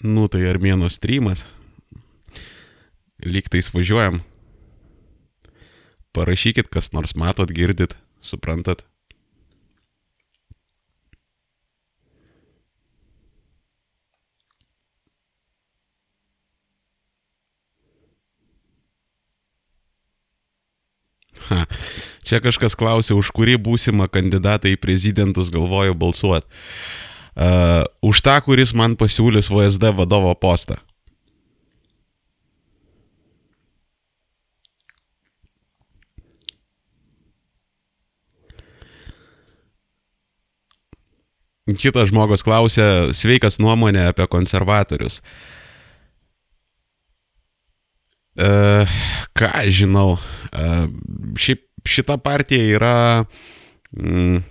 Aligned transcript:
Nu 0.00 0.28
tai 0.32 0.46
Armėno 0.48 0.88
streamas. 0.88 1.44
Lygtais 3.20 3.68
važiuojam. 3.74 4.22
Parašykit, 6.16 6.70
kas 6.72 6.88
nors 6.96 7.12
matot, 7.20 7.52
girdit, 7.52 7.98
suprantat. 8.24 8.86
Ha. 21.50 21.66
Čia 22.24 22.38
kažkas 22.40 22.76
klausė, 22.78 23.12
už 23.18 23.32
kurį 23.36 23.58
būsimą 23.60 24.08
kandidatą 24.08 24.70
į 24.72 24.80
prezidentus 24.80 25.52
galvoju 25.52 25.96
balsuoti. 25.98 26.46
Uh, 27.38 27.86
už 28.02 28.20
tą, 28.26 28.36
kuris 28.42 28.74
man 28.74 28.96
pasiūlys 28.98 29.52
VSD 29.54 29.92
vadovo 29.94 30.34
postą. 30.34 30.80
Kitas 41.78 42.10
žmogus 42.10 42.42
klausė, 42.42 43.14
sveikas 43.14 43.60
nuomonė 43.62 44.08
apie 44.10 44.26
konservatorius. 44.30 45.20
Uh, 48.40 48.90
ką 49.36 49.50
žinau, 49.70 50.16
uh, 50.16 50.86
šiaip 51.38 51.66
šita 51.86 52.16
partija 52.22 52.64
yra 52.78 52.94
mm, 53.94 54.42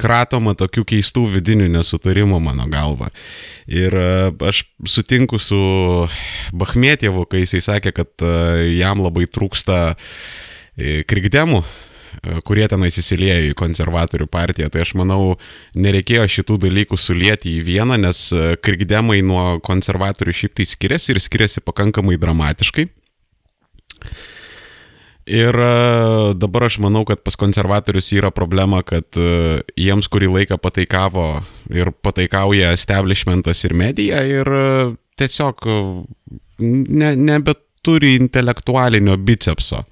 kratoma 0.00 0.56
tokių 0.58 0.86
keistų 0.94 1.26
vidinių 1.36 1.68
nesutarimų 1.76 2.40
mano 2.42 2.66
galva. 2.70 3.10
Ir 3.68 3.94
uh, 3.96 4.30
aš 4.48 4.64
sutinku 4.88 5.40
su 5.40 5.60
Bachmetievu, 6.56 7.26
kai 7.30 7.44
jisai 7.44 7.62
sakė, 7.68 7.94
kad 8.00 8.26
uh, 8.26 8.64
jam 8.72 9.04
labai 9.04 9.28
trūksta 9.30 9.78
uh, 9.92 10.00
krikdemų 11.10 11.62
kurie 12.44 12.66
ten 12.68 12.82
įsisilėjo 12.84 13.50
į 13.50 13.56
konservatorių 13.56 14.26
partiją. 14.30 14.68
Tai 14.72 14.82
aš 14.84 14.94
manau, 14.98 15.36
nereikėjo 15.78 16.26
šitų 16.28 16.58
dalykų 16.66 16.98
sulieti 16.98 17.54
į 17.56 17.62
vieną, 17.64 17.96
nes 18.02 18.26
krikdemai 18.64 19.20
nuo 19.24 19.44
konservatorių 19.64 20.34
šiaip 20.42 20.56
tai 20.58 20.66
skiriasi 20.68 21.14
ir 21.14 21.22
skiriasi 21.22 21.64
pakankamai 21.64 22.18
dramatiškai. 22.20 22.88
Ir 25.28 25.56
dabar 26.40 26.64
aš 26.66 26.78
manau, 26.82 27.04
kad 27.06 27.20
pas 27.22 27.36
konservatorius 27.38 28.08
yra 28.16 28.30
problema, 28.34 28.80
kad 28.86 29.18
jiems 29.78 30.08
kurį 30.10 30.30
laiką 30.38 30.56
pataikavo 30.58 31.26
ir 31.70 31.92
pataikauja 32.02 32.72
establishmentas 32.74 33.60
ir 33.68 33.76
medija 33.78 34.24
ir 34.26 34.50
tiesiog 35.20 35.68
ne, 36.60 37.12
nebeturi 37.16 38.16
intelektualinio 38.18 39.16
bicepso. 39.20 39.84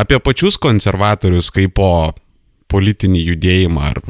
Apie 0.00 0.18
pačius 0.24 0.56
konservatorius 0.58 1.52
kaip 1.54 1.76
po 1.76 1.90
politinį 2.70 3.22
judėjimą 3.32 3.86
ar 3.92 4.00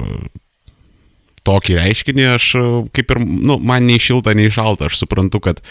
tokį 1.47 1.77
reiškinį 1.79 2.27
aš 2.35 2.49
kaip 2.97 3.15
ir, 3.15 3.21
nu, 3.23 3.57
man 3.63 3.87
nei 3.89 4.01
šilta, 4.03 4.35
nei 4.37 4.51
šalta, 4.53 4.91
aš 4.91 5.01
suprantu, 5.03 5.41
kad 5.45 5.63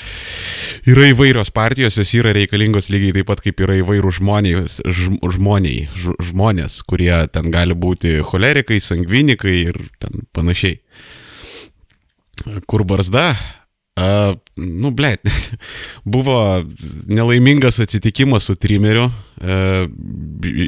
yra 0.89 1.09
įvairios 1.11 1.53
partijos, 1.55 1.99
jos 1.99 2.15
yra 2.17 2.33
reikalingos 2.35 2.89
lygiai 2.93 3.19
taip 3.19 3.29
pat 3.29 3.43
kaip 3.45 3.61
yra 3.65 3.79
įvairių 3.83 4.13
žmonės, 4.19 4.79
žmoniai, 5.35 5.85
žmonės, 6.31 6.81
kurie 6.89 7.13
ten 7.33 7.53
gali 7.53 7.77
būti 7.77 8.19
cholerikai, 8.25 8.81
sangvinikai 8.83 9.55
ir 9.69 9.79
ten 10.01 10.25
panašiai. 10.35 10.81
Kur 12.69 12.87
barzda, 12.87 13.31
Uh, 13.99 14.37
nu, 14.55 14.93
ble, 14.95 15.09
buvo 16.07 16.63
nelaimingas 17.09 17.81
atsitikimas 17.83 18.45
su 18.47 18.53
trimeriu. 18.55 19.09
Uh, 19.41 19.89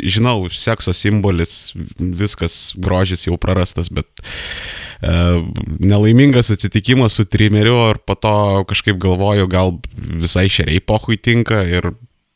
žinau, 0.03 0.49
sekso 0.51 0.91
simbolis, 0.91 1.71
viskas 1.95 2.73
grožis 2.75 3.23
jau 3.29 3.37
prarastas, 3.39 3.87
bet 3.93 4.09
uh, 4.19 4.80
nelaimingas 5.01 6.51
atsitikimas 6.53 7.17
su 7.17 7.25
trimeriu 7.25 7.77
ir 7.89 8.01
po 8.05 8.13
to 8.15 8.35
kažkaip 8.69 8.99
galvoju, 9.01 9.49
gal 9.49 9.75
visai 9.97 10.45
šeriai 10.49 10.83
pohui 10.83 11.17
tinka 11.17 11.63
ir 11.65 11.93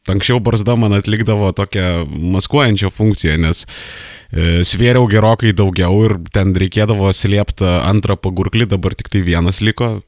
anksčiau 0.09 0.39
barzda 0.41 0.75
man 0.77 0.93
atlikdavo 0.93 1.51
tokią 1.57 2.05
maskuojančią 2.09 2.89
funkciją, 2.93 3.37
nes 3.41 3.65
uh, 3.65 4.15
svėriau 4.35 5.07
gerokai 5.07 5.53
daugiau 5.55 6.03
ir 6.07 6.17
ten 6.33 6.53
reikėdavo 6.57 7.11
slėpti 7.13 7.65
antrą 7.65 8.17
pagurklį, 8.17 8.67
dabar 8.67 8.95
tik 8.95 9.09
tai 9.09 9.21
vienas 9.21 9.61
liko 9.61 10.01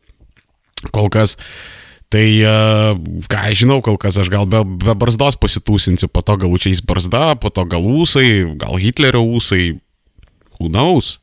Kol 0.93 1.09
kas. 1.09 1.39
Tai, 2.13 2.23
ką 3.27 3.37
aš 3.49 3.63
žinau, 3.63 3.79
kol 3.81 3.97
kas 3.99 4.15
aš 4.21 4.29
gal 4.29 4.45
be, 4.47 4.61
be 4.63 4.93
barzdos 4.93 5.35
pasitūsinsiu, 5.41 6.07
po 6.07 6.21
to 6.21 6.37
galučiais 6.37 6.83
barzda, 6.85 7.33
po 7.41 7.49
to 7.49 7.65
gal 7.65 7.81
ūsai, 7.81 8.45
gal 8.61 8.77
Hitlerio 8.77 9.25
ūsai, 9.25 9.79
who 10.59 10.69
knows. 10.69 11.17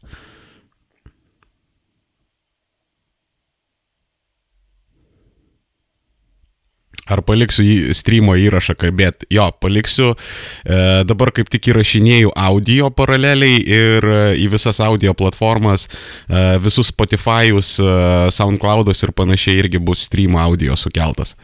Ar 7.13 7.21
paliksiu 7.21 7.65
į 7.65 7.97
streamo 7.97 8.33
įrašą 8.41 8.77
kalbėti? 8.81 9.29
Jo, 9.35 9.51
paliksiu. 9.61 10.15
E, 10.65 10.79
dabar 11.05 11.35
kaip 11.37 11.51
tik 11.53 11.69
įrašinėjau 11.69 12.33
audio 12.33 12.89
paraleliai 12.97 13.59
ir 13.61 14.09
e, 14.09 14.23
į 14.41 14.49
visas 14.55 14.81
audio 14.81 15.13
platformas, 15.19 15.85
e, 16.29 16.47
visus 16.65 16.89
Spotify'us, 16.95 17.75
e, 17.83 17.99
SoundCloud'us 18.33 19.05
ir 19.05 19.13
panašiai 19.17 19.61
irgi 19.61 19.83
bus 19.85 20.07
streamo 20.09 20.41
audio 20.41 20.79
sukeltas. 20.81 21.37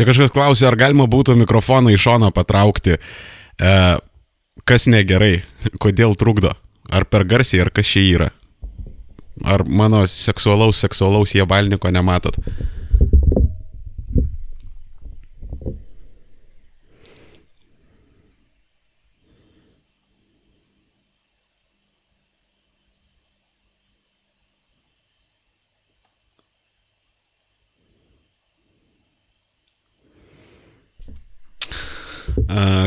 Čia 0.00 0.06
kažkas 0.08 0.30
klausė, 0.32 0.64
ar 0.64 0.78
galima 0.80 1.04
būtų 1.12 1.34
mikrofoną 1.36 1.90
į 1.92 1.98
šoną 2.00 2.30
patraukti. 2.32 2.94
E, 2.96 3.72
kas 4.64 4.86
negerai, 4.88 5.42
kodėl 5.76 6.14
trukdo? 6.16 6.54
Ar 6.88 7.04
per 7.04 7.26
garsiai, 7.28 7.60
ar 7.66 7.68
kas 7.68 7.90
čia 7.90 8.06
yra? 8.06 8.28
Ar 9.44 9.66
mano 9.68 10.06
seksualaus, 10.08 10.80
seksualaus 10.80 11.34
jiebalniko 11.36 11.92
nematot? 11.92 12.40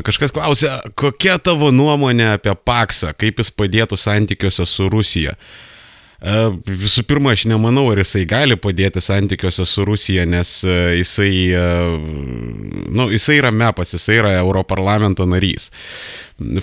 Kažkas 0.03 0.33
klausė, 0.35 0.71
kokia 0.99 1.37
tavo 1.39 1.69
nuomonė 1.71 2.33
apie 2.35 2.55
Paksą, 2.55 3.13
kaip 3.15 3.39
jis 3.39 3.51
padėtų 3.55 3.99
santykiuose 3.99 4.65
su 4.67 4.89
Rusija? 4.91 5.37
Visų 6.23 7.03
pirma, 7.07 7.33
aš 7.35 7.45
nemanau, 7.51 7.89
ar 7.91 7.99
jisai 7.99 8.23
gali 8.27 8.55
padėti 8.59 9.01
santykiuose 9.03 9.65
su 9.67 9.83
Rusija, 9.87 10.23
nes 10.27 10.53
jisai, 10.63 11.31
nu, 12.95 13.09
jisai 13.11 13.39
yra 13.41 13.51
mepas, 13.51 13.91
jisai 13.95 14.21
yra 14.21 14.35
Europarlamento 14.39 15.27
narys. 15.27 15.69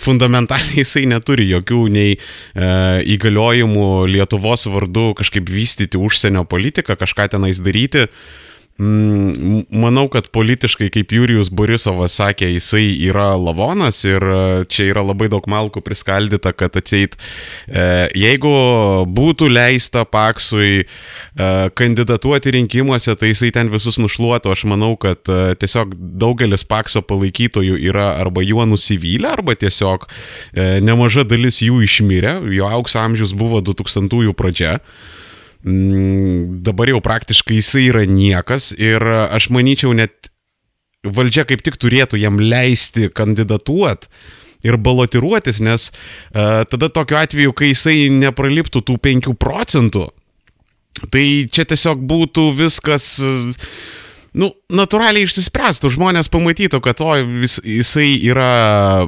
Fundamentaliai 0.01 0.81
jisai 0.85 1.07
neturi 1.09 1.47
jokių 1.53 1.83
nei 1.93 2.17
e, 2.17 2.21
įgaliojimų 3.15 3.85
Lietuvos 4.11 4.67
vardu 4.73 5.13
kažkaip 5.21 5.49
vystyti 5.49 6.01
užsienio 6.01 6.43
politiką, 6.49 6.97
kažką 6.99 7.29
tenais 7.37 7.61
daryti. 7.65 8.09
E, 8.09 8.49
manau, 8.81 10.07
kad 10.09 10.29
politiškai, 10.33 10.89
kaip 10.95 11.13
Jurijus 11.13 11.51
Borisovas 11.53 12.15
sakė, 12.17 12.49
jisai 12.55 12.87
yra 13.11 13.35
lavonas 13.37 13.99
ir 14.09 14.25
e, 14.25 14.39
čia 14.73 14.87
yra 14.95 15.03
labai 15.05 15.29
daug 15.33 15.45
malkų 15.51 15.83
priskaldyta, 15.85 16.55
kad 16.57 16.79
atseit, 16.81 17.19
e, 17.69 18.09
jeigu 18.17 18.53
būtų 19.11 19.51
leista 19.53 20.07
Paksui 20.09 20.81
e, 20.81 20.87
kandidatuoti 21.77 22.57
rinkimuose, 22.57 23.15
tai 23.21 23.35
jisai 23.35 23.53
ten 23.55 23.73
visus 23.73 24.01
nušluotų. 24.01 24.55
Aš 24.55 24.65
manau, 24.71 24.95
kad 25.01 25.29
tiesiog 25.29 25.93
daugelis 26.21 26.65
Pakso 26.65 27.05
palaikytojų 27.05 27.77
yra 27.91 28.15
arba 28.23 28.45
juo 28.47 28.65
nusivylę, 28.69 29.35
arba 29.37 29.57
tiesiog 29.59 30.09
nemaža 30.85 31.27
dalis 31.29 31.61
jų 31.65 31.83
išmirė. 31.85 32.39
Jo 32.57 32.71
aukso 32.81 33.03
amžius 33.03 33.37
buvo 33.37 33.61
2000-ųjų 33.65 34.37
pradžia. 34.39 34.79
Mm, 35.65 36.61
dabar 36.65 36.89
jau 36.89 37.03
praktiškai 37.05 37.59
jisai 37.59 37.87
yra 37.91 38.05
niekas 38.09 38.71
ir 38.79 39.05
aš 39.05 39.51
manyčiau 39.53 39.93
net 39.97 40.31
valdžia 41.05 41.45
kaip 41.49 41.65
tik 41.65 41.77
turėtų 41.81 42.21
jam 42.21 42.41
leisti 42.41 43.11
kandidatuoti 43.13 44.09
ir 44.65 44.77
balotiruotis, 44.77 45.61
nes 45.65 45.89
uh, 45.89 46.65
tada 46.69 46.91
tokiu 46.93 47.17
atveju, 47.17 47.53
kai 47.57 47.71
jisai 47.71 48.11
nepraliptų 48.13 48.83
tų 48.85 48.99
5 49.01 49.31
procentų, 49.41 50.11
Tai 51.09 51.25
čia 51.49 51.65
tiesiog 51.65 52.03
būtų 52.05 52.51
viskas, 52.59 53.07
nu, 54.37 54.51
natūraliai 54.69 55.25
išsispręstų, 55.25 55.93
žmonės 55.95 56.29
pamatytų, 56.33 56.83
kad 56.85 57.01
o, 57.05 57.15
jis, 57.47 57.57
jisai 57.65 58.11
yra 58.29 59.07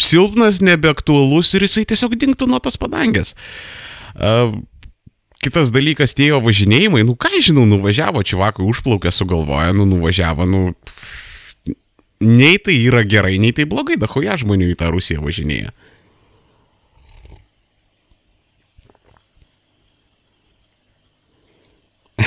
silpnas, 0.00 0.62
nebeaktualus 0.64 1.52
ir 1.58 1.66
jisai 1.66 1.84
tiesiog 1.90 2.16
dinktų 2.20 2.48
nuo 2.48 2.62
tos 2.64 2.80
padangės. 2.80 3.34
Uh, 4.14 4.54
kitas 5.44 5.70
dalykas, 5.74 6.16
tie 6.16 6.30
jo 6.30 6.40
važinėjimai, 6.44 7.04
nu 7.06 7.16
ką 7.20 7.30
žinau, 7.44 7.66
nuvažiavo, 7.68 8.24
čivakui 8.24 8.64
užplaukė, 8.66 9.12
sugalvoja, 9.12 9.74
nu 9.76 9.86
nuvažiavo, 9.88 10.48
nu 10.48 10.62
nei 12.24 12.56
tai 12.62 12.78
yra 12.80 13.04
gerai, 13.04 13.36
nei 13.42 13.52
tai 13.52 13.68
blogai, 13.68 13.98
dahoja 14.00 14.38
žmonių 14.40 14.72
į 14.72 14.78
tą 14.80 14.90
Rusiją 14.94 15.24
važinėja. 15.24 15.74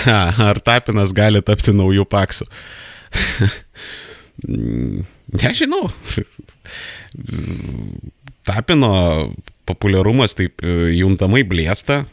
Ar 0.08 0.60
Tapinas 0.64 1.14
gali 1.16 1.42
tapti 1.44 1.74
naujų 1.76 2.06
paksų? 2.08 2.48
Nežinau. 5.42 5.88
Tapino 8.48 8.92
populiarumas 9.68 10.38
taip 10.38 10.64
e, 10.64 10.94
juntamai 10.96 11.44
blėsta. 11.48 12.06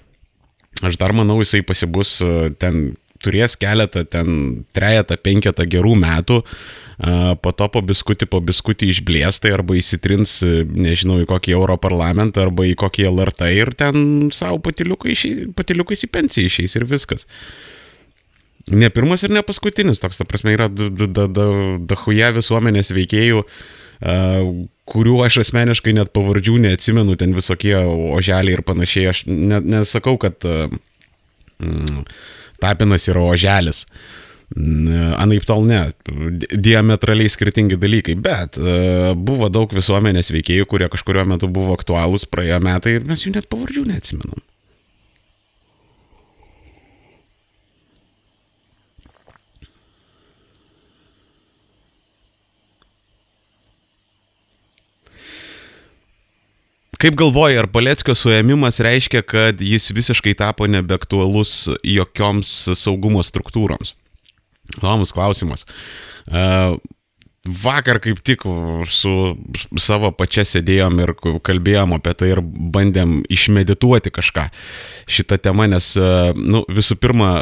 Aš 0.84 0.98
dar 1.00 1.14
manau, 1.16 1.40
jisai 1.42 1.62
pasibus 1.66 2.18
e, 2.24 2.50
ten, 2.60 2.94
turės 3.24 3.56
keletą, 3.60 4.04
ten 4.10 4.28
trejetą, 4.76 5.18
penketą 5.22 5.66
gerų 5.70 5.94
metų, 5.96 6.40
po 7.42 7.50
to 7.56 7.66
po 7.74 7.80
biskutį, 7.82 8.28
po 8.30 8.38
biskutį 8.44 8.90
išblėstai 8.92 9.50
arba 9.56 9.74
įsitrins, 9.80 10.36
e, 10.46 10.62
nežinau, 10.64 11.18
į 11.22 11.28
kokį 11.30 11.56
Europarlamentą 11.56 12.44
arba 12.46 12.68
į 12.68 12.76
kokį 12.78 13.08
LRT 13.10 13.50
ir 13.56 13.72
ten 13.78 14.28
savo 14.34 14.60
patiliukais 14.62 16.04
į 16.06 16.10
pensiją 16.12 16.52
išeis 16.52 16.76
ir 16.78 16.86
viskas. 16.90 17.26
Ne 18.70 18.88
pirmas 18.94 19.26
ir 19.26 19.34
ne 19.34 19.42
paskutinis, 19.44 20.00
toks, 20.00 20.20
ta 20.20 20.24
prasme, 20.28 20.54
yra 20.54 20.70
dahuja 20.70 22.30
visuomenės 22.32 22.94
veikėjų, 22.96 23.42
kurių 24.90 25.18
aš 25.24 25.40
asmeniškai 25.44 25.94
net 25.96 26.12
pavardžių 26.16 26.58
neatsimenu, 26.66 27.16
ten 27.20 27.32
visokie 27.36 27.76
oželiai 27.78 28.58
ir 28.58 28.64
panašiai. 28.66 29.08
Aš 29.12 29.24
nesakau, 29.28 30.18
kad 30.20 30.44
mm, 30.44 32.04
Tapinas 32.62 33.08
yra 33.12 33.24
oželis. 33.32 33.84
Anaip 34.54 35.46
tol 35.48 35.64
ne, 35.66 35.80
diametraliai 36.52 37.32
skirtingi 37.32 37.78
dalykai, 37.80 38.14
bet 38.20 38.60
uh, 38.60 39.14
buvo 39.16 39.48
daug 39.50 39.72
visuomenės 39.74 40.30
veikėjų, 40.34 40.68
kurie 40.70 40.90
kažkurio 40.92 41.24
metu 41.26 41.48
buvo 41.50 41.74
aktualūs, 41.74 42.28
praėjo 42.30 42.60
metai 42.62 42.98
ir 42.98 43.08
mes 43.08 43.24
jų 43.24 43.34
net 43.38 43.48
pavardžių 43.50 43.86
neatsimenam. 43.88 44.44
Kaip 57.04 57.18
galvoji, 57.20 57.58
ar 57.60 57.66
Paleckio 57.68 58.14
suėmimas 58.16 58.78
reiškia, 58.80 59.20
kad 59.28 59.60
jis 59.60 59.90
visiškai 59.92 60.32
tapo 60.40 60.64
nebeaktualus 60.64 61.66
jokioms 61.84 62.52
saugumo 62.80 63.20
struktūroms? 63.20 63.90
Įdomus 64.78 65.12
klausimas. 65.12 65.66
Uh, 66.24 66.78
vakar 67.44 67.98
kaip 68.00 68.22
tik 68.24 68.46
su 68.88 69.12
savo 69.76 70.10
pačia 70.16 70.46
sėdėjom 70.48 71.02
ir 71.04 71.12
kalbėjom 71.44 71.92
apie 71.98 72.14
tai 72.16 72.30
ir 72.32 72.40
bandėm 72.40 73.18
išmedituoti 73.28 74.12
kažką 74.14 74.46
šitą 75.04 75.36
temą, 75.44 75.68
nes, 75.68 75.90
nu, 76.40 76.64
visų 76.72 76.96
pirma, 77.02 77.34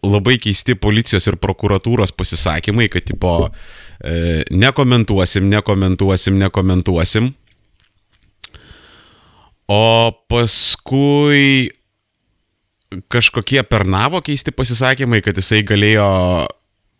labai 0.00 0.38
keisti 0.40 0.78
policijos 0.80 1.28
ir 1.28 1.36
prokuratūros 1.36 2.16
pasisakymai, 2.16 2.88
kad, 2.88 3.04
tipo, 3.12 3.34
e, 4.00 4.46
nekomentuosim, 4.48 5.52
nekomentuosim, 5.52 6.40
nekomentuosim. 6.40 7.34
O 9.70 10.10
paskui 10.26 11.70
kažkokie 13.08 13.62
pernavo 13.62 14.18
keisti 14.26 14.50
pasisakymai, 14.50 15.20
kad 15.22 15.36
jisai 15.38 15.60
galėjo, 15.62 16.06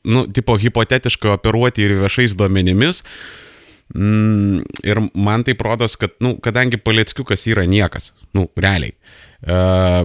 nu, 0.07 0.27
tipo, 0.31 0.55
hipotetiškai 0.55 1.33
operuoti 1.35 1.83
ir 1.83 1.97
viešais 1.99 2.37
duomenimis. 2.39 3.03
Mm, 3.91 4.61
ir 4.87 5.01
man 5.19 5.43
tai 5.43 5.57
rodos, 5.59 5.97
kad, 5.99 6.15
nu, 6.23 6.37
kadangi 6.39 6.79
Palieckiukas 6.79 7.49
yra 7.51 7.67
niekas, 7.67 8.13
nu, 8.39 8.47
realiai. 8.55 8.95
Uh, 9.41 10.05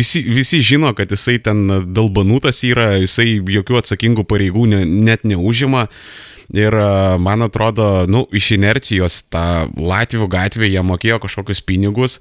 visi, 0.00 0.20
visi 0.26 0.60
žino, 0.60 0.90
kad 0.98 1.08
jisai 1.14 1.38
ten 1.40 1.64
dalbanutas 1.94 2.60
yra, 2.66 2.90
jisai 3.00 3.38
jokių 3.40 3.78
atsakingų 3.80 4.26
pareigų 4.28 4.66
ne, 4.68 4.82
net 4.84 5.24
neužima. 5.24 5.86
Uh, 5.86 6.31
Ir 6.52 6.74
e, 6.76 6.88
man 7.18 7.42
atrodo, 7.42 8.04
nu, 8.08 8.26
iš 8.32 8.52
inercijos 8.58 9.22
tą 9.32 9.70
Latvijų 9.72 10.28
gatvę 10.32 10.68
jie 10.68 10.82
mokėjo 10.84 11.22
kažkokius 11.24 11.64
pinigus 11.64 12.18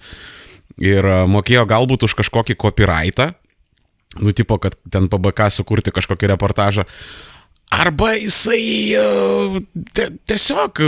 ir 0.79 1.03
e, 1.03 1.17
mokėjo 1.27 1.65
galbūt 1.67 2.07
už 2.07 2.15
kažkokį 2.21 2.55
copyrightą, 2.63 3.33
nu, 4.23 4.31
tipo, 4.31 4.55
kad 4.63 4.77
ten 4.91 5.11
PBK 5.11 5.51
sukurti 5.51 5.91
kažkokį 5.91 6.31
reportažą. 6.31 6.87
Arba 7.71 8.13
jisai 8.15 8.95
e, 8.95 9.03
tiesiog 9.99 10.79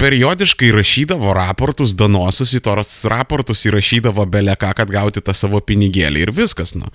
periodiškai 0.00 0.72
rašydavo 0.76 1.36
raportus, 1.36 1.92
donosus 1.96 2.54
į 2.56 2.62
tos 2.64 2.96
raportus 3.12 3.66
įrašydavo 3.68 4.24
beleką, 4.32 4.72
kad 4.76 4.92
gauti 4.92 5.20
tą 5.24 5.36
savo 5.36 5.60
pinigėlį 5.60 6.24
ir 6.24 6.32
viskas, 6.36 6.72
nu. 6.80 6.88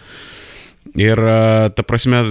Ir 0.97 1.19
ta 1.77 1.85
prasme, 1.85 2.23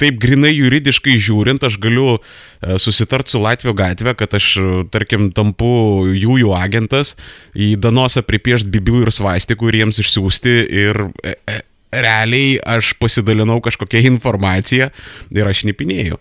taip 0.00 0.18
grinai 0.20 0.52
juridiškai 0.52 1.16
žiūrint, 1.22 1.64
aš 1.64 1.78
galiu 1.82 2.16
e, 2.16 2.76
susitart 2.82 3.30
su 3.30 3.40
Latvijos 3.42 3.76
gatvė, 3.78 4.14
kad 4.18 4.34
aš, 4.38 4.50
tarkim, 4.94 5.30
tampu 5.34 6.08
jų 6.12 6.40
jų 6.42 6.52
agentas, 6.58 7.14
į 7.54 7.74
Danosą 7.80 8.24
pripiešti 8.26 8.72
bibių 8.74 9.06
ir 9.06 9.14
svastikų 9.14 9.70
ir 9.70 9.80
jiems 9.82 10.02
išsiųsti 10.04 10.56
ir 10.84 11.02
e, 11.22 11.34
e, 11.48 11.58
realiai 11.94 12.58
aš 12.76 12.94
pasidalinau 13.00 13.60
kažkokią 13.64 14.04
informaciją 14.12 14.90
ir 15.36 15.48
aš 15.48 15.64
nipinėjau. 15.70 16.20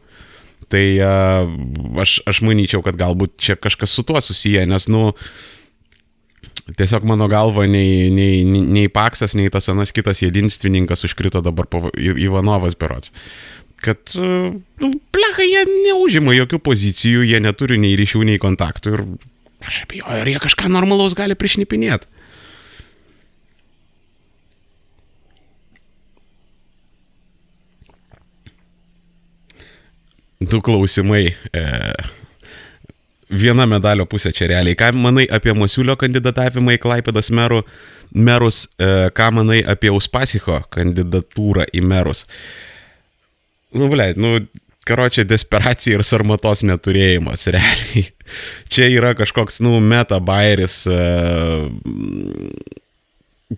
Tai 0.67 0.83
aš, 2.03 2.17
aš 2.27 2.41
manyčiau, 2.43 2.81
kad 2.83 2.97
galbūt 2.99 3.37
čia 3.39 3.55
kažkas 3.55 3.93
su 3.95 4.03
tuo 4.03 4.19
susiję, 4.23 4.65
nes, 4.67 4.89
nu, 4.91 5.13
Tiesiog 6.67 7.05
mano 7.07 7.29
galva 7.31 7.63
nei, 7.63 8.09
nei, 8.11 8.41
nei 8.43 8.89
Paksas, 8.91 9.37
nei 9.39 9.47
tas 9.47 9.69
anas 9.71 9.93
kitas 9.95 10.19
jedinstvininkas 10.19 11.05
užkrito 11.07 11.39
dabar 11.39 11.69
Ivanovas 11.95 12.75
berots. 12.75 13.13
Uh, 13.13 13.56
kad, 13.81 13.99
nu, 14.81 14.91
plecha, 15.13 15.45
jie 15.45 15.63
neužima 15.85 16.33
jokių 16.35 16.59
pozicijų, 16.65 17.23
jie 17.29 17.41
neturi 17.43 17.77
nei 17.81 17.97
ryšių, 17.99 18.23
nei 18.27 18.41
kontaktų 18.41 18.93
ir 18.95 19.03
aš 19.67 19.81
abejoju, 19.85 20.19
ar 20.21 20.29
jie 20.29 20.39
kažką 20.41 20.69
normalaus 20.73 21.15
gali 21.17 21.37
prišnipinėti. 21.37 22.09
Du 30.37 30.61
klausimai. 30.61 31.31
E, 31.33 31.63
viena 33.33 33.65
medalio 33.65 34.05
pusė 34.05 34.29
čia 34.37 34.51
realiai. 34.51 34.77
Ką 34.77 34.91
manai 34.93 35.25
apie 35.33 35.55
Masiulio 35.57 35.95
kandidatavimą 35.97 36.75
į 36.77 36.81
Klaipėdos 36.83 37.31
merų, 37.33 37.63
merus, 38.13 38.67
e, 38.77 39.09
ką 39.17 39.31
manai 39.33 39.63
apie 39.65 39.89
Uspasicho 39.89 40.61
kandidatūrą 40.73 41.65
į 41.73 41.81
merus? 41.81 42.27
E, 42.27 42.76
nu, 43.75 43.89
blei, 43.91 44.13
nu, 44.19 44.37
karočią 44.87 45.25
desperacija 45.27 45.97
ir 45.97 46.05
sarmatos 46.07 46.63
neturėjimas, 46.67 47.47
realiai. 47.55 48.07
Čia 48.71 48.89
yra 48.91 49.13
kažkoks, 49.17 49.61
nu, 49.65 49.77
meta 49.83 50.19
bairis, 50.23 50.81
uh, 50.91 51.67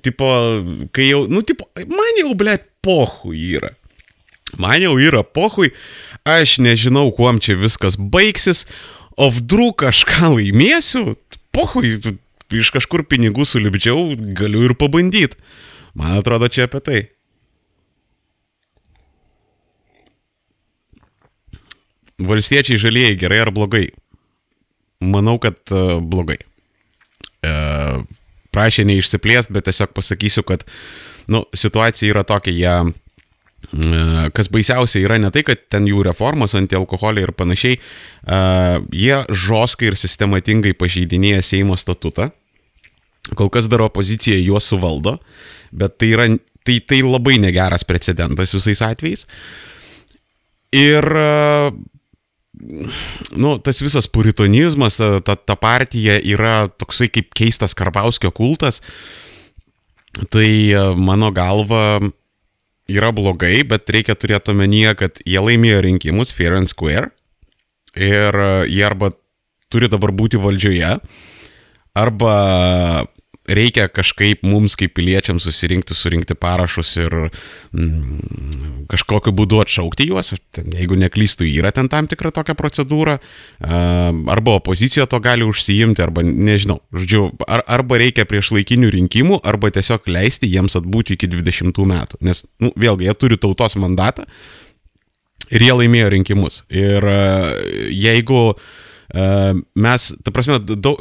tipo, 0.05 0.29
kai 0.95 1.09
jau, 1.11 1.25
nu, 1.31 1.43
tipo, 1.45 1.67
man 1.89 2.21
jau, 2.21 2.33
blei, 2.37 2.59
pohui 2.85 3.43
yra. 3.59 3.73
Man 4.57 4.81
jau 4.81 4.95
yra 4.97 5.21
pohui, 5.23 5.73
aš 6.25 6.57
nežinau, 6.63 7.09
kuom 7.13 7.41
čia 7.43 7.57
viskas 7.59 7.99
baigsis, 7.99 8.65
o 9.19 9.29
vdrų 9.33 9.73
kažką 9.83 10.33
laimėsiu, 10.37 11.13
pohui, 11.53 11.97
iš 12.49 12.71
kažkur 12.73 13.05
pinigų 13.09 13.45
sulibdžiau, 13.45 14.15
galiu 14.37 14.65
ir 14.69 14.75
pabandyti. 14.79 15.37
Man 15.97 16.17
atrodo, 16.17 16.49
čia 16.49 16.65
apie 16.69 16.81
tai. 16.85 16.99
Valstiečiai 22.19 22.79
žalieji 22.79 23.17
gerai 23.19 23.43
ar 23.45 23.51
blogai? 23.55 23.87
Manau, 24.99 25.37
kad 25.39 25.59
uh, 25.71 25.99
blogai. 26.03 26.39
Uh, 27.39 28.03
prašė 28.51 28.83
neišsiplėst, 28.89 29.53
bet 29.55 29.69
tiesiog 29.69 29.93
pasakysiu, 29.95 30.43
kad 30.47 30.65
nu, 31.31 31.45
situacija 31.55 32.11
yra 32.11 32.25
tokia, 32.27 32.51
jie, 32.51 32.73
uh, 32.83 34.25
kas 34.35 34.51
baisiausia 34.51 35.05
yra 35.05 35.19
ne 35.21 35.31
tai, 35.31 35.45
kad 35.47 35.63
ten 35.71 35.87
jų 35.87 36.03
reformos 36.09 36.57
antialkoholiai 36.59 37.27
ir 37.27 37.35
panašiai, 37.37 37.79
jie 38.95 39.17
žoskai 39.29 39.91
ir 39.91 39.97
sistematingai 39.99 40.73
pažeidinėja 40.79 41.43
Seimo 41.45 41.77
statutą. 41.79 42.31
Kol 43.37 43.51
kas 43.53 43.67
dar 43.69 43.83
opozicija 43.85 44.39
juos 44.41 44.65
suvaldo, 44.71 45.19
bet 45.71 45.99
tai 46.01 46.13
yra 46.15 46.27
tai, 46.65 46.79
tai 46.81 47.01
labai 47.05 47.37
negeras 47.41 47.85
precedentas 47.87 48.53
visais 48.55 48.81
atvejais. 48.85 49.25
Ir 50.75 51.05
nu, 52.59 53.55
tas 53.63 53.81
visas 53.83 54.07
puritonizmas, 54.11 54.99
ta, 54.99 55.35
ta 55.35 55.55
partija 55.59 56.19
yra 56.19 56.67
toksai 56.69 57.09
kaip 57.13 57.33
keistas 57.37 57.75
Karbauskio 57.77 58.31
kultas. 58.35 58.81
Tai 60.33 60.49
mano 60.97 61.29
galva 61.31 61.99
yra 62.89 63.11
blogai, 63.15 63.61
bet 63.69 63.89
reikia 63.93 64.17
turėti 64.17 64.51
omenyje, 64.51 64.95
kad 64.97 65.21
jie 65.23 65.39
laimėjo 65.43 65.83
rinkimus 65.85 66.33
fair 66.35 66.57
and 66.57 66.71
square 66.71 67.11
ir 67.95 68.35
jie 68.69 68.83
arba 68.85 69.11
turi 69.69 69.89
dabar 69.89 70.11
būti 70.15 70.39
valdžioje, 70.41 70.97
arba 71.97 72.33
reikia 73.49 73.87
kažkaip 73.91 74.43
mums 74.45 74.75
kaip 74.79 74.93
piliečiams 74.97 75.45
susirinkti, 75.47 75.95
surinkti 75.97 76.35
parašus 76.37 76.91
ir 77.01 77.15
mm, 77.73 78.85
kažkokiu 78.91 79.33
būdu 79.35 79.61
atšaukti 79.63 80.09
juos. 80.09 80.33
Jeigu 80.59 80.97
neklystų, 80.99 81.47
yra 81.49 81.73
ten 81.75 81.89
tam 81.91 82.09
tikra 82.09 82.31
tokia 82.35 82.55
procedūra. 82.59 83.17
Arba 83.59 84.57
opozicija 84.59 85.07
to 85.09 85.21
gali 85.23 85.47
užsiimti, 85.47 86.03
arba 86.05 86.23
nežinau. 86.25 86.79
Žodžiu, 86.95 87.25
ar, 87.47 87.65
arba 87.79 88.01
reikia 88.01 88.27
prieš 88.29 88.53
laikinių 88.57 88.91
rinkimų, 88.97 89.41
arba 89.47 89.71
tiesiog 89.73 90.09
leisti 90.11 90.49
jiems 90.51 90.77
atbūti 90.79 91.17
iki 91.17 91.31
20 91.31 91.85
metų. 91.93 92.21
Nes, 92.25 92.45
nu, 92.61 92.73
vėlgi, 92.79 93.09
jie 93.09 93.17
turi 93.17 93.39
tautos 93.41 93.77
mandatą 93.79 94.27
ir 95.49 95.65
jie 95.65 95.73
laimėjo 95.73 96.13
rinkimus. 96.13 96.63
Ir 96.69 97.05
jeigu 97.89 98.43
uh, 98.51 98.69
mes, 99.09 100.09
ta 100.23 100.33
prasme, 100.33 100.59
daug, 100.61 100.99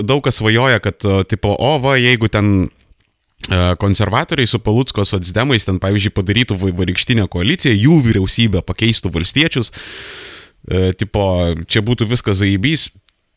daug 0.00 0.22
kas 0.24 0.40
svajoja, 0.40 0.80
kad, 0.84 1.04
tipo, 1.28 1.52
o, 1.52 1.72
va, 1.82 1.98
jeigu 2.00 2.30
ten 2.32 2.52
e, 2.64 3.60
konservatoriai 3.82 4.48
su 4.48 4.62
Palutsko 4.64 5.04
socdemais 5.08 5.68
ten, 5.68 5.80
pavyzdžiui, 5.82 6.14
padarytų 6.16 6.56
varikštinę 6.62 7.28
koaliciją, 7.32 7.74
jų 7.76 7.98
vyriausybę 8.08 8.64
pakeistų 8.64 9.12
valstiečius, 9.12 9.72
e, 9.72 10.92
tipo, 10.96 11.26
čia 11.68 11.84
būtų 11.84 12.08
viskas 12.14 12.40
zaibys, 12.40 12.88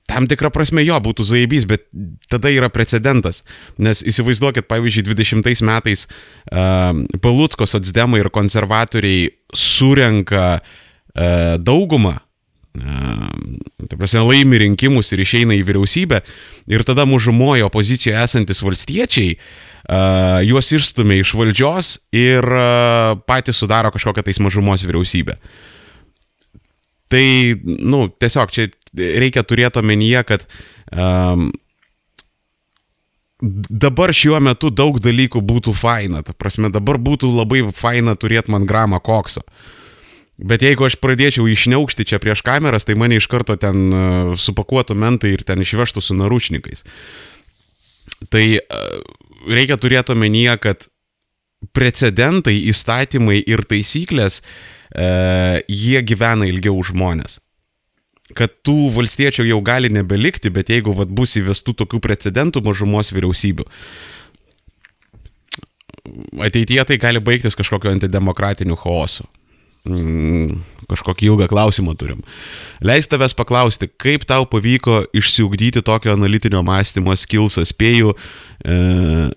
tam 0.06 0.28
tikrą 0.30 0.52
prasme 0.54 0.84
jo 0.86 0.98
būtų 1.02 1.26
zaibys, 1.26 1.66
bet 1.68 1.88
tada 2.30 2.52
yra 2.54 2.70
precedentas. 2.70 3.42
Nes 3.82 4.04
įsivaizduokit, 4.06 4.68
pavyzdžiui, 4.70 5.06
20 5.10 5.66
metais 5.66 6.06
uh, 6.06 6.94
Palutsko 7.24 7.66
socdemai 7.70 8.22
ir 8.22 8.30
konservatoriai 8.34 9.32
surenka 9.50 10.46
uh, 10.62 11.58
daugumą 11.58 12.20
tai 12.76 13.98
prasme, 13.98 14.24
laimi 14.26 14.60
rinkimus 14.60 15.14
ir 15.14 15.22
išeina 15.24 15.56
į 15.56 15.64
vyriausybę 15.68 16.22
ir 16.72 16.84
tada 16.88 17.06
mažumoje 17.08 17.66
opozicijoje 17.68 18.18
esantis 18.20 18.64
valstiečiai 18.66 19.36
uh, 19.36 20.42
juos 20.46 20.72
išstumia 20.76 21.22
iš 21.22 21.36
valdžios 21.40 21.92
ir 22.16 22.44
uh, 22.44 23.16
patys 23.28 23.62
sudaro 23.62 23.94
kažkokią 23.96 24.26
tais 24.26 24.42
mažumos 24.44 24.84
vyriausybę. 24.84 25.38
Tai, 27.12 27.28
nu, 27.64 28.08
tiesiog 28.10 28.52
čia 28.52 28.68
reikia 28.96 29.46
turėti 29.46 29.80
omenyje, 29.80 30.24
kad 30.26 30.48
um, 30.90 31.52
dabar 33.70 34.12
šiuo 34.16 34.42
metu 34.44 34.72
daug 34.74 34.98
dalykų 35.04 35.40
būtų 35.46 35.76
faina, 35.78 36.26
ta 36.26 36.34
prasme, 36.34 36.74
dabar 36.74 36.98
būtų 36.98 37.30
labai 37.36 37.62
faina 37.78 38.18
turėti 38.18 38.52
man 38.52 38.66
gramą 38.68 39.00
kokso. 39.06 39.46
Uh, 39.46 39.85
Bet 40.36 40.66
jeigu 40.66 40.84
aš 40.84 40.98
pradėčiau 41.00 41.48
išneaukšti 41.48 42.04
čia 42.12 42.20
prieš 42.20 42.42
kameras, 42.44 42.84
tai 42.84 42.98
mane 43.00 43.16
iš 43.16 43.28
karto 43.32 43.56
ten 43.56 43.88
e, 43.88 44.02
supakuotų 44.36 44.98
mentai 45.00 45.32
ir 45.32 45.46
ten 45.48 45.64
išvežtų 45.64 46.04
su 46.04 46.18
naručnikais. 46.18 46.84
Tai 48.28 48.44
e, 48.44 48.60
reikia 49.48 49.78
turėti 49.80 50.12
omenyje, 50.12 50.58
kad 50.60 50.88
precedentai, 51.76 52.58
įstatymai 52.68 53.38
ir 53.48 53.64
taisyklės, 53.64 54.42
e, 54.42 55.08
jie 55.72 56.04
gyvena 56.04 56.50
ilgiau 56.52 56.76
už 56.82 56.92
žmonės. 56.92 57.40
Kad 58.36 58.60
tų 58.68 58.90
valstiečių 58.92 59.48
jau 59.48 59.62
gali 59.64 59.88
nebelikti, 59.94 60.52
bet 60.52 60.68
jeigu 60.74 60.92
vat, 60.98 61.08
bus 61.16 61.38
įvestų 61.40 61.78
tokių 61.86 62.02
precedentų 62.04 62.66
mažumos 62.66 63.14
vyriausybių, 63.16 63.70
ateityje 66.44 66.88
tai 66.92 67.00
gali 67.00 67.24
baigtis 67.24 67.56
kažkokio 67.56 67.96
antidemokratiniu 67.96 68.76
chaosu 68.84 69.30
mm, 69.86 70.60
kažkokį 70.90 71.30
ilgą 71.32 71.48
klausimą 71.52 71.96
turim. 72.00 72.22
Leis 72.86 73.10
tavęs 73.10 73.36
paklausti, 73.38 73.90
kaip 74.02 74.26
tau 74.30 74.46
pavyko 74.50 75.04
išsiugdyti 75.16 75.84
tokio 75.86 76.14
analitinio 76.16 76.62
mąstymo 76.66 77.16
skilsą, 77.18 77.66
spėjų 77.66 78.14
e, 78.14 78.78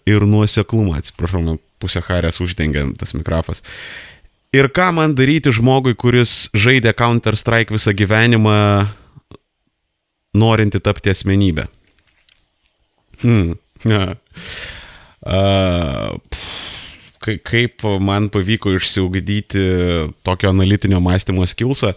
ir 0.09 0.27
nuoseklumą. 0.29 0.99
Atsiprašau, 1.01 1.43
man 1.45 1.61
pusę 1.83 2.03
harės 2.05 2.41
uždengia 2.45 2.87
tas 2.99 3.15
mikrofas. 3.17 3.63
Ir 4.57 4.71
ką 4.73 4.91
man 4.97 5.13
daryti 5.17 5.53
žmogui, 5.53 5.93
kuris 5.99 6.49
žaidė 6.57 6.95
Counter-Strike 6.97 7.75
visą 7.75 7.93
gyvenimą, 7.93 8.89
norinti 10.39 10.81
tapti 10.81 11.13
asmenybę? 11.15 11.69
Hmm. 13.23 13.57
Ja. 13.87 14.17
Uh, 15.23 16.19
kaip 17.45 17.85
man 18.01 18.29
pavyko 18.33 18.73
išsiugdyti 18.77 19.65
tokio 20.27 20.51
analitinio 20.55 21.01
mąstymo 21.05 21.47
skilsą. 21.47 21.93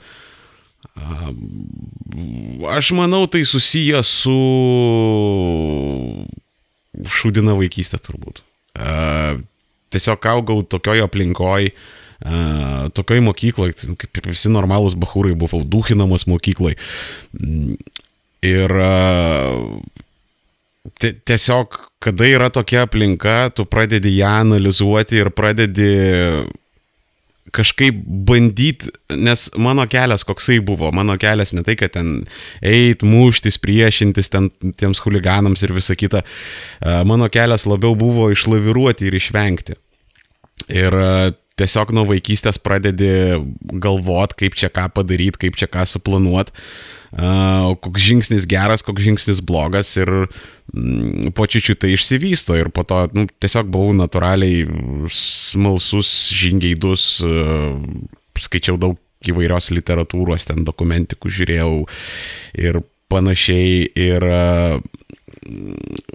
Aš 2.72 2.92
manau, 2.98 3.28
tai 3.32 3.46
susiję 3.48 4.02
su 4.06 4.38
šūdina 7.18 7.56
vaikystė 7.58 8.02
turbūt. 8.04 8.44
Tiesiog 9.92 10.28
augau 10.32 10.62
tokioje 10.64 11.04
aplinkoje, 11.06 11.74
tokioj 12.98 13.24
mokykloje, 13.26 13.96
kaip 13.98 14.22
ir 14.22 14.30
visi 14.34 14.52
normalūs 14.54 14.98
bahūrai, 15.00 15.34
buvau 15.38 15.64
duhinamas 15.66 16.28
mokykloje. 16.30 16.78
Ir 18.42 18.76
tiesiog, 21.02 21.78
kada 22.02 22.26
yra 22.26 22.50
tokia 22.54 22.86
aplinka, 22.88 23.52
tu 23.56 23.66
pradedi 23.70 24.18
ją 24.18 24.32
analizuoti 24.42 25.22
ir 25.22 25.30
pradedi 25.36 25.92
kažkaip 27.52 27.98
bandyti, 28.28 28.90
nes 29.20 29.50
mano 29.60 29.84
kelias 29.92 30.24
koksai 30.28 30.62
buvo, 30.64 30.92
mano 30.96 31.18
kelias 31.20 31.52
ne 31.54 31.66
tai, 31.68 31.76
kad 31.80 31.94
ten 31.98 32.22
eit, 32.64 33.04
muštis, 33.04 33.60
priešintis 33.62 34.32
ten 34.32 34.48
tiems 34.80 35.02
huliganams 35.04 35.64
ir 35.66 35.74
visa 35.76 35.98
kita, 36.00 36.24
mano 37.08 37.28
kelias 37.34 37.68
labiau 37.68 37.98
buvo 38.00 38.30
išlaviruoti 38.32 39.10
ir 39.10 39.20
išvengti. 39.20 39.78
Ir 40.72 40.96
tiesiog 41.62 41.94
nuo 41.96 42.08
vaikystės 42.10 42.58
pradedi 42.62 43.12
galvot, 43.84 44.34
kaip 44.38 44.58
čia 44.58 44.72
ką 44.74 44.90
padaryti, 44.98 45.46
kaip 45.46 45.60
čia 45.62 45.70
ką 45.72 45.86
suplanuoti, 45.90 46.52
uh, 46.52 47.02
koks 47.12 48.02
žingsnis 48.02 48.48
geras, 48.50 48.84
koks 48.88 49.04
žingsnis 49.04 49.42
blogas 49.44 49.94
ir 50.00 50.10
mm, 50.74 51.34
po 51.36 51.46
čiučiu 51.46 51.76
tai 51.76 51.94
išsivysto 51.96 52.56
ir 52.56 52.72
po 52.72 52.86
to 52.88 53.04
nu, 53.14 53.28
tiesiog 53.44 53.68
buvau 53.72 53.94
natūraliai 53.98 54.64
smalsus, 55.12 56.32
žingeidus, 56.36 57.20
skaičiau 58.40 58.80
daug 58.80 58.98
įvairios 59.28 59.70
literatūros, 59.76 60.48
ten 60.50 60.64
dokumentikų 60.66 61.30
žiūrėjau 61.30 61.74
ir 62.58 62.82
panašiai 63.12 63.92
ir 64.00 64.26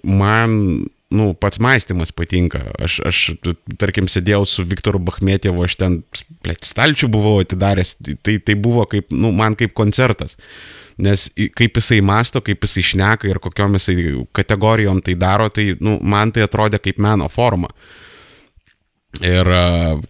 man 0.02 0.56
nu, 1.10 1.34
pats 1.34 1.60
mąstymas 1.62 2.12
patinka. 2.12 2.62
Aš, 2.82 2.98
aš, 3.06 3.20
tarkim, 3.78 4.08
sėdėjau 4.10 4.46
su 4.48 4.64
Viktoru 4.66 5.00
Bachmetėvu, 5.06 5.66
aš 5.66 5.76
ten, 5.80 6.00
plėt, 6.44 6.66
stalčių 6.66 7.10
buvau 7.12 7.36
atidaręs, 7.44 7.96
tai, 8.26 8.38
tai 8.42 8.56
buvo 8.58 8.86
kaip, 8.90 9.12
nu, 9.14 9.30
man 9.36 9.58
kaip 9.58 9.76
koncertas. 9.78 10.38
Nes 10.96 11.28
kaip 11.52 11.76
jisai 11.76 12.00
masto, 12.00 12.40
kaip 12.40 12.64
jisai 12.64 12.82
šneka 12.90 13.28
ir 13.28 13.38
kokiom 13.44 13.76
jisai 13.76 13.96
kategorijom 14.34 15.02
tai 15.04 15.14
daro, 15.20 15.50
tai, 15.52 15.75
nu, 15.80 15.98
man 16.00 16.32
tai 16.32 16.46
atrodė 16.46 16.80
kaip 16.82 16.98
meno 17.02 17.28
forma. 17.32 17.68
Uh, 17.68 18.05
Ir 19.25 19.49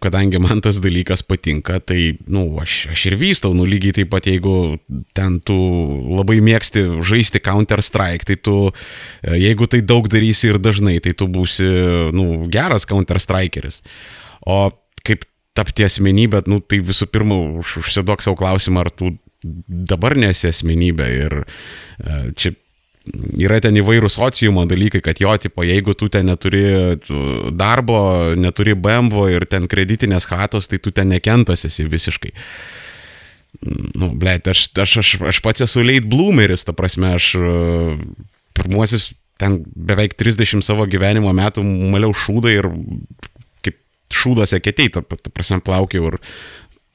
kadangi 0.03 0.41
man 0.43 0.59
tas 0.65 0.81
dalykas 0.83 1.23
patinka, 1.27 1.79
tai, 1.79 2.17
na, 2.27 2.41
nu, 2.41 2.59
aš, 2.63 2.89
aš 2.91 3.05
ir 3.11 3.15
vystau, 3.21 3.53
nu, 3.55 3.67
lygiai 3.69 3.95
taip 4.01 4.11
pat, 4.11 4.27
jeigu 4.27 4.81
ten 5.15 5.39
tu 5.47 5.55
labai 6.11 6.41
mėgsti 6.43 6.83
žaisti 7.07 7.43
Counter-Strike, 7.45 8.27
tai 8.27 8.39
tu, 8.41 8.57
jeigu 9.23 9.69
tai 9.71 9.85
daug 9.87 10.09
darysi 10.11 10.51
ir 10.51 10.59
dažnai, 10.63 10.99
tai 11.05 11.15
tu 11.15 11.31
būsi, 11.31 11.69
na, 11.69 12.11
nu, 12.17 12.27
geras 12.51 12.89
Counter-Strikeris. 12.91 13.85
O 14.47 14.67
kaip 15.07 15.23
tapti 15.57 15.87
asmenybę, 15.87 16.43
nu, 16.51 16.59
tai 16.61 16.83
visų 16.85 17.09
pirma, 17.13 17.39
užsiduok 17.63 18.25
savo 18.25 18.37
klausimą, 18.43 18.83
ar 18.83 18.91
tu 18.93 19.15
dabar 19.67 20.17
nesi 20.19 20.51
asmenybė. 20.51 21.09
Ir 21.23 21.39
čia 22.37 22.57
yra 23.39 23.59
ten 23.63 23.77
įvairūs 23.79 24.17
sociumo 24.19 24.65
dalykai, 24.69 25.03
kad 25.05 25.21
jo, 25.23 25.33
tipo, 25.41 25.65
jeigu 25.67 25.95
tu 25.99 26.09
ten 26.13 26.27
neturi 26.31 26.65
darbo, 27.57 27.99
neturi 28.39 28.75
BMW 28.75 29.37
ir 29.37 29.47
ten 29.51 29.69
kreditinės 29.71 30.29
hatos, 30.31 30.71
tai 30.71 30.81
tu 30.83 30.93
ten 30.95 31.11
nekentas 31.13 31.67
esi 31.69 31.87
visiškai. 31.87 32.33
Nu, 33.97 34.11
blėt, 34.19 34.51
aš, 34.53 34.67
aš, 34.77 34.97
aš, 35.03 35.13
aš 35.33 35.41
pats 35.45 35.65
esu 35.65 35.85
late 35.85 36.09
bloomeris, 36.11 36.67
ta 36.67 36.75
prasme, 36.77 37.15
aš 37.17 37.31
pirmuosius 38.57 39.13
ten 39.41 39.61
beveik 39.65 40.17
30 40.17 40.65
savo 40.65 40.87
gyvenimo 40.89 41.33
metų 41.37 41.65
maliau 41.65 42.15
šūdą 42.17 42.53
ir 42.53 42.69
kaip 43.65 43.79
šūdas 44.13 44.57
eketei, 44.57 44.91
ta, 44.93 45.05
ta 45.05 45.33
prasme, 45.33 45.61
plaukiau 45.65 46.11
ir 46.13 46.19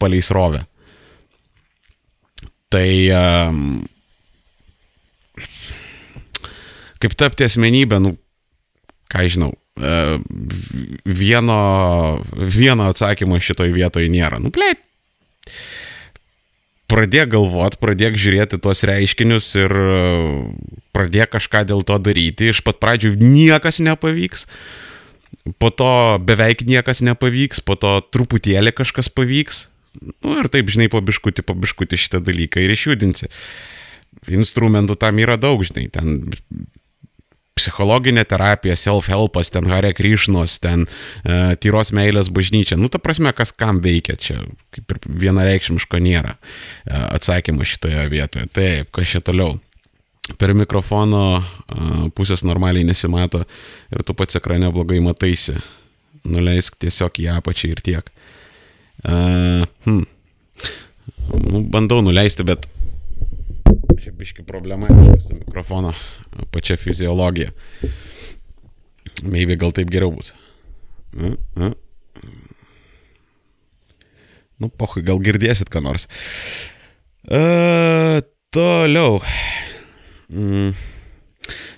palei 0.01 0.21
srovę. 0.25 0.65
Tai 2.71 2.87
um, 3.17 3.65
kaip 7.01 7.17
tapti 7.19 7.47
asmenybę, 7.47 7.99
nu, 8.03 8.15
ką 9.11 9.25
žinau, 9.31 9.51
uh, 9.55 10.17
vieno, 11.05 11.59
vieno 12.37 12.89
atsakymo 12.91 13.41
šitoj 13.41 13.73
vietoj 13.75 14.07
nėra. 14.13 14.39
Nu, 14.43 14.53
plėt, 14.53 14.79
pradėk 16.91 17.31
galvot, 17.31 17.77
pradėk 17.81 18.19
žiūrėti 18.19 18.59
tuos 18.61 18.83
reiškinius 18.87 19.47
ir 19.59 19.71
e, 19.71 19.91
pradėk 20.95 21.31
kažką 21.37 21.63
dėl 21.69 21.85
to 21.87 21.97
daryti. 22.03 22.51
Iš 22.51 22.63
pat 22.67 22.81
pradžių 22.83 23.13
niekas 23.19 23.79
nepavyks, 23.83 24.47
po 25.61 25.71
to 25.71 25.91
beveik 26.27 26.65
niekas 26.67 27.03
nepavyks, 27.05 27.63
po 27.63 27.77
to 27.79 27.99
truputėlį 28.11 28.75
kažkas 28.75 29.11
pavyks. 29.13 29.67
Nu 30.23 30.37
ir 30.39 30.51
taip, 30.51 30.71
žinai, 30.71 30.87
po 30.91 31.01
biškutį, 31.03 31.43
po 31.47 31.55
biškutį 31.57 31.99
šitą 31.99 32.21
dalyką 32.23 32.63
ir 32.63 32.75
išjudinsi. 32.75 33.31
Instrumentų 34.31 34.95
tam 34.99 35.19
yra 35.23 35.37
daug, 35.39 35.63
žinai, 35.67 35.87
ten 35.91 36.31
psichologinė 37.61 38.25
terapija, 38.27 38.75
self-helpas, 38.79 39.51
ten 39.53 39.69
Hare 39.69 39.93
Krišnos, 39.97 40.57
ten 40.63 40.87
uh, 40.87 41.53
tyros 41.61 41.93
meilės 41.95 42.31
bažnyčia. 42.33 42.79
Nu, 42.79 42.89
ta 42.91 43.01
prasme, 43.01 43.33
kas 43.37 43.53
kam 43.53 43.83
veikia, 43.83 44.17
čia 44.19 44.39
kaip 44.73 44.95
ir 44.95 45.01
vienareikšmiško 45.25 46.01
nėra 46.01 46.37
uh, 46.37 47.11
atsakymo 47.11 47.67
šitoje 47.67 48.07
vietoje. 48.11 48.47
Taip, 48.55 48.89
kas 48.95 49.13
čia 49.13 49.23
toliau. 49.25 49.59
Per 50.39 50.53
mikrofono 50.55 51.23
uh, 51.37 51.45
pusės 52.15 52.45
normaliai 52.47 52.85
nesimato 52.87 53.43
ir 53.91 54.05
tu 54.07 54.15
pats 54.17 54.39
ekrane 54.39 54.71
blogai 54.73 55.01
mataisi. 55.03 55.57
Nuleisk 56.21 56.77
tiesiog 56.81 57.17
į 57.23 57.31
apačią 57.39 57.71
ir 57.71 57.81
tiek. 57.81 58.11
Uh, 59.01 59.65
hmm. 59.87 60.03
nu, 61.49 61.63
bandau 61.73 62.03
nuleisti, 62.05 62.45
bet 62.45 62.67
biški 64.21 64.43
problematiška 64.43 65.19
su 65.19 65.33
mikrofono 65.33 65.93
pačia 66.51 66.75
fiziologija. 66.77 67.49
Maybe 69.23 69.55
gal 69.55 69.71
taip 69.73 69.89
geriau 69.89 70.11
bus. 70.13 70.33
Nu, 71.13 71.31
nu. 71.55 71.71
nu 74.61 74.69
pohui, 74.69 75.01
gal 75.07 75.17
girdėsit 75.25 75.71
ką 75.73 75.81
nors. 75.81 76.05
Uh, 77.25 78.21
toliau. 78.53 79.23
Mm. 80.29 80.75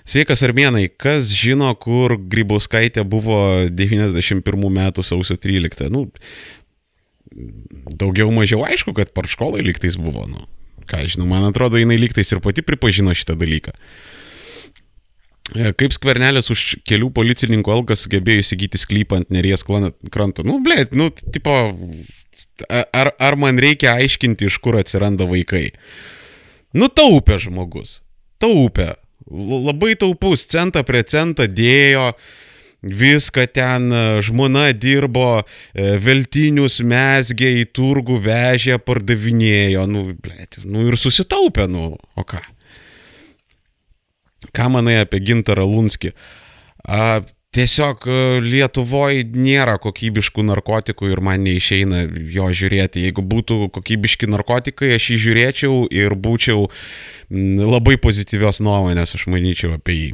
Sveikas 0.04 0.44
armėnai, 0.44 0.90
kas 1.00 1.32
žino, 1.32 1.70
kur 1.80 2.18
Grybauskaitė 2.20 3.06
buvo 3.08 3.38
91 3.72 4.68
metų 4.76 5.06
sausio 5.06 5.38
13? 5.40 5.88
Nu, 5.88 6.10
daugiau 7.88 8.28
mažiau 8.36 8.66
aišku, 8.68 8.92
kad 9.00 9.16
parškolai 9.16 9.64
liktais 9.64 9.96
buvo. 9.96 10.26
Nu, 10.28 10.44
ką 10.88 11.04
žinau, 11.10 11.28
man 11.30 11.46
atrodo, 11.48 11.80
jinai 11.80 11.98
lygtais 12.00 12.32
ir 12.32 12.42
pati 12.44 12.64
pripažino 12.66 13.14
šitą 13.16 13.36
dalyką. 13.40 13.74
E, 15.54 15.72
kaip 15.76 15.92
skvernelis 15.92 16.48
už 16.52 16.62
kelių 16.88 17.10
policininkų 17.14 17.72
algą 17.74 17.96
sugebėjo 18.00 18.44
įsigyti 18.44 18.80
sklypą 18.80 19.20
ant 19.20 19.32
neries 19.34 19.64
kranto? 19.64 20.44
Nu, 20.46 20.58
blė, 20.64 20.86
nu, 20.96 21.10
tipo, 21.12 21.56
ar, 22.70 23.12
ar 23.12 23.38
man 23.40 23.60
reikia 23.60 23.96
aiškinti, 23.98 24.48
iš 24.48 24.60
kur 24.64 24.80
atsiranda 24.80 25.28
vaikai? 25.28 25.68
Nu, 26.74 26.88
taupė 26.88 27.38
žmogus. 27.44 28.00
Taupė. 28.42 28.94
Labai 29.30 29.94
taupus, 29.96 30.42
centą 30.52 30.82
prie 30.84 31.00
centą 31.08 31.46
dėjo, 31.48 32.10
uh, 32.12 32.42
viską 32.84 33.46
ten, 33.46 33.92
e, 33.92 34.22
žmona 34.22 34.72
dirbo, 34.72 35.42
e, 35.72 35.96
veltinius 35.98 36.80
mesgė 36.84 37.50
į 37.62 37.68
turgų 37.72 38.18
vežė, 38.24 38.78
pardavinėjo, 38.78 39.86
nu, 39.88 40.06
blėt, 40.20 40.60
nu 40.64 40.86
ir 40.88 40.98
susitaupė, 41.00 41.68
nu, 41.70 41.94
o 41.96 42.24
ką? 42.24 42.42
Ką 44.54 44.68
manai 44.70 45.00
apie 45.02 45.22
Gintarą 45.24 45.64
Lunskį? 45.66 46.12
A, 46.84 47.22
tiesiog 47.54 48.04
e, 48.06 48.18
Lietuvoje 48.44 49.24
nėra 49.32 49.78
kokybiškų 49.82 50.44
narkotikų 50.50 51.08
ir 51.12 51.22
man 51.24 51.46
neišeina 51.46 52.04
jo 52.34 52.50
žiūrėti. 52.52 53.06
Jeigu 53.08 53.24
būtų 53.24 53.70
kokybiški 53.74 54.28
narkotikai, 54.30 54.92
aš 54.98 55.14
jį 55.14 55.22
žiūrėčiau 55.28 55.80
ir 55.94 56.18
būčiau 56.18 56.68
labai 57.30 57.96
pozityvios 58.02 58.60
nuomonės, 58.60 59.16
aš 59.16 59.26
manyčiau 59.32 59.74
apie 59.78 59.98
jį. 60.00 60.12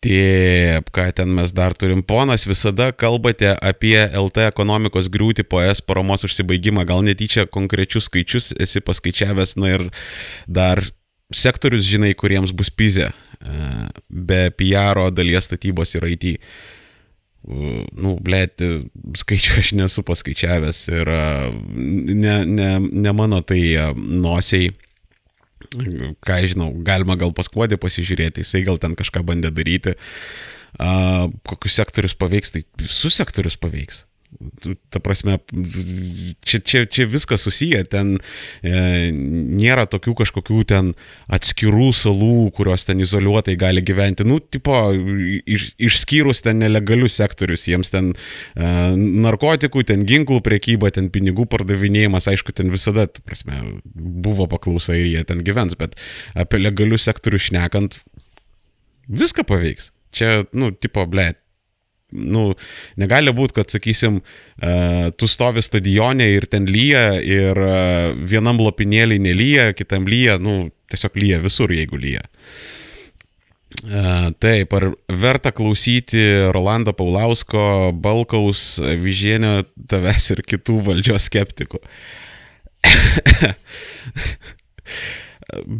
Taip, 0.00 0.86
ką 0.96 1.10
ten 1.12 1.28
mes 1.36 1.50
dar 1.52 1.74
turim. 1.76 2.00
Ponas, 2.00 2.46
visada 2.48 2.88
kalbate 2.96 3.50
apie 3.60 3.98
LT 4.08 4.46
ekonomikos 4.48 5.10
griūtį 5.12 5.44
po 5.44 5.60
es 5.60 5.82
paramos 5.84 6.24
užsibaigimą. 6.24 6.86
Gal 6.88 7.04
netyčia 7.04 7.44
konkrečius 7.44 8.08
skaičius 8.08 8.54
esi 8.56 8.80
paskaičiavęs, 8.80 9.58
na 9.60 9.74
ir 9.74 9.84
dar 10.48 10.80
sektorius, 11.28 11.84
žinai, 11.84 12.14
kuriems 12.16 12.54
bus 12.56 12.72
pizė. 12.72 13.10
E, 13.44 13.68
be 14.08 14.46
PR 14.56 15.02
dalies 15.12 15.50
statybos 15.50 15.92
ir 15.98 16.08
IT. 16.16 16.30
Nu, 18.00 18.16
blėt, 18.24 18.64
skaičių 19.20 19.60
aš 19.60 19.74
nesu 19.76 20.04
paskaičiavęs 20.08 20.80
ir 20.94 21.12
e, 21.12 21.24
ne, 21.76 22.38
ne, 22.48 22.70
ne 22.80 23.12
mano 23.16 23.44
tai 23.44 23.60
e, 23.76 23.90
nosiai 23.96 24.72
ką 26.26 26.38
žinau, 26.50 26.70
galima 26.86 27.16
gal 27.20 27.34
paskuodį 27.36 27.78
pasižiūrėti, 27.80 28.44
jisai 28.44 28.64
gal 28.66 28.80
ten 28.82 28.96
kažką 28.98 29.22
bandė 29.26 29.52
daryti. 29.54 29.96
A, 30.80 31.28
kokius 31.48 31.76
sektorius 31.80 32.14
paveiks, 32.18 32.54
tai 32.54 32.64
visus 32.78 33.16
sektorius 33.18 33.58
paveiks. 33.60 34.04
Ta 34.94 35.00
prasme, 35.02 35.40
čia, 36.46 36.60
čia, 36.62 36.84
čia 36.86 37.04
viskas 37.10 37.42
susiję, 37.42 37.82
ten 37.90 38.12
e, 38.62 39.10
nėra 39.12 39.88
tokių 39.90 40.14
kažkokių 40.22 40.60
ten 40.70 40.92
atskirų 41.28 41.88
salų, 41.96 42.46
kurios 42.54 42.86
ten 42.86 43.02
izoliuotai 43.02 43.56
gali 43.60 43.82
gyventi. 43.82 44.24
Nu, 44.28 44.38
tipo, 44.38 44.76
iš, 44.94 45.72
išskyrus 45.82 46.44
ten 46.46 46.62
nelegalius 46.62 47.18
sektorius, 47.18 47.66
jiems 47.68 47.90
ten 47.92 48.12
e, 48.14 48.70
narkotikų, 49.26 49.84
ten 49.90 50.06
ginklų 50.08 50.40
priekyba, 50.46 50.92
ten 50.94 51.10
pinigų 51.12 51.48
pardavinėjimas, 51.50 52.30
aišku, 52.30 52.54
ten 52.54 52.70
visada, 52.72 53.08
ta 53.10 53.26
prasme, 53.26 53.60
buvo 53.90 54.46
paklausa 54.50 54.94
ir 54.94 55.10
jie 55.10 55.26
ten 55.26 55.42
gyvens, 55.46 55.74
bet 55.80 55.98
apie 56.38 56.62
legalius 56.62 57.10
sektorius 57.10 57.50
šnekant, 57.50 58.00
viską 59.10 59.44
paveiks. 59.50 59.90
Čia, 60.14 60.44
nu, 60.54 60.70
tipo, 60.74 61.04
blėt, 61.10 61.42
nu, 62.12 62.54
negali 63.00 63.32
būti, 63.36 63.56
kad, 63.60 63.70
sakysim, 63.72 64.20
uh, 64.20 65.08
tu 65.16 65.28
stovi 65.30 65.62
stadione 65.64 66.26
ir 66.34 66.48
ten 66.50 66.68
lyja 66.70 67.20
ir 67.22 67.60
uh, 67.60 68.10
vienam 68.16 68.60
lopinėlį 68.60 69.20
nelyja, 69.22 69.70
kitam 69.78 70.08
lyja, 70.10 70.38
nu, 70.42 70.70
tiesiog 70.90 71.18
lyja 71.20 71.40
visur, 71.44 71.72
jeigu 71.74 72.00
lyja. 72.00 72.26
Uh, 73.80 74.28
taip, 74.42 74.74
ar 74.76 74.90
verta 75.08 75.52
klausyti 75.54 76.50
Rolando 76.52 76.92
Paulausko, 76.96 77.92
Balkaus, 77.94 78.80
Vyžienio, 78.82 79.62
tavęs 79.88 80.32
ir 80.34 80.42
kitų 80.44 80.80
valdžios 80.90 81.30
skeptikų? 81.30 81.80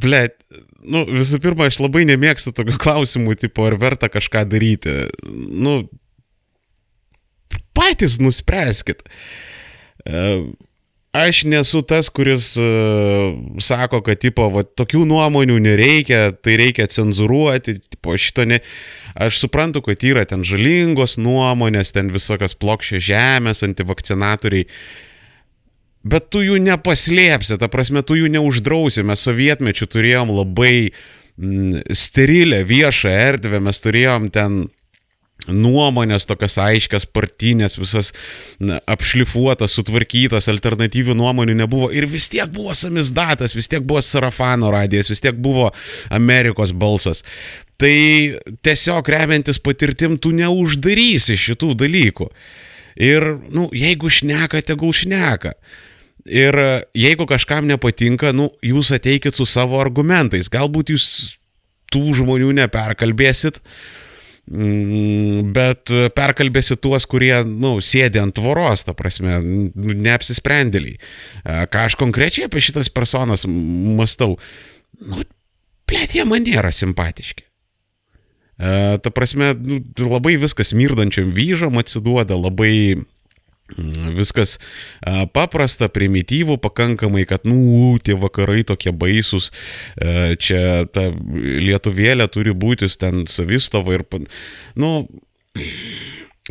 Blet, 0.00 0.36
nu, 0.82 1.04
visų 1.08 1.40
pirma, 1.42 1.68
aš 1.70 1.80
labai 1.82 2.04
nemėgstu 2.08 2.52
tokių 2.56 2.76
klausimų, 2.80 3.36
tipo, 3.40 3.66
ar 3.68 3.76
verta 3.80 4.10
kažką 4.12 4.44
daryti. 4.50 4.96
Nu, 5.26 5.82
patys 7.80 8.18
nuspręskit. 8.20 9.06
E, 10.04 10.26
aš 11.12 11.42
nesu 11.44 11.82
tas, 11.82 12.08
kuris 12.08 12.52
uh, 12.60 13.34
sako, 13.58 13.98
kad, 14.06 14.20
tipo, 14.22 14.46
va, 14.54 14.62
tokių 14.62 15.02
nuomonių 15.10 15.58
nereikia, 15.64 16.30
tai 16.38 16.54
reikia 16.60 16.86
cenzuruoti, 16.90 17.80
tipo, 17.96 18.14
šito 18.14 18.46
ne. 18.46 18.60
Aš 19.18 19.40
suprantu, 19.42 19.82
kad 19.88 20.04
yra 20.06 20.22
ten 20.28 20.46
žalingos 20.46 21.16
nuomonės, 21.18 21.90
ten 21.96 22.12
visokios 22.14 22.54
plokščios 22.54 23.06
žemės, 23.08 23.64
antivakcinatoriai. 23.66 24.68
Bet 26.00 26.30
tu 26.32 26.44
jų 26.46 26.60
nepaslėpsi, 26.64 27.58
ta 27.60 27.68
prasme, 27.68 28.04
tu 28.06 28.16
jų 28.16 28.30
neuždrausi. 28.32 29.02
Mes 29.04 29.26
sovietmečių 29.26 29.90
turėjom 29.90 30.30
labai 30.32 30.74
mm, 30.88 31.90
sterilę 31.90 32.62
viešą 32.64 33.10
erdvę, 33.26 33.60
mes 33.66 33.82
turėjom 33.82 34.30
ten 34.32 34.62
nuomonės 35.48 36.26
tokias 36.28 36.56
aiškias, 36.60 37.06
partinės, 37.08 37.78
visas 37.80 38.12
na, 38.60 38.80
apšlifuotas, 38.90 39.74
sutvarkytas, 39.76 40.50
alternatyvių 40.52 41.16
nuomonių 41.18 41.56
nebuvo 41.62 41.90
ir 41.94 42.06
vis 42.10 42.28
tiek 42.32 42.50
buvo 42.52 42.74
samizdatas, 42.76 43.54
vis 43.56 43.70
tiek 43.70 43.84
buvo 43.84 44.02
Sarafano 44.04 44.70
radijas, 44.74 45.10
vis 45.10 45.22
tiek 45.24 45.36
buvo 45.36 45.70
Amerikos 46.12 46.74
balsas. 46.76 47.24
Tai 47.80 47.94
tiesiog 48.60 49.08
remiantis 49.08 49.60
patirtim 49.64 50.18
tu 50.20 50.34
neuždarysi 50.36 51.38
šitų 51.40 51.72
dalykų. 51.80 52.28
Ir, 53.00 53.24
nu, 53.54 53.70
jeigu 53.72 54.10
šneka, 54.12 54.60
tegul 54.66 54.92
šneka. 54.92 55.54
Ir 56.28 56.52
jeigu 56.92 57.24
kažkam 57.24 57.64
nepatinka, 57.70 58.34
nu, 58.36 58.50
jūs 58.60 58.90
ateikit 58.92 59.38
su 59.38 59.46
savo 59.48 59.80
argumentais. 59.80 60.50
Galbūt 60.52 60.92
jūs 60.92 61.06
tų 61.90 62.12
žmonių 62.20 62.52
neperkalbėsit. 62.58 63.62
Mm, 63.62 63.99
bet 64.50 65.92
perkalbėsi 66.16 66.76
tuos, 66.82 67.06
kurie, 67.06 67.34
na, 67.44 67.50
nu, 67.62 67.72
sėdi 67.84 68.18
ant 68.18 68.34
tvoros, 68.34 68.82
ta 68.86 68.94
prasme, 68.98 69.38
neapsisprendėliai. 69.76 70.98
Ką 71.70 71.84
aš 71.86 71.96
konkrečiai 72.00 72.48
apie 72.48 72.62
šitas 72.64 72.90
personas 72.90 73.46
mastau, 73.46 74.38
nu, 74.98 75.22
plėt, 75.86 76.16
jie 76.18 76.26
man 76.26 76.42
nėra 76.46 76.74
simpatiški. 76.74 77.46
Ta 78.60 79.14
prasme, 79.14 79.54
nu, 79.54 79.78
labai 80.02 80.34
viskas 80.40 80.74
mirdančiam 80.76 81.30
vyžom 81.36 81.78
atsiduoda, 81.80 82.36
labai 82.36 82.74
Mm, 82.98 83.19
viskas 84.16 84.56
paprasta, 85.34 85.90
primityvų 85.92 86.58
pakankamai, 86.62 87.26
kad, 87.28 87.46
nu, 87.48 87.96
tie 88.02 88.16
vakarai 88.18 88.62
tokie 88.68 88.92
baisus, 88.92 89.50
čia 90.40 90.86
ta 90.92 91.10
lietuvėlė 91.10 92.28
turi 92.32 92.54
būti 92.56 92.90
ten 93.00 93.26
savistova 93.30 93.98
ir, 93.98 94.06
nu, 94.78 95.06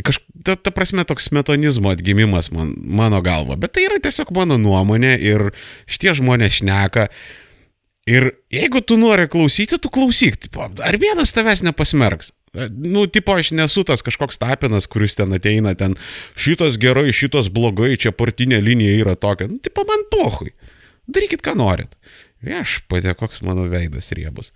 kaž, 0.03 0.21
ta, 0.45 0.55
ta 0.55 0.71
prasme 0.75 1.03
toks 1.08 1.29
smetonizmo 1.29 1.91
atgimimas 1.93 2.51
man, 2.55 2.73
mano 2.77 3.21
galva, 3.25 3.58
bet 3.60 3.75
tai 3.75 3.88
yra 3.89 3.99
tiesiog 4.03 4.32
mano 4.36 4.60
nuomonė 4.62 5.15
ir 5.19 5.49
šitie 5.89 6.15
žmonės 6.19 6.62
šneka. 6.62 7.10
Ir 8.10 8.32
jeigu 8.49 8.82
tu 8.82 8.95
nori 8.97 9.27
klausyti, 9.29 9.77
tu 9.77 9.91
klausyk, 9.93 10.39
ar 10.58 10.95
vienas 10.97 11.34
tavęs 11.36 11.62
nepasmerks. 11.67 12.32
Nu, 12.53 13.05
tipo, 13.05 13.35
aš 13.38 13.51
nesu 13.53 13.83
tas 13.85 14.01
kažkoks 14.05 14.39
tapinas, 14.41 14.88
kuris 14.89 15.17
ten 15.17 15.33
ateina, 15.38 15.75
ten 15.77 15.95
šitas 16.39 16.79
gerai, 16.81 17.12
šitas 17.13 17.51
blogai, 17.53 17.93
čia 18.01 18.13
partinė 18.15 18.62
linija 18.63 18.95
yra 19.03 19.15
tokia. 19.19 19.49
Nu, 19.51 19.59
tipo, 19.62 19.85
man 19.85 20.07
pohui. 20.13 20.53
Darykit, 21.09 21.43
ką 21.45 21.55
norit. 21.59 21.93
Viešpatė, 22.45 23.13
koks 23.19 23.43
mano 23.45 23.67
veidas 23.69 24.09
riebus. 24.15 24.53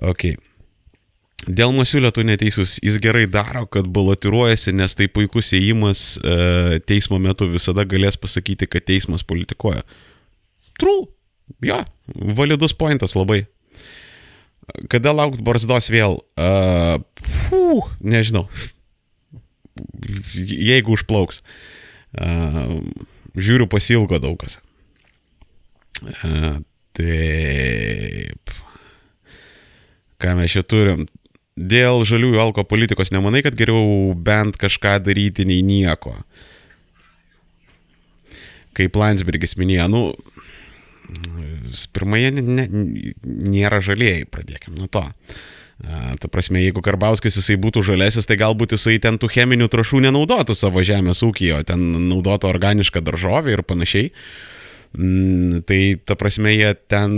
Ok. 0.00 0.32
Dėl 1.42 1.72
Masiulio 1.74 2.12
tu 2.14 2.22
neteisus, 2.22 2.76
jis 2.82 3.00
gerai 3.02 3.24
daro, 3.30 3.64
kad 3.66 3.88
balotiruojasi, 3.90 4.74
nes 4.78 4.94
tai 4.94 5.08
puikus 5.10 5.50
įėjimas 5.56 6.04
e, 6.22 6.36
teismo 6.86 7.18
metu 7.22 7.48
visada 7.50 7.82
galės 7.88 8.18
pasakyti, 8.20 8.68
kad 8.70 8.86
teismas 8.86 9.26
politikuoja. 9.26 9.82
True. 10.78 11.08
Jo, 11.66 11.80
validus 12.38 12.76
pointas 12.78 13.16
labai. 13.18 13.42
Kada 14.92 15.12
laukti 15.12 15.44
barzdos 15.44 15.90
vėl? 15.92 16.20
Uh, 16.38 16.98
fū, 17.48 17.82
nežinau. 18.00 18.46
Jeigu 20.32 20.96
užplauks. 20.96 21.42
Uh, 22.16 22.80
žiūriu 23.36 23.68
pasilgo 23.70 24.20
daug 24.22 24.38
kas. 24.40 24.58
Uh, 26.02 26.62
taip. 26.96 28.54
Ką 30.22 30.36
mes 30.38 30.54
čia 30.54 30.64
turim? 30.64 31.06
Dėl 31.52 32.06
žaliųjų 32.08 32.40
alko 32.40 32.64
politikos 32.64 33.12
nemanai, 33.12 33.42
kad 33.44 33.56
geriau 33.58 34.14
bent 34.16 34.56
kažką 34.60 34.96
daryti 35.04 35.44
nei 35.44 35.60
nieko. 35.66 36.14
Kaip 38.72 38.96
Landsbergis 38.96 39.58
minėjo, 39.60 39.88
nu, 39.92 40.02
pirmąjie 41.96 42.30
ne, 42.36 42.68
nėra 43.24 43.80
žalieji, 43.84 44.28
pradėkime 44.30 44.78
nuo 44.78 44.90
to. 44.92 45.04
Ta 45.82 46.28
prasme, 46.30 46.60
jeigu 46.62 46.82
Karbauskis 46.84 47.40
jisai 47.40 47.56
būtų 47.58 47.82
žalesis, 47.88 48.28
tai 48.28 48.36
galbūt 48.38 48.76
jisai 48.76 49.00
ten 49.02 49.18
tų 49.18 49.32
cheminių 49.34 49.66
trašų 49.72 50.04
nenaudotų 50.04 50.54
savo 50.54 50.84
žemės 50.86 51.24
ūkijo, 51.26 51.58
ten 51.66 51.82
naudotų 52.10 52.46
organišką 52.52 53.02
daržovę 53.02 53.56
ir 53.56 53.64
panašiai. 53.66 54.12
Mm, 54.92 55.64
tai 55.66 55.80
ta 56.04 56.14
prasme, 56.20 56.52
jie 56.54 56.70
ten 56.86 57.16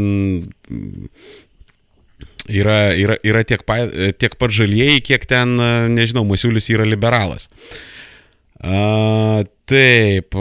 yra, 2.49 2.95
yra, 2.97 3.19
yra 3.27 3.45
tiek, 3.45 3.67
pa, 3.69 3.83
tiek 4.17 4.39
pat 4.41 4.55
žalieji, 4.55 5.03
kiek 5.13 5.29
ten, 5.29 5.59
nežinau, 5.93 6.25
Masiulis 6.29 6.71
yra 6.73 6.87
liberalas. 6.89 7.51
A, 8.65 9.43
taip, 9.69 10.37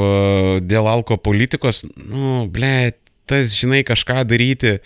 dėl 0.63 0.88
alko 0.88 1.20
politikos, 1.20 1.84
nu, 1.98 2.46
blėt, 2.54 3.03
tas, 3.34 3.58
žinai, 3.58 3.82
kažką 3.88 4.24
daryti. 4.30 4.78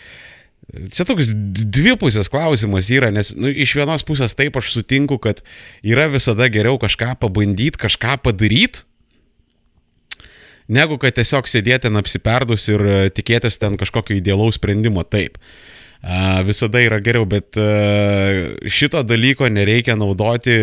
Čia 0.67 1.05
toks 1.07 1.29
dvipusės 1.31 2.27
klausimas 2.31 2.89
yra, 2.91 3.07
nes 3.13 3.31
nu, 3.39 3.47
iš 3.47 3.77
vienos 3.77 4.03
pusės 4.07 4.35
taip 4.35 4.57
aš 4.59 4.73
sutinku, 4.73 5.15
kad 5.23 5.39
yra 5.85 6.09
visada 6.11 6.49
geriau 6.51 6.79
kažką 6.81 7.13
pabandyti, 7.21 7.79
kažką 7.79 8.17
padaryti, 8.25 8.83
negu 10.67 10.97
kad 10.99 11.15
tiesiog 11.15 11.47
sėdėti 11.47 11.87
ten 11.87 11.99
apsiperdus 11.99 12.67
ir 12.73 12.83
e, 12.83 12.99
tikėtis 13.15 13.59
ten 13.61 13.79
kažkokio 13.79 14.17
idealaus 14.19 14.59
sprendimo. 14.59 15.07
Taip. 15.07 15.39
Visada 16.45 16.79
yra 16.83 16.99
geriau, 17.01 17.25
bet 17.25 17.57
e, 17.57 18.67
šito 18.69 19.01
dalyko 19.07 19.47
nereikia 19.49 19.95
naudoti 19.97 20.53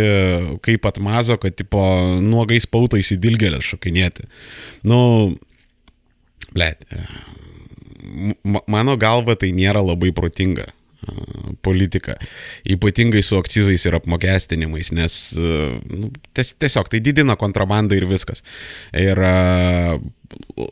kaip 0.64 0.86
atmazo, 0.86 1.40
kad 1.42 1.56
tipo 1.58 1.80
nuogais 2.22 2.68
pautais 2.70 3.10
į 3.16 3.18
dilgelę 3.24 3.58
šokinėti. 3.64 4.28
Nu, 4.86 5.00
blėt 6.54 6.86
mano 8.70 8.96
galva 9.00 9.36
tai 9.38 9.52
nėra 9.56 9.82
labai 9.84 10.12
protinga 10.16 10.70
politika, 11.62 12.16
ypatingai 12.68 13.22
su 13.22 13.36
akcizais 13.36 13.84
ir 13.86 13.96
apmokestinimais, 13.98 14.90
nes 14.96 15.16
nu, 15.36 16.10
tiesiog 16.36 16.90
tai 16.92 17.00
didina 17.04 17.36
kontrabandą 17.40 17.96
ir 17.98 18.06
viskas. 18.08 18.44
Ir 18.96 19.20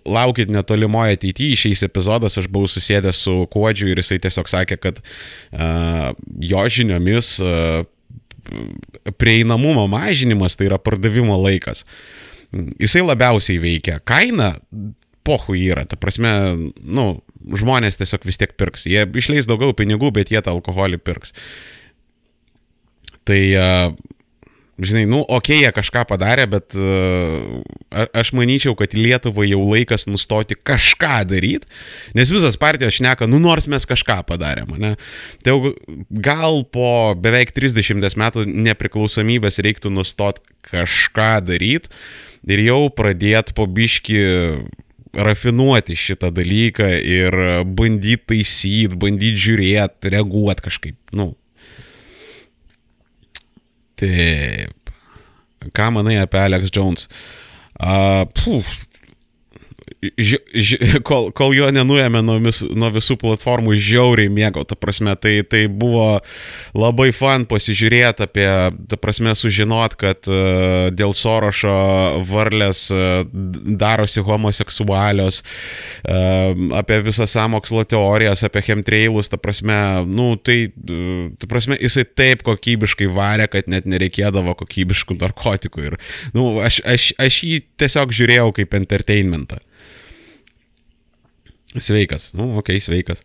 laukit 0.09 0.51
netolimoje 0.53 1.19
ateityje, 1.19 1.57
išeis 1.57 1.85
epizodas, 1.87 2.39
aš 2.41 2.49
buvau 2.53 2.71
susėdęs 2.71 3.25
su 3.27 3.37
Kuodžiu 3.53 3.93
ir 3.93 4.03
jisai 4.03 4.21
tiesiog 4.23 4.51
sakė, 4.51 4.79
kad 4.81 5.03
uh, 5.03 6.11
jo 6.41 6.65
žiniomis 6.77 7.37
uh, 7.45 7.85
prieinamumo 9.21 9.87
mažinimas 9.91 10.57
tai 10.59 10.71
yra 10.71 10.81
pardavimo 10.83 11.37
laikas. 11.41 11.85
Jisai 12.53 13.05
labiausiai 13.07 13.61
veikia. 13.63 14.01
Kaina 14.05 14.57
pohu 15.27 15.57
yra, 15.59 15.85
ta 15.89 15.99
prasme, 16.01 16.33
nu, 16.83 17.07
žmonės 17.43 18.01
tiesiog 18.01 18.27
vis 18.27 18.41
tiek 18.41 18.57
pirks. 18.59 18.89
Jie 18.91 19.05
išleis 19.19 19.49
daugiau 19.51 19.75
pinigų, 19.77 20.13
bet 20.15 20.33
jie 20.35 20.43
tą 20.43 20.55
alkoholį 20.57 20.99
pirks. 21.03 21.35
Tai, 23.29 23.39
žinai, 24.83 25.05
nu, 25.07 25.21
okei, 25.23 25.61
okay, 25.61 25.63
jie 25.63 25.71
kažką 25.77 26.03
padarė, 26.11 26.49
bet 26.51 26.75
aš 28.19 28.33
manyčiau, 28.35 28.75
kad 28.79 28.97
Lietuvai 28.97 29.47
jau 29.51 29.61
laikas 29.63 30.09
nustoti 30.11 30.59
kažką 30.59 31.23
daryti, 31.31 31.71
nes 32.19 32.33
visas 32.35 32.59
partijos 32.61 32.99
šneka, 32.99 33.29
nu, 33.31 33.39
nors 33.43 33.69
mes 33.71 33.87
kažką 33.89 34.23
padarėm, 34.29 34.75
ne? 34.83 34.95
Tai 35.45 35.55
jau 35.55 35.75
gal 36.11 36.65
po 36.75 37.15
beveik 37.15 37.55
30 37.55 38.19
metų 38.19 38.47
nepriklausomybės 38.51 39.63
reiktų 39.63 39.95
nustoti 39.95 40.43
kažką 40.73 41.35
daryti 41.47 41.93
ir 42.51 42.65
jau 42.67 42.87
pradėti 42.91 43.55
po 43.55 43.69
biški 43.71 44.19
rafinuoti 45.13 45.97
šitą 45.99 46.31
dalyką 46.35 46.89
ir 47.05 47.37
bandyti 47.69 48.23
taisyti, 48.33 48.97
bandyti 48.97 49.41
žiūrėti, 49.47 50.13
reaguoti 50.15 50.67
kažkaip. 50.69 50.99
Nu. 51.17 51.33
Taip. 54.01 54.93
Ką 55.77 55.91
manai 55.95 56.17
apie 56.23 56.41
Alex 56.43 56.73
Jones? 56.75 57.09
Uh, 57.83 58.25
puf, 58.37 58.69
ži, 60.19 60.39
ži, 60.55 60.79
kol, 61.07 61.31
kol 61.37 61.55
jo 61.57 61.69
nenuėmė 61.75 62.23
nuo, 62.25 62.39
vis, 62.43 62.63
nuo 62.63 62.91
visų 62.95 63.17
platformų, 63.21 63.75
žiauriai 63.79 64.31
mėgau, 64.33 64.65
ta 64.69 64.77
prasme, 64.79 65.15
tai, 65.21 65.41
tai 65.47 65.65
buvo 65.67 66.21
labai 66.77 67.11
fan 67.17 67.47
pasižiūrėti 67.51 68.27
apie, 68.27 68.47
ta 68.91 68.99
prasme, 69.01 69.35
sužinot, 69.39 69.97
kad 70.01 70.29
uh, 70.31 70.91
dėl 70.95 71.15
Sorošo 71.17 71.75
varlės 72.29 72.85
uh, 72.95 73.25
darosi 73.31 74.25
homoseksualios, 74.27 75.43
uh, 75.43 76.53
apie 76.79 77.01
visą 77.07 77.29
samokslo 77.31 77.85
teorijas, 77.89 78.45
apie 78.47 78.65
chemtrailus, 78.69 79.33
ta 79.33 79.41
prasme, 79.41 79.79
nu, 80.09 80.33
tai, 80.37 80.67
uh, 80.71 81.33
ta 81.41 81.51
prasme, 81.51 81.79
jisai 81.81 82.07
taip 82.09 82.47
kokybiškai 82.47 83.11
varė, 83.13 83.49
kad 83.53 83.71
net 83.73 83.89
nereikėdavo 83.91 84.57
kokybiškų 84.63 85.19
narkotikų 85.23 85.91
ir, 85.91 86.01
nu, 86.37 86.55
aš, 86.65 86.83
aš, 86.89 87.13
aš 87.23 87.43
jį 87.49 87.61
tiesiog 87.81 88.15
žiūrėjau 88.17 88.51
kaip 88.61 88.79
entertainmentą. 88.79 89.61
Sveikas. 91.79 92.31
Nu, 92.37 92.53
ok, 92.61 92.75
sveikas. 92.85 93.25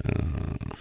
Uh, 0.00 0.78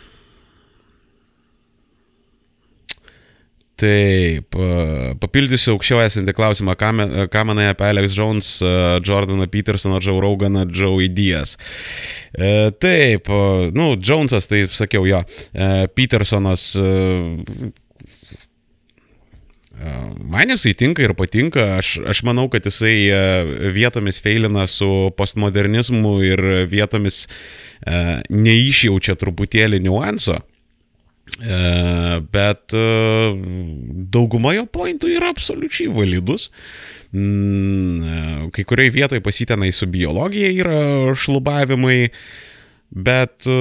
Taip, 3.80 4.56
papildysiu 5.22 5.78
aukščiau 5.78 6.02
esantį 6.04 6.34
klausimą, 6.36 6.74
ką, 6.80 7.44
manai 7.48 7.70
apie 7.72 7.88
Alex 7.88 8.18
Jones, 8.18 8.50
Jordaną 9.08 9.48
Petersoną, 9.52 10.02
Joe 10.04 10.20
Roganą, 10.20 10.66
Joe 10.68 11.00
Idijas. 11.06 11.56
Taip, 12.84 13.32
nu, 13.76 13.94
Jonesas, 13.96 14.50
tai 14.52 14.66
sakiau 14.68 15.08
jo, 15.08 15.22
Petersonas 15.96 16.74
Man 19.80 20.52
jisai 20.52 20.74
tinka 20.76 21.04
ir 21.06 21.14
patinka, 21.16 21.78
aš, 21.80 21.96
aš 22.12 22.24
manau, 22.28 22.50
kad 22.52 22.66
jisai 22.68 22.96
e, 23.08 23.20
vietomis 23.76 24.20
feilina 24.20 24.66
su 24.68 25.10
postmodernizmu 25.18 26.14
ir 26.28 26.44
vietomis 26.72 27.24
e, 27.26 28.20
neišjaučia 28.30 29.16
truputėlį 29.20 29.84
niuanso. 29.88 30.40
Bet 32.34 32.74
dauguma 34.12 34.52
jo 34.56 34.64
pointų 34.66 35.12
yra 35.14 35.30
absoliučiai 35.32 35.92
validus. 35.94 36.48
Mm, 37.16 38.50
kai 38.54 38.66
kurioje 38.68 38.94
vietoje 38.94 39.24
pasitenai 39.24 39.72
su 39.74 39.88
biologija 39.90 40.50
yra 40.54 40.82
šlubavimai, 41.18 42.10
Bet 42.90 43.46
e, 43.46 43.56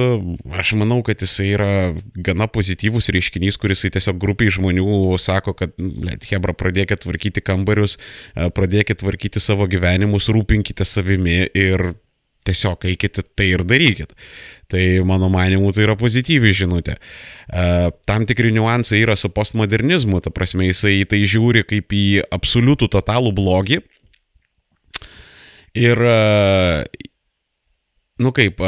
aš 0.57 0.73
manau, 0.73 1.03
kad 1.05 1.21
jisai 1.21 1.51
yra 1.53 1.71
gana 2.17 2.47
pozityvus 2.49 3.11
reiškinys, 3.13 3.59
kuris 3.61 3.85
tiesiog 3.85 4.17
grupiai 4.21 4.49
žmonių 4.53 5.17
sako, 5.21 5.53
kad, 5.57 5.75
blėt, 5.77 6.25
Hebra, 6.31 6.55
pradėkit 6.57 7.03
tvarkyti 7.05 7.43
kambarius, 7.45 7.99
e, 8.33 8.49
pradėkit 8.49 9.03
tvarkyti 9.03 9.41
savo 9.43 9.69
gyvenimus, 9.69 10.31
rūpinkite 10.33 10.87
savimi 10.87 11.43
ir 11.53 11.91
tiesiog 12.49 12.87
eikite 12.89 13.21
tai 13.37 13.51
ir 13.53 13.61
darykit. 13.69 14.15
Tai 14.69 14.81
mano 15.05 15.29
manimu 15.29 15.69
tai 15.77 15.85
yra 15.85 15.93
pozityvi 15.99 16.55
žinutė. 16.63 16.97
E, 16.97 17.67
tam 18.09 18.25
tikri 18.29 18.49
niuansai 18.55 19.03
yra 19.03 19.13
su 19.13 19.29
postmodernizmu, 19.29 20.23
ta 20.25 20.33
prasme 20.33 20.71
jisai 20.71 21.03
tai 21.09 21.21
žiūri 21.29 21.67
kaip 21.69 21.93
į 21.93 22.07
absoliutų 22.33 22.89
totalų 22.97 23.35
blogį. 23.37 23.83
Ir 25.77 26.01
nu 28.19 28.33
kaip, 28.35 28.61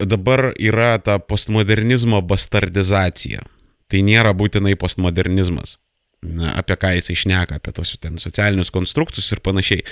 dabar 0.00 0.52
yra 0.60 0.96
ta 1.02 1.18
postmodernizmo 1.18 2.20
bastardizacija. 2.24 3.44
Tai 3.92 4.02
nėra 4.06 4.32
būtinai 4.36 4.76
postmodernizmas. 4.80 5.76
Na, 6.22 6.52
apie 6.60 6.76
ką 6.78 6.92
jis 6.94 7.10
išneka, 7.16 7.56
apie 7.58 7.72
tos 7.74 7.96
ten 7.98 8.20
socialinius 8.22 8.70
konstruktus 8.70 9.32
ir 9.34 9.40
panašiai. 9.42 9.82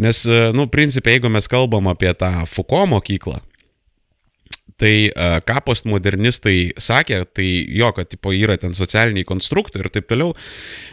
Nes, 0.00 0.22
nu, 0.56 0.64
principiai, 0.72 1.18
jeigu 1.18 1.28
mes 1.28 1.50
kalbam 1.52 1.90
apie 1.92 2.14
tą 2.16 2.30
Foucault 2.48 2.88
mokyklą, 2.94 3.42
tai 4.80 5.10
ką 5.44 5.58
postmodernistai 5.68 6.72
sakė, 6.80 7.22
tai 7.28 7.48
jo, 7.76 7.90
kad 7.96 8.08
tipo, 8.08 8.32
yra 8.32 8.56
ten 8.60 8.76
socialiniai 8.76 9.28
konstruktai 9.28 9.84
ir 9.84 9.90
taip 9.92 10.08
toliau, 10.08 10.32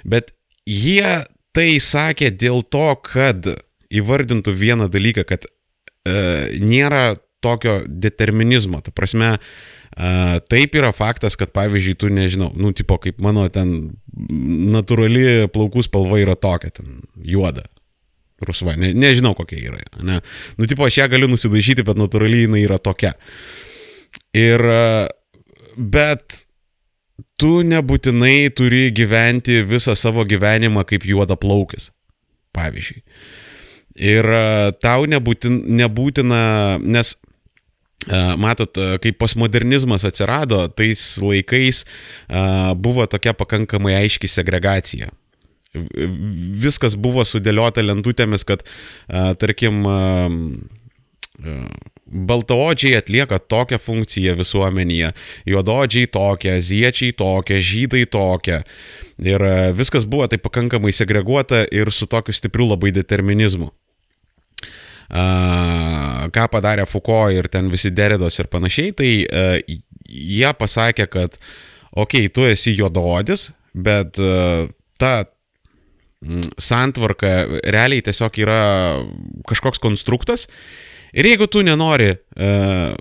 bet 0.03 0.33
jie 0.67 1.23
tai 1.55 1.69
sakė 1.79 2.31
dėl 2.35 2.63
to, 2.67 2.87
kad 3.07 3.47
įvardintų 3.93 4.53
vieną 4.57 4.89
dalyką, 4.91 5.25
kad 5.29 5.45
e, 5.47 5.53
nėra 6.59 7.13
tokio 7.43 7.81
determinizmo. 7.87 8.79
Ta 8.83 8.93
prasme, 8.95 9.35
taip 10.49 10.77
yra 10.79 10.93
faktas, 10.95 11.37
kad 11.39 11.51
pavyzdžiui, 11.53 11.97
tu 11.99 12.09
nežinau, 12.13 12.49
nu, 12.55 12.73
tipo, 12.75 12.97
kaip 13.01 13.21
mano 13.23 13.45
ten 13.53 13.93
natūrali 14.73 15.49
plaukų 15.53 15.85
spalva 15.85 16.21
yra 16.21 16.37
tokia, 16.39 16.71
ten 16.79 17.03
juoda, 17.21 17.65
rusva, 18.43 18.77
ne, 18.79 18.93
nežinau 18.97 19.35
kokia 19.37 19.59
yra. 19.69 19.83
Ne? 20.01 20.21
Nu, 20.57 20.69
tipo, 20.69 20.87
aš 20.87 21.03
ją 21.03 21.09
galiu 21.13 21.29
nusidažyti, 21.31 21.85
bet 21.85 21.99
natūraliai 21.99 22.47
jinai 22.47 22.63
yra 22.65 22.79
tokia. 22.81 23.13
Ir, 24.37 24.63
bet 25.77 26.43
tu 27.41 27.61
nebūtinai 27.67 28.49
turi 28.57 28.87
gyventi 28.95 29.61
visą 29.67 29.95
savo 29.97 30.25
gyvenimą 30.25 30.85
kaip 30.89 31.05
juoda 31.07 31.37
plaukis, 31.39 31.91
pavyzdžiui. 32.55 33.03
Ir 34.01 34.25
tau 34.81 35.05
nebūtin, 35.05 35.59
nebūtina, 35.77 36.41
nes 36.81 37.13
Matot, 38.37 38.77
kai 39.01 39.11
postmodernizmas 39.15 40.03
atsirado, 40.07 40.65
tais 40.75 41.01
laikais 41.23 41.83
buvo 42.75 43.05
tokia 43.07 43.33
pakankamai 43.37 43.95
aiški 44.01 44.27
segregacija. 44.31 45.11
Viskas 45.73 46.97
buvo 46.99 47.23
sudėliota 47.25 47.81
lentutėmis, 47.81 48.43
kad, 48.45 48.65
tarkim, 49.41 49.81
baltaodžiai 52.13 52.99
atlieka 52.99 53.39
tokią 53.39 53.79
funkciją 53.81 54.35
visuomenėje, 54.37 55.13
juododžiai 55.49 56.11
tokią, 56.13 56.57
aziečiai 56.59 57.15
tokią, 57.17 57.61
žydai 57.71 58.03
tokią. 58.05 58.61
Ir 59.23 59.47
viskas 59.77 60.05
buvo 60.09 60.27
tai 60.29 60.37
pakankamai 60.41 60.93
segreguota 60.93 61.63
ir 61.71 61.91
su 61.91 62.09
tokiu 62.09 62.35
stipriu 62.35 62.69
labai 62.69 62.93
determinizmu 62.93 63.71
ką 65.09 66.47
padarė 66.53 66.87
Foucault 66.89 67.35
ir 67.35 67.49
ten 67.51 67.69
visi 67.73 67.91
Deridos 67.93 68.39
ir 68.39 68.49
panašiai, 68.51 68.95
tai 68.97 69.11
jie 70.07 70.53
pasakė, 70.59 71.07
kad, 71.11 71.37
okei, 71.91 72.27
okay, 72.27 72.33
tu 72.33 72.47
esi 72.47 72.75
juododis, 72.77 73.49
bet 73.73 74.19
ta 75.01 75.13
santvarka 76.61 77.33
realiai 77.73 78.03
tiesiog 78.05 78.37
yra 78.43 78.61
kažkoks 79.49 79.81
konstruktas. 79.83 80.47
Ir 81.13 81.27
jeigu 81.27 81.49
tu 81.51 81.61
nenori 81.65 82.13
uh, 82.13 82.93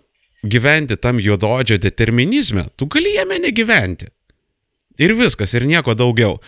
gyventi 0.43 0.99
tam 1.01 1.21
juododžio 1.23 1.79
determinizme, 1.79 2.67
tu 2.77 2.87
gali 2.91 3.15
jame 3.17 3.39
negyventi. 3.43 4.11
Ir 5.03 5.17
viskas, 5.19 5.57
ir 5.59 5.67
nieko 5.69 5.97
daugiau. 5.99 6.39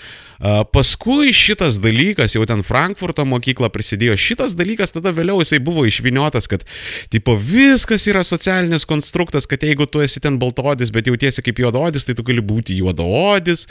Paskui 0.74 1.32
šitas 1.32 1.78
dalykas, 1.80 2.34
jau 2.34 2.42
ten 2.48 2.64
Frankfurto 2.66 3.24
mokykla 3.28 3.70
prisidėjo, 3.72 4.16
šitas 4.18 4.56
dalykas 4.58 4.92
tada 4.92 5.12
vėliau 5.14 5.38
jisai 5.40 5.60
buvo 5.62 5.84
išviniotas, 5.88 6.48
kad 6.50 6.66
tipo 7.12 7.36
viskas 7.38 8.04
yra 8.10 8.24
socialinis 8.26 8.84
konstruktas, 8.88 9.46
kad 9.48 9.62
jeigu 9.64 9.86
tu 9.88 10.02
esi 10.04 10.20
ten 10.20 10.36
baltodis, 10.42 10.90
bet 10.94 11.08
jautiesi 11.08 11.44
kaip 11.44 11.62
juododis, 11.62 12.04
tai 12.04 12.16
tu 12.18 12.26
gali 12.26 12.44
būti 12.44 12.76
juododis, 12.80 13.66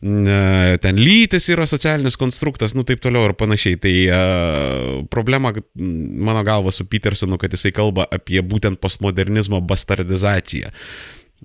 ten 0.00 1.02
lytis 1.02 1.50
yra 1.52 1.66
socialinis 1.68 2.16
konstruktas, 2.20 2.76
nu 2.78 2.86
taip 2.86 3.02
toliau 3.04 3.26
ir 3.28 3.36
panašiai. 3.38 3.80
Tai 3.84 3.94
uh, 4.06 5.02
problema, 5.12 5.52
mano 5.74 6.46
galva, 6.46 6.72
su 6.72 6.86
Petersonu, 6.88 7.40
kad 7.42 7.52
jisai 7.52 7.74
kalba 7.74 8.06
apie 8.14 8.40
būtent 8.40 8.80
postmodernizmo 8.80 9.60
bastardizaciją 9.66 10.72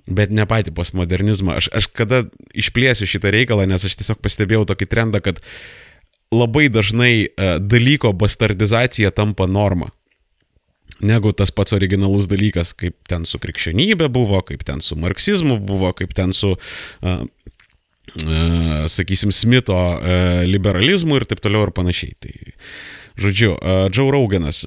bet 0.06 0.32
ne 0.34 0.46
patį 0.48 0.74
postmodernizmą. 0.76 1.58
Aš, 1.60 1.70
aš 1.76 1.88
kada 1.94 2.24
išplėsiu 2.56 3.08
šitą 3.10 3.32
reikalą, 3.34 3.66
nes 3.70 3.84
aš 3.86 3.98
tiesiog 4.00 4.20
pastebėjau 4.24 4.66
tokį 4.70 4.88
trendą, 4.90 5.22
kad 5.24 5.40
labai 6.34 6.68
dažnai 6.72 7.14
uh, 7.26 7.56
dalyko 7.58 8.12
bastardizacija 8.16 9.12
tampa 9.14 9.48
norma. 9.50 9.90
Negu 11.00 11.32
tas 11.32 11.52
pats 11.54 11.72
originalus 11.72 12.28
dalykas, 12.28 12.74
kaip 12.76 12.96
ten 13.08 13.24
su 13.24 13.40
krikščionybė 13.40 14.10
buvo, 14.12 14.42
kaip 14.44 14.64
ten 14.68 14.82
su 14.84 14.98
marksizmu 15.00 15.56
buvo, 15.64 15.94
kaip 15.96 16.12
ten 16.16 16.34
su, 16.36 16.52
uh, 16.56 17.22
uh, 18.20 18.86
sakysim, 18.92 19.32
Smito 19.32 19.76
uh, 19.76 20.42
liberalizmu 20.46 21.16
ir 21.20 21.28
taip 21.30 21.40
toliau 21.44 21.66
ir 21.68 21.74
panašiai. 21.76 22.18
Tai, 22.20 22.34
uh, 22.36 22.99
Žodžiu, 23.20 23.52
Džau 23.92 24.06
Raugenas. 24.14 24.62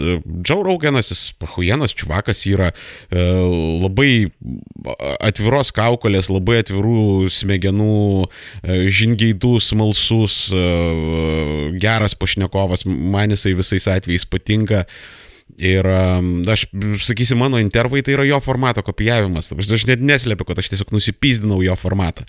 Džau 0.45 0.59
Raugenas, 0.65 1.09
jis 1.09 1.23
pahujienas 1.41 1.95
čuvakas 1.97 2.43
yra 2.45 2.69
labai 3.09 4.29
atviros 5.17 5.73
kaukolės, 5.73 6.29
labai 6.29 6.59
atvirų 6.61 7.31
smegenų, 7.33 8.27
žingeidų, 8.93 9.55
smalsus, 9.63 10.37
geras 11.81 12.13
pašnekovas, 12.19 12.85
man 12.85 13.33
jisai 13.33 13.55
visais 13.57 13.89
atvejais 13.89 14.27
patinka. 14.29 14.83
Ir 15.57 15.85
aš, 16.49 16.67
sakysim, 17.03 17.41
mano 17.41 17.59
intervai 17.61 18.01
tai 18.05 18.15
yra 18.15 18.25
jo 18.25 18.39
formato 18.41 18.81
kopijavimas. 18.85 19.51
Aš 19.53 19.87
net 19.89 20.01
neslėpiu, 20.01 20.47
kad 20.49 20.61
aš 20.61 20.71
tiesiog 20.71 20.93
nusipizdinau 20.95 21.59
jo 21.65 21.75
formatą. 21.77 22.25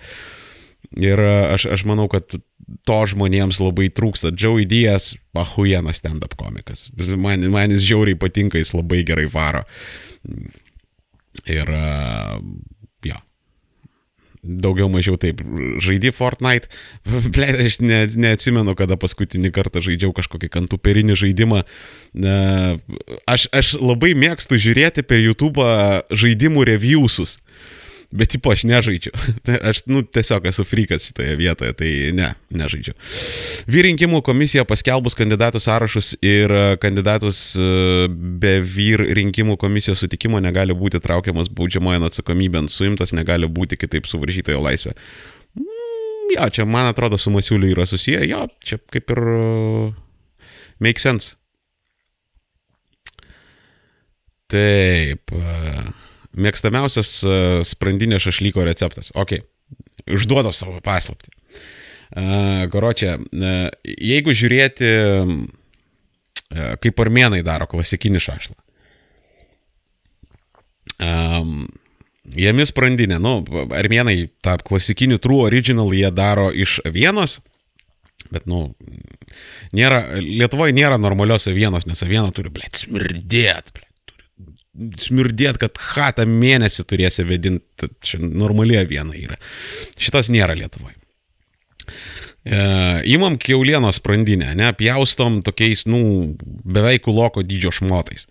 Ir 1.00 1.20
aš, 1.24 1.64
aš 1.72 1.84
manau, 1.88 2.04
kad 2.12 2.36
to 2.88 2.98
žmonėms 3.14 3.60
labai 3.62 3.90
trūksta. 3.94 4.32
Joey 4.34 4.66
Diaz, 4.68 5.14
ahujienas 5.36 6.00
stand-up 6.02 6.34
komikas. 6.40 6.88
Man, 7.14 7.46
man 7.52 7.74
jis 7.74 7.86
žiauriai 7.86 8.18
patinka, 8.18 8.60
jis 8.60 8.74
labai 8.76 9.04
gerai 9.06 9.28
varo. 9.30 9.64
Ir, 11.50 11.70
jo. 13.06 13.20
Daugiau 14.44 14.90
mažiau 14.92 15.16
taip. 15.20 15.40
Žaidži 15.84 16.12
Fortnite. 16.12 16.68
Ble, 17.34 17.48
aš 17.64 17.78
ne, 17.84 18.04
neatsimenu, 18.26 18.74
kada 18.76 18.98
paskutinį 19.00 19.52
kartą 19.54 19.80
žaidžiau 19.84 20.12
kažkokį 20.16 20.50
kantuperinį 20.52 21.16
žaidimą. 21.22 21.62
Aš, 23.30 23.48
aš 23.54 23.76
labai 23.80 24.12
mėgstu 24.18 24.60
žiūrėti 24.60 25.06
per 25.06 25.22
YouTube 25.22 25.64
žaidimų 26.12 26.68
reviewsus. 26.74 27.38
Bet, 28.14 28.30
tipo, 28.30 28.52
aš 28.54 28.62
nežaidžiu. 28.70 29.10
Tai 29.46 29.56
aš, 29.70 29.82
nu, 29.90 30.04
tiesiog 30.06 30.44
esu 30.46 30.62
frikas 30.62 31.08
šitoje 31.08 31.34
vietoje, 31.34 31.72
tai 31.74 31.90
ne, 32.14 32.28
nežaidžiu. 32.54 32.94
Vyrinkimų 33.70 34.20
komisija 34.22 34.62
paskelbus 34.70 35.18
kandidatų 35.18 35.58
sąrašus 35.64 36.12
ir 36.22 36.52
e, 36.54 36.62
kandidatus 36.82 37.40
e, 37.58 37.66
be 38.14 38.60
vyr 38.62 39.02
rinkimų 39.18 39.56
komisijos 39.58 40.04
sutikimo 40.04 40.38
negali 40.42 40.76
būti 40.78 41.00
traukiamas 41.02 41.50
baudžiamojo 41.50 42.06
atsakomybėn, 42.06 42.70
suimtas 42.70 43.10
negali 43.18 43.50
būti 43.50 43.80
kitaip 43.80 44.06
suvaržytojo 44.06 44.62
laisvė. 44.62 44.94
Mm, 45.58 46.30
jo, 46.36 46.48
čia, 46.54 46.68
man 46.70 46.92
atrodo, 46.92 47.18
su 47.18 47.34
Masiuliu 47.34 47.72
yra 47.74 47.88
susiję, 47.90 48.22
jo, 48.30 48.46
čia 48.62 48.78
kaip 48.94 49.10
ir 49.10 49.22
uh, 49.34 49.90
make 50.78 51.02
sense. 51.02 51.34
Taip. 54.54 55.34
Uh, 55.34 56.03
Mėgstamiausias 56.34 57.10
e, 57.22 57.36
sprandinė 57.68 58.18
šašlyko 58.22 58.64
receptas. 58.66 59.12
Ok, 59.14 59.38
išduodu 60.06 60.52
savo 60.54 60.80
paslapti. 60.84 61.30
Uh, 62.14 62.68
Koročia, 62.70 63.16
uh, 63.18 63.70
jeigu 63.82 64.30
žiūrėti, 64.38 64.90
kaip 66.84 67.00
armenai 67.02 67.40
daro 67.42 67.66
klasikinį 67.66 68.20
šašlą. 68.22 68.54
Um, 71.02 71.64
Jėmis 72.24 72.70
sprandinė, 72.72 73.18
nu, 73.20 73.34
armėnai 73.76 74.30
tą 74.44 74.56
klasikinį 74.64 75.18
true 75.20 75.42
original 75.44 75.90
jie 75.92 76.08
daro 76.14 76.46
iš 76.48 76.78
vienos, 76.88 77.40
bet, 78.32 78.46
nu, 78.48 78.70
nėra, 79.76 80.00
Lietuvoje 80.24 80.72
nėra 80.76 80.96
normalios 81.00 81.50
avienos, 81.50 81.84
nes 81.84 82.00
aviena 82.06 82.32
turi, 82.32 82.52
blėt, 82.54 82.80
smirdėt, 82.80 83.74
blėt, 83.76 83.90
smirdėt, 84.74 85.58
kad 85.62 85.78
hatą 85.94 86.26
mėnesį 86.28 86.86
turėsi 86.90 87.26
vedinti, 87.28 87.90
čia 88.04 88.20
normali 88.22 88.78
aviena 88.80 89.16
yra. 89.18 89.38
Šitas 90.00 90.30
nėra 90.34 90.56
Lietuvoje. 90.58 90.96
E, 92.44 92.56
įmam 93.14 93.38
keulienos 93.40 94.00
sprandinę, 94.00 94.52
ne, 94.58 94.72
pjaustom 94.76 95.42
tokiais, 95.46 95.86
nu, 95.90 96.34
beveik 96.64 97.06
kuloko 97.06 97.44
dydžio 97.46 97.72
šmotais. 97.74 98.28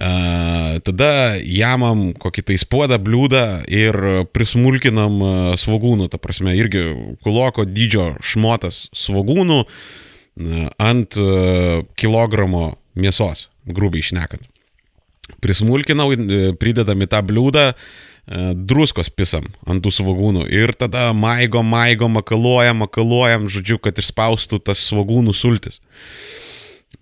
Tada 0.00 1.36
jamam 1.44 2.06
kokį 2.16 2.44
tai 2.48 2.54
spodą, 2.62 2.96
bliūdą 3.04 3.42
ir 3.68 3.96
prismulkinam 4.32 5.18
svagūnų, 5.60 6.06
ta 6.08 6.16
prasme, 6.16 6.54
irgi 6.56 6.86
kuloko 7.20 7.66
dydžio 7.68 8.14
šmotas 8.24 8.86
svagūnų 8.96 9.58
ant 10.80 11.18
kilogramo 12.00 12.64
mėsos, 12.96 13.50
grubiai 13.68 14.00
išnekant. 14.00 14.46
Prismulkinau, 15.42 16.10
pridedam 16.60 17.04
į 17.04 17.10
tą 17.10 17.20
bliūdą, 17.26 17.66
druskos 18.54 19.08
pisam 19.10 19.48
ant 19.66 19.82
tų 19.82 19.90
svagūnų 19.94 20.44
ir 20.54 20.74
tada 20.78 21.08
maigo, 21.16 21.64
maigo, 21.66 22.06
makaluojam, 22.12 22.82
makaluojam, 22.84 23.48
žodžiu, 23.50 23.80
kad 23.82 23.98
išspaustų 23.98 24.60
tas 24.68 24.82
svagūnų 24.90 25.34
sultis. 25.34 25.80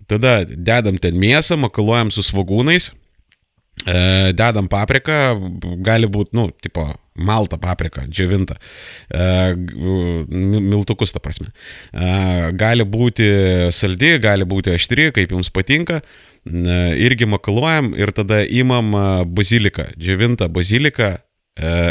Tada 0.09 0.41
dedam 0.47 0.97
ten 0.97 1.17
mėsą, 1.21 1.57
makaluojam 1.61 2.09
su 2.13 2.23
svagūnais, 2.25 2.89
e, 3.85 3.99
dedam 4.33 4.69
papriką, 4.71 5.19
gali 5.85 6.09
būti, 6.09 6.33
nu, 6.37 6.47
tipo, 6.63 6.87
malta 7.19 7.59
paprika, 7.61 8.05
džiovinta, 8.09 8.57
e, 9.11 9.53
miltukus, 10.65 11.13
ta 11.13 11.21
prasme. 11.21 11.51
E, 11.93 12.51
gali 12.57 12.87
būti 12.87 13.29
saldi, 13.75 14.15
gali 14.23 14.49
būti 14.49 14.73
aštri, 14.73 15.11
kaip 15.13 15.35
jums 15.35 15.53
patinka. 15.53 16.01
Irgi 16.49 17.27
makaluojam 17.29 17.91
ir 17.97 18.11
tada 18.15 18.41
imam 18.43 18.91
baziliką, 19.29 19.91
džiovintą 19.99 20.47
baziliką, 20.49 21.09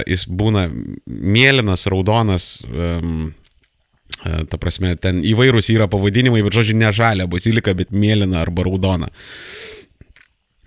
jis 0.09 0.25
būna 0.27 0.67
mėlynas, 1.07 1.87
raudonas, 1.93 2.49
E, 4.27 4.45
ta 4.51 4.59
prasme, 4.59 4.95
ten 4.99 5.21
įvairūs 5.27 5.71
yra 5.71 5.87
pavadinimai, 5.91 6.43
bet 6.43 6.57
žodžiu, 6.59 6.75
ne 6.79 6.91
žalia 6.95 7.29
bazilika, 7.31 7.75
bet 7.79 7.93
mėlyna 7.95 8.41
arba 8.43 8.65
raudona. 8.67 9.11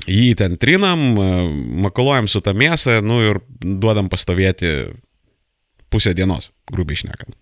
Jį 0.08 0.32
ten 0.40 0.56
trinam, 0.62 1.04
e, 1.20 1.28
makaluojam 1.88 2.30
su 2.32 2.42
tą 2.42 2.56
mėsą, 2.58 3.02
nu 3.04 3.20
ir 3.26 3.42
duodam 3.60 4.08
pastovėti 4.12 4.72
pusę 5.92 6.16
dienos, 6.16 6.52
grubiai 6.72 7.02
išnekant. 7.02 7.36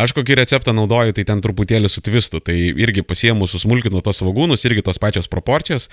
Aš 0.00 0.14
kokį 0.16 0.36
receptą 0.40 0.72
naudoju, 0.74 1.12
tai 1.16 1.24
ten 1.28 1.42
truputėlį 1.44 1.90
su 1.92 2.00
tvistu, 2.04 2.40
tai 2.44 2.56
irgi 2.70 3.04
pasiemu 3.04 3.46
susmulkinu 3.50 4.00
tos 4.04 4.22
svagūnus, 4.22 4.64
irgi 4.64 4.84
tos 4.86 5.00
pačios 5.02 5.28
proporcijos, 5.30 5.88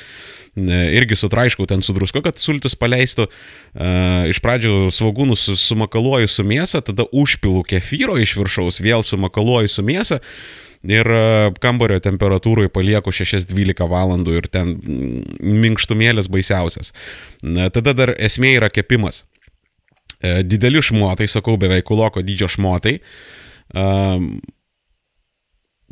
irgi 0.56 1.17
sutraiškau 1.19 1.67
ten 1.69 1.84
su 1.86 1.95
drusku, 1.95 2.24
kad 2.26 2.39
sultis 2.39 2.78
paleistų. 2.80 3.28
E, 3.28 3.91
iš 4.32 4.39
pradžių 4.45 4.89
svagūnus 4.95 5.50
sumakaluoju 5.60 6.32
su 6.32 6.48
mėsa, 6.48 6.82
tada 6.86 7.06
užpilu 7.12 7.65
kefyro 7.67 8.15
iš 8.22 8.38
viršaus, 8.39 8.80
vėl 8.84 9.04
sumakaluoju 9.06 9.72
su 9.72 9.84
mėsa 9.86 10.22
ir 10.88 11.12
e, 11.12 11.24
kambario 11.60 12.00
temperatūroje 12.04 12.72
palieku 12.72 13.12
6-12 13.12 13.89
valandų 13.91 14.38
ir 14.39 14.48
ten 14.48 14.78
minkštumėlis 15.43 16.32
baisiausias. 16.32 16.93
Tada 17.76 17.91
dar 17.91 18.15
esmė 18.15 18.56
yra 18.62 18.72
kepimas. 18.72 19.26
E, 20.19 20.41
dideli 20.43 20.82
šmotai, 20.84 21.30
sakau, 21.32 21.60
beveik 21.60 21.86
kuloko 21.88 22.24
dydžio 22.24 22.50
šmotai 22.56 22.98
um, 23.78 24.38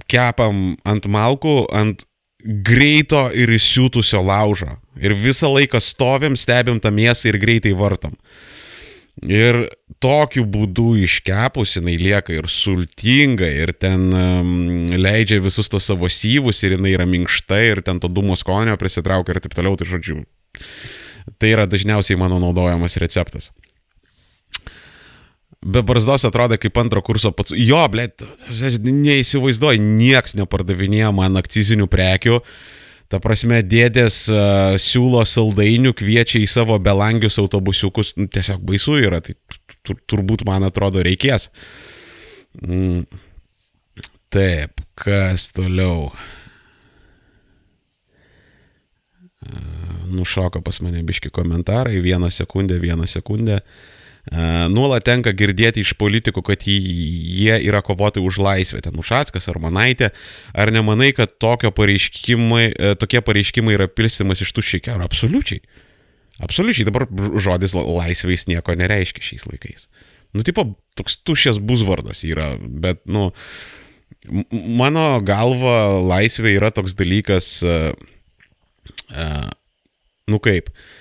kepam 0.09 0.77
ant 0.87 1.07
malkų, 1.09 1.57
ant 1.73 2.05
greito 2.43 3.27
ir 3.35 3.51
įsiūtusio 3.55 4.21
laužo. 4.23 4.77
Ir 5.01 5.15
visą 5.17 5.49
laiką 5.51 5.81
stovim, 5.83 6.37
stebim 6.37 6.79
tą 6.81 6.93
mėsą 6.93 7.31
ir 7.31 7.39
greitai 7.41 7.73
vartom. 7.77 8.15
Ir 9.25 9.63
tokiu 9.97 10.43
būdu 10.45 10.91
iškepus 11.01 11.79
jinai 11.79 11.95
lieka 11.97 12.35
ir 12.35 12.45
sultinga, 12.53 13.49
ir 13.49 13.73
ten 13.73 14.11
um, 14.13 14.51
leidžia 14.93 15.39
visus 15.41 15.71
tos 15.73 15.89
savo 15.89 16.09
syvus, 16.09 16.61
ir 16.61 16.75
jinai 16.77 16.93
yra 16.93 17.07
minkšta, 17.09 17.57
ir 17.65 17.81
ten 17.85 17.97
to 18.01 18.11
dūmo 18.13 18.37
skonio 18.37 18.77
prisitraukia 18.77 19.33
ir 19.33 19.41
taip 19.41 19.57
toliau, 19.57 19.73
tai 19.77 19.89
žodžiu. 19.89 20.21
Tai 21.41 21.49
yra 21.49 21.65
dažniausiai 21.69 22.19
mano 22.21 22.37
naudojamas 22.39 22.99
receptas 23.01 23.49
be 25.67 25.83
barzdos 25.83 26.25
atrodo 26.25 26.57
kaip 26.59 26.79
antro 26.79 27.01
kurso 27.03 27.33
pats. 27.35 27.53
Jo, 27.55 27.81
blėt, 27.91 28.23
neįsivaizduoju, 28.87 29.83
nieks 29.99 30.37
nepardavinėja 30.39 31.11
man 31.15 31.39
akcizinių 31.39 31.89
prekių. 31.91 32.39
Ta 33.11 33.21
prasme, 33.23 33.61
dėdės 33.63 34.25
uh, 34.31 34.75
siūlo 34.83 35.21
saldainių, 35.27 35.93
kviečia 35.95 36.41
į 36.43 36.47
savo 36.51 36.75
belangius 36.83 37.39
autobusiukus. 37.39 38.13
Nu, 38.19 38.27
tiesiog 38.31 38.63
baisu 38.67 38.97
yra, 38.99 39.21
tai 39.23 39.37
tur, 39.87 39.99
turbūt 40.11 40.43
man 40.47 40.67
atrodo 40.67 41.03
reikės. 41.07 41.47
Mm. 42.63 43.05
Taip, 44.33 44.83
kas 44.99 45.47
toliau? 45.55 46.09
Uh, 49.47 49.61
nušoka 50.11 50.59
pas 50.63 50.81
mane 50.83 50.99
biški 51.07 51.31
komentarai, 51.31 52.01
vieną 52.03 52.27
sekundę, 52.33 52.75
vieną 52.83 53.07
sekundę. 53.07 53.61
Uh, 53.61 53.96
Nuolat 54.27 55.05
tenka 55.07 55.31
girdėti 55.31 55.83
iš 55.85 55.93
politikų, 55.99 56.41
kad 56.43 56.65
jie 56.67 57.55
yra 57.63 57.79
kovotojai 57.85 58.25
už 58.27 58.39
laisvę, 58.43 58.81
ten 58.83 58.97
Ušackas 58.99 59.47
ar 59.47 59.59
Manaitė. 59.63 60.11
Ar 60.51 60.71
nemanai, 60.73 61.13
kad 61.15 61.37
pareiškimai, 61.39 62.65
e, 62.73 62.95
tokie 62.99 63.21
pareiškimai 63.23 63.77
yra 63.77 63.87
pilstimas 63.87 64.43
iš 64.43 64.51
tuščiai 64.57 64.83
kero? 64.83 65.07
Absoliučiai. 65.07 65.61
Absoliučiai. 66.43 66.89
Dabar 66.89 67.07
žodis 67.39 67.73
laisvės 67.77 68.47
nieko 68.51 68.75
nereiškia 68.75 69.23
šiais 69.23 69.47
laikais. 69.47 69.87
Nu, 70.35 70.43
tipo, 70.43 70.75
toks 70.99 71.21
tuščias 71.23 71.61
buzvardas 71.63 72.25
yra, 72.27 72.57
bet, 72.59 73.05
nu, 73.07 73.31
mano 74.51 75.07
galva 75.23 76.03
laisvė 76.03 76.57
yra 76.57 76.73
toks 76.75 76.97
dalykas, 76.99 77.47
uh, 77.63 77.95
uh, 79.15 79.49
nu 80.27 80.43
kaip, 80.43 80.67
uh, 80.67 80.75
E, 80.75 80.96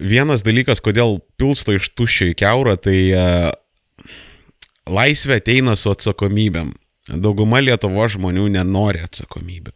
vienas 0.00 0.44
dalykas, 0.46 0.82
kodėl 0.84 1.18
pilsto 1.40 1.74
iš 1.76 1.90
tuščio 1.96 2.32
į 2.32 2.36
keurą, 2.40 2.76
tai 2.80 2.98
e, 3.12 3.24
laisvė 4.88 5.40
ateina 5.42 5.76
su 5.76 5.92
atsakomybėm. 5.92 6.72
Dauguma 7.08 7.60
Lietuvo 7.64 8.04
žmonių 8.08 8.48
nenori 8.58 9.00
atsakomybę. 9.04 9.72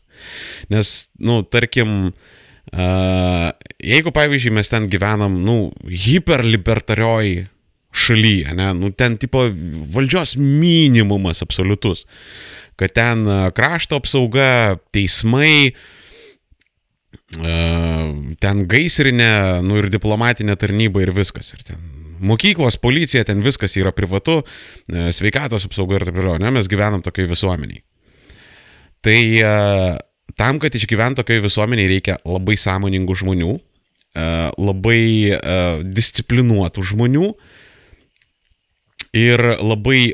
Nes, 0.70 0.90
nu, 1.18 1.38
tarkim, 1.48 2.12
uh, 2.12 3.46
jeigu, 3.80 4.12
pavyzdžiui, 4.14 4.52
mes 4.58 4.68
ten 4.68 4.84
gyvenam, 4.92 5.38
nu, 5.40 5.56
hiperlibertarioj 5.88 7.46
šalyje, 8.04 8.52
ne, 8.58 8.68
nu, 8.76 8.92
ten 8.92 9.16
tipo 9.20 9.46
valdžios 9.96 10.36
minimumas 10.36 11.40
absoliutus, 11.42 12.04
kad 12.76 12.92
ten 12.94 13.24
krašto 13.56 13.98
apsauga, 13.98 14.76
teismai, 14.94 15.72
uh, 15.72 16.01
ten 17.32 18.62
gaisrinė, 18.68 19.32
nu 19.64 19.80
ir 19.80 19.88
diplomatinė 19.92 20.56
tarnyba 20.60 21.02
ir 21.04 21.12
viskas. 21.16 21.52
Ir 21.56 21.64
ten 21.64 21.80
mokyklos, 22.22 22.76
policija, 22.78 23.24
ten 23.26 23.42
viskas 23.42 23.74
yra 23.80 23.90
privatu, 23.96 24.42
sveikatos 24.86 25.66
apsauga 25.66 25.98
ir 25.98 26.06
taip 26.06 26.20
toliau. 26.20 26.38
Ne, 26.42 26.52
mes 26.54 26.68
gyvenam 26.70 27.02
tokiai 27.02 27.30
visuomeniai. 27.30 27.82
Tai 29.02 29.18
tam, 30.38 30.60
kad 30.62 30.76
išgyvent 30.78 31.18
tokiai 31.18 31.42
visuomeniai 31.42 31.90
reikia 31.90 32.20
labai 32.28 32.54
sąmoningų 32.60 33.16
žmonių, 33.24 33.56
labai 34.60 35.02
disciplinuotų 35.88 36.84
žmonių 36.92 37.32
ir 39.18 39.42
labai 39.58 40.12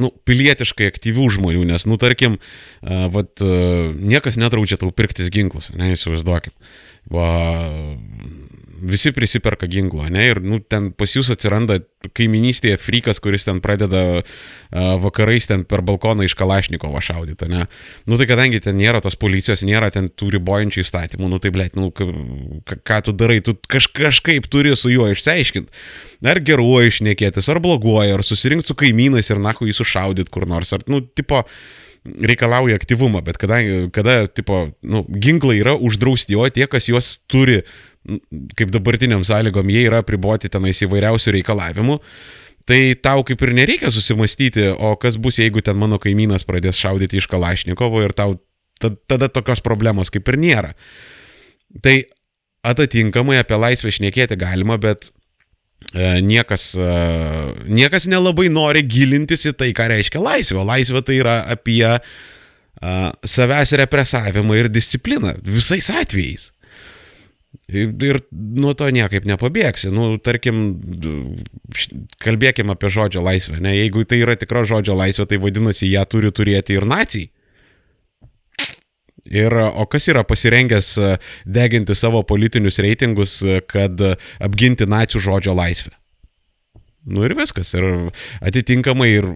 nu, 0.00 0.12
pilietiškai 0.28 0.88
aktyvių 0.90 1.26
žmonių, 1.36 1.64
nes, 1.72 1.86
nu, 1.90 1.98
tarkim, 2.00 2.38
uh, 2.38 3.06
vat, 3.12 3.42
uh, 3.44 3.90
niekas 3.96 4.38
nedraudžia 4.40 4.78
tau 4.80 4.92
pirktis 4.94 5.32
ginklus, 5.34 5.72
neįsivaizduokim. 5.76 6.54
Va, 7.10 7.26
visi 8.80 9.12
prisiperka 9.12 9.68
ginklą, 9.70 10.08
ne, 10.12 10.24
ir 10.32 10.40
nu, 10.42 10.58
ten 10.60 10.90
pas 10.96 11.12
jūs 11.12 11.30
atsiranda 11.32 11.80
kaiminystėje 12.16 12.78
frikas, 12.80 13.20
kuris 13.20 13.44
ten 13.44 13.60
pradeda 13.64 14.02
uh, 14.20 14.24
vakarais 15.02 15.48
ten 15.50 15.66
per 15.68 15.82
balkoną 15.86 16.24
iš 16.26 16.36
Kalašnikovo 16.38 17.00
šaudyti, 17.04 17.48
ne. 17.52 17.66
Nu 18.08 18.18
tai 18.20 18.28
kadangi 18.30 18.62
ten 18.64 18.78
nėra 18.80 19.02
tos 19.04 19.18
policijos, 19.20 19.64
nėra 19.68 19.90
ten 19.94 20.08
tų 20.08 20.32
ribojančių 20.38 20.84
įstatymų, 20.84 21.28
nu 21.32 21.40
tai 21.42 21.52
blėt, 21.54 21.76
nu 21.76 21.90
ką, 21.92 23.02
tu 23.06 23.16
darai, 23.16 23.40
tu 23.44 23.56
kaž, 23.68 23.90
kažkaip 23.96 24.48
turi 24.52 24.72
su 24.78 24.92
juo 24.92 25.10
išsiaiškinti. 25.12 25.84
Ar 26.30 26.40
geruoju 26.44 26.94
išnekėtis, 26.94 27.50
ar 27.52 27.60
bloguoju, 27.64 28.16
ar 28.16 28.24
susirinkti 28.26 28.72
su 28.72 28.78
kaimynais 28.80 29.30
ir 29.32 29.42
nahu 29.42 29.68
jį 29.68 29.76
sušaudyti 29.82 30.32
kur 30.32 30.48
nors, 30.48 30.72
ar, 30.76 30.84
nu, 30.88 31.04
tipo, 31.04 31.44
reikalauja 32.04 32.78
aktyvumą, 32.80 33.20
bet 33.24 33.36
kada, 33.40 33.60
kada 33.92 34.24
tipo, 34.28 34.70
nu, 34.80 35.04
ginklai 35.08 35.58
yra 35.60 35.76
uždrausti, 35.76 36.36
o 36.36 36.48
tie, 36.48 36.64
kas 36.70 36.88
juos 36.88 37.18
turi 37.28 37.60
kaip 38.56 38.70
dabartiniam 38.72 39.24
sąlygom, 39.26 39.70
jie 39.72 39.86
yra 39.88 40.02
priboti 40.06 40.50
tenais 40.52 40.80
įvairiausių 40.84 41.34
reikalavimų, 41.36 41.98
tai 42.68 42.80
tau 43.02 43.24
kaip 43.26 43.42
ir 43.44 43.52
nereikia 43.56 43.90
susimastyti, 43.92 44.70
o 44.72 44.94
kas 45.00 45.18
bus, 45.20 45.40
jeigu 45.42 45.62
ten 45.64 45.78
mano 45.80 45.98
kaimynas 46.00 46.46
pradės 46.48 46.80
šaudyti 46.80 47.20
iš 47.20 47.28
Kalašnikovo 47.30 48.02
ir 48.04 48.16
tau 48.16 48.38
tada 48.80 49.28
tokios 49.28 49.60
problemos 49.64 50.12
kaip 50.12 50.28
ir 50.32 50.38
nėra. 50.40 50.74
Tai 51.84 51.96
atitinkamai 52.66 53.40
apie 53.40 53.58
laisvę 53.60 53.92
šnekėti 53.94 54.38
galima, 54.40 54.78
bet 54.80 55.10
e, 55.92 56.20
niekas, 56.24 56.72
e, 56.76 56.94
niekas 57.68 58.08
nelabai 58.10 58.48
nori 58.52 58.82
gilintis 58.88 59.46
į 59.50 59.54
tai, 59.60 59.70
ką 59.76 59.90
reiškia 59.92 60.22
laisvė. 60.24 60.60
O 60.62 60.66
laisvė 60.68 61.04
tai 61.06 61.18
yra 61.20 61.36
apie 61.52 61.84
e, 61.84 62.00
savęs 63.36 63.76
represavimą 63.84 64.56
ir 64.58 64.72
discipliną 64.72 65.36
visais 65.44 65.92
atvejais. 65.92 66.50
Ir 67.70 68.18
nuo 68.32 68.72
to 68.74 68.88
niekaip 68.90 69.26
nepabėgsi. 69.30 69.92
Nu, 69.94 70.16
tarkim, 70.18 70.80
kalbėkime 72.22 72.74
apie 72.74 72.90
žodžio 72.90 73.22
laisvę. 73.22 73.60
Ne? 73.62 73.76
Jeigu 73.76 74.02
tai 74.08 74.18
yra 74.24 74.34
tikra 74.38 74.64
žodžio 74.66 74.96
laisvė, 74.98 75.28
tai 75.30 75.38
vadinasi, 75.42 75.90
ją 75.92 76.02
turi 76.10 76.32
turėti 76.34 76.74
ir 76.78 76.88
nacijai. 76.90 77.30
Ir, 79.30 79.54
o 79.54 79.84
kas 79.86 80.08
yra 80.10 80.24
pasirengęs 80.26 80.88
e, 80.98 81.10
deginti 81.46 81.94
savo 81.94 82.24
politinius 82.26 82.80
reitingus, 82.82 83.36
e, 83.44 83.60
kad 83.62 84.00
apginti 84.42 84.88
nacijų 84.90 85.22
žodžio 85.28 85.54
laisvę? 85.54 85.92
Nu 87.06 87.22
ir 87.28 87.36
viskas. 87.38 87.70
Ir 87.78 88.10
atitinkamai 88.42 89.10
ir 89.12 89.30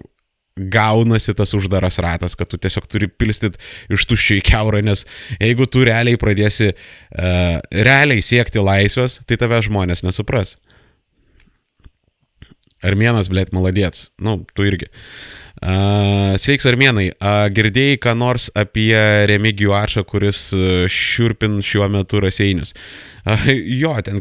gaunasi 0.55 1.35
tas 1.35 1.51
uždaras 1.57 1.99
ratas, 1.99 2.35
kad 2.39 2.47
tu 2.47 2.59
tiesiog 2.61 2.87
turi 2.87 3.09
pilstyti 3.11 3.59
iš 3.91 4.05
tuščio 4.07 4.39
į 4.39 4.45
keurą, 4.47 4.79
nes 4.85 5.03
jeigu 5.35 5.67
tu 5.67 5.83
realiai 5.87 6.19
pradėsi 6.19 6.71
uh, 6.71 7.57
realiai 7.71 8.23
siekti 8.23 8.63
laisvės, 8.63 9.19
tai 9.27 9.39
tave 9.41 9.59
žmonės 9.65 10.05
nesupras. 10.07 10.55
Armėnas, 12.85 13.31
blėt, 13.31 13.49
maladėts. 13.55 14.11
Nu, 14.21 14.43
tu 14.53 14.67
irgi. 14.67 14.91
Uh, 15.63 16.35
Sveiks 16.37 16.67
armėnai, 16.69 17.07
girdėjai 17.55 17.97
ką 18.03 18.13
nors 18.19 18.49
apie 18.53 18.93
Remigijų 19.31 19.73
Ačą, 19.73 20.03
kuris 20.07 20.49
šiurpin 20.91 21.61
šiuo 21.65 21.87
metu 21.89 22.19
raseinius? 22.21 22.75
Jo, 23.81 23.95
ten 24.05 24.19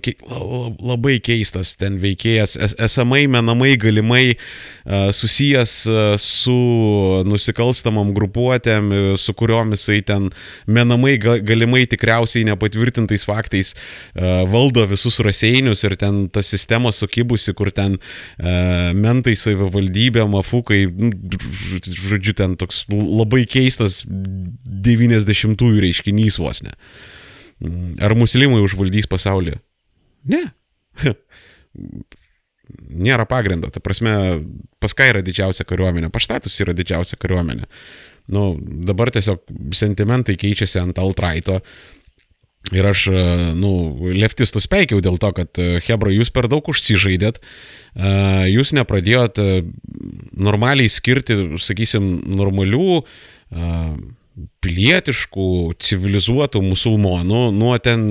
labai 0.81 1.19
keistas 1.25 1.75
ten 1.77 1.99
veikėjas, 2.01 2.57
esamai 2.81 3.27
menamai 3.29 3.75
galimai 3.81 4.37
susijęs 4.85 5.75
su 6.21 6.57
nusikalstamam 7.29 8.15
grupuotėm, 8.17 9.17
su 9.21 9.35
kuriuom 9.37 9.75
jisai 9.77 10.01
ten 10.09 10.31
menamai 10.67 11.19
galimai 11.21 11.85
tikriausiai 11.91 12.47
nepatvirtintais 12.49 13.27
faktais 13.29 13.75
valdo 14.51 14.87
visus 14.89 15.21
raseinius 15.25 15.85
ir 15.85 15.97
ten 16.01 16.25
ta 16.33 16.43
sistema 16.45 16.93
sukibusi, 16.93 17.53
kur 17.57 17.73
ten 17.75 17.99
mentai 18.41 19.37
savivaldybė, 19.37 20.25
mafukai, 20.33 20.85
nu, 20.89 21.13
žodžiu, 21.85 22.37
ten 22.41 22.57
toks 22.61 22.87
labai 22.89 23.45
keistas 23.51 24.03
90-ųjų 24.09 25.85
reiškinys 25.85 26.41
vos 26.41 26.65
ne. 26.65 26.73
Ar 28.05 28.15
muslimai 28.19 28.63
užvaldys 28.65 29.09
pasaulį? 29.11 29.57
Ne. 30.31 30.43
Nėra 33.05 33.27
pagrindo. 33.29 33.71
Ta 33.73 33.83
prasme, 33.85 34.15
pas 34.83 34.95
ką 34.97 35.11
yra 35.13 35.25
didžiausia 35.25 35.67
kariuomenė? 35.69 36.11
Paštatus 36.15 36.57
yra 36.65 36.75
didžiausia 36.77 37.19
kariuomenė. 37.21 37.69
Nu, 38.33 38.55
dabar 38.89 39.13
tiesiog 39.13 39.45
sentimentai 39.77 40.39
keičiasi 40.41 40.81
ant 40.81 41.01
altraito. 41.01 41.61
Ir 42.73 42.87
aš, 42.89 43.03
nu, 43.61 43.71
leftistus 44.17 44.65
peikiau 44.73 45.03
dėl 45.05 45.19
to, 45.21 45.29
kad 45.37 45.61
Hebra, 45.85 46.09
jūs 46.15 46.31
per 46.33 46.49
daug 46.49 46.65
užsižaidėt, 46.73 47.43
jūs 48.49 48.73
nepradėjot 48.79 49.41
normaliai 50.33 50.89
skirti, 50.89 51.37
sakysim, 51.61 52.23
normalių 52.41 53.03
pilietiškų, 54.65 55.49
civilizuotų 55.79 56.63
musulmonų 56.65 57.49
nuo 57.55 57.75
ten 57.83 58.07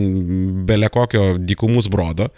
belekokio 0.67 1.33
dykumus 1.39 1.89
brodo. 1.91 2.29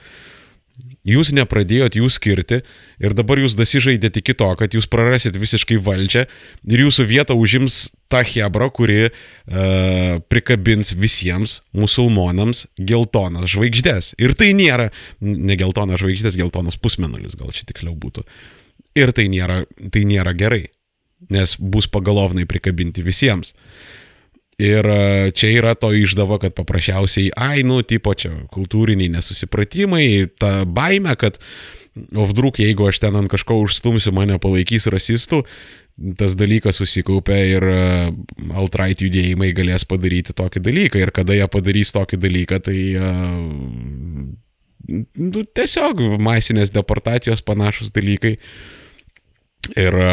Jūs 1.06 1.30
nepradėjot 1.38 2.00
jų 2.00 2.08
skirti 2.10 2.58
ir 2.98 3.14
dabar 3.16 3.38
jūs 3.38 3.54
dasižaidėte 3.56 4.24
iki 4.24 4.34
to, 4.36 4.48
kad 4.58 4.74
jūs 4.74 4.88
prarasit 4.90 5.38
visiškai 5.38 5.78
valdžią 5.86 6.24
ir 6.66 6.82
jūsų 6.82 7.06
vietą 7.12 7.38
užims 7.38 7.92
ta 8.10 8.24
hebra, 8.26 8.72
kuri 8.74 9.06
e, 9.06 9.12
prikabins 10.34 10.96
visiems 10.98 11.60
musulmonams 11.78 12.66
geltonas 12.82 13.54
žvaigždės. 13.54 14.16
Ir 14.18 14.34
tai 14.34 14.50
nėra, 14.58 14.90
ne 15.22 15.60
geltonas 15.62 16.02
žvaigždės, 16.02 16.40
geltonas 16.42 16.82
pusmenulis, 16.82 17.38
gal 17.38 17.54
čia 17.54 17.70
tiksliau 17.70 17.94
būtų. 17.94 18.26
Ir 18.98 19.14
tai 19.14 19.30
nėra, 19.30 19.62
tai 19.94 20.08
nėra 20.10 20.34
gerai 20.34 20.66
nes 21.30 21.56
bus 21.60 21.88
pagalovnai 21.92 22.46
prikabinti 22.50 23.04
visiems. 23.06 23.54
Ir 24.62 24.88
e, 24.88 25.32
čia 25.36 25.52
yra 25.52 25.74
to 25.76 25.90
išdava, 25.92 26.38
kad 26.40 26.56
paprasčiausiai, 26.56 27.34
ai, 27.36 27.64
nu, 27.68 27.82
tipo 27.84 28.14
čia 28.16 28.32
kultūriniai 28.56 29.12
nesusipratimai, 29.18 30.06
ta 30.40 30.62
baime, 30.64 31.12
kad, 31.20 31.42
o 32.16 32.28
vdruk, 32.30 32.62
jeigu 32.64 32.88
aš 32.88 33.02
ten 33.04 33.18
ant 33.20 33.32
kažko 33.32 33.58
užstumsiu, 33.66 34.14
mane 34.16 34.38
palaikys 34.40 34.88
rasistų, 34.94 35.42
tas 36.20 36.38
dalykas 36.40 36.80
susikaupia 36.80 37.42
ir 37.52 37.68
e, 37.68 37.82
alt-right 38.56 39.04
judėjimai 39.04 39.52
galės 39.56 39.84
padaryti 39.88 40.36
tokį 40.36 40.64
dalyką. 40.64 41.04
Ir 41.04 41.12
kada 41.16 41.36
jie 41.36 41.50
padarys 41.52 41.92
tokį 41.96 42.22
dalyką, 42.24 42.62
tai 42.64 42.80
nu, 44.88 45.46
tiesiog 45.60 46.00
masinės 46.24 46.72
deportacijos 46.76 47.44
panašus 47.44 47.92
dalykai. 47.96 48.36
Uh, 48.36 48.82
Ir 49.74 49.98
e, 49.98 50.10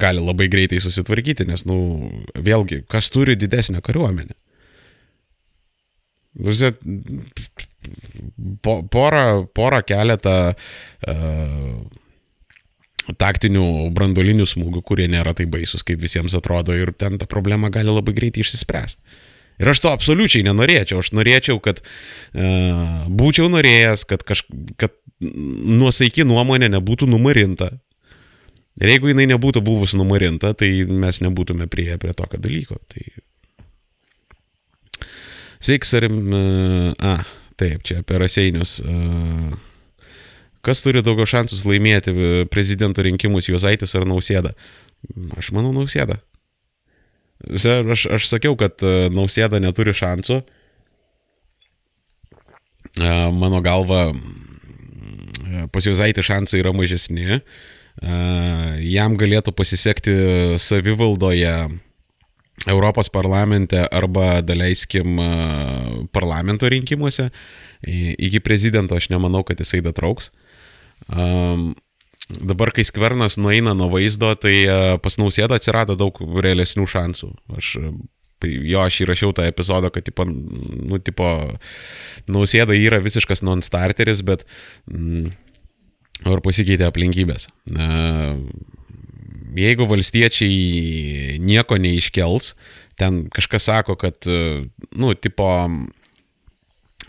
gali 0.00 0.22
labai 0.24 0.48
greitai 0.50 0.80
susitvarkyti, 0.82 1.46
nes, 1.48 1.62
nu, 1.68 1.78
vėlgi, 2.34 2.82
kas 2.90 3.10
turi 3.14 3.36
didesnę 3.38 3.82
kariuomenę? 3.86 4.34
Po, 8.62 8.74
porą, 8.86 9.24
porą 9.56 9.80
keletą 9.86 10.34
uh, 10.52 11.70
taktinių 13.18 13.64
brandolinių 13.96 14.46
smūgių, 14.46 14.82
kurie 14.86 15.08
nėra 15.10 15.34
taip 15.34 15.50
baisus, 15.50 15.82
kaip 15.86 15.98
visiems 16.02 16.36
atrodo, 16.38 16.76
ir 16.76 16.92
ten 16.94 17.18
ta 17.18 17.26
problema 17.30 17.70
gali 17.72 17.90
labai 17.90 18.14
greitai 18.14 18.44
išsispręsti. 18.44 19.02
Ir 19.60 19.72
aš 19.72 19.82
to 19.84 19.90
absoliučiai 19.92 20.44
nenorėčiau. 20.46 21.02
Aš 21.02 21.10
norėčiau, 21.16 21.58
kad 21.62 21.82
uh, 21.82 23.06
būčiau 23.10 23.50
norėjęs, 23.52 24.06
kad, 24.08 24.24
kaž, 24.28 24.44
kad 24.80 24.94
nuosaiki 25.20 26.24
nuomonė 26.28 26.70
nebūtų 26.76 27.10
numarinta, 27.10 27.74
Ir 28.78 28.92
jeigu 28.94 29.10
jinai 29.10 29.26
nebūtų 29.32 29.60
buvus 29.66 29.92
numarinta, 29.98 30.54
tai 30.56 30.70
mes 30.86 31.18
nebūtume 31.24 31.66
prieėję 31.68 31.98
prie 32.00 32.14
tokio 32.16 32.38
dalyko. 32.40 32.78
Tai... 32.88 33.02
Sveiks, 35.60 35.92
ar... 35.98 36.06
A, 37.04 37.16
taip, 37.60 37.82
čia 37.84 38.00
apie 38.00 38.20
raseinius. 38.22 38.78
Kas 40.64 40.84
turi 40.84 41.02
daugiau 41.04 41.28
šansus 41.28 41.66
laimėti 41.68 42.14
prezidento 42.52 43.04
rinkimus, 43.04 43.50
Juozaitis 43.50 43.96
ar 43.98 44.06
Nausėda? 44.08 44.54
Aš 45.40 45.50
manau 45.56 45.74
Nausėda. 45.76 46.20
Aš, 47.50 48.06
aš 48.12 48.30
sakiau, 48.30 48.56
kad 48.60 48.80
Nausėda 49.12 49.60
neturi 49.60 49.92
šansų. 49.96 50.40
Mano 53.36 53.60
galva, 53.64 54.10
pas 55.72 55.84
Juozaitį 55.84 56.24
šansai 56.24 56.60
yra 56.62 56.72
mažesni 56.76 57.42
jam 58.00 59.16
galėtų 59.20 59.52
pasisekti 59.56 60.14
savivaldoje 60.62 61.54
Europos 62.68 63.08
parlamente 63.12 63.80
arba, 63.88 64.40
daleiskim, 64.44 65.20
parlamento 66.12 66.68
rinkimuose. 66.68 67.30
Iki 67.80 68.40
prezidento 68.44 68.96
aš 68.96 69.08
nemanau, 69.12 69.44
kad 69.44 69.60
jisai 69.60 69.80
datrauks. 69.84 70.30
Dabar, 72.30 72.70
kai 72.76 72.84
skvernas 72.86 73.38
nueina 73.40 73.72
nuo 73.74 73.88
vaizdo, 73.96 74.34
tai 74.38 74.64
pas 75.02 75.16
nausėdą 75.20 75.56
atsirado 75.56 75.96
daug 75.98 76.20
realesnių 76.20 76.86
šansų. 76.88 77.30
Aš 77.56 77.74
jo, 78.46 78.80
aš 78.80 79.02
įrašiau 79.04 79.34
tą 79.36 79.44
epizodą, 79.48 79.90
kad, 79.92 80.04
tipo, 80.06 80.24
nu, 80.24 80.98
tipo, 81.02 81.28
nausėda 82.30 82.76
yra 82.76 83.00
visiškas 83.02 83.42
non-starteris, 83.44 84.22
bet 84.24 84.46
mm, 84.88 85.32
ar 86.28 86.42
pasikeitė 86.44 86.86
aplinkybės. 86.88 87.48
Jeigu 89.60 89.86
valstiečiai 89.90 91.38
nieko 91.42 91.78
neiškels, 91.80 92.52
ten 93.00 93.24
kažkas 93.32 93.66
sako, 93.70 93.96
kad, 93.98 94.28
nu, 94.28 95.14
tipo, 95.16 95.48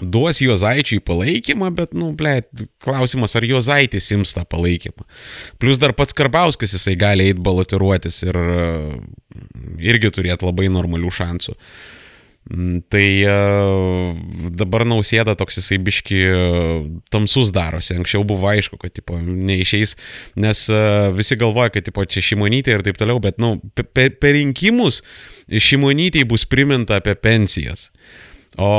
duos 0.02 0.42
Juozaičiui 0.42 1.04
palaikymą, 1.06 1.70
bet, 1.78 1.94
nu, 1.94 2.12
ble, 2.18 2.40
klausimas, 2.82 3.36
ar 3.38 3.46
Juozaitis 3.46 4.10
ims 4.16 4.34
tą 4.34 4.46
palaikymą. 4.50 5.06
Plus 5.62 5.78
dar 5.82 5.94
pats 5.98 6.16
Karbauskis 6.18 6.74
jisai 6.78 6.96
gali 7.00 7.30
eiti 7.30 7.44
balotiruotis 7.44 8.24
ir 8.26 8.40
irgi 9.92 10.14
turėti 10.16 10.48
labai 10.48 10.72
normalių 10.74 11.12
šansų. 11.22 11.58
Mm, 11.58 12.00
tai 12.92 13.06
dabar 14.60 14.84
nausėda 14.90 15.38
toks 15.40 15.62
jisai 15.62 15.78
biški 15.84 16.22
tamsus 17.14 17.52
darosi. 17.56 17.96
Anksčiau 17.96 18.26
buvo 18.28 18.50
aišku, 18.52 18.80
kad 18.82 18.94
tipo, 18.96 19.20
neišeis, 19.22 19.96
nes 20.42 20.64
visi 21.16 21.38
galvoja, 21.40 21.72
kad 21.76 21.88
tipo, 21.88 22.04
čia 22.04 22.24
šimonytė 22.32 22.76
ir 22.76 22.84
taip 22.88 23.00
toliau, 23.00 23.22
bet 23.24 23.40
nu, 23.42 23.56
per, 23.78 24.12
per 24.20 24.36
rinkimus 24.36 25.00
šimonytėj 25.52 26.28
bus 26.28 26.48
priminta 26.50 27.00
apie 27.00 27.16
pensijas. 27.20 27.90
O 28.60 28.72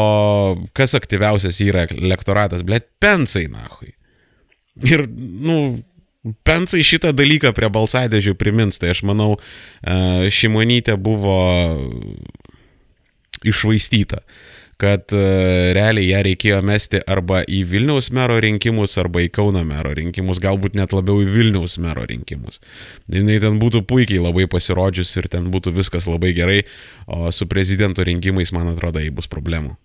kas 0.77 0.93
aktyviausias 0.99 1.63
yra 1.65 1.87
elektoratas, 1.89 2.65
blėt, 2.67 2.91
pensai, 3.01 3.47
nahui. 3.49 3.95
Ir, 4.85 5.07
nu, 5.09 5.81
pensai 6.45 6.85
šitą 6.85 7.15
dalyką 7.17 7.55
prie 7.57 7.71
balsadėžių 7.73 8.37
primins, 8.41 8.77
tai 8.81 8.93
aš 8.93 9.03
manau, 9.09 9.35
šimonytė 9.83 10.99
buvo 11.01 11.39
išvaistyta 13.49 14.23
kad 14.83 15.13
realiai 15.77 16.09
ją 16.11 16.23
reikėjo 16.27 16.59
mesti 16.67 17.01
arba 17.11 17.43
į 17.47 17.61
Vilniaus 17.71 18.09
mero 18.15 18.39
rinkimus, 18.43 18.97
arba 18.99 19.23
į 19.23 19.29
Kauno 19.35 19.63
mero 19.67 19.93
rinkimus, 19.95 20.41
galbūt 20.43 20.75
net 20.79 20.95
labiau 20.97 21.23
į 21.23 21.29
Vilniaus 21.31 21.77
mero 21.83 22.03
rinkimus. 22.09 22.59
Jis 23.13 23.29
ten 23.45 23.61
būtų 23.63 23.85
puikiai 23.87 24.23
labai 24.23 24.49
pasirodžius 24.51 25.15
ir 25.21 25.29
ten 25.31 25.53
būtų 25.55 25.75
viskas 25.77 26.09
labai 26.11 26.33
gerai, 26.35 26.63
o 27.07 27.31
su 27.31 27.47
prezidento 27.51 28.03
rinkimais, 28.07 28.51
man 28.57 28.73
atrodo, 28.73 29.03
jai 29.03 29.15
bus 29.15 29.31
problemų. 29.31 29.77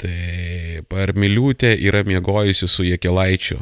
Taip, 0.00 0.96
ar 0.96 1.12
Miliūtė 1.12 1.74
yra 1.76 2.00
miegojusi 2.08 2.64
su 2.70 2.86
Jekilaičiu 2.88 3.60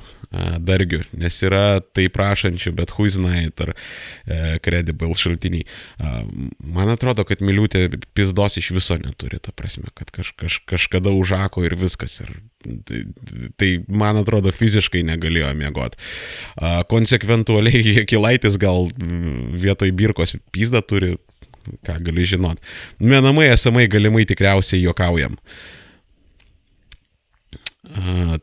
dargiu, 0.61 1.01
nes 1.16 1.37
yra 1.47 1.81
tai 1.97 2.09
prašančių, 2.12 2.72
bet 2.76 2.93
huiznait 2.97 3.62
ar 3.64 3.72
e, 3.72 4.59
credible 4.64 5.14
šaltiniai. 5.16 5.64
Man 6.61 6.93
atrodo, 6.93 7.24
kad 7.29 7.41
Miliūtė 7.45 7.87
pizdos 8.16 8.59
iš 8.61 8.70
viso 8.76 8.99
neturi, 9.01 9.41
ta 9.41 9.55
prasme, 9.57 9.89
kad 9.97 10.12
kaž, 10.12 10.35
kaž, 10.37 10.61
kažkada 10.68 11.14
užako 11.16 11.64
ir 11.64 11.79
viskas. 11.81 12.18
Ir, 12.26 12.35
tai, 12.89 13.01
tai, 13.57 13.70
man 13.89 14.20
atrodo, 14.20 14.53
fiziškai 14.53 15.05
negalėjo 15.09 15.55
miegoti. 15.57 16.01
Konsekventualiai 16.93 17.81
Jekilaitis 18.03 18.61
gal 18.61 18.93
vietoj 18.99 19.95
birkos 19.97 20.37
pizdą 20.53 20.85
turi, 20.85 21.16
ką 21.89 21.99
gali 22.05 22.29
žinot. 22.29 22.61
Menamai 23.01 23.49
esamai 23.55 23.89
galimai 23.89 24.29
tikriausiai 24.29 24.85
juokaujam. 24.85 25.37
Uh, 25.37 25.78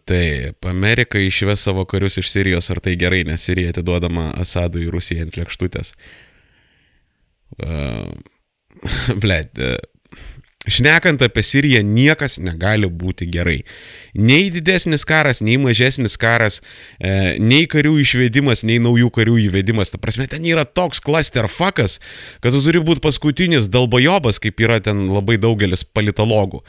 Taip, 0.06 0.66
Amerika 0.66 1.20
išves 1.22 1.62
savo 1.62 1.86
karius 1.86 2.18
iš 2.18 2.32
Sirijos, 2.32 2.70
ar 2.74 2.80
tai 2.82 2.96
gerai, 2.98 3.24
nes 3.28 3.44
Sirija 3.46 3.74
atiduodama 3.74 4.32
Asadui 4.42 4.88
Rusijai 4.92 5.28
ant 5.28 5.38
lėkštutės. 5.38 5.94
Uh, 7.62 8.10
Blet, 9.22 9.54
uh, 9.62 9.78
Šnekant 10.66 11.22
apie 11.22 11.44
Siriją, 11.46 11.84
niekas 11.86 12.40
negali 12.42 12.90
būti 12.90 13.28
gerai. 13.30 13.60
Nei 14.18 14.50
didesnis 14.54 15.06
karas, 15.06 15.42
nei 15.46 15.60
mažesnis 15.62 16.18
karas, 16.18 16.62
e, 16.98 17.38
nei 17.38 17.68
karių 17.70 18.00
išvedimas, 18.02 18.64
nei 18.66 18.80
naujų 18.82 19.12
karių 19.14 19.38
įvedimas. 19.46 19.94
Ta 19.94 20.02
prasme, 20.02 20.26
ten 20.32 20.46
yra 20.48 20.66
toks 20.66 21.04
clusterfuckas, 21.06 22.00
kad 22.42 22.56
tu 22.56 22.64
turi 22.66 22.82
būti 22.82 23.04
paskutinis 23.06 23.70
dalbajobas, 23.70 24.42
kaip 24.42 24.64
yra 24.66 24.80
ten 24.82 25.06
labai 25.14 25.38
daugelis 25.38 25.86
politologų. 25.86 26.64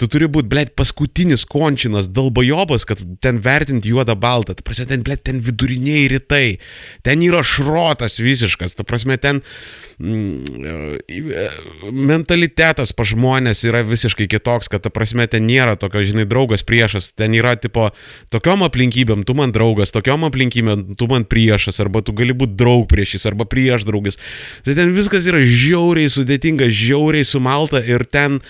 Tu 0.00 0.08
turi 0.10 0.26
būti, 0.26 0.48
blėt, 0.50 0.70
paskutinis 0.78 1.44
končinas 1.46 2.08
dalbajobas, 2.10 2.86
kad 2.88 3.02
ten 3.22 3.38
vertinti 3.44 3.92
juodą 3.92 4.16
baltą. 4.18 4.56
Ta 4.58 4.64
prasme, 4.66 4.88
ten, 4.90 5.04
blėt, 5.06 5.22
ten 5.28 5.38
viduriniai 5.44 6.08
rytai. 6.10 6.58
Ten 7.06 7.22
yra 7.22 7.44
šrotas 7.46 8.18
visiškas. 8.22 8.74
Ta 8.78 8.86
prasme, 8.88 9.18
ten 9.22 9.38
mm, 9.38 9.91
mentalitetas 11.92 12.92
pa 12.96 13.04
žmonės 13.06 13.64
yra 13.68 13.82
visiškai 13.86 14.26
kitoks, 14.30 14.68
kad 14.72 14.82
ta 14.84 14.90
prasme, 14.92 15.26
ten 15.30 15.46
nėra 15.46 15.76
tokio, 15.80 16.02
žinai, 16.06 16.24
draugas 16.28 16.64
priešas. 16.66 17.12
Ten 17.18 17.34
yra, 17.36 17.54
tipo, 17.60 17.90
tokiom 18.32 18.64
aplinkybėm 18.66 19.24
tu 19.28 19.36
man 19.38 19.52
draugas, 19.54 19.92
tokiom 19.94 20.24
aplinkybėm 20.28 20.96
tu 20.98 21.08
man 21.10 21.24
priešas, 21.28 21.80
arba 21.84 22.02
tu 22.04 22.12
gali 22.16 22.32
būti 22.36 22.56
draug 22.58 22.86
priešis, 22.90 23.26
arba 23.28 23.44
prieš 23.48 23.86
draugas. 23.88 24.18
Tai 24.66 24.76
ten 24.78 24.94
viskas 24.96 25.28
yra 25.28 25.42
žiauriai 25.44 26.10
sudėtinga, 26.12 26.70
žiauriai 26.72 27.24
sumalta 27.28 27.82
ir 27.84 28.06
ten 28.08 28.40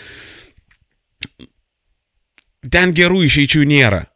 ten 2.71 2.95
gerų 2.95 3.27
išeičių 3.27 3.67
nėra. 3.67 4.07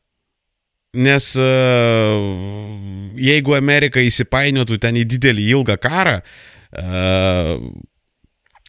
Nes 0.96 1.34
uh, 1.36 2.16
jeigu 3.20 3.52
Amerika 3.58 4.00
įsipainiotų 4.00 4.78
ten 4.80 4.96
į 4.96 5.04
didelį 5.10 5.42
ilgą 5.58 5.76
karą, 5.82 6.22
uh, 6.22 6.55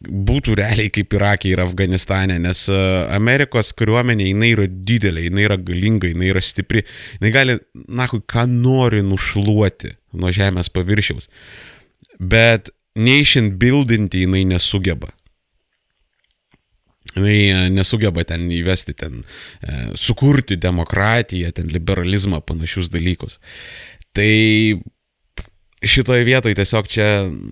būtų 0.08 0.56
realiai 0.60 0.92
kaip 0.94 1.16
Irakė 1.18 1.52
ir 1.52 1.62
Afganistane, 1.64 2.38
nes 2.42 2.68
uh, 2.70 3.08
Amerikos 3.16 3.74
kariuomenė, 3.78 4.28
jinai 4.30 4.52
yra 4.54 4.68
didelė, 4.70 5.26
jinai 5.26 5.48
yra 5.48 5.58
galinga, 5.58 6.12
jinai 6.12 6.30
yra 6.36 6.44
stipri, 6.46 6.84
jinai 7.18 7.34
gali, 7.34 7.58
na, 7.90 8.06
ką 8.08 8.46
nori 8.52 9.02
nušluoti 9.06 9.96
nuo 10.22 10.34
žemės 10.34 10.70
paviršiaus. 10.74 11.32
Bet 12.22 12.70
nation 12.98 13.56
buildinti 13.58 14.26
jinai 14.26 14.46
nesugeba 14.50 15.10
jinai 17.18 17.38
e, 17.50 17.70
nesugeba 17.74 18.24
ten 18.28 18.48
įvesti, 18.54 18.96
ten 18.98 19.24
e, 19.24 19.78
sukurti 19.98 20.58
demokratiją, 20.62 21.52
ten 21.56 21.72
liberalizmą, 21.74 22.42
panašius 22.46 22.92
dalykus. 22.94 23.40
Tai 24.16 24.32
šitoje 25.84 26.26
vietoje 26.28 26.58
tiesiog 26.58 26.90
čia, 26.92 27.08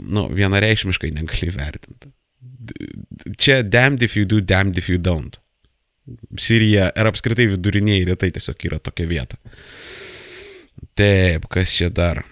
nu, 0.07 0.27
vienareikšmiškai 0.33 1.11
negali 1.15 1.51
vertinti. 1.55 2.11
Čia 3.37 3.61
damned 3.61 4.01
if 4.05 4.17
you 4.17 4.25
do, 4.25 4.41
damned 4.41 4.77
if 4.77 4.89
you 4.89 4.97
don't. 5.01 5.39
Sirija 6.37 6.91
ir 6.93 7.09
apskritai 7.09 7.47
viduriniai 7.53 8.05
rytai 8.09 8.31
tiesiog 8.33 8.67
yra 8.69 8.79
tokia 8.81 9.09
vieta. 9.09 9.37
Taip, 10.97 11.47
kas 11.51 11.73
čia 11.73 11.89
dar? 11.93 12.23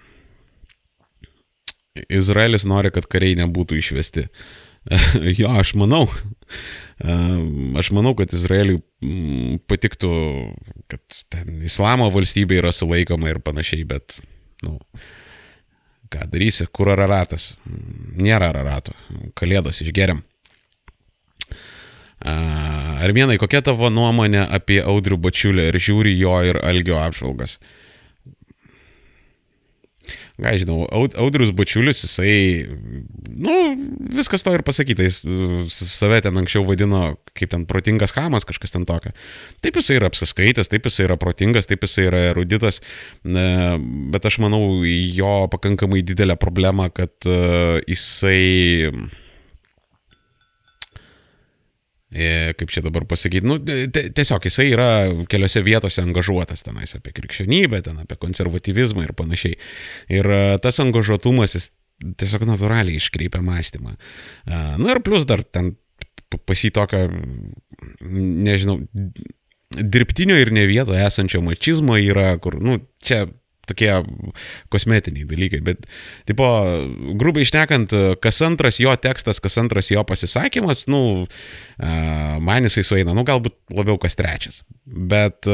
Izraelis 2.09 2.65
nori, 2.65 2.89
kad 2.93 3.05
kariai 3.09 3.37
nebūtų 3.41 3.77
išvesti. 3.77 4.27
jo, 5.39 5.51
aš 5.61 5.75
manau, 5.79 6.07
Aš 7.79 7.89
manau, 7.91 8.13
kad 8.15 8.31
Izraeliui 8.31 8.79
mm, 9.03 9.63
patiktų, 9.67 10.11
kad 10.91 11.17
ten 11.33 11.63
islamo 11.67 12.07
valstybė 12.13 12.61
yra 12.61 12.71
sulaikoma 12.75 13.33
ir 13.33 13.41
panašiai, 13.43 13.83
bet, 13.89 14.15
na, 14.63 14.75
nu, 14.75 15.01
ką 16.13 16.27
darysi, 16.29 16.67
kur 16.71 16.93
araratas? 16.93 17.53
Nėra 18.15 18.51
ararato, 18.53 18.93
kalėdos 19.39 19.81
išgeriam. 19.85 20.21
Armenai, 22.23 23.35
kokia 23.41 23.59
tavo 23.65 23.89
nuomonė 23.91 24.45
apie 24.55 24.79
Audrių 24.79 25.17
Bačiulį 25.25 25.65
ir 25.71 25.79
žiūri 25.87 26.13
jo 26.15 26.37
ir 26.47 26.61
Algio 26.63 27.01
apžvalgas? 27.01 27.57
Ką 30.41 30.53
žinau, 30.57 30.79
Audrius 30.89 31.51
Bačiulis, 31.53 32.01
jisai, 32.01 32.65
nu, 33.29 33.57
viskas 34.17 34.41
to 34.45 34.53
ir 34.55 34.63
pasakyta, 34.65 35.05
jis 35.05 35.21
save 35.69 36.23
ten 36.25 36.39
anksčiau 36.41 36.65
vadino 36.65 37.03
kaip 37.37 37.51
ten 37.53 37.67
protingas 37.69 38.15
hamas, 38.17 38.47
kažkas 38.49 38.73
ten 38.73 38.87
tokio. 38.89 39.13
Taip 39.61 39.77
jisai 39.77 39.99
yra 39.99 40.09
apsiskaitęs, 40.09 40.71
taip 40.71 40.89
jisai 40.89 41.05
yra 41.05 41.19
protingas, 41.21 41.69
taip 41.69 41.85
jisai 41.85 42.07
yra 42.09 42.23
eruditas, 42.31 42.81
bet 43.23 44.29
aš 44.29 44.39
manau, 44.41 44.81
jo 44.83 45.35
pakankamai 45.53 46.01
didelė 46.05 46.39
problema, 46.41 46.89
kad 46.93 47.13
e, 47.29 47.83
jisai 47.93 48.41
kaip 52.13 52.73
čia 52.73 52.83
dabar 52.85 53.05
pasakyti, 53.09 53.47
nu, 53.47 53.57
tiesiog 53.59 54.45
jisai 54.47 54.67
yra 54.73 54.89
keliose 55.29 55.63
vietose 55.65 56.03
angažuotas 56.03 56.65
tenais 56.65 56.93
apie 56.97 57.13
krikščionybę, 57.15 57.81
ten 57.85 58.01
apie 58.03 58.17
konservatyvizmą 58.21 59.07
ir 59.07 59.15
panašiai. 59.17 59.57
Ir 60.13 60.29
e, 60.29 60.41
tas 60.63 60.81
angažuotumas 60.83 61.57
jis 61.57 61.71
tiesiog 62.19 62.45
natūraliai 62.49 62.99
iškreipia 63.01 63.41
mąstymą. 63.45 63.95
Na 64.49 64.59
e, 64.59 64.81
nu, 64.81 64.91
ir 64.93 65.01
plus 65.05 65.25
dar 65.29 65.43
ten 65.43 65.73
pasitokio, 66.49 67.07
nežinau, 68.09 68.79
dirbtinio 69.73 70.37
ir 70.41 70.51
ne 70.53 70.65
vietoje 70.69 71.01
esančio 71.05 71.41
mačizmo 71.45 71.97
yra, 72.01 72.33
kur, 72.41 72.57
nu, 72.61 72.79
čia 73.05 73.25
tokie 73.69 73.91
kosmetiniai 74.73 75.27
dalykai, 75.29 75.61
bet, 75.63 75.87
tipo, 76.29 76.47
grubiai 77.19 77.47
išnekant, 77.47 77.95
kas 78.23 78.41
antras 78.45 78.79
jo 78.83 78.93
tekstas, 78.99 79.39
kas 79.43 79.57
antras 79.61 79.91
jo 79.93 80.03
pasisakymas, 80.07 80.85
nu, 80.91 81.25
man 82.43 82.69
jisai 82.69 82.85
sueina, 82.87 83.15
nu, 83.15 83.25
galbūt 83.27 83.55
labiau 83.73 83.99
kas 84.01 84.19
trečias, 84.19 84.63
bet 84.85 85.47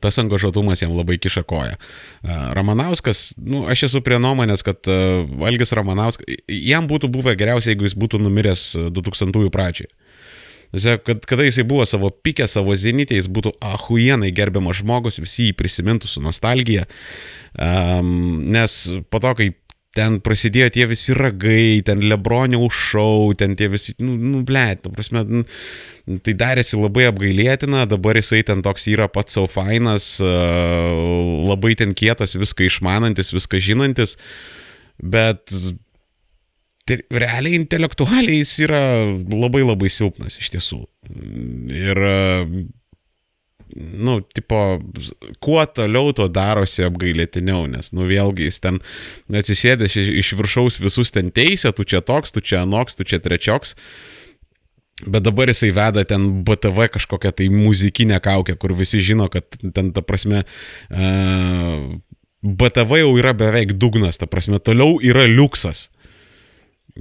tas 0.00 0.18
angažuotumas 0.20 0.82
jam 0.82 0.92
labai 0.92 1.16
kiša 1.22 1.42
koją. 1.48 1.78
Ramanauskas, 2.56 3.30
nu, 3.38 3.64
aš 3.70 3.86
esu 3.88 4.02
prie 4.04 4.18
nuomonės, 4.20 4.64
kad 4.66 4.84
Valgis 5.40 5.72
Ramanauskas, 5.76 6.26
jam 6.50 6.90
būtų 6.90 7.08
buvę 7.12 7.34
geriausia, 7.38 7.72
jeigu 7.72 7.88
jis 7.88 7.96
būtų 7.98 8.20
numiręs 8.20 8.66
2000-ųjų 8.92 9.52
pradžioje. 9.54 9.90
Kad, 10.70 11.24
kada 11.26 11.46
jisai 11.48 11.64
buvo 11.66 11.86
savo 11.88 12.12
pikę, 12.14 12.46
savo 12.46 12.76
zenitė, 12.78 13.16
jis 13.18 13.26
būtų 13.32 13.56
ahuienai 13.72 14.30
gerbiamas 14.34 14.78
žmogus, 14.84 15.18
visi 15.18 15.48
jį 15.48 15.56
prisimintų 15.58 16.10
su 16.10 16.22
nostalgija. 16.22 16.86
Um, 17.58 18.46
nes 18.54 18.84
po 19.10 19.18
to, 19.22 19.34
kai 19.38 19.48
ten 19.96 20.20
prasidėjo 20.22 20.70
tie 20.76 20.86
visi 20.86 21.14
ragai, 21.16 21.82
ten 21.86 22.04
Lebronio 22.06 22.68
šau, 22.70 23.32
ten 23.38 23.56
tie 23.58 23.66
visi, 23.72 23.96
nu, 23.98 24.14
nu 24.14 24.44
blėt, 24.46 24.86
nu, 24.86 24.94
prasme, 24.94 25.24
tai 26.22 26.34
darėsi 26.38 26.78
labai 26.78 27.08
apgailėtina, 27.10 27.82
dabar 27.90 28.20
jisai 28.20 28.44
ten 28.46 28.62
toks 28.62 28.86
yra 28.92 29.10
pats 29.10 29.34
savo 29.34 29.50
fainas, 29.50 30.12
labai 30.22 31.74
ten 31.78 31.96
kietas, 31.98 32.38
viską 32.38 32.68
išmanantis, 32.70 33.34
viską 33.34 33.62
žinantis, 33.66 34.14
bet 35.02 35.50
tai 36.90 36.98
realiai 37.22 37.60
intelektualiai 37.60 38.42
jis 38.42 38.56
yra 38.66 38.82
labai 39.30 39.62
labai 39.62 39.90
silpnas 39.92 40.40
iš 40.42 40.50
tiesų. 40.56 40.82
Ir 41.70 42.02
nu, 43.76 44.20
tipo, 44.34 44.80
kuo 45.38 45.64
toliau 45.66 46.14
to 46.16 46.26
darosi 46.32 46.84
apgailėtiniau, 46.86 47.66
nes, 47.70 47.92
nu, 47.94 48.06
vėlgi 48.10 48.48
jis 48.48 48.58
ten 48.64 48.80
atsisėdęs 49.30 49.96
iš, 50.00 50.32
viršaus 50.38 50.80
visus 50.82 51.14
ten 51.14 51.30
teisė, 51.34 51.72
tu 51.76 51.86
čia 51.86 52.02
toks, 52.04 52.34
tu 52.34 52.42
čia 52.42 52.64
anoks, 52.64 52.98
tu 52.98 53.06
čia 53.06 53.20
trečioks. 53.22 53.76
Bet 55.00 55.24
dabar 55.24 55.48
jisai 55.48 55.70
veda 55.72 56.04
ten 56.04 56.42
BTV 56.44 56.90
kažkokią 56.96 57.32
tai 57.32 57.46
muzikinę 57.52 58.18
kaukę, 58.20 58.58
kur 58.60 58.74
visi 58.76 59.00
žino, 59.04 59.30
kad 59.32 59.46
ten, 59.72 59.94
ta 59.96 60.02
prasme, 60.04 60.42
uh, 60.90 61.86
BTV 62.42 63.00
jau 63.00 63.14
yra 63.20 63.32
beveik 63.36 63.78
dugnas, 63.80 64.20
ta 64.20 64.28
prasme, 64.28 64.60
toliau 64.60 64.98
yra 65.04 65.24
liuksas. 65.30 65.88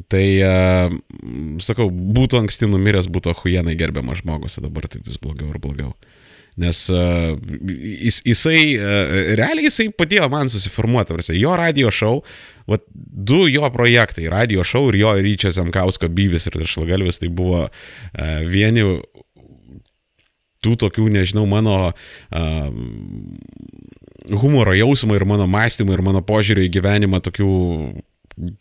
Tai, 0.09 0.25
uh, 0.45 0.93
sakau, 1.63 1.89
būtų 1.89 2.43
anksti 2.43 2.69
numiręs, 2.69 3.09
būtų 3.11 3.33
ahujenai 3.33 3.77
gerbiamas 3.79 4.21
žmogus, 4.21 4.59
o 4.59 4.65
dabar 4.65 4.87
tai 4.89 5.01
vis 5.05 5.17
blogiau 5.21 5.49
ir 5.49 5.61
blogiau. 5.61 5.93
Nes 6.59 6.81
uh, 6.91 7.33
jis, 7.69 8.19
jisai, 8.27 8.61
uh, 8.77 9.13
realiai 9.39 9.69
jisai 9.69 9.87
padėjo 9.95 10.27
man 10.31 10.51
susiformuoti, 10.51 11.13
tarsi, 11.13 11.37
jo 11.39 11.55
radio 11.57 11.93
šou, 11.93 12.19
vat, 12.69 12.85
du 12.93 13.45
jo 13.49 13.69
projektai, 13.73 14.27
radio 14.31 14.65
šou 14.67 14.89
ir 14.91 14.99
jo 15.01 15.15
ryčio 15.17 15.53
Zemkausko 15.55 16.11
byvis 16.13 16.49
ir 16.51 16.59
šlagalvis, 16.69 17.21
tai 17.23 17.31
buvo 17.33 17.65
vieni 18.45 18.85
tų 20.59 20.75
tokių, 20.83 21.07
nežinau, 21.15 21.47
mano 21.49 21.79
humoro 24.37 24.75
jausmo 24.77 25.15
ir 25.17 25.25
mano 25.25 25.47
mąstymo 25.49 25.95
ir 25.95 26.03
mano 26.05 26.21
požiūrio 26.25 26.67
į 26.67 26.73
gyvenimą 26.77 27.23
tokių 27.25 27.49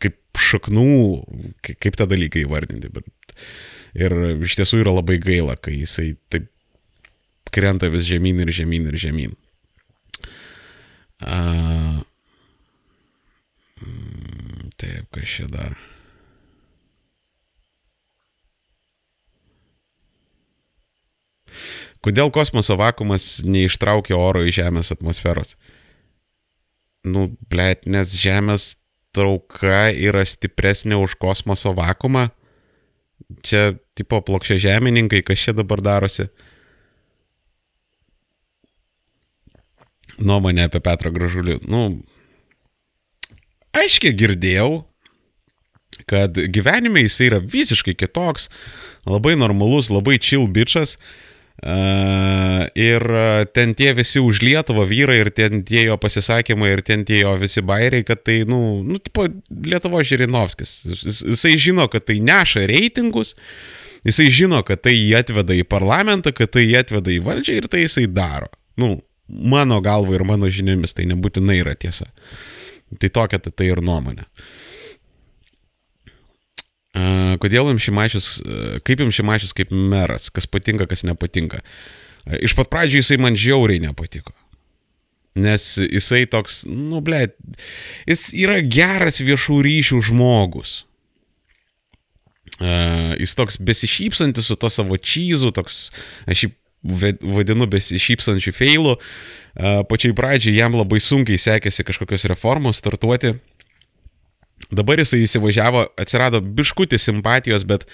kaip 0.01 0.17
šaknų, 0.39 0.87
kaip 1.65 1.97
tą 1.99 2.07
dalyką 2.09 2.43
įvardinti. 2.43 2.91
Bet, 2.93 3.35
ir 3.97 4.15
iš 4.45 4.59
tiesų 4.59 4.83
yra 4.83 4.95
labai 4.95 5.19
gaila, 5.23 5.57
kai 5.59 5.79
jisai 5.79 6.13
taip 6.31 6.49
krenta 7.53 7.89
vis 7.91 8.07
žemyn 8.09 8.43
ir 8.43 8.53
žemyn 8.53 8.89
ir 8.91 8.99
žemyn. 9.01 9.37
A, 11.19 11.39
mm, 13.83 14.69
taip, 14.79 15.09
kas 15.15 15.37
čia 15.37 15.47
dar. 15.51 15.75
Kodėl 21.99 22.31
kosmoso 22.31 22.77
vakumas 22.79 23.41
neištraukia 23.43 24.15
oro 24.15 24.45
iš 24.47 24.61
Žemės 24.61 24.93
atmosferos? 24.95 25.57
Nu, 27.03 27.27
blėt, 27.51 27.89
nes 27.91 28.13
Žemės 28.15 28.78
trauka 29.15 29.89
yra 29.93 30.25
stipresnė 30.25 30.99
už 31.01 31.17
kosmoso 31.21 31.73
vakumą. 31.77 32.27
Čia 33.45 33.75
tipo 33.97 34.21
plokščia 34.25 34.57
žemininkai, 34.69 35.21
kas 35.25 35.41
čia 35.47 35.55
dabar 35.57 35.83
darosi? 35.85 36.29
nuomonę 40.19 40.65
apie 40.67 40.81
Petrą 40.83 41.13
Gražulį. 41.15 41.61
Nu, 41.71 42.01
aiškiai 43.71 44.11
girdėjau, 44.19 44.81
kad 46.09 46.35
gyvenime 46.51 47.05
jis 47.05 47.19
yra 47.23 47.39
visiškai 47.39 47.95
kitoks, 47.95 48.49
labai 49.07 49.37
normalus, 49.39 49.87
labai 49.93 50.17
chill 50.19 50.49
bičias. 50.51 50.97
Uh, 50.97 51.28
ir 51.59 53.03
ten 53.53 53.73
tie 53.75 53.91
visi 53.97 54.21
už 54.23 54.41
Lietuvą 54.45 54.85
vyrai 54.87 55.19
ir 55.23 55.31
ten 55.35 55.63
tie 55.67 55.83
jo 55.87 55.97
pasisakymai 55.99 56.71
ir 56.75 56.83
ten 56.85 57.03
tie 57.07 57.21
jo 57.23 57.33
visi 57.39 57.63
bairiai, 57.65 58.05
kad 58.07 58.23
tai, 58.23 58.41
nu, 58.47 58.81
nu 58.85 58.99
tipo, 59.03 59.27
Lietuvo 59.49 60.03
Žirinovskis. 60.03 60.71
Jis, 60.87 61.23
jisai 61.33 61.57
žino, 61.59 61.89
kad 61.91 62.07
tai 62.07 62.19
neša 62.23 62.63
reitingus, 62.69 63.35
jisai 64.07 64.29
žino, 64.31 64.63
kad 64.67 64.85
tai 64.85 64.95
jį 64.95 65.17
atveda 65.19 65.57
į 65.57 65.67
parlamentą, 65.67 66.33
kad 66.35 66.53
tai 66.55 66.67
jį 66.67 66.79
atveda 66.83 67.11
į 67.11 67.19
valdžią 67.27 67.59
ir 67.59 67.67
tai 67.71 67.83
jisai 67.83 68.07
daro. 68.07 68.47
Nu, 68.79 68.95
mano 69.27 69.81
galva 69.83 70.15
ir 70.15 70.23
mano 70.27 70.49
žiniomis 70.49 70.95
tai 70.95 71.09
nebūtinai 71.11 71.59
yra 71.61 71.75
tiesa. 71.75 72.07
Tai 72.99 73.09
tokia 73.13 73.41
tai, 73.43 73.67
ir 73.69 73.83
nuomonė. 73.85 74.25
Kodėl 77.39 77.69
jums 77.69 77.85
Šimašius, 77.85 78.27
kaip 78.87 79.03
jums 79.03 79.17
Šimašius 79.17 79.53
kaip 79.57 79.71
meras, 79.71 80.29
kas 80.33 80.49
patinka, 80.49 80.87
kas 80.89 81.05
nepatinka. 81.05 81.61
Iš 82.41 82.55
pat 82.57 82.71
pradžių 82.73 83.03
jisai 83.03 83.19
man 83.21 83.37
žiauriai 83.39 83.81
nepatiko. 83.83 84.33
Nes 85.39 85.75
jisai 85.77 86.25
toks, 86.27 86.63
nu, 86.67 86.99
ble, 87.05 87.27
jis 88.09 88.29
yra 88.33 88.57
geras 88.65 89.21
viešų 89.21 89.61
ryšių 89.67 90.01
žmogus. 90.09 90.79
Uh, 92.59 93.13
jis 93.15 93.37
toks 93.39 93.55
besišypsantis 93.63 94.49
su 94.49 94.57
to 94.59 94.67
savo 94.73 94.97
čyzu, 94.97 95.53
toks, 95.55 95.77
aš 96.27 96.43
jį 96.43 96.49
vadinu 96.83 97.67
besišypsančių 97.67 98.53
feilų. 98.55 98.95
Pačiai 99.89 100.15
pradžiai 100.15 100.55
jam 100.55 100.75
labai 100.77 101.01
sunkiai 101.03 101.39
sekėsi 101.39 101.83
kažkokios 101.87 102.27
reformos 102.31 102.79
startuoti. 102.79 103.33
Dabar 104.69 105.01
jisai 105.01 105.23
įsivažiavo, 105.25 105.87
atsirado 105.97 106.41
biškutis 106.45 107.07
simpatijos, 107.07 107.65
bet 107.65 107.87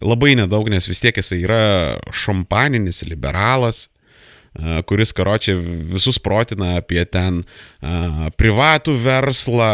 labai 0.00 0.32
nedaug, 0.38 0.70
nes 0.72 0.88
vis 0.88 1.02
tiek 1.04 1.18
jisai 1.20 1.42
yra 1.44 1.64
šampaninis 2.08 3.02
liberalas, 3.04 3.86
kuris 4.88 5.12
karočią 5.16 5.58
visus 5.92 6.18
protina 6.20 6.78
apie 6.80 7.04
ten 7.04 7.42
privatų 8.40 8.96
verslą, 9.04 9.70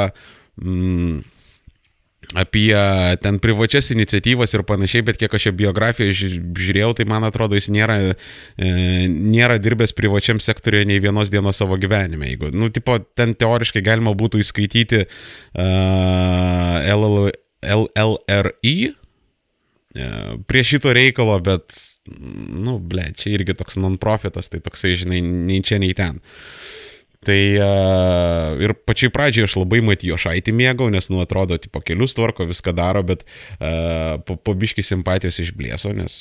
apie 2.37 2.77
ten 3.23 3.39
privačias 3.41 3.89
iniciatyvas 3.95 4.53
ir 4.53 4.65
panašiai, 4.69 5.05
bet 5.07 5.17
kiek 5.21 5.33
aš 5.33 5.49
jo 5.49 5.53
biografiją 5.57 6.13
žiūrėjau, 6.13 6.93
tai 6.99 7.07
man 7.09 7.25
atrodo, 7.25 7.57
jis 7.57 7.71
nėra, 7.73 7.97
e, 8.05 8.73
nėra 9.09 9.57
dirbęs 9.63 9.95
privačiam 9.97 10.41
sektoriuje 10.43 10.91
nei 10.91 11.01
vienos 11.01 11.33
dienos 11.33 11.61
savo 11.61 11.79
gyvenime. 11.81 12.29
Jeigu, 12.29 12.53
nu, 12.53 12.69
tipo, 12.75 12.99
ten 13.17 13.33
teoriškai 13.39 13.85
galima 13.85 14.13
būtų 14.19 14.43
įskaityti 14.45 15.05
uh, 15.07 16.77
LL, 16.93 17.31
LLRI 17.65 18.77
uh, 18.93 20.35
prie 20.51 20.67
šito 20.69 20.93
reikalo, 20.93 21.39
bet, 21.45 21.73
nu, 22.13 22.77
ble, 22.77 23.09
čia 23.17 23.33
irgi 23.39 23.57
toks 23.57 23.81
non-profitas, 23.81 24.53
tai 24.53 24.61
toksai, 24.65 24.99
žinai, 25.01 25.23
nei 25.25 25.65
čia, 25.65 25.81
nei 25.81 25.97
ten. 25.97 26.21
Uh, 26.21 26.88
Tai 27.27 27.39
uh, 27.59 28.61
ir 28.63 28.77
pačiai 28.87 29.11
pradžiai 29.11 29.49
aš 29.49 29.57
labai 29.59 29.81
Matijo 29.83 30.15
Šaitį 30.21 30.55
mėgau, 30.55 30.87
nes, 30.93 31.11
nu, 31.11 31.19
atrodo, 31.25 31.59
tipo, 31.59 31.83
kelius 31.83 32.15
tvarko, 32.15 32.47
viską 32.47 32.73
daro, 32.79 33.03
bet 33.07 33.25
uh, 33.27 34.21
po, 34.23 34.39
po 34.39 34.55
biški 34.55 34.85
simpatijos 34.87 35.41
išblėso, 35.43 35.91
nes 35.99 36.21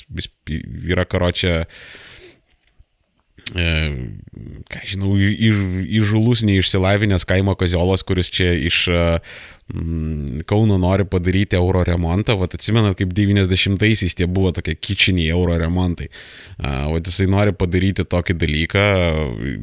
yra 0.90 1.06
karočią, 1.06 1.54
uh, 1.62 2.07
ką 3.52 4.82
žinau, 4.88 5.14
įžulus, 5.18 6.44
neišsilavinęs 6.44 7.24
kaimo 7.28 7.54
kaziolas, 7.58 8.04
kuris 8.04 8.28
čia 8.32 8.52
iš 8.68 8.82
uh, 8.92 9.38
Mm, 9.74 10.40
Kauno 10.48 10.78
nori 10.78 11.04
padaryti 11.04 11.56
euro 11.56 11.82
remontą, 11.84 12.38
vat 12.40 12.54
atsimenat, 12.56 12.96
kaip 12.96 13.10
90-aisiais 13.12 14.16
tie 14.16 14.24
buvo 14.24 14.48
tokie 14.56 14.72
kičiniai 14.72 15.28
euro 15.34 15.58
remontai. 15.60 16.08
Vat 16.56 17.10
jisai 17.10 17.26
nori 17.28 17.52
padaryti 17.52 18.06
tokį 18.08 18.36
dalyką, 18.40 18.84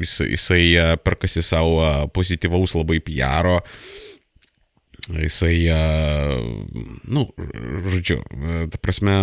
jisai, 0.03 0.27
jisai 0.36 0.61
perkasi 1.01 1.41
savo 1.41 1.81
pozityvaus 2.13 2.77
labai 2.77 2.99
PR. 3.01 3.49
Jisai, 5.09 5.57
nu, 7.09 7.25
žodžiu, 7.89 8.21
ta 8.69 8.81
prasme, 8.81 9.17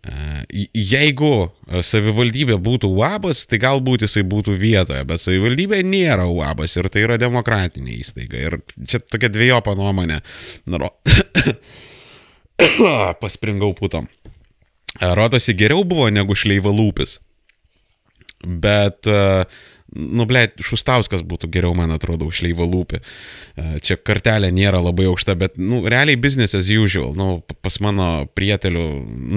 Jeigu 0.00 1.50
savivaldybė 1.84 2.56
būtų 2.64 2.88
UABas, 2.96 3.42
tai 3.50 3.58
galbūt 3.60 4.06
jisai 4.06 4.22
būtų 4.24 4.54
vietoje, 4.56 5.02
bet 5.04 5.20
savivaldybė 5.20 5.82
nėra 5.84 6.24
UABas 6.30 6.78
ir 6.80 6.88
tai 6.92 7.04
yra 7.04 7.18
demokratinė 7.20 7.98
įstaiga. 7.98 8.40
Ir 8.40 8.58
čia 8.88 9.02
tokia 9.04 9.28
dviejopa 9.32 9.76
nuomonė. 9.76 10.22
Naro. 10.72 10.94
Paspringau 13.22 13.74
putom. 13.76 14.08
Rodosi 15.00 15.54
geriau 15.56 15.84
buvo 15.84 16.08
negu 16.12 16.36
šleivalūpis. 16.36 17.18
Bet, 18.40 19.04
nu, 19.96 20.24
ble, 20.28 20.44
Šustauskas 20.62 21.22
būtų 21.26 21.50
geriau, 21.52 21.74
man 21.76 21.90
atrodo, 21.94 22.28
už 22.30 22.42
Leivo 22.44 22.66
lūpį. 22.68 23.00
Čia 23.84 23.96
kartelė 23.98 24.50
nėra 24.54 24.80
labai 24.82 25.08
aukšta, 25.10 25.34
bet, 25.38 25.58
nu, 25.58 25.82
realiai 25.90 26.18
business 26.20 26.54
as 26.58 26.70
usual. 26.70 27.12
Nu, 27.18 27.42
pas 27.64 27.80
mano 27.82 28.26
prietelių 28.38 28.84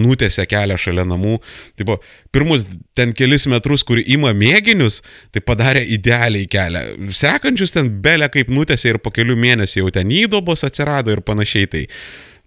nutėse 0.04 0.46
kelią 0.50 0.78
šalia 0.82 1.08
namų. 1.10 1.40
Tai 1.78 1.88
buvo 1.90 2.00
pirmus 2.36 2.68
ten 2.98 3.16
kelis 3.18 3.48
metrus, 3.52 3.86
kur 3.88 4.02
ima 4.02 4.34
mėginius, 4.38 5.02
tai 5.34 5.44
padarė 5.46 5.84
idealiai 5.98 6.50
kelią. 6.50 6.86
Sekančius 7.24 7.76
ten 7.76 7.90
belė 8.04 8.30
kaip 8.34 8.54
nutėse 8.54 8.94
ir 8.94 9.02
po 9.02 9.14
kelių 9.14 9.38
mėnesių 9.40 9.84
jau 9.84 9.96
ten 9.98 10.14
įdobos 10.14 10.66
atsirado 10.68 11.14
ir 11.14 11.24
panašiai. 11.26 11.72
Tai, 11.74 11.84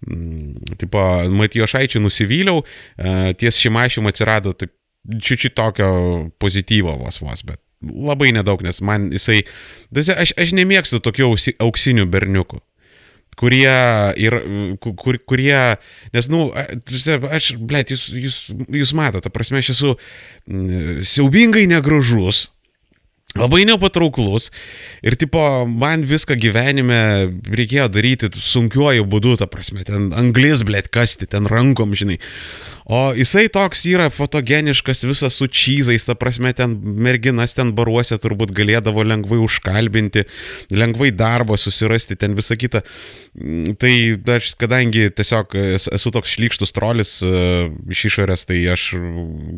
mm, 0.07 0.79
tipo, 0.79 1.05
Matijo 1.35 1.67
Šaičiui 1.67 2.03
nusivyliau, 2.05 2.63
ties 3.37 3.59
šimašym 3.63 4.07
atsirado 4.07 4.55
taip 4.55 4.71
čiučiu 5.07 5.49
tokio 5.55 5.89
pozityvo 6.39 6.97
vos 6.99 7.21
vos, 7.21 7.43
bet 7.47 7.61
labai 7.81 8.31
nedaug, 8.35 8.63
nes 8.65 8.81
man 8.81 9.11
jisai, 9.13 9.43
aš, 9.93 10.33
aš 10.37 10.55
nemėgstu 10.57 11.01
tokių 11.03 11.33
auksinių 11.63 12.07
berniukų 12.09 12.61
kurie 13.37 13.69
ir 14.17 14.35
kur, 14.81 15.19
kurie, 15.29 15.77
nes, 16.15 16.29
nu, 16.33 16.47
aš, 16.57 17.51
blėt, 17.61 17.93
jūs, 17.93 18.07
jūs, 18.17 18.37
jūs 18.73 18.93
matote, 18.97 19.27
ta 19.27 19.33
prasme, 19.33 19.61
aš 19.61 19.75
esu 19.75 19.93
siaubingai 21.05 21.67
negražus, 21.69 22.47
labai 23.35 23.65
nepatrauklus 23.67 24.51
ir, 25.03 25.17
tipo, 25.19 25.41
man 25.67 26.05
viską 26.07 26.37
gyvenime 26.39 27.01
reikėjo 27.51 27.89
daryti 27.91 28.31
sunkiuoju 28.31 29.03
būdu, 29.09 29.35
ta 29.41 29.49
prasme, 29.51 29.83
ten 29.87 30.13
anglis, 30.15 30.63
blėt, 30.67 30.87
kasti, 30.93 31.27
ten 31.29 31.49
rankom, 31.49 31.95
žinai. 31.97 32.17
O 32.87 33.11
jisai 33.11 33.49
toks 33.51 33.81
yra 33.91 34.05
fotogeniškas, 34.07 35.03
visas 35.09 35.35
su 35.35 35.49
čyzais, 35.51 36.05
ta 36.07 36.15
prasme, 36.15 36.53
ten 36.55 36.77
merginas 37.03 37.51
ten 37.57 37.73
baruose 37.75 38.15
turbūt 38.15 38.53
galėdavo 38.55 39.03
lengvai 39.03 39.41
užkalbinti, 39.43 40.23
lengvai 40.71 41.11
darbą 41.11 41.59
susirasti, 41.59 42.15
ten 42.15 42.37
visą 42.37 42.55
kitą. 42.55 42.85
Mm, 43.35 43.75
tai 43.75 43.93
aš, 44.37 44.53
kadangi 44.61 45.09
tiesiog 45.11 45.57
esu 45.99 46.15
toks 46.15 46.37
šlykštus 46.37 46.71
trolis 46.71 47.17
uh, 47.27 47.67
iš 47.91 48.07
išorės, 48.13 48.47
tai 48.47 48.63
aš 48.71 48.93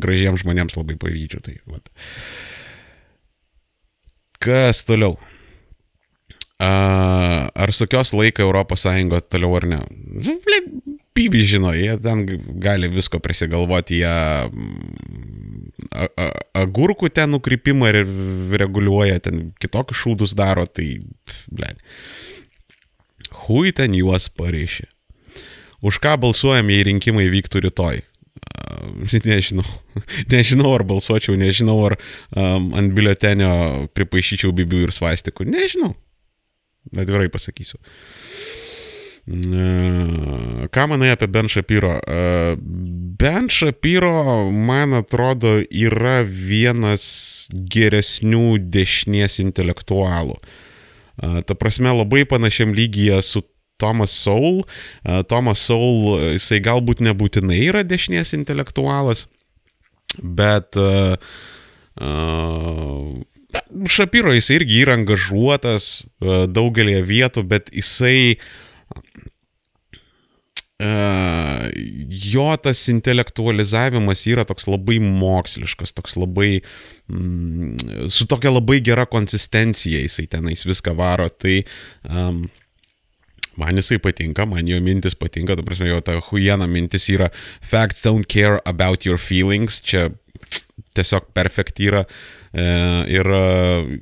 gražiems 0.02 0.42
žmonėms 0.42 0.74
labai 0.80 0.98
pavydžiu. 0.98 1.44
Tai, 1.46 1.54
vat. 1.70 1.86
Kas 4.40 4.84
toliau? 4.88 5.18
Ar 6.60 7.72
sukios 7.72 8.12
laiką 8.16 8.44
Sąjungo 8.76 9.20
toliau 9.20 9.56
ar 9.56 9.66
ne? 9.68 9.80
Nu, 10.24 10.40
Pybi 11.16 11.42
žino, 11.44 11.72
jie 11.74 11.96
ten 12.00 12.22
gali 12.62 12.88
visko 12.88 13.18
prisigalvoti, 13.20 13.98
jie 14.00 14.12
agurkų 16.56 17.10
ten 17.12 17.32
nukrypimą 17.34 17.90
ir 17.90 17.98
reguliuoja, 18.62 19.18
ten 19.24 19.50
kitokius 19.60 20.04
šūdus 20.04 20.36
daro, 20.38 20.64
tai, 20.70 21.00
ble. 21.50 21.72
Hui 23.44 23.74
ten 23.76 23.96
juos 23.98 24.30
pareišė. 24.32 24.86
Už 25.82 25.98
ką 26.00 26.14
balsuojam, 26.22 26.70
jei 26.70 26.86
rinkimai 26.86 27.26
vyktų 27.32 27.64
rytoj? 27.66 28.04
Nežinau. 29.24 29.66
Nežinau, 30.32 30.72
ar 30.74 30.84
balsuočiau, 30.88 31.36
nežinau, 31.38 31.76
ar 31.90 31.98
um, 32.34 32.70
ant 32.78 32.94
biuletenio 32.96 33.52
pripaišyčiau 33.96 34.54
bibių 34.56 34.86
ir 34.86 34.94
svastikų. 34.94 35.46
Nežinau. 35.50 35.94
Atvirai 36.96 37.28
pasakysiu. 37.32 37.78
Ką 39.30 40.86
manai 40.90 41.12
apie 41.12 41.28
Ben 41.28 41.48
Shapiro? 41.48 42.00
Ben 43.20 43.50
Shapiro, 43.52 44.50
man 44.50 44.96
atrodo, 44.98 45.60
yra 45.70 46.22
vienas 46.24 47.04
geresnių 47.52 48.58
dešinės 48.72 49.38
intelektualų. 49.44 50.40
Ta 51.20 51.54
prasme, 51.54 51.92
labai 51.92 52.24
panašiam 52.26 52.72
lygyje 52.74 53.20
su 53.22 53.44
Thomas 53.80 54.14
Soul. 54.14 54.62
Thomas 55.30 55.64
Soul, 55.66 56.20
jisai 56.36 56.60
galbūt 56.64 57.02
nebūtinai 57.06 57.60
yra 57.66 57.84
dešinės 57.86 58.34
intelektualas, 58.38 59.26
bet 60.20 60.78
uh, 60.80 61.16
Šapiro 63.90 64.32
jisai 64.32 64.60
irgi 64.60 64.82
yra 64.84 64.94
angažuotas 64.96 65.90
daugelį 66.20 67.00
vietų, 67.08 67.42
bet 67.50 67.72
jisai 67.74 68.36
uh, 68.36 68.44
jo 72.08 72.46
tas 72.62 72.80
intelektualizavimas 72.88 74.22
yra 74.30 74.46
toks 74.48 74.64
labai 74.70 74.96
moksliškas, 75.02 75.92
toks 75.92 76.16
labai, 76.16 76.62
mm, 77.10 78.08
su 78.08 78.26
tokia 78.30 78.52
labai 78.54 78.80
gera 78.84 79.04
konsistencija 79.10 80.00
jisai 80.00 80.26
tenais 80.30 80.64
viską 80.64 80.94
varo, 80.96 81.28
tai 81.28 81.62
um, 82.08 82.46
man 83.56 83.80
jisai 83.80 83.98
patinka, 84.02 84.46
man 84.46 84.68
jo 84.68 84.80
mintis 84.84 85.16
patinka, 85.18 85.56
ta 85.56 85.64
prasme, 85.66 85.88
jo 85.90 86.00
ta 86.04 86.18
huijena 86.30 86.68
mintis 86.70 87.08
yra 87.12 87.30
facts 87.60 88.04
don't 88.06 88.28
care 88.30 88.60
about 88.64 89.06
your 89.06 89.18
feelings, 89.18 89.80
čia 89.82 90.10
tiesiog 90.96 91.30
perfekt 91.36 91.80
yra 91.82 92.04
e, 92.52 92.64
ir 93.10 93.26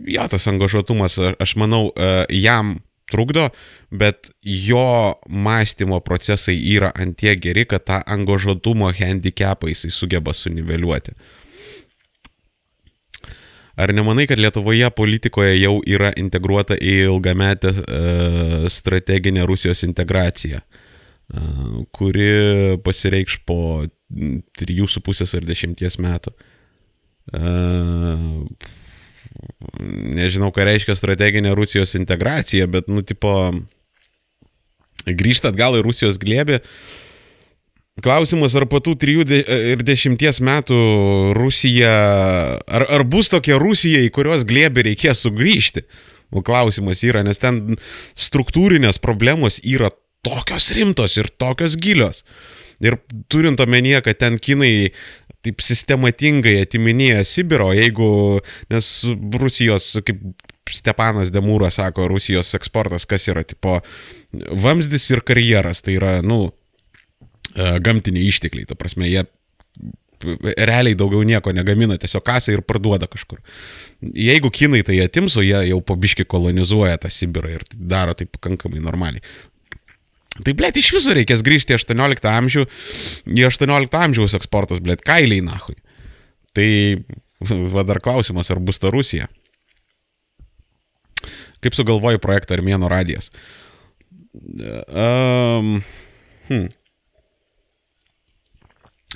jo 0.09 0.29
tas 0.33 0.49
angažuotumas, 0.51 1.19
aš 1.41 1.57
manau, 1.61 1.89
e, 1.97 2.27
jam 2.41 2.79
trukdo, 3.09 3.49
bet 3.91 4.31
jo 4.45 5.17
mąstymo 5.29 6.01
procesai 6.05 6.57
yra 6.75 6.93
antie 6.95 7.35
geri, 7.41 7.65
kad 7.69 7.87
tą 7.89 8.03
angažuotumo 8.05 8.93
handicapą 8.93 9.71
jisai 9.73 9.91
sugeba 9.91 10.35
suniveliuoti. 10.37 11.17
Ar 13.79 13.93
nemanai, 13.95 14.27
kad 14.27 14.41
Lietuvoje 14.43 14.91
politikoje 14.91 15.53
jau 15.61 15.77
yra 15.87 16.11
integruota 16.19 16.75
į 16.75 16.95
ilgametę 17.05 17.71
e, 17.71 17.81
strateginę 18.75 19.45
Rusijos 19.47 19.85
integraciją, 19.87 20.59
e, 20.59 21.45
kuri 21.95 22.33
pasireikš 22.83 23.39
po 23.47 23.87
3,5 24.59 25.37
ar 25.39 25.47
10 25.53 25.99
metų? 26.03 26.35
E, 27.39 27.55
nežinau, 30.19 30.51
ką 30.55 30.67
reiškia 30.67 30.99
strateginė 30.99 31.55
Rusijos 31.55 31.95
integracija, 31.99 32.67
bet, 32.67 32.91
nu, 32.91 33.07
tipo, 33.07 33.33
grįžtat 35.07 35.55
gal 35.55 35.79
į 35.79 35.85
Rusijos 35.87 36.19
glėbį. 36.19 36.59
Klausimas, 37.99 38.55
ar 38.55 38.69
po 38.71 38.79
tų 38.85 38.95
3 39.01 39.25
ir 39.75 39.83
10 39.83 40.43
metų 40.47 40.77
Rusija, 41.35 41.95
ar, 42.63 42.85
ar 42.87 43.05
bus 43.09 43.31
tokia 43.33 43.59
Rusija, 43.59 44.05
į 44.07 44.13
kurios 44.15 44.47
glėbį 44.47 44.91
reikės 44.93 45.25
sugrįžti? 45.27 45.83
O 46.31 46.43
klausimas 46.45 47.03
yra, 47.07 47.25
nes 47.25 47.41
ten 47.41 47.79
struktūrinės 48.19 49.01
problemos 49.01 49.59
yra 49.65 49.91
tokios 50.27 50.71
rimtos 50.77 51.17
ir 51.19 51.31
tokios 51.41 51.79
gilios. 51.81 52.23
Ir 52.85 53.01
turint 53.33 53.59
omenyje, 53.65 54.03
kad 54.07 54.21
ten 54.21 54.37
kinai 54.39 54.93
taip 55.43 55.63
sistematingai 55.65 56.59
atiminėja 56.63 57.25
Sibiro, 57.27 57.71
jeigu, 57.75 58.11
nes 58.71 58.93
Rusijos, 59.41 59.91
kaip 60.07 60.23
Stepanas 60.75 61.33
Demūras 61.35 61.79
sako, 61.81 62.07
Rusijos 62.11 62.53
eksportas, 62.59 63.07
kas 63.09 63.27
yra, 63.31 63.43
tipo, 63.47 63.79
vamzdis 64.35 65.09
ir 65.15 65.25
karjeras, 65.27 65.83
tai 65.83 65.97
yra, 65.97 66.19
nu, 66.23 66.51
gamtiniai 67.85 68.29
ištekliai, 68.31 68.69
ta 68.69 68.77
prasme, 68.79 69.09
jie 69.11 69.25
realiai 70.59 70.97
daugiau 70.99 71.23
nieko 71.27 71.53
negamina, 71.55 71.99
tiesiog 72.01 72.25
kasą 72.27 72.55
ir 72.55 72.63
parduoda 72.67 73.07
kažkur. 73.11 73.39
Jeigu 74.03 74.51
kinai 74.55 74.83
tai 74.87 74.99
atims, 75.05 75.37
o 75.39 75.45
jie 75.45 75.61
jau 75.71 75.79
pabiški 75.85 76.27
kolonizuoja 76.29 76.99
tą 77.03 77.11
Sibirą 77.13 77.53
ir 77.55 77.65
daro 77.75 78.17
tai 78.19 78.27
pakankamai 78.27 78.83
normaliai. 78.83 79.23
Tai, 80.39 80.55
blėt, 80.55 80.79
iš 80.79 80.93
viso 80.95 81.15
reikės 81.17 81.43
grįžti 81.47 81.75
į 81.75 81.81
18 81.81 82.29
amžių, 82.31 82.65
į 83.35 83.47
18 83.49 83.99
amžiaus 83.99 84.37
eksportas, 84.39 84.83
blėt, 84.85 85.03
kailiai 85.07 85.43
nahui. 85.43 85.75
Tai, 86.55 86.69
va 87.75 87.87
dar 87.87 88.03
klausimas, 88.05 88.51
ar 88.55 88.63
bus 88.63 88.79
ta 88.83 88.93
Rusija. 88.95 89.31
Kaip 91.59 91.75
sugalvoji 91.75 92.21
projektą 92.23 92.55
Armėno 92.55 92.91
radijas? 92.91 93.33
Um, 94.39 95.81
hmm. 96.47 96.69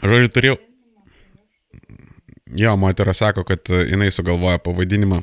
Žodžiu, 0.00 0.32
turėjau. 0.32 0.56
Jo, 2.56 2.76
moteris 2.80 3.20
sako, 3.20 3.44
kad 3.48 3.68
jinai 3.68 4.10
sugalvoja 4.12 4.60
pavadinimą 4.60 5.22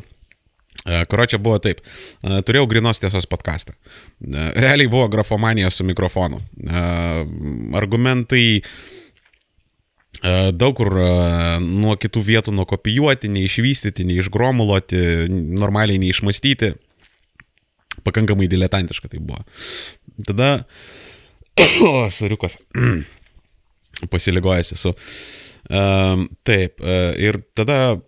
E, 0.86 1.06
Kurio 1.06 1.26
čia 1.26 1.40
buvo 1.42 1.58
taip. 1.62 1.82
E, 2.24 2.40
turėjau 2.46 2.68
grinos 2.72 3.02
tiesos 3.02 3.28
podcastą. 3.30 3.76
E, 3.76 4.46
realiai 4.58 4.90
buvo 4.92 5.08
grafomanija 5.12 5.72
su 5.74 5.86
mikrofonu. 5.88 6.42
Argumentai 7.80 8.62
daug 10.52 10.76
kur 10.76 10.90
nuo 11.64 11.94
kitų 11.96 12.22
vietų 12.28 12.52
nukopijuoti, 12.52 13.30
neišvystyti, 13.32 14.04
neišgromuluoti, 14.10 14.98
normaliai 15.32 16.02
neišmastyti. 16.02 16.74
Pakankamai 18.04 18.50
diletantiška 18.52 19.08
tai 19.14 19.22
buvo. 19.24 19.40
Tada, 20.28 20.50
o, 21.88 21.94
suriukas, 22.12 22.58
pasiligojęs 24.08 24.74
esu. 24.78 24.96
Uh, 25.70 26.24
taip, 26.48 26.80
uh, 26.82 27.12
ir 27.20 27.42
tada 27.54 28.00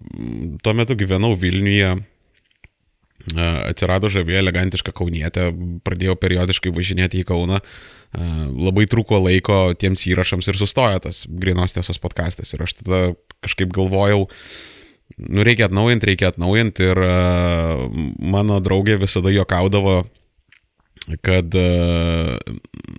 tuo 0.64 0.74
metu 0.74 0.96
gyvenau 0.98 1.36
Vilniuje, 1.38 1.92
uh, 2.00 3.58
atsirado 3.68 4.10
žavė 4.10 4.40
elegantiška 4.40 4.94
kaunietė, 4.96 5.52
pradėjau 5.86 6.16
periodiškai 6.18 6.72
važinėti 6.74 7.22
į 7.22 7.28
Kauną, 7.28 7.60
uh, 7.60 8.02
labai 8.12 8.88
trūko 8.92 9.22
laiko 9.24 9.60
tiems 9.80 10.04
įrašams 10.10 10.50
ir 10.52 10.60
sustojo 10.60 11.00
tas 11.06 11.24
grinos 11.28 11.76
tiesos 11.76 12.00
podcastas. 12.02 12.52
Ir 12.54 12.64
aš 12.66 12.76
tada 12.82 13.02
kažkaip 13.44 13.72
galvojau, 13.76 14.28
nu 15.32 15.46
reikia 15.48 15.70
atnaujinti, 15.70 16.10
reikia 16.12 16.32
atnaujinti 16.32 16.90
ir 16.92 17.04
mano 18.20 18.60
draugė 18.64 18.98
visada 19.02 19.32
juokaudavo, 19.32 20.02
kad, 21.26 21.56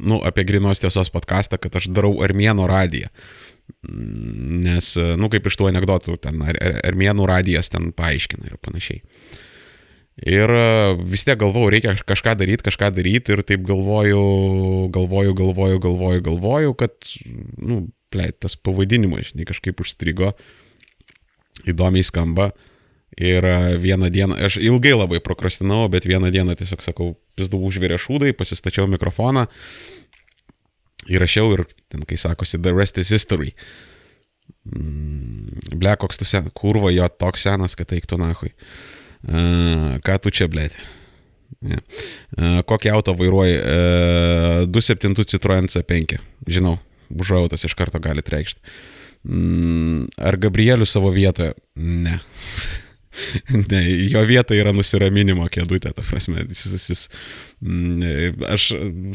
nu, 0.01 0.20
apie 0.24 0.45
grinos 0.49 0.82
tiesos 0.82 1.12
podcastą, 1.12 1.59
kad 1.61 1.76
aš 1.78 1.90
darau 1.93 2.14
Armėno 2.24 2.66
radiją. 2.70 3.12
Nes, 3.82 4.93
nu, 5.18 5.28
kaip 5.32 5.47
iš 5.49 5.57
tų 5.59 5.70
anegdotų, 5.70 6.18
ten 6.22 6.43
ar, 6.45 6.59
ar, 6.61 6.76
armėnų 6.90 7.26
radijas 7.30 7.70
ten 7.72 7.90
paaiškina 7.97 8.51
ir 8.51 8.59
panašiai. 8.62 9.03
Ir 10.28 10.53
vis 11.09 11.24
tiek 11.24 11.38
galvojau, 11.40 11.70
reikia 11.72 11.95
kažką 12.07 12.34
daryti, 12.36 12.66
kažką 12.66 12.90
daryti 12.93 13.32
ir 13.32 13.40
taip 13.49 13.62
galvoju, 13.66 14.20
galvoju, 14.93 15.36
galvoju, 15.38 15.80
galvoju, 15.86 16.24
galvoju, 16.26 16.74
kad, 16.78 16.93
nu, 17.57 17.86
pleit, 18.12 18.36
tas 18.45 18.59
pavadinimas, 18.61 19.30
žinai, 19.30 19.49
kažkaip 19.49 19.80
užstrigo, 19.82 20.34
įdomiai 21.64 22.05
skamba. 22.05 22.51
Ir 23.20 23.44
vieną 23.76 24.08
dieną, 24.08 24.38
aš 24.40 24.56
ilgai 24.56 24.94
labai 24.96 25.20
prokrastinau, 25.20 25.84
bet 25.92 26.06
vieną 26.08 26.30
dieną 26.32 26.54
tiesiog 26.56 26.80
sakau, 26.80 27.10
pizdu 27.36 27.60
užvirė 27.60 27.98
šūdai, 28.00 28.32
pasistačiau 28.32 28.86
mikrofoną, 28.88 29.44
įrašiau 31.12 31.52
ir 31.52 31.66
ten, 31.92 32.06
kai 32.08 32.16
sakosi, 32.16 32.60
the 32.62 32.72
rest 32.72 32.96
is 33.02 33.12
history. 33.12 33.52
Mm, 34.64 35.76
ble, 35.76 35.92
koks 36.00 36.20
tu 36.20 36.28
senas, 36.28 36.54
kurva 36.56 36.92
jo 36.94 37.08
toks 37.10 37.44
senas, 37.48 37.76
kad 37.76 37.92
eik 37.92 38.08
tu 38.08 38.18
nahui. 38.20 38.52
Uh, 39.22 39.98
ką 40.02 40.16
tu 40.22 40.32
čia, 40.34 40.48
ble? 40.50 40.68
Yeah. 41.62 41.82
Uh, 42.38 42.60
kokį 42.66 42.94
auto 42.94 43.14
vairuoji? 43.18 43.58
Uh, 43.60 44.64
27 44.72 45.28
Citroen 45.28 45.68
C5. 45.70 46.16
Žinau, 46.48 46.78
užuojautas 47.12 47.68
iš 47.68 47.76
karto 47.78 48.00
gali 48.02 48.24
reikšti. 48.24 48.62
Mm, 49.22 50.08
ar 50.18 50.38
Gabrielius 50.42 50.94
savo 50.96 51.12
vietoje? 51.14 51.54
Ne. 51.76 52.18
ne, 53.72 53.82
jo 54.12 54.22
vieta 54.28 54.56
yra 54.56 54.72
nusiraminimo 54.76 55.46
kėdutė, 55.52 55.92
ta 55.96 56.04
prasme. 56.04 56.44
Jis, 56.48 56.64
jis, 56.72 56.86
jis, 56.92 57.02
mm, 57.60 58.44
aš 58.52 58.68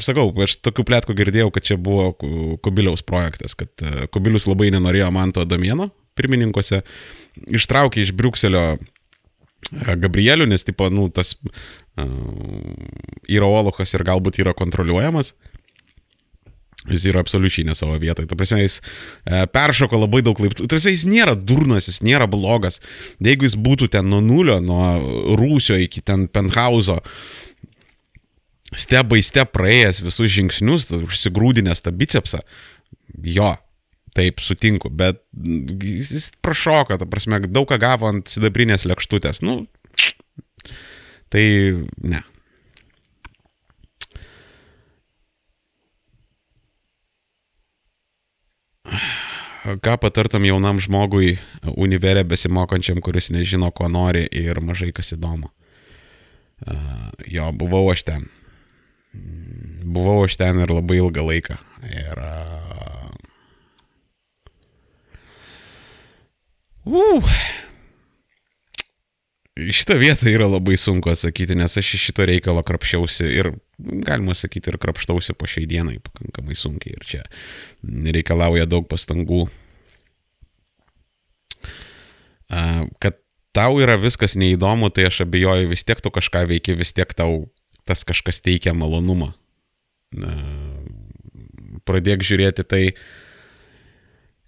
sakau, 0.06 0.30
aš 0.46 0.60
tokių 0.66 0.88
plėtkų 0.88 1.18
girdėjau, 1.18 1.52
kad 1.56 1.70
čia 1.70 1.80
buvo 1.82 2.12
Kubiliaus 2.64 3.06
projektas, 3.06 3.58
kad 3.58 3.72
e, 3.82 4.10
Kubilius 4.14 4.50
labai 4.50 4.70
nenorėjo 4.76 5.10
man 5.16 5.34
to 5.36 5.46
domieno 5.50 5.92
pirmininkuose, 6.18 6.82
ištraukė 7.54 8.04
iš 8.04 8.14
Briukselio 8.18 8.64
e, 8.78 8.80
Gabrielių, 10.02 10.50
nes, 10.50 10.66
tipo, 10.66 10.90
nu, 10.94 11.08
tas 11.14 11.36
uh, 11.38 12.08
yra 13.30 13.50
Olochas 13.50 13.94
ir 13.96 14.06
galbūt 14.08 14.42
yra 14.44 14.56
kontroliuojamas. 14.58 15.34
Jis 16.92 17.08
yra 17.12 17.22
absoliučiai 17.24 17.68
ne 17.68 17.76
savo 17.78 17.98
vietoje. 18.00 18.30
Ta 18.30 18.38
prasme, 18.40 18.62
jis 18.64 18.80
e, 18.80 19.44
peršoko 19.52 20.00
labai 20.00 20.24
daug 20.26 20.40
laiptų. 20.40 20.70
Tarsi 20.72 20.94
jis 20.94 21.04
nėra 21.10 21.36
durnas, 21.36 21.90
jis 21.92 22.00
nėra 22.06 22.30
blogas. 22.32 22.82
Jeigu 23.24 23.48
jis 23.48 23.58
būtų 23.60 23.90
ten 23.98 24.08
nuo 24.12 24.22
nulio, 24.24 24.60
nuo 24.64 24.96
rūsio 25.40 25.78
iki 25.84 26.04
ten 26.06 26.28
penthauso, 26.32 27.00
step 28.76 29.10
by 29.12 29.22
step 29.24 29.54
praėjęs 29.56 30.02
visus 30.06 30.32
žingsnius, 30.34 30.90
užsigrūdinęs 30.98 31.84
tą 31.84 31.94
bicepsą, 31.96 32.42
jo, 33.24 33.54
taip 34.18 34.42
sutinku, 34.44 34.90
bet 34.90 35.22
jis 35.38 36.32
prašoko, 36.46 36.98
ta 36.98 37.08
prasme, 37.10 37.40
daug 37.48 37.68
ką 37.70 37.78
gavo 37.82 38.10
ant 38.10 38.32
sidabrinės 38.32 38.88
lėkštutės. 38.90 39.44
Nu, 39.46 39.62
tai 41.34 41.46
ne. 42.02 42.24
Ką 49.76 49.98
patartum 50.00 50.46
jaunam 50.48 50.80
žmogui, 50.84 51.38
univerė 51.76 52.24
besimokančiam, 52.28 53.02
kuris 53.04 53.32
nežino, 53.36 53.72
ko 53.76 53.90
nori 53.92 54.26
ir 54.32 54.62
mažai 54.64 54.94
kas 54.96 55.12
įdomu? 55.18 55.52
Jo, 57.28 57.52
buvau 57.54 57.92
aš 57.92 58.06
ten. 58.08 58.28
Buvau 59.88 60.24
aš 60.26 60.38
ten 60.40 60.64
ir 60.64 60.74
labai 60.74 61.02
ilgą 61.02 61.28
laiką. 61.28 61.60
Ir... 61.92 62.24
Uh, 66.88 67.34
šitą 69.58 69.98
vietą 69.98 70.30
yra 70.30 70.48
labai 70.50 70.78
sunku 70.80 71.12
atsakyti, 71.12 71.56
nes 71.58 71.78
aš 71.80 71.94
iš 71.98 72.08
šito 72.10 72.26
reikalo 72.28 72.62
krapščiausi 72.66 73.28
ir, 73.40 73.52
galima 73.80 74.36
sakyti, 74.38 74.72
ir 74.72 74.80
krapštausi 74.82 75.36
po 75.38 75.50
šiai 75.50 75.68
dienai 75.70 75.98
pakankamai 76.04 76.58
sunkiai 76.58 76.98
ir 76.98 77.08
čia 77.08 77.24
reikalauja 77.88 78.68
daug 78.70 78.88
pastangų. 78.90 79.48
Kad 82.48 83.20
tau 83.56 83.80
yra 83.82 83.98
viskas 84.00 84.38
neįdomu, 84.40 84.92
tai 84.94 85.08
aš 85.10 85.24
abejoju, 85.26 85.70
vis 85.72 85.84
tiek 85.88 86.02
tu 86.04 86.12
kažką 86.14 86.46
veiki, 86.52 86.78
vis 86.78 86.94
tiek 86.96 87.12
tau 87.18 87.48
tas 87.88 88.04
kažkas 88.08 88.42
teikia 88.44 88.76
malonumą. 88.78 89.32
Pradėk 91.88 92.24
žiūrėti 92.28 92.64
tai 92.68 92.84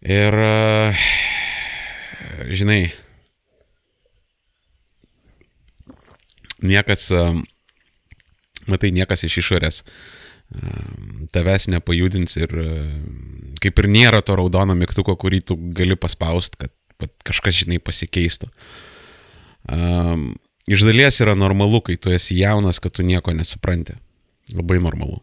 ir, 0.03 0.37
žinai, 2.51 2.81
niekas, 6.63 7.09
matai, 8.67 8.91
niekas 8.95 9.27
iš 9.27 9.41
išorės 9.43 9.83
tavęs 11.29 11.67
nepajudins 11.69 12.33
ir 12.39 12.53
kaip 13.64 13.80
ir 13.82 13.89
nėra 13.91 14.22
to 14.26 14.38
raudono 14.39 14.76
mygtuko, 14.78 15.16
kurį 15.20 15.41
tu 15.51 15.57
gali 15.76 15.97
paspausti, 15.99 16.60
kad, 16.66 16.74
kad 17.01 17.14
kažkas, 17.28 17.64
žinai, 17.64 17.80
pasikeistų. 17.84 18.49
Um, 19.70 20.32
iš 20.70 20.86
dalies 20.88 21.20
yra 21.24 21.36
normalu, 21.38 21.82
kai 21.86 21.97
tu 22.01 22.14
esi 22.16 22.39
jaunas, 22.39 22.82
kad 22.82 22.95
tu 22.95 23.05
nieko 23.05 23.34
nesupranti. 23.36 23.97
Labai 24.55 24.80
normalu. 24.82 25.20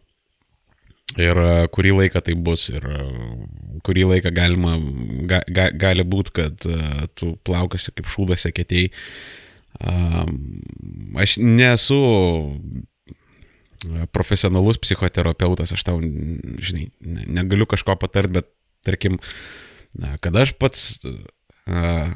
Ir 1.17 1.39
kurį 1.73 1.95
laiką 2.01 2.21
tai 2.21 2.35
bus, 2.35 2.67
ir 2.69 2.83
kurį 3.87 4.03
laiką 4.11 4.31
galima, 4.35 4.75
ga, 5.29 5.41
ga, 5.49 5.69
gali 5.73 6.05
būti, 6.05 6.33
kad 6.35 6.67
uh, 6.69 7.07
tu 7.17 7.33
plaukasi 7.47 7.95
kaip 7.95 8.11
šūdas 8.11 8.45
eketėjai. 8.51 8.91
Um, 9.77 10.37
aš 11.21 11.37
nesu 11.41 11.97
profesionalus 14.15 14.79
psichoterapeutas, 14.81 15.73
aš 15.73 15.83
tau, 15.85 15.99
žinai, 16.01 16.87
negaliu 17.01 17.67
kažko 17.69 17.97
patart, 17.99 18.31
bet 18.33 18.49
tarkim, 18.87 19.19
kada 20.23 20.45
aš 20.45 20.53
pats 20.57 20.87
a, 21.69 22.09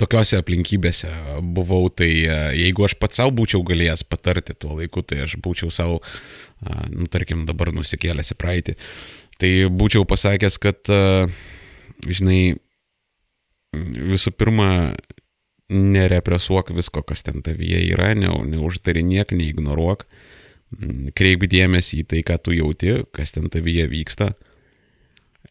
tokiuose 0.00 0.40
aplinkybėse 0.40 1.10
buvau, 1.56 1.88
tai 1.88 2.08
jeigu 2.56 2.86
aš 2.86 2.96
pats 3.00 3.20
savo 3.20 3.32
būčiau 3.38 3.64
galėjęs 3.66 4.04
patarti 4.08 4.56
tuo 4.56 4.76
laiku, 4.78 5.02
tai 5.02 5.22
aš 5.24 5.38
būčiau 5.44 5.72
savo, 5.72 6.00
nu, 6.92 7.08
tarkim, 7.12 7.46
dabar 7.48 7.72
nusikėlęs 7.76 8.34
į 8.34 8.38
praeitį, 8.40 8.76
tai 9.40 9.52
būčiau 9.72 10.04
pasakęs, 10.08 10.60
kad, 10.62 10.92
žinai, 12.04 12.56
visų 13.76 14.32
pirma, 14.36 14.68
nerepresuok 15.72 16.70
visko, 16.76 17.02
kas 17.02 17.24
ten 17.26 17.42
tavyje 17.42 17.82
yra, 17.90 18.12
ne, 18.18 18.30
neuždarinėk, 18.52 19.34
neignoruok, 19.34 20.06
mm, 20.76 21.14
kreip 21.18 21.46
dėmesį 21.50 22.02
į 22.02 22.08
tai, 22.12 22.22
ką 22.26 22.38
tu 22.42 22.54
jauti, 22.54 23.00
kas 23.16 23.34
ten 23.34 23.50
tavyje 23.50 23.88
vyksta 23.90 24.34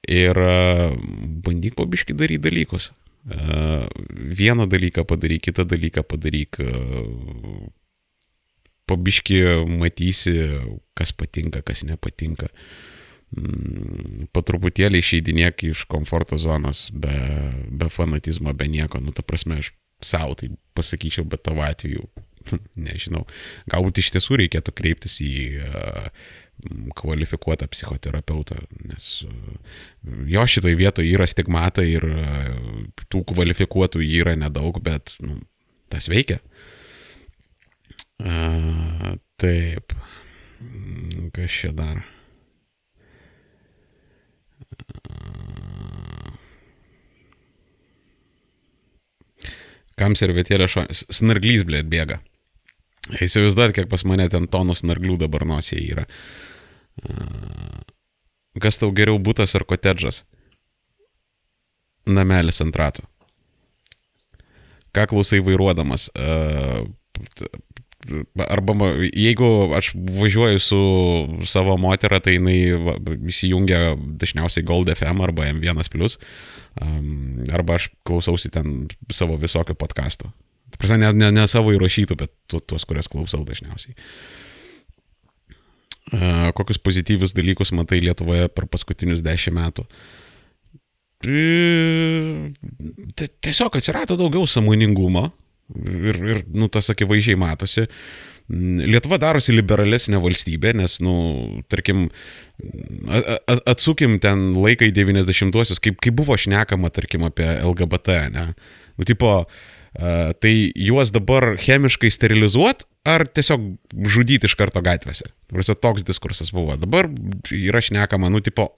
ir 0.08 0.38
bandyk 1.46 1.76
pabiški 1.76 2.14
daryti 2.14 2.44
dalykus. 2.44 2.92
Vieną 3.26 4.68
dalyką 4.70 5.06
padaryk, 5.10 5.48
kitą 5.48 5.66
dalyką 5.66 6.04
padaryk, 6.06 6.60
pabiški 8.86 9.40
matysi, 9.66 10.36
kas 10.94 11.12
patinka, 11.12 11.64
kas 11.66 11.82
nepatinka. 11.84 12.52
Mm, 13.36 14.28
po 14.32 14.44
truputėlį 14.46 15.02
išeidinėk 15.02 15.66
iš 15.72 15.88
komforto 15.90 16.38
zonos, 16.38 16.92
be, 16.94 17.16
be 17.74 17.90
fanatizmo, 17.90 18.54
be 18.54 18.68
nieko. 18.70 19.02
Nu, 19.02 19.12
ta 19.12 19.26
prasme, 19.26 19.58
aš 19.60 19.74
savo 20.04 20.36
tai 20.40 20.52
pasakyčiau, 20.76 21.26
bet 21.30 21.44
tavo 21.46 21.64
atveju, 21.66 22.08
nežinau, 22.88 23.26
galbūt 23.72 24.02
iš 24.02 24.12
tiesų 24.16 24.42
reikėtų 24.44 24.74
kreiptis 24.76 25.20
į 25.24 25.36
uh, 25.60 26.10
kvalifikuotą 26.96 27.68
psichoterapeutą, 27.72 28.60
nes 28.88 29.10
uh, 29.28 29.34
jo 30.32 30.46
šitoje 30.50 30.80
vietoje 30.80 31.14
yra 31.16 31.28
stigmata 31.30 31.86
ir 31.88 32.08
uh, 32.12 32.56
tų 33.12 33.26
kvalifikuotų 33.34 34.04
yra 34.06 34.36
nedaug, 34.40 34.80
bet 34.84 35.18
nu, 35.26 35.40
tas 35.92 36.10
veikia. 36.12 36.40
Uh, 38.24 39.16
taip, 39.42 39.96
kas 41.36 41.62
čia 41.62 41.74
dar? 41.76 42.04
Uh, 45.06 46.05
Kam 50.00 50.16
servetėlė 50.20 50.68
šo... 50.72 50.86
Snarglys, 50.92 51.64
blėt, 51.68 51.88
bėga. 51.92 52.20
Įsivaizduot, 53.22 53.74
kiek 53.76 53.90
pas 53.90 54.04
mane 54.08 54.26
ten 54.34 54.48
tonų 54.52 54.76
snarglių 54.80 55.20
dabar 55.22 55.46
nosėje 55.48 55.84
yra. 55.94 56.06
Kas 58.62 58.80
tau 58.82 58.92
geriau 58.96 59.20
būtas 59.22 59.56
ar 59.58 59.66
kotedžas? 59.68 60.24
Namelis 62.06 62.62
ant 62.64 62.76
rato. 62.80 63.06
Ką 64.96 65.06
klausai 65.12 65.42
vairuodamas? 65.44 66.10
Arba 68.46 68.90
jeigu 69.14 69.48
aš 69.74 69.92
važiuoju 69.96 70.60
su 70.62 70.80
savo 71.48 71.78
moterą, 71.82 72.20
tai 72.22 72.38
jinai 72.38 72.58
įsijungia 73.32 73.96
dažniausiai 73.98 74.66
Gold 74.66 74.92
FM 74.94 75.24
arba 75.26 75.48
M1 75.50 75.82
um, 76.82 77.46
arba 77.54 77.80
aš 77.80 77.90
klausausi 78.06 78.52
ten 78.54 78.86
savo 79.12 79.40
visokio 79.42 79.76
podkasto. 79.76 80.30
Prasme, 80.78 81.00
ne, 81.02 81.14
ne, 81.14 81.32
ne 81.32 81.46
savo 81.48 81.74
įrašytų, 81.74 82.18
bet 82.20 82.34
tu, 82.52 82.60
tuos, 82.60 82.86
kuriuos 82.86 83.10
klausau 83.10 83.46
dažniausiai. 83.48 83.96
Kokius 86.54 86.78
pozityvius 86.86 87.34
dalykus 87.34 87.72
matai 87.74 88.04
Lietuvoje 88.04 88.50
per 88.54 88.68
paskutinius 88.70 89.24
dešimt 89.26 89.58
metų? 89.58 89.86
Tiesiog 93.42 93.80
atsirado 93.80 94.18
daugiau 94.20 94.46
samoningumo 94.50 95.32
ir, 95.74 96.22
ir 96.34 96.42
nu, 96.54 96.70
tas 96.72 96.92
akivaizdžiai 96.94 97.40
matosi. 97.40 97.88
Lietuva 98.46 99.18
darosi 99.18 99.56
liberalesnė 99.56 100.20
valstybė, 100.22 100.76
nes, 100.78 101.00
nu, 101.02 101.16
tarkim, 101.72 102.04
atsukim 103.66 104.20
ten 104.22 104.52
laiką 104.54 104.86
į 104.92 104.94
90-uosius, 104.94 105.82
kaip, 105.82 105.98
kaip 106.04 106.14
buvo 106.20 106.38
šnekama, 106.38 106.92
tarkim, 106.94 107.26
apie 107.26 107.48
LGBT, 107.56 108.20
ne? 108.36 108.52
Nu, 109.00 109.08
tipo, 109.08 109.40
tai 110.44 110.54
juos 110.76 111.10
dabar 111.16 111.56
chemiškai 111.58 112.12
sterilizuot 112.14 112.86
ar 113.06 113.26
tiesiog 113.30 113.66
žudyti 114.10 114.50
iš 114.50 114.56
karto 114.58 114.82
gatvėse. 114.84 115.30
Prasa, 115.52 115.76
toks 115.78 116.06
diskursas 116.06 116.50
buvo. 116.54 116.76
Dabar 116.80 117.10
yra 117.54 117.82
šnekama, 117.82 118.32
nu, 118.34 118.42
tipo, 118.46 118.72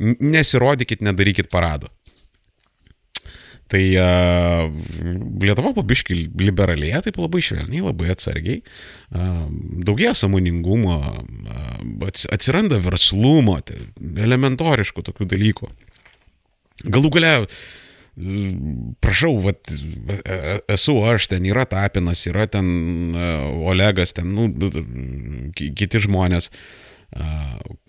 nesirodykit, 0.00 1.04
nedarykit 1.04 1.50
parado. 1.52 1.92
Tai 3.68 3.82
uh, 4.00 4.68
Lietuva 5.44 5.74
pabiški 5.76 6.16
liberalėje, 6.40 7.02
taip 7.04 7.18
labai 7.20 7.42
švelniai, 7.44 7.82
labai 7.84 8.12
atsargiai, 8.14 8.62
uh, 8.62 9.42
daugėja 9.84 10.14
samoningumo, 10.16 10.96
uh, 11.04 12.06
atsiranda 12.32 12.80
verslumo, 12.84 13.58
tai 13.60 13.82
elementoriškų 14.24 15.04
tokių 15.10 15.28
dalykų. 15.34 15.68
Galų 16.88 17.12
gale, 17.18 17.34
prašau, 19.04 19.34
vat, 19.44 19.70
esu 20.70 20.96
aš, 21.10 21.28
ten 21.34 21.46
yra 21.50 21.66
Tapinas, 21.68 22.24
yra 22.30 22.46
ten 22.50 23.14
Olegas, 23.68 24.14
ten 24.16 24.32
nu, 24.34 24.48
kiti 25.58 26.02
žmonės, 26.06 26.50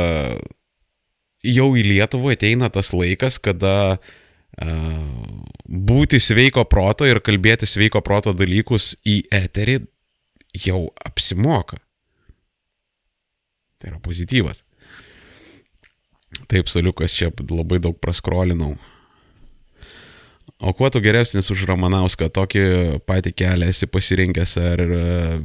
jau 1.51 1.69
į 1.75 1.85
Lietuvą 1.89 2.35
ateina 2.37 2.71
tas 2.73 2.93
laikas, 2.95 3.41
kada 3.43 3.75
e, 3.97 4.75
būti 5.67 6.21
sveiko 6.23 6.65
proto 6.71 7.09
ir 7.09 7.23
kalbėti 7.25 7.69
sveiko 7.71 8.03
proto 8.07 8.35
dalykus 8.37 8.95
į 9.07 9.23
eterį 9.35 9.81
jau 10.67 10.83
apsimoka. 11.07 11.81
Tai 13.81 13.95
yra 13.95 14.01
pozityvas. 14.05 14.63
Taip, 16.51 16.69
saliukas 16.71 17.15
čia 17.17 17.31
labai 17.51 17.81
daug 17.83 17.97
praskrolinau. 18.03 18.75
O 20.61 20.73
kuo 20.77 20.91
tu 20.93 21.01
geresnis 21.01 21.49
už 21.49 21.63
Ramanauską, 21.71 22.29
tokį 22.37 22.63
patį 23.09 23.33
kelią 23.33 23.71
esi 23.73 23.87
pasirinkęs, 23.89 24.59
ar 24.61 24.83
e, 24.85 24.99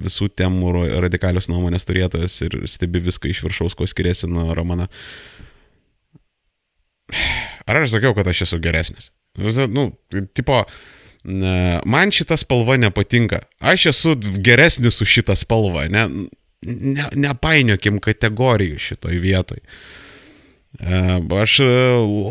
visų 0.03 0.27
temų 0.35 0.73
radikalios 1.05 1.47
nuomonės 1.47 1.87
turėtojas 1.87 2.35
ir 2.43 2.57
stebi 2.67 2.99
viską 3.05 3.31
iš 3.31 3.45
viršaus, 3.45 3.77
kuo 3.79 3.87
skiriasi 3.87 4.27
nuo 4.27 4.49
Ramana. 4.57 4.89
Ar 7.63 7.79
aš 7.79 7.95
sakiau, 7.95 8.11
kad 8.17 8.27
aš 8.27 8.43
esu 8.49 8.59
geresnis? 8.59 9.13
Nu, 9.39 9.87
tipo, 10.35 10.61
man 11.23 12.11
šita 12.15 12.35
spalva 12.39 12.75
nepatinka. 12.81 13.45
Aš 13.63 13.89
esu 13.93 14.17
geresnis 14.19 14.99
už 14.99 15.15
šitą 15.19 15.39
spalvą, 15.39 15.87
ne, 15.95 16.09
ne, 16.67 17.07
nepainiokim 17.15 18.03
kategorijų 18.03 18.83
šitoj 18.91 19.23
vietoj. 19.23 19.63
Uh, 19.63 20.04
Aš 20.75 21.59
e, 21.63 21.67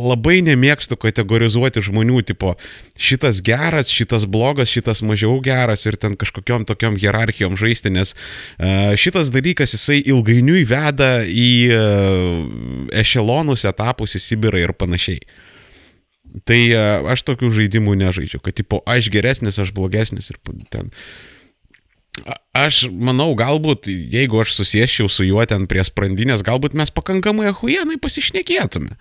labai 0.05 0.43
nemėgstu 0.45 0.99
kategorizuoti 1.01 1.81
žmonių, 1.85 2.21
tipo, 2.29 2.55
šitas 3.01 3.41
geras, 3.45 3.89
šitas 3.89 4.27
blogas, 4.29 4.69
šitas 4.69 5.01
mažiau 5.07 5.39
geras 5.45 5.87
ir 5.89 5.97
ten 5.97 6.17
kažkokiam 6.21 6.67
tokiam 6.69 6.99
hierarchijom 7.01 7.57
žaisti, 7.57 7.93
nes 7.95 8.13
e, 8.13 8.97
šitas 9.01 9.33
dalykas 9.33 9.73
jisai 9.77 10.03
ilgainiui 10.03 10.67
veda 10.69 11.25
į 11.25 11.51
e, 11.73 11.83
ešelonus, 13.01 13.65
etapus, 13.71 14.19
į 14.19 14.25
Sibirą 14.27 14.61
ir 14.61 14.77
panašiai. 14.77 15.25
Tai 16.45 16.59
aš 17.13 17.23
tokių 17.23 17.47
žaidimų 17.55 17.93
nežaidžiu, 18.01 18.41
kad 18.43 18.57
tipo, 18.59 18.81
aš 18.91 19.07
geresnis, 19.15 19.61
aš 19.63 19.71
blogesnis 19.71 20.33
ir 20.33 20.41
ten. 20.67 20.89
Uh, 20.91 21.34
Aš 22.55 22.85
manau, 22.95 23.33
galbūt, 23.35 23.89
jeigu 23.91 24.39
aš 24.45 24.55
susėščiau 24.61 25.11
su 25.11 25.27
juo 25.27 25.43
ten 25.51 25.67
prie 25.71 25.83
sprandinės, 25.87 26.45
galbūt 26.47 26.77
mes 26.79 26.93
pakankamai 26.95 27.49
ahujenai 27.51 27.99
pasišnekėtume. 28.03 28.95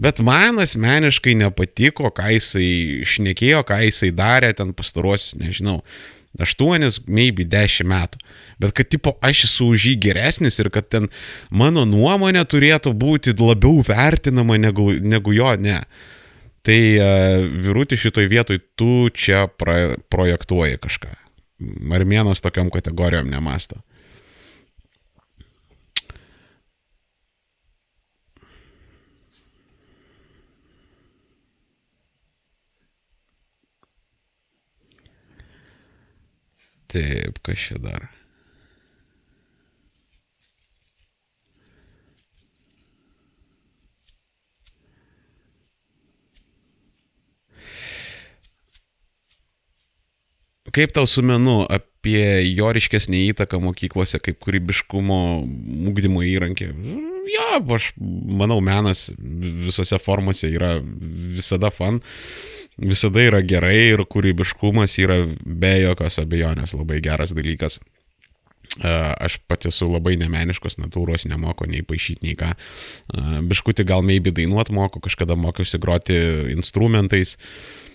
Bet 0.00 0.22
man 0.24 0.62
asmeniškai 0.62 1.34
nepatiko, 1.42 2.08
ką 2.16 2.30
jisai 2.32 2.70
šnekėjo, 3.04 3.60
ką 3.68 3.82
jisai 3.84 4.08
darė 4.16 4.54
ten 4.56 4.72
pastaruosius, 4.76 5.36
nežinau, 5.36 5.82
8, 6.38 7.02
maybe 7.10 7.44
10 7.44 7.84
metų. 7.90 8.20
Bet 8.62 8.72
kad, 8.78 8.88
tipo, 8.88 9.16
aš 9.20 9.44
esu 9.50 9.68
už 9.74 9.90
jį 9.90 9.94
geresnis 10.06 10.60
ir 10.62 10.70
kad 10.72 10.88
ten 10.88 11.10
mano 11.50 11.84
nuomonė 11.84 12.46
turėtų 12.48 12.94
būti 12.96 13.34
labiau 13.36 13.82
vertinama 13.84 14.56
negu, 14.62 14.92
negu 15.02 15.34
jo, 15.36 15.52
ne. 15.60 15.82
Tai 16.64 16.80
uh, 16.96 17.44
virūti 17.66 17.98
šitoj 18.00 18.30
vietoj 18.30 18.60
tu 18.78 19.10
čia 19.12 19.48
pra, 19.48 19.98
projektuoji 20.12 20.80
kažką. 20.80 21.19
Armėnas 21.60 22.40
tokiam 22.40 22.70
kategorijom 22.72 23.28
nemasto. 23.30 23.80
Taip, 36.90 37.38
kas 37.46 37.68
čia 37.68 37.76
dar? 37.78 38.08
Kaip 50.74 50.92
tau 50.94 51.06
su 51.06 51.22
menu 51.26 51.62
apie 51.70 52.22
jo 52.54 52.70
ryškesnį 52.74 53.24
įtaką 53.32 53.60
mokyklose 53.62 54.20
kaip 54.22 54.38
kūrybiškumo 54.44 55.20
ūkdymo 55.90 56.22
įrankį? 56.26 56.68
Jo, 57.30 57.46
aš 57.76 57.90
manau, 57.98 58.60
menas 58.64 59.08
visose 59.18 59.98
formose 60.02 60.50
yra 60.50 60.76
visada 60.82 61.72
fan, 61.74 62.00
visada 62.78 63.24
yra 63.26 63.42
gerai 63.46 63.92
ir 63.92 64.04
kūrybiškumas 64.10 64.98
yra 65.02 65.22
be 65.44 65.74
jokios 65.84 66.20
abejonės 66.22 66.76
labai 66.78 67.00
geras 67.04 67.34
dalykas. 67.36 67.80
Aš 68.80 69.40
pats 69.50 69.66
esu 69.72 69.88
labai 69.90 70.14
nemeniškos 70.20 70.78
natūros, 70.78 71.26
nemoku 71.26 71.66
nei 71.66 71.82
paaišyti, 71.82 72.22
nei 72.28 72.38
ką. 72.38 72.54
Biškutį 73.50 73.84
gal 73.88 74.06
maybe 74.06 74.30
dainuot 74.34 74.70
moku, 74.72 75.02
kažkada 75.02 75.34
mokiausi 75.36 75.82
groti 75.82 76.18
instrumentais. 76.54 77.34
Um, 77.34 77.89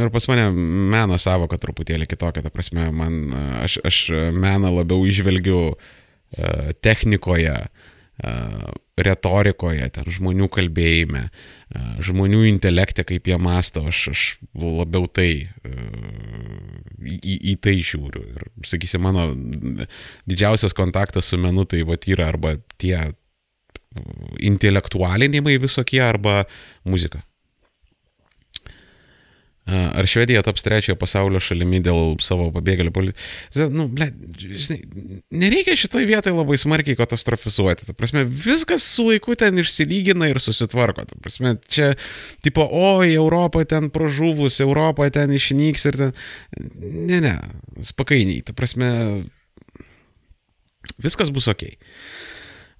ir 0.00 0.10
pas 0.12 0.26
mane 0.30 0.48
meno 0.92 1.18
savoka 1.20 1.58
truputėlį 1.60 2.08
kitokia, 2.10 2.44
ta 2.44 2.52
prasme, 2.52 2.88
man, 2.94 3.20
aš, 3.62 3.78
aš 3.86 4.00
meną 4.36 4.72
labiau 4.74 5.06
išvelgiu 5.08 5.60
uh, 5.72 6.72
technikoje, 6.84 7.56
uh, 7.66 8.66
retorikoje, 8.96 9.88
ten 9.94 10.10
žmonių 10.18 10.48
kalbėjime, 10.52 11.26
uh, 11.28 11.92
žmonių 12.04 12.44
intelekte, 12.52 13.06
kaip 13.08 13.28
jie 13.30 13.38
masto, 13.40 13.86
aš, 13.88 14.02
aš 14.12 14.24
labiau 14.56 15.08
tai, 15.08 15.30
į, 17.06 17.36
į 17.52 17.56
tai 17.64 17.78
žiūriu. 17.80 18.24
Ir, 18.34 18.48
sakysim, 18.68 19.04
mano 19.06 19.30
didžiausias 20.28 20.76
kontaktas 20.76 21.32
su 21.32 21.40
menu 21.40 21.64
tai 21.68 21.84
va 21.86 21.98
yra 22.04 22.28
arba 22.32 22.56
tie 22.80 22.98
intelektualinimai 24.50 25.56
visokie 25.62 26.02
arba 26.04 26.44
muzika. 26.84 27.22
Ar 29.66 30.06
Švedija 30.06 30.44
taps 30.46 30.62
trečiojo 30.62 30.94
pasaulio 30.94 31.40
šalimi 31.42 31.80
dėl 31.82 32.12
savo 32.22 32.52
pabėgėlių 32.54 32.92
politikos? 32.94 33.64
Nu, 33.74 33.88
ble, 33.90 34.06
žinai, 34.38 34.76
nereikia 35.34 35.74
šitoj 35.74 36.06
vietoj 36.06 36.36
labai 36.36 36.54
smarkiai 36.62 36.94
katastrofizuoti. 36.98 37.88
Ta 37.88 37.96
prasme, 37.98 38.22
viskas 38.30 38.86
su 38.86 39.08
laiku 39.08 39.34
ten 39.34 39.58
išsilygina 39.58 40.28
ir 40.30 40.38
susitvarko. 40.42 41.08
Ta 41.10 41.18
prasme, 41.18 41.56
čia, 41.66 41.90
tipo, 42.46 42.62
oi, 42.62 43.10
Europa 43.16 43.64
ten 43.66 43.90
pražuvus, 43.90 44.60
Europa 44.62 45.10
ten 45.10 45.34
išnyks 45.34 45.90
ir 45.90 45.98
ten... 45.98 46.14
Ne, 46.78 47.18
ne, 47.26 47.34
spakainiai. 47.90 48.46
Ta 48.46 48.54
prasme, 48.54 48.92
viskas 51.02 51.34
bus 51.34 51.50
ok. 51.50 51.66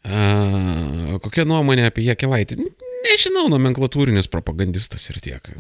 A, 0.07 1.19
kokia 1.25 1.47
nuomonė 1.49 1.89
apie 1.91 2.07
Jekelaitį? 2.07 2.61
Nežinau, 3.07 3.47
nomenklatūrinis 3.53 4.31
propagandistas 4.31 5.07
ir 5.11 5.21
tiek. 5.25 5.51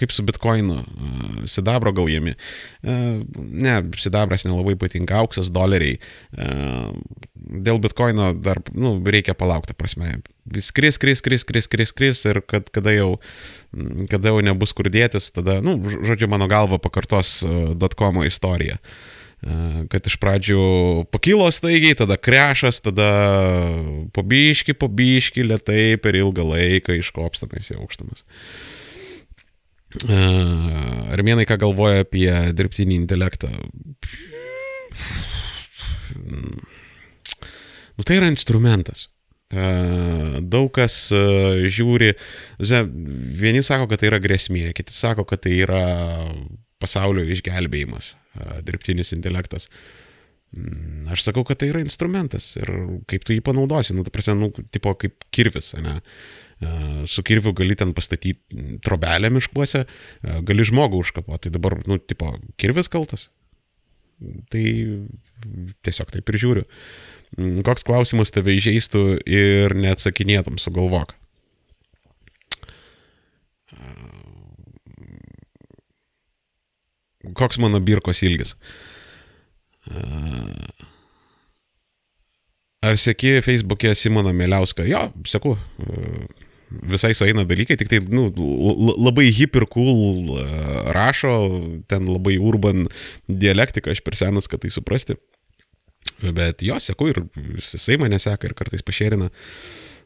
Kaip 0.00 0.12
su 0.14 0.24
bitkoinu, 0.24 0.78
sidabro 1.50 1.92
gal 1.94 2.08
jėmi. 2.08 2.32
Ne, 2.82 3.74
sidabras 4.00 4.46
nelabai 4.46 4.74
patinka, 4.80 5.20
auksas, 5.20 5.50
doleriai. 5.52 5.98
Dėl 6.32 7.80
bitkoino 7.84 8.30
dar, 8.32 8.62
nu, 8.72 8.94
reikia 9.04 9.36
palaukti, 9.38 9.76
prasme. 9.76 10.16
Vis 10.48 10.72
kris, 10.74 10.96
kris, 10.98 11.20
kris, 11.24 11.44
kris, 11.44 11.68
kris, 11.70 11.92
kris 11.92 12.24
ir 12.30 12.40
kad, 12.48 12.72
kada, 12.74 12.96
jau, 12.96 13.10
kada 14.10 14.32
jau 14.32 14.44
nebus 14.44 14.72
kur 14.76 14.88
dėtis, 14.92 15.28
tada, 15.36 15.60
nu, 15.64 15.76
žodžiu, 15.92 16.30
mano 16.32 16.48
galva 16.50 16.80
pakartos 16.82 17.42
dotkomo 17.76 18.24
istoriją 18.28 18.80
kad 19.90 20.06
iš 20.06 20.16
pradžių 20.22 20.64
pakilo 21.10 21.48
staigiai, 21.50 21.96
tada 21.98 22.14
krešas, 22.20 22.78
tada 22.84 23.08
pobiški, 24.14 24.76
pobiški, 24.78 25.42
lietai 25.50 25.96
per 26.02 26.14
ilgą 26.18 26.46
laiką 26.46 26.94
iškopstanas 27.00 27.72
į 27.74 27.80
aukštumas. 27.80 28.22
Armėnai 31.12 31.44
ką 31.48 31.58
galvoja 31.66 32.06
apie 32.06 32.30
dirbtinį 32.54 32.94
intelektą? 33.02 33.50
Nu, 37.92 38.06
tai 38.06 38.16
yra 38.20 38.30
instrumentas. 38.32 39.08
Daug 39.52 40.70
kas 40.72 41.10
žiūri, 41.12 42.14
vieni 42.62 43.60
sako, 43.60 43.90
kad 43.90 44.00
tai 44.00 44.08
yra 44.08 44.22
grėsmė, 44.22 44.70
kiti 44.72 44.94
sako, 44.96 45.26
kad 45.28 45.42
tai 45.44 45.58
yra 45.66 45.82
pasaulio 46.80 47.26
išgelbėjimas, 47.28 48.14
dirbtinis 48.66 49.12
intelektas. 49.16 49.68
Mm, 50.52 51.08
aš 51.14 51.24
sakau, 51.24 51.44
kad 51.48 51.60
tai 51.60 51.70
yra 51.72 51.80
instrumentas 51.80 52.50
ir 52.60 52.70
kaip 53.08 53.24
tu 53.24 53.36
jį 53.36 53.44
panaudosi, 53.44 53.96
nu, 53.96 54.04
ta 54.04 54.12
prasme, 54.12 54.36
nu, 54.36 54.50
tipo 54.74 54.92
kaip 55.00 55.28
kirvis, 55.32 55.72
ne? 55.80 56.00
su 57.10 57.24
kirviu 57.26 57.50
gali 57.58 57.74
ten 57.74 57.90
pastatyti 57.90 58.78
trobelę 58.86 59.32
miškuose, 59.34 59.80
gali 60.46 60.66
žmogų 60.68 61.00
užkapoti. 61.02 61.48
Tai 61.48 61.56
dabar, 61.56 61.74
nu, 61.90 61.98
tipo, 61.98 62.28
kirvis 62.60 62.90
kaltas. 62.92 63.30
Tai 64.52 64.62
tiesiog 65.82 66.12
taip 66.14 66.30
ir 66.30 66.38
žiūriu. 66.38 66.62
Mm, 67.38 67.64
koks 67.66 67.86
klausimas 67.88 68.30
tave 68.30 68.54
įžeistų 68.58 69.02
ir 69.26 69.74
neatsakinėtum, 69.74 70.60
sugalvok. 70.62 71.16
Koks 77.38 77.60
mano 77.62 77.80
birkos 77.82 78.22
ilgis? 78.26 78.56
Ar 82.82 82.98
sėki 82.98 83.36
Facebook'e 83.44 83.94
Simoną 83.98 84.32
Mėliauską? 84.34 84.86
Jo, 84.90 85.08
sėku 85.28 85.56
visai 86.88 87.12
sueina 87.14 87.44
dalykai, 87.48 87.76
tik 87.78 87.90
tai 87.90 88.00
nu, 88.12 88.28
labai 88.96 89.28
hip 89.34 89.56
ir 89.58 89.66
cool 89.72 90.32
rašo, 90.94 91.34
ten 91.90 92.08
labai 92.08 92.38
urban 92.40 92.86
dialektika, 93.28 93.92
aš 93.92 94.02
per 94.04 94.16
senas, 94.18 94.48
kad 94.50 94.64
tai 94.64 94.72
suprasti. 94.72 95.18
Bet 96.22 96.62
jo, 96.64 96.78
sėku 96.82 97.10
ir 97.10 97.22
jisai 97.60 97.98
mane 98.00 98.18
seka 98.22 98.48
ir 98.48 98.56
kartais 98.58 98.82
pašerina. 98.86 99.28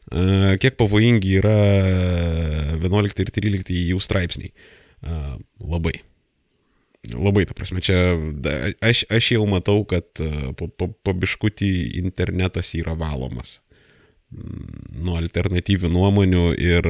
E, 0.07 0.57
kiek 0.61 0.77
pavojingi 0.79 1.37
yra 1.39 1.57
11 2.77 3.23
ir 3.23 3.33
13 3.33 3.73
jų 3.91 4.01
straipsniai. 4.03 4.53
Labai. 5.61 5.97
Labai, 7.13 7.45
ta 7.47 7.55
prasme, 7.55 7.79
čia 7.83 8.17
aš, 8.83 9.05
aš 9.13 9.31
jau 9.35 9.45
matau, 9.49 9.83
kad 9.87 10.07
po, 10.59 10.67
po, 10.67 10.89
po 10.91 11.13
biškutį 11.15 11.71
internetas 12.01 12.73
yra 12.75 12.97
valomas 12.97 13.59
nuo 14.27 15.15
alternatyvių 15.15 15.87
nuomonių 15.93 16.49
ir 16.59 16.89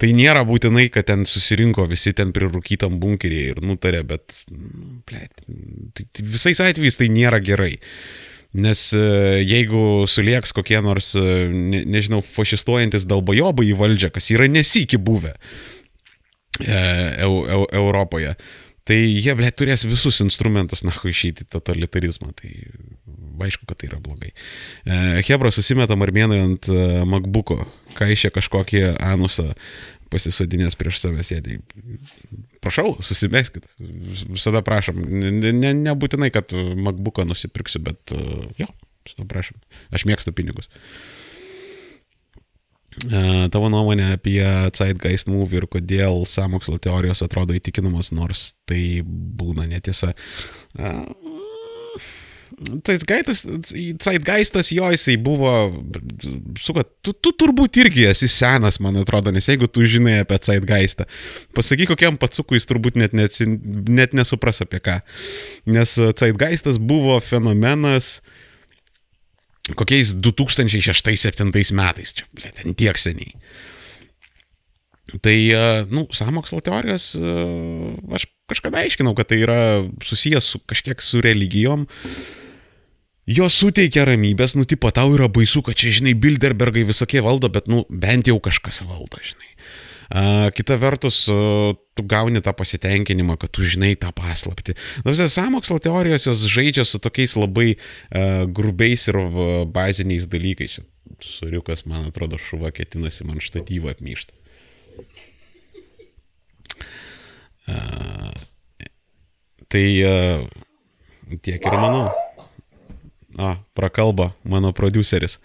tai 0.00 0.12
nėra 0.16 0.44
būtinai, 0.48 0.86
kad 0.92 1.08
ten 1.10 1.26
susirinko 1.28 1.84
visi 1.90 2.14
ten 2.16 2.32
prirūkytam 2.36 3.00
bunkerį 3.02 3.40
ir 3.52 3.62
nutarė, 3.64 4.02
bet 4.06 4.44
ble, 4.48 5.26
tai, 5.26 6.06
tai 6.06 6.26
visais 6.26 6.62
atvejais 6.64 7.00
tai 7.00 7.10
nėra 7.12 7.42
gerai. 7.44 7.76
Nes 8.50 8.88
e, 8.98 9.02
jeigu 9.46 10.08
sulieks 10.10 10.50
kokie 10.56 10.80
nors, 10.82 11.12
e, 11.14 11.44
ne, 11.54 11.84
nežinau, 11.86 12.18
fašistuojantis 12.34 13.04
dalbajobai 13.06 13.68
į 13.68 13.76
valdžią, 13.78 14.10
kas 14.16 14.26
yra 14.34 14.48
nesikį 14.50 14.98
buvę 15.06 15.36
e, 15.36 15.36
eu, 15.36 15.79
Europoje, 16.66 18.34
tai 18.88 18.98
jie, 18.98 19.34
ble, 19.38 19.50
turės 19.54 19.86
visus 19.88 20.20
instrumentus, 20.24 20.84
na, 20.86 20.94
išeiti 20.94 21.46
totalitarizmą. 21.48 22.32
Tai 22.36 22.50
aišku, 23.40 23.64
kad 23.68 23.80
tai 23.80 23.88
yra 23.90 24.00
blogai. 24.02 24.32
E, 24.84 25.22
Hebra 25.24 25.52
susimeta 25.54 25.96
marmėnai 25.98 26.42
ant 26.44 26.68
e, 26.68 26.80
MacBook'o, 27.08 27.62
kaišė 27.98 28.32
kažkokį 28.34 28.84
anusą 29.00 29.50
pasisadinės 30.10 30.76
prieš 30.78 30.98
save 31.04 31.24
sėdį. 31.24 31.60
Prašau, 32.64 32.96
susimeskit. 33.06 33.68
Visada 33.78 34.62
prašom. 34.66 34.98
Ne, 34.98 35.52
ne, 35.54 35.72
nebūtinai, 35.86 36.32
kad 36.34 36.52
MacBook'ą 36.54 37.28
nusipirksiu, 37.30 37.82
bet 37.86 38.14
e, 38.16 38.20
jo, 38.60 38.68
visada 39.06 39.28
prašom. 39.30 39.60
Aš 39.94 40.06
mėgstu 40.10 40.34
pinigus. 40.36 40.70
Tavo 43.54 43.68
nuomonė 43.70 44.14
apie 44.16 44.42
Zeitgeist 44.74 45.30
movie 45.30 45.60
ir 45.60 45.66
kodėl 45.70 46.24
samokslo 46.26 46.80
teorijos 46.82 47.22
atrodo 47.22 47.54
įtikinamos, 47.54 48.10
nors 48.16 48.50
tai 48.68 49.00
būna 49.06 49.68
netiesa. 49.70 50.10
Zeitgeistas, 52.60 53.44
Zeitgeistas 54.04 54.72
jo 54.74 54.90
jisai 54.92 55.14
buvo, 55.22 55.52
suka, 56.60 56.82
tu, 57.00 57.14
tu 57.14 57.32
turbūt 57.40 57.78
irgi 57.80 58.08
esi 58.10 58.28
senas, 58.28 58.80
man 58.84 58.98
atrodo, 59.00 59.32
nes 59.32 59.48
jeigu 59.48 59.70
tu 59.70 59.86
žinai 59.88 60.18
apie 60.24 60.36
Zeitgeistą, 60.44 61.06
pasakyk 61.56 61.94
kokiam 61.94 62.18
patsukui 62.20 62.58
jis 62.58 62.68
turbūt 62.68 62.98
net, 63.00 63.16
net, 63.16 63.38
net 63.88 64.18
nesupras 64.18 64.60
apie 64.66 64.82
ką. 64.82 64.98
Nes 65.72 65.94
Zeitgeistas 65.94 66.82
buvo 66.82 67.16
fenomenas 67.24 68.18
kokiais 69.78 70.14
2006-2007 70.18 71.74
metais, 71.76 72.14
čia, 72.16 72.26
blė, 72.36 72.52
ten 72.56 72.76
tiek 72.78 72.98
seniai. 72.98 73.34
Tai, 75.18 75.36
nu, 75.90 76.04
samokslo 76.14 76.60
teorijos, 76.62 77.12
aš 78.14 78.28
kažkada 78.50 78.84
aiškinau, 78.84 79.14
kad 79.18 79.30
tai 79.30 79.40
yra 79.42 79.60
susijęs 80.06 80.52
su 80.54 80.60
kažkiek 80.70 81.02
su 81.02 81.22
religijom. 81.24 81.88
Jos 83.30 83.58
suteikia 83.62 84.06
ramybės, 84.08 84.56
nu, 84.58 84.64
tipo, 84.66 84.90
tau 84.94 85.12
yra 85.14 85.28
baisu, 85.30 85.62
kad 85.66 85.78
čia, 85.78 85.92
žinai, 86.00 86.16
Bilderbergai 86.18 86.82
visokie 86.88 87.22
valdo, 87.22 87.50
bet, 87.52 87.68
nu, 87.70 87.84
bent 87.90 88.30
jau 88.30 88.38
kažkas 88.42 88.82
valdo, 88.86 89.20
žinai. 89.22 89.49
Uh, 90.10 90.50
kita 90.50 90.74
vertus, 90.74 91.28
uh, 91.30 91.70
tu 91.94 92.02
gauni 92.02 92.40
tą 92.42 92.50
pasitenkinimą, 92.50 93.36
kad 93.38 93.52
tu 93.54 93.62
žinai 93.62 93.92
tą 93.94 94.10
paslapti. 94.10 94.74
Na, 95.04 95.12
visas 95.12 95.36
samokslo 95.38 95.78
teorijos 95.78 96.26
jos 96.26 96.42
žaidžia 96.50 96.82
su 96.82 96.98
tokiais 96.98 97.36
labai 97.38 97.76
uh, 97.76 98.42
grubiais 98.50 99.06
ir 99.06 99.20
uh, 99.20 99.62
baziniais 99.70 100.26
dalykais. 100.26 100.80
Suriukas, 101.22 101.84
man 101.86 102.08
atrodo, 102.10 102.40
šuva 102.42 102.72
ketinasi 102.74 103.28
man 103.28 103.38
štatyvą 103.38 103.94
apmyštą. 103.94 104.34
Uh, 107.70 108.34
tai 109.70 109.86
uh, 110.02 110.42
tiek 111.38 111.62
ir 111.62 111.78
manau. 111.78 112.10
A, 113.38 113.54
prakalba 113.78 114.32
mano 114.42 114.74
produceris. 114.74 115.38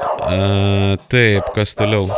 A, 0.00 0.96
taip, 1.12 1.52
kas 1.52 1.76
toliau? 1.76 2.08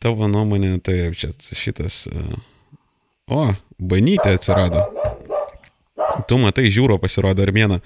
Tavo 0.00 0.28
nuomonė, 0.32 0.74
taip, 0.84 1.16
čia 1.20 1.32
šitas. 1.36 2.06
O, 3.30 3.50
banytė 3.78 4.34
atsirado. 4.38 4.86
Tu 6.26 6.38
matai, 6.40 6.70
žiūro 6.72 6.96
pasirodo 7.02 7.44
armėną. 7.44 7.80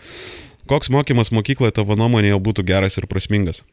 Koks 0.70 0.88
mokymas 0.94 1.32
mokykloje 1.34 1.74
tavo 1.76 1.98
nuomonė 1.98 2.30
jau 2.32 2.40
būtų 2.40 2.64
geras 2.70 2.96
ir 3.00 3.08
prasmingas? 3.10 3.64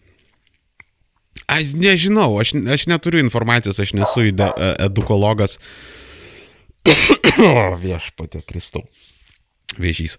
Aš 1.52 1.72
nežinau, 1.78 2.34
aš, 2.42 2.56
aš 2.74 2.90
neturiu 2.92 3.22
informacijos, 3.24 3.80
aš 3.80 3.94
nesu 3.96 4.26
edukologas. 4.28 5.56
Uh, 5.56 6.02
o, 7.46 7.78
viešpatė 7.82 8.42
Kristau. 8.48 8.86
Vėžys. 9.80 10.18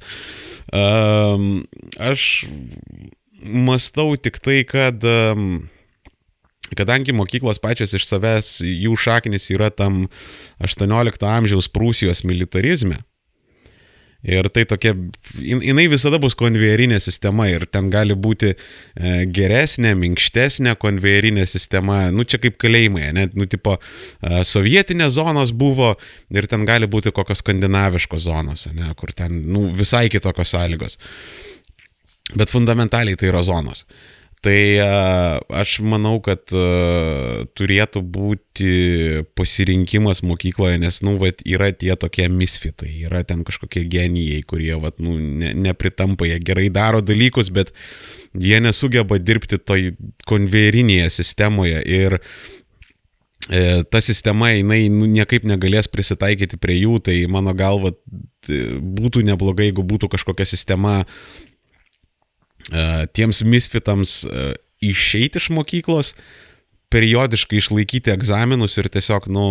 Um, 0.73 1.65
aš 2.01 2.47
mastau 3.43 4.15
tik 4.17 4.39
tai, 4.43 4.63
kad 4.69 5.03
kadangi 6.79 7.15
mokyklos 7.17 7.61
pačios 7.63 7.95
iš 7.97 8.09
savęs, 8.09 8.59
jų 8.65 8.97
šaknis 8.99 9.51
yra 9.55 9.71
tam 9.71 10.07
18 10.63 11.27
amžiaus 11.29 11.71
Prūsijos 11.73 12.25
militarizme. 12.29 13.03
Ir 14.23 14.47
tai 14.55 14.63
tokia, 14.71 14.93
jinai 15.43 15.89
visada 15.91 16.21
bus 16.23 16.37
konvejerinė 16.39 17.01
sistema 17.03 17.49
ir 17.51 17.65
ten 17.67 17.89
gali 17.91 18.15
būti 18.15 18.53
e, 18.53 18.57
geresnė, 19.27 19.97
minkštesnė 19.99 20.77
konvejerinė 20.79 21.43
sistema, 21.51 22.05
nu 22.15 22.23
čia 22.23 22.39
kaip 22.39 22.55
kalėjimai, 22.63 23.09
net, 23.19 23.35
nu 23.35 23.49
tipo, 23.51 23.75
e, 24.23 24.45
sovietinės 24.47 25.17
zonos 25.17 25.51
buvo 25.51 25.97
ir 26.31 26.47
ten 26.47 26.63
gali 26.69 26.87
būti 26.87 27.11
kokios 27.11 27.43
skandinaviškos 27.43 28.23
zonos, 28.29 28.69
ne, 28.71 28.93
kur 28.95 29.11
ten, 29.11 29.43
nu, 29.51 29.67
visai 29.75 30.07
kitokios 30.13 30.55
sąlygos. 30.55 31.01
Bet 32.39 32.53
fundamentaliai 32.55 33.19
tai 33.19 33.33
yra 33.33 33.43
zonos. 33.43 33.83
Tai 34.43 34.59
aš 35.55 35.77
manau, 35.87 36.17
kad 36.19 36.51
turėtų 36.51 38.01
būti 38.03 38.71
pasirinkimas 39.39 40.25
mokykloje, 40.27 40.81
nes, 40.83 40.99
nu, 41.07 41.15
vat, 41.21 41.45
yra 41.47 41.69
tie 41.71 41.95
tokie 41.95 42.27
misfitai, 42.27 42.91
yra 43.07 43.21
ten 43.23 43.45
kažkokie 43.47 43.85
genijai, 43.87 44.41
kurie, 44.43 44.73
vat, 44.83 44.99
nu, 44.99 45.15
ne, 45.15 45.53
nepritampa, 45.55 46.27
jie 46.27 46.41
gerai 46.43 46.67
daro 46.75 47.05
dalykus, 47.07 47.53
bet 47.55 47.71
jie 48.35 48.59
nesugeba 48.65 49.21
dirbti 49.23 49.61
toj 49.63 49.93
konvejerinėje 50.27 51.07
sistemoje 51.21 51.79
ir 51.87 52.19
e, 52.19 53.63
ta 53.87 54.03
sistema, 54.03 54.51
jinai 54.57 54.89
nu, 54.91 55.07
niekaip 55.07 55.47
negalės 55.47 55.87
prisitaikyti 55.87 56.59
prie 56.59 56.81
jų, 56.81 56.99
tai 57.07 57.21
mano 57.31 57.55
galva 57.55 57.95
būtų 58.43 59.23
neblogai, 59.31 59.71
jeigu 59.71 59.87
būtų 59.87 60.11
kažkokia 60.17 60.51
sistema 60.51 61.05
tiems 63.17 63.43
misfitams 63.47 64.23
e, 64.25 64.53
išeiti 64.83 65.41
iš 65.41 65.51
mokyklos, 65.55 66.13
periodiškai 66.93 67.59
išlaikyti 67.59 68.13
egzaminus 68.13 68.77
ir 68.79 68.91
tiesiog, 68.93 69.29
nu, 69.33 69.47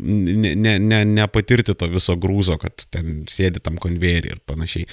ne, 0.00 0.54
ne, 0.56 0.78
ne, 0.80 1.00
nepatirti 1.04 1.74
to 1.76 1.88
viso 1.92 2.16
grūzo, 2.20 2.56
kad 2.62 2.86
ten 2.94 3.24
sėdi 3.30 3.60
tam 3.64 3.76
konvejerį 3.82 4.32
ir 4.32 4.40
panašiai. 4.48 4.86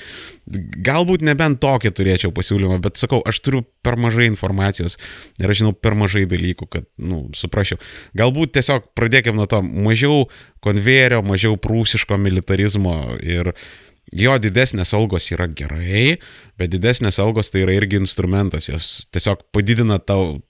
Galbūt 0.84 1.24
nebent 1.26 1.62
tokį 1.64 1.94
turėčiau 1.96 2.34
pasiūlymą, 2.36 2.82
bet 2.84 3.00
sakau, 3.00 3.22
aš 3.28 3.40
turiu 3.46 3.64
per 3.86 3.96
mažai 4.02 4.28
informacijos 4.28 4.98
ir 5.40 5.54
aš 5.54 5.62
žinau 5.64 5.76
per 5.78 5.96
mažai 6.00 6.26
dalykų, 6.30 6.68
kad, 6.76 6.90
nu, 7.00 7.24
suprasčiau. 7.38 7.80
Galbūt 8.20 8.58
tiesiog 8.58 8.92
pradėkime 8.98 9.40
nuo 9.40 9.48
to, 9.50 9.62
mažiau 9.64 10.26
konvejerio, 10.66 11.24
mažiau 11.26 11.56
prūsiško 11.62 12.20
militarizmo 12.22 12.98
ir 13.24 13.56
uh, 13.56 13.64
Jo 14.12 14.36
didesnės 14.44 14.92
algos 14.98 15.30
yra 15.32 15.48
gerai, 15.48 16.18
bet 16.60 16.74
didesnės 16.74 17.20
algos 17.24 17.52
tai 17.52 17.62
yra 17.64 17.78
irgi 17.78 18.02
instrumentas, 18.02 18.68
jos 18.68 19.06
tiesiog 19.16 19.46
padidina 19.56 20.02
tau 20.04 20.42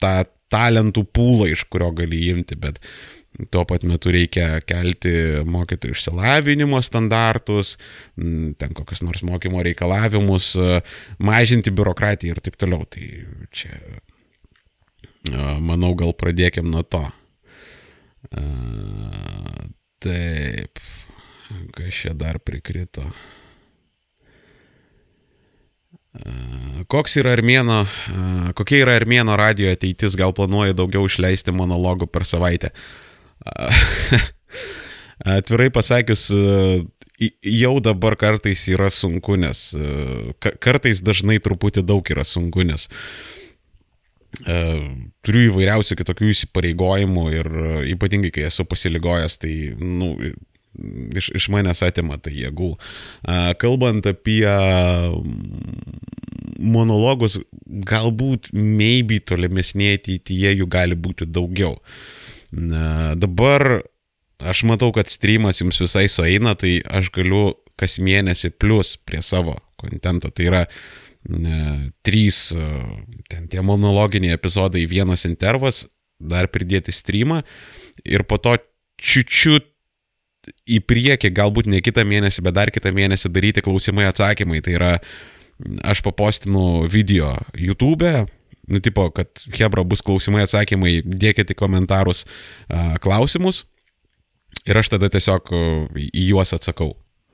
tą 0.00 0.22
talentų 0.52 1.04
pūlą, 1.12 1.50
iš 1.52 1.66
kurio 1.72 1.90
gali 1.96 2.22
imti, 2.32 2.56
bet 2.60 2.80
tuo 3.52 3.64
pat 3.68 3.84
metu 3.88 4.12
reikia 4.12 4.60
kelti 4.68 5.12
mokytojų 5.48 5.96
išsilavinimo 5.96 6.80
standartus, 6.84 7.76
ten 8.16 8.74
kokius 8.76 9.04
nors 9.04 9.22
mokymo 9.24 9.62
reikalavimus, 9.64 10.52
mažinti 11.22 11.72
biurokratiją 11.72 12.36
ir 12.36 12.42
taip 12.44 12.58
toliau. 12.60 12.84
Tai 12.88 13.08
čia, 13.56 13.78
manau, 15.60 15.94
gal 15.96 16.12
pradėkim 16.16 16.68
nuo 16.72 16.84
to. 16.84 17.04
Taip. 20.02 20.84
Kas 21.76 21.94
čia 21.94 22.12
dar 22.16 22.38
prikrito? 22.42 23.04
Koks 26.92 27.16
yra 27.22 27.32
armėno, 27.38 27.82
kokia 28.58 28.82
yra 28.84 28.98
armėno 29.00 29.32
radio 29.40 29.70
ateitis, 29.72 30.16
gal 30.18 30.34
planuoja 30.36 30.76
daugiau 30.76 31.06
išleisti 31.08 31.54
monologų 31.56 32.08
per 32.12 32.26
savaitę? 32.28 32.72
Atvirai 35.38 35.70
pasakius, 35.72 36.26
jau 37.40 37.74
dabar 37.80 38.18
kartais 38.20 38.66
yra 38.68 38.90
sunku, 38.92 39.38
nes 39.40 39.70
kartais 40.60 41.00
dažnai 41.00 41.38
truputį 41.40 41.84
daug 41.86 42.12
yra 42.12 42.26
sunku, 42.28 42.66
nes 42.68 42.90
turiu 45.24 45.48
įvairiausių 45.50 45.96
kitokių 46.00 46.30
įsipareigojimų 46.32 47.24
ir 47.36 47.50
ypatingai, 47.92 48.32
kai 48.34 48.46
esu 48.48 48.64
pasiligojęs, 48.68 49.36
tai, 49.40 49.54
nu, 49.80 50.14
iš, 51.16 51.30
iš 51.36 51.48
manęs 51.52 51.82
atima 51.84 52.18
tai 52.22 52.34
jėgų. 52.36 52.72
Kalbant 53.60 54.06
apie 54.08 54.46
monologus, 56.62 57.38
galbūt 57.66 58.52
maybe 58.54 59.20
tolimesnėje 59.24 60.00
ateityje 60.00 60.56
jų 60.60 60.68
gali 60.70 60.98
būti 60.98 61.26
daugiau. 61.26 61.78
Dabar 62.52 63.82
aš 64.42 64.64
matau, 64.68 64.90
kad 64.94 65.10
streamas 65.10 65.62
jums 65.62 65.80
visai 65.80 66.08
sueina, 66.12 66.54
tai 66.58 66.80
aš 66.86 67.12
galiu 67.14 67.52
kas 67.80 67.98
mėnesį 68.02 68.52
plus 68.60 68.96
prie 69.06 69.22
savo 69.24 69.56
kontento. 69.80 70.30
Tai 70.30 70.48
yra 70.50 70.62
trys 72.02 72.38
ten 73.30 73.48
tie 73.50 73.62
monologiniai 73.62 74.34
epizodai, 74.36 74.84
vienas 74.90 75.26
intervas, 75.28 75.86
dar 76.22 76.50
pridėti 76.50 76.94
streamą 76.94 77.40
ir 78.06 78.26
po 78.26 78.38
to 78.42 78.56
čiučiut 79.02 79.71
į 80.68 80.78
priekį, 80.86 81.32
galbūt 81.34 81.68
ne 81.70 81.82
kitą 81.84 82.04
mėnesį, 82.06 82.44
bet 82.46 82.56
dar 82.58 82.72
kitą 82.74 82.92
mėnesį 82.94 83.32
daryti 83.34 83.64
klausimai 83.64 84.06
atsakymai. 84.10 84.62
Tai 84.64 84.76
yra, 84.76 84.92
aš 85.86 86.02
papostinu 86.06 86.84
video 86.90 87.32
YouTube, 87.58 88.12
nu, 88.70 88.80
tipo, 88.84 89.08
kad 89.14 89.44
Hebra 89.58 89.84
bus 89.86 90.04
klausimai 90.06 90.44
atsakymai, 90.46 91.00
dėkite 91.02 91.56
komentarus 91.58 92.24
uh, 92.24 92.96
klausimus 93.02 93.64
ir 94.68 94.78
aš 94.78 94.94
tada 94.94 95.10
tiesiog 95.10 95.50
į 95.98 96.28
juos 96.30 96.54
atsakau. 96.54 96.92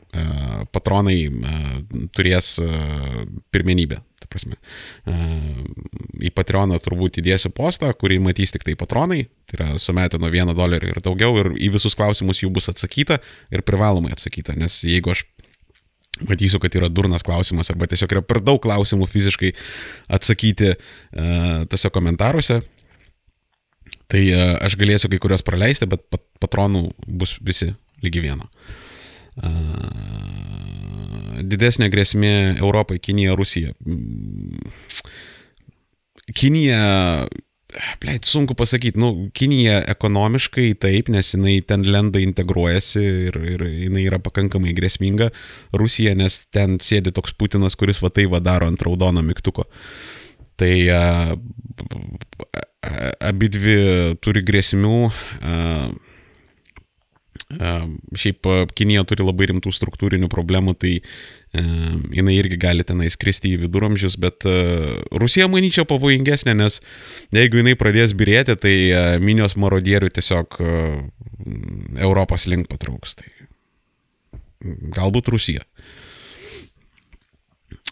Uh, 0.09 0.63
patronai 0.73 1.27
uh, 1.29 1.73
turės 2.17 2.55
uh, 2.65 3.27
pirmenybę 3.53 3.99
ta 4.29 4.37
prasme. 4.37 4.59
Į 6.21 6.31
Patreoną 6.37 6.79
turbūt 6.85 7.21
įdėsiu 7.23 7.51
postą, 7.57 7.91
kurį 7.97 8.21
matys 8.23 8.53
tik 8.53 8.67
tai 8.67 8.77
patronai, 8.79 9.25
tai 9.49 9.59
yra 9.59 9.69
sumetę 9.81 10.21
nuo 10.21 10.29
1 10.29 10.55
dolerio 10.57 10.93
ir 10.93 11.01
daugiau, 11.05 11.37
ir 11.41 11.53
į 11.57 11.73
visus 11.79 11.97
klausimus 11.97 12.43
jų 12.43 12.53
bus 12.53 12.69
atsakyta 12.69 13.19
ir 13.55 13.65
privalomai 13.67 14.13
atsakyta, 14.13 14.57
nes 14.59 14.83
jeigu 14.85 15.15
aš 15.15 15.25
matysiu, 16.29 16.61
kad 16.61 16.75
yra 16.75 16.91
durnas 16.91 17.23
klausimas 17.23 17.71
arba 17.71 17.87
tiesiog 17.89 18.17
yra 18.17 18.25
per 18.27 18.43
daug 18.45 18.61
klausimų 18.63 19.07
fiziškai 19.09 19.53
atsakyti 20.19 20.75
uh, 20.75 21.65
tose 21.71 21.93
komentaruose, 21.95 22.61
tai 24.11 24.25
uh, 24.35 24.57
aš 24.67 24.77
galėsiu 24.81 25.13
kai 25.13 25.23
kurios 25.23 25.47
praleisti, 25.47 25.89
bet 25.89 26.05
pat, 26.11 26.25
patronų 26.43 26.89
bus 27.07 27.39
visi 27.41 27.73
lygi 28.03 28.25
vieno. 28.25 28.51
Uh, 29.39 30.28
didesnė 31.43 31.91
grėsmė 31.93 32.59
Europai- 32.59 32.99
Kinija, 33.07 33.37
Rusija. 33.39 33.75
Kinija, 36.35 37.29
pleit, 38.01 38.25
sunku 38.29 38.55
pasakyti, 38.59 39.01
nu, 39.01 39.29
Kinija 39.37 39.81
ekonomiškai 39.93 40.75
taip, 40.81 41.09
nes 41.13 41.33
jinai 41.35 41.59
ten 41.67 41.85
lenda 41.89 42.21
integruojasi 42.21 43.05
ir, 43.29 43.41
ir 43.55 43.65
jinai 43.87 44.05
yra 44.09 44.21
pakankamai 44.23 44.75
grėsminga. 44.77 45.31
Rusija, 45.77 46.15
nes 46.19 46.43
ten 46.53 46.79
sėdi 46.85 47.13
toks 47.17 47.37
Putinas, 47.39 47.77
kuris 47.79 48.03
va 48.05 48.11
tai 48.11 48.27
va 48.27 48.41
daro 48.45 48.69
ant 48.69 48.83
raudono 48.83 49.25
mygtuko. 49.25 49.69
Tai 50.59 50.75
abi 53.31 53.49
dvi 53.55 53.79
turi 54.25 54.43
grėsmių. 54.43 55.01
A, 55.43 55.89
Šiaip 57.49 58.49
Kinija 58.77 59.05
turi 59.09 59.25
labai 59.25 59.49
rimtų 59.49 59.73
struktūrinių 59.73 60.29
problemų, 60.33 60.75
tai 60.77 60.99
jinai 61.55 62.35
irgi 62.37 62.59
gali 62.61 62.85
tenai 62.85 63.09
skristi 63.09 63.55
į 63.55 63.63
viduramžius, 63.63 64.19
bet 64.21 64.45
Rusija, 65.17 65.49
manyčiau, 65.49 65.87
pavojingesnė, 65.89 66.53
nes 66.59 66.81
jeigu 67.33 67.63
jinai 67.63 67.73
pradės 67.81 68.13
birėti, 68.19 68.59
tai 68.61 68.75
minios 69.25 69.57
marodierių 69.57 70.13
tiesiog 70.19 70.61
Europos 71.97 72.45
link 72.53 72.69
patrauks. 72.69 73.17
Tai 73.17 73.33
galbūt 74.93 75.33
Rusija. 75.33 75.65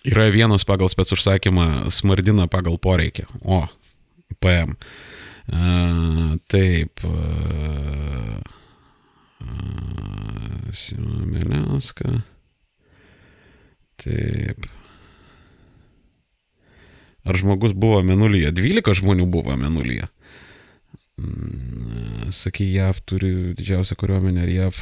Yra 0.07 0.29
vienas 0.31 0.63
pagal 0.69 0.91
spec 0.93 1.11
užsakymą, 1.17 1.89
smardina 1.91 2.47
pagal 2.51 2.77
poreikį. 2.79 3.25
O, 3.43 3.65
PM. 4.39 4.77
Uh, 5.47 6.37
taip. 6.51 7.03
Uh, 7.07 8.39
Simo 10.77 11.25
Miliauską. 11.27 12.19
Taip. 13.97 14.67
Ar 17.27 17.39
žmogus 17.41 17.75
buvo 17.75 18.03
menulyje? 18.07 18.53
12 18.55 19.01
žmonių 19.01 19.27
buvo 19.31 19.57
menulyje. 19.59 20.07
Mm, 21.17 22.29
Sakai, 22.35 22.67
JAV 22.77 23.01
turi 23.09 23.31
didžiausią 23.57 23.97
kariuomenę 23.99 24.45
ir 24.45 24.53
JAV 24.57 24.81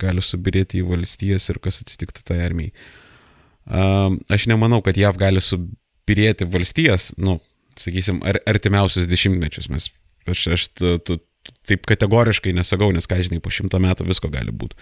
gali 0.00 0.24
subirėti 0.24 0.80
į 0.80 0.86
valstijas 0.88 1.50
ir 1.52 1.60
kas 1.62 1.82
atsitiktų 1.84 2.24
tai 2.26 2.40
armijai. 2.46 2.72
aš 4.32 4.46
nemanau, 4.46 4.80
kad 4.82 4.96
JAV 4.96 5.18
gali 5.18 5.42
subirėti 5.42 6.46
valstijas, 6.48 7.12
nu, 7.18 7.38
sakysim, 7.76 8.22
ar, 8.24 8.38
artimiausius 8.46 9.10
dešimtmečius. 9.10 9.68
Mes, 9.68 9.90
aš, 10.26 10.46
aš 10.56 10.68
tu, 10.68 10.96
tu, 10.98 11.18
taip 11.68 11.86
kategoriškai 11.88 12.54
nesakau, 12.56 12.90
nes, 12.94 13.08
ką 13.08 13.18
žinai, 13.26 13.40
po 13.42 13.52
šimto 13.52 13.80
metų 13.82 14.06
visko 14.08 14.30
gali 14.32 14.54
būti. 14.54 14.78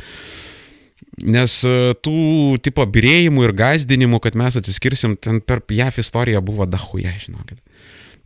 Nes 1.25 1.57
e, 1.69 1.95
tų 2.05 2.17
tipo 2.65 2.85
birėjimų 2.91 3.45
ir 3.47 3.55
gazdinimų, 3.59 4.21
kad 4.25 4.39
mes 4.39 4.59
atsiskirsim, 4.59 5.19
ten 5.21 5.41
per 5.45 5.63
JAF 5.71 6.01
istoriją 6.03 6.43
buvo 6.45 6.67
dahuja, 6.71 7.13
žinokit. 7.23 7.61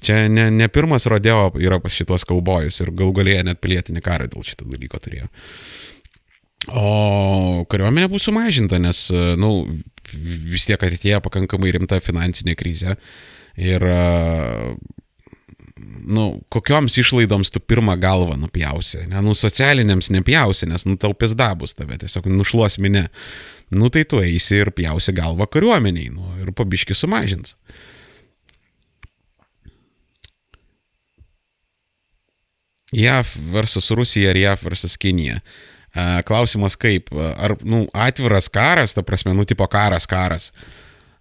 Čia 0.05 0.23
ne, 0.31 0.47
ne 0.55 0.69
pirmas 0.71 1.09
rodeo 1.11 1.49
yra 1.59 1.81
pas 1.83 1.93
šitos 1.93 2.23
kaubojus 2.29 2.79
ir 2.85 2.93
gal 2.95 3.11
galėję 3.17 3.43
net 3.49 3.61
pilietinį 3.65 4.03
karą 4.05 4.29
dėl 4.31 4.47
šito 4.47 4.69
dalyko 4.69 5.01
turėjo. 5.03 5.27
O 6.69 7.65
kariuomenė 7.71 8.11
bus 8.13 8.29
sumažinta, 8.29 8.79
nes, 8.83 9.09
na, 9.15 9.33
e, 9.35 9.41
nu, 9.41 9.53
vis 10.53 10.69
tiek 10.69 10.81
ateityje 10.81 11.21
pakankamai 11.25 11.73
rimta 11.75 12.01
finansinė 12.01 12.55
krizė. 12.59 12.97
Ir 13.59 13.83
uh, 13.83 14.77
nu, 16.09 16.41
kokioms 16.49 16.97
išlaidoms 17.01 17.51
tu 17.53 17.61
pirmą 17.61 17.97
galvą 18.01 18.37
nupjausi, 18.41 19.05
ne, 19.11 19.21
nu, 19.25 19.35
socialiniams 19.37 20.11
nepjausi, 20.15 20.69
nes, 20.71 20.85
nu, 20.89 20.97
tau 21.01 21.15
pizdabus 21.17 21.77
tave 21.79 21.99
tiesiog 22.01 22.29
nušluos 22.33 22.79
minė. 22.83 23.09
Nu, 23.75 23.91
tai 23.93 24.07
tu 24.09 24.23
eisi 24.25 24.63
ir 24.63 24.73
pjausi 24.73 25.13
galvą 25.17 25.49
kariuomeniai, 25.53 26.13
nu, 26.15 26.33
ir 26.43 26.53
pabiški 26.57 26.97
sumažins. 26.97 27.57
JAV 32.97 33.35
versus 33.53 33.91
Rusija 33.93 34.33
ir 34.33 34.41
JAV 34.41 34.63
versus 34.71 34.97
Kinija. 34.97 35.43
Klausimas 36.25 36.77
kaip, 36.81 37.11
ar, 37.13 37.59
nu, 37.65 37.83
atviras 37.93 38.49
karas, 38.53 38.95
ta 38.97 39.05
prasme, 39.05 39.35
nu, 39.37 39.45
tipo 39.49 39.67
karas, 39.69 40.07
karas. 40.09 40.53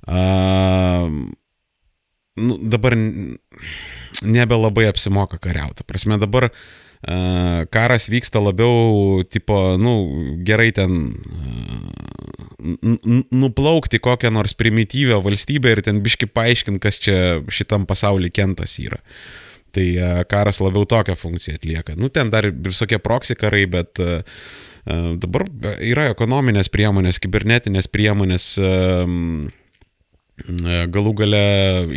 Uh, 0.07 1.11
nu, 2.37 2.57
dabar 2.61 2.95
nebelabai 4.25 4.87
apsimoka 4.89 5.37
kariauti. 5.41 5.85
Prasme, 5.87 6.17
dabar 6.21 6.49
uh, 6.49 7.65
karas 7.73 8.07
vyksta 8.11 8.41
labiau, 8.43 9.23
tipo, 9.29 9.77
nu, 9.81 9.95
gerai 10.47 10.71
ten 10.75 11.13
uh, 11.13 11.91
nuplaukti 13.31 13.99
kokią 14.03 14.31
nors 14.33 14.57
primityvę 14.57 15.19
valstybę 15.23 15.75
ir 15.75 15.83
ten 15.85 16.01
biški 16.05 16.29
paaiškinti, 16.33 16.83
kas 16.83 17.01
čia 17.01 17.17
šitam 17.53 17.85
pasaulyje 17.89 18.33
kentas 18.39 18.79
yra. 18.83 19.01
Tai 19.75 19.87
uh, 19.93 20.23
karas 20.29 20.61
labiau 20.63 20.87
tokią 20.89 21.15
funkciją 21.19 21.59
atlieka. 21.59 21.97
Nu, 21.99 22.09
ten 22.09 22.33
dar 22.33 22.49
visokie 22.51 22.99
proksi 23.03 23.37
karai, 23.37 23.65
bet 23.69 24.01
dabar 24.87 25.43
yra 25.83 26.07
ekonominės 26.13 26.69
priemonės, 26.71 27.19
kibernetinės 27.19 27.89
priemonės. 27.91 28.45
E, 28.55 28.69
galų 30.93 31.13
gale 31.23 31.43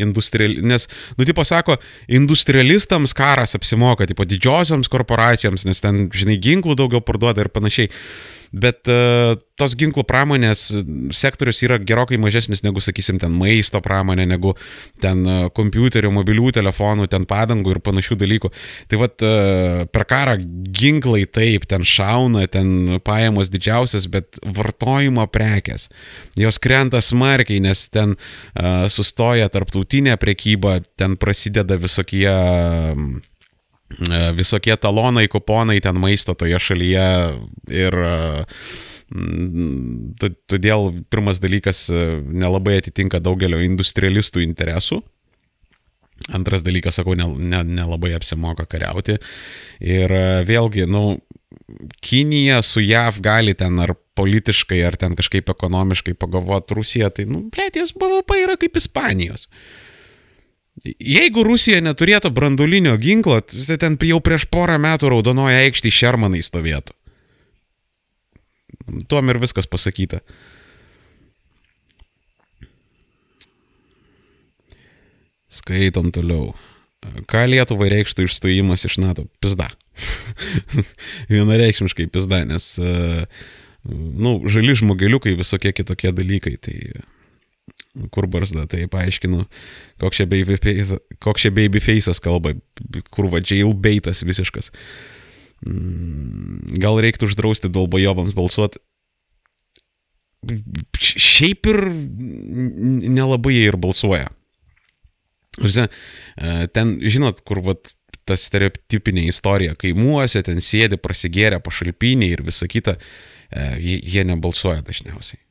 industrial... 0.01 0.57
Nes, 0.65 0.89
nu, 1.19 1.27
tipo 1.29 1.45
sako, 1.45 1.77
industrialistams 2.09 3.15
karas 3.17 3.57
apsimoka, 3.59 4.09
tipo 4.09 4.25
didžiosioms 4.29 4.91
korporacijoms, 4.93 5.67
nes 5.69 5.83
ten, 5.85 6.07
žinai, 6.15 6.39
ginklų 6.41 6.79
daugiau 6.81 7.05
parduoda 7.05 7.45
ir 7.45 7.53
panašiai 7.53 7.91
bet 8.51 8.89
uh, 8.91 9.37
tos 9.61 9.77
ginklų 9.79 10.03
pramonės 10.09 10.67
sektorius 11.15 11.61
yra 11.67 11.79
gerokai 11.83 12.19
mažesnis 12.21 12.65
negu, 12.65 12.83
sakysim, 12.83 13.21
ten 13.23 13.35
maisto 13.37 13.81
pramonė, 13.85 14.27
negu 14.29 14.55
ten 15.03 15.23
uh, 15.27 15.47
kompiuterių, 15.55 16.11
mobilių 16.17 16.51
telefonų, 16.59 17.09
ten 17.13 17.27
padangų 17.31 17.77
ir 17.77 17.83
panašių 17.87 18.19
dalykų. 18.21 18.53
Tai 18.91 19.01
vad 19.03 19.27
uh, 19.27 19.85
per 19.93 20.07
karą 20.11 20.37
ginklai 20.81 21.25
taip, 21.31 21.69
ten 21.71 21.87
šauna, 21.87 22.47
ten 22.51 23.01
pajamos 23.07 23.53
didžiausias, 23.53 24.09
bet 24.11 24.41
vartojimo 24.45 25.27
prekes. 25.31 25.89
Jos 26.41 26.61
krenta 26.63 27.03
smarkiai, 27.05 27.63
nes 27.65 27.87
ten 27.93 28.17
uh, 28.17 28.87
sustoja 28.91 29.51
tarptautinė 29.53 30.19
prekyba, 30.21 30.81
ten 30.99 31.19
prasideda 31.21 31.79
visokie 31.81 32.29
uh, 32.31 33.21
E, 33.21 33.30
visokie 34.37 34.77
talonai, 34.77 35.29
kuponai 35.29 35.81
ten 35.83 35.99
maisto 35.99 36.35
toje 36.35 36.59
šalyje 36.63 37.07
ir 37.75 37.97
e, 38.07 38.13
todėl 40.51 40.93
pirmas 41.11 41.41
dalykas 41.43 41.89
e, 41.91 42.05
nelabai 42.23 42.79
atitinka 42.81 43.21
daugelio 43.23 43.61
industrialistų 43.65 44.45
interesų. 44.47 45.01
Antras 46.37 46.63
dalykas, 46.63 46.99
sakau, 47.01 47.17
nelabai 47.17 47.49
ne, 47.49 47.65
ne 48.13 48.17
apsimoka 48.19 48.67
kariauti. 48.69 49.17
Ir 49.81 50.13
vėlgi, 50.47 50.85
nu, 50.87 51.19
Kinija 52.05 52.61
su 52.67 52.83
JAV 52.83 53.19
gali 53.25 53.55
ten 53.59 53.79
ar 53.83 53.95
politiškai, 54.19 54.83
ar 54.85 54.99
ten 55.01 55.17
kažkaip 55.19 55.49
ekonomiškai 55.51 56.13
pagalvoti 56.19 56.77
Rusiją, 56.77 57.09
tai, 57.15 57.25
nu, 57.31 57.47
plėties 57.55 57.95
BVP 57.99 58.43
yra 58.45 58.59
kaip 58.61 58.77
Ispanijos. 58.79 59.47
Uh, 59.49 59.80
Jeigu 60.85 61.43
Rusija 61.45 61.81
neturėtų 61.85 62.31
brandulinio 62.33 62.95
ginklo, 63.01 63.41
visi 63.53 63.77
ten 63.81 63.99
jau 64.01 64.21
prieš 64.25 64.47
porą 64.49 64.79
metų 64.81 65.11
raudonoje 65.13 65.59
aikštėje 65.67 65.99
šermanai 65.99 66.41
stovėtų. 66.45 66.97
Tuom 69.11 69.31
ir 69.31 69.39
viskas 69.43 69.69
pasakyta. 69.71 70.23
Skaitom 75.51 76.11
toliau. 76.15 76.55
Ką 77.29 77.45
Lietuvai 77.51 77.91
reikštų 77.93 78.29
išstojimas 78.29 78.87
iš 78.87 78.99
NATO? 79.03 79.27
Pizda. 79.43 79.71
Vienareikšmiškai 81.33 82.07
pizda, 82.13 82.45
nes, 82.49 82.73
na, 82.81 83.25
nu, 83.85 84.37
žali 84.49 84.77
žmogeliukai 84.79 85.35
visokie 85.39 85.73
kitokie 85.77 86.13
dalykai. 86.15 86.57
Tai 86.61 86.77
kur 88.15 88.29
barzda, 88.31 88.67
tai 88.71 88.87
paaiškinu, 88.91 89.45
koks 90.03 90.21
čia 90.21 90.27
babyface'as 90.31 91.55
babyface'as 91.57 92.23
kalba, 92.23 92.55
kur 93.11 93.31
va 93.33 93.43
jailbaitas 93.43 94.23
visiškas. 94.27 94.71
Mm, 95.67 96.79
gal 96.81 97.01
reiktų 97.03 97.29
uždrausti 97.29 97.71
dalbojobams 97.73 98.37
balsuoti. 98.37 98.81
Šiaip 100.97 101.69
ir 101.69 101.83
nelabai 101.91 103.59
jie 103.59 103.67
ir 103.69 103.77
balsuoja. 103.81 104.31
Žinai, 105.61 105.91
ten, 106.73 106.95
žinot, 107.05 107.43
kur 107.45 107.61
vat, 107.67 107.93
ta 108.25 108.39
stereotipinė 108.39 109.27
istorija, 109.29 109.75
kaimuose 109.77 110.41
ten 110.47 110.63
sėdi, 110.65 110.97
prasigėrė, 111.03 111.59
pašalpiniai 111.65 112.37
ir 112.37 112.45
visa 112.47 112.69
kita, 112.71 112.97
e, 113.51 113.67
jie, 113.83 113.99
jie 114.15 114.25
nebalsuoja 114.29 114.85
dažniausiai. 114.87 115.43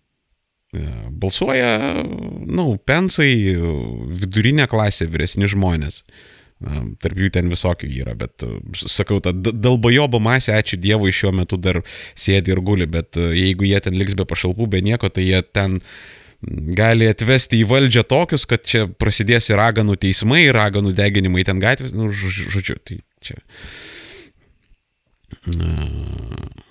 E, 0.73 0.79
balsuoja, 1.09 1.77
na, 1.81 2.03
nu, 2.45 2.65
pensai, 2.85 3.31
vidurinė 4.21 4.67
klasė, 4.69 5.07
vyresni 5.09 5.49
žmonės. 5.49 6.03
E, 6.61 6.83
tarp 7.01 7.17
jų 7.17 7.31
ten 7.33 7.49
visokių 7.49 7.89
yra, 8.03 8.13
bet 8.19 8.45
e, 8.45 8.51
sakau, 8.77 9.17
ta 9.23 9.33
dalbajobo 9.33 10.21
masė, 10.21 10.53
ačiū 10.59 10.77
Dievui, 10.77 11.09
šiuo 11.15 11.33
metu 11.39 11.57
dar 11.57 11.81
sėdi 12.13 12.53
ir 12.53 12.61
guli, 12.61 12.85
bet 12.85 13.17
jeigu 13.17 13.65
jie 13.65 13.81
ten 13.81 13.97
liks 13.97 14.13
be 14.19 14.29
pašalpų, 14.29 14.69
be 14.75 14.83
nieko, 14.85 15.09
tai 15.09 15.25
jie 15.25 15.41
ten 15.41 15.79
gali 16.77 17.09
atvesti 17.09 17.63
į 17.63 17.67
valdžią 17.73 18.05
tokius, 18.07 18.45
kad 18.47 18.61
čia 18.61 18.85
prasidės 18.87 19.49
ir 19.49 19.57
raganų 19.59 19.97
teismai, 20.05 20.45
ir 20.45 20.55
raganų 20.55 20.93
deginimai 20.95 21.49
ten 21.49 21.57
gatvės, 21.59 21.97
nu, 21.97 22.13
žodžiu, 22.13 22.77
tai 22.85 23.01
čia. 23.25 23.41
Uh 25.49 26.68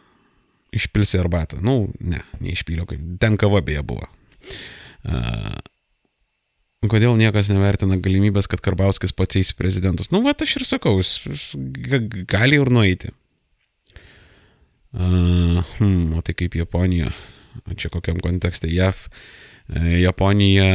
išpilsi 0.74 1.20
arbatą. 1.20 1.60
Nu, 1.64 1.88
ne, 2.00 2.20
neišpyliau, 2.42 2.86
kaip 2.88 3.02
ten 3.22 3.38
kava 3.40 3.62
beje 3.64 3.82
buvo. 3.86 4.08
Uh, 5.08 5.56
kodėl 6.90 7.16
niekas 7.18 7.50
nevertina 7.52 7.98
galimybės, 8.02 8.50
kad 8.50 8.62
Karbauskis 8.64 9.14
pats 9.16 9.40
eis 9.40 9.54
prezidentus? 9.56 10.12
Nu, 10.14 10.22
va, 10.24 10.34
aš 10.34 10.58
ir 10.60 10.68
sakau, 10.68 10.98
jis, 11.00 11.16
gali 12.28 12.60
ir 12.60 12.72
nueiti. 12.72 13.12
Uh, 14.88 15.60
hmm, 15.78 16.16
o 16.16 16.24
tai 16.24 16.32
kaip 16.38 16.56
Japonija, 16.56 17.12
čia 17.76 17.90
kokiam 17.92 18.20
kontekste 18.24 18.70
JAV, 18.72 19.06
Japonija, 20.00 20.66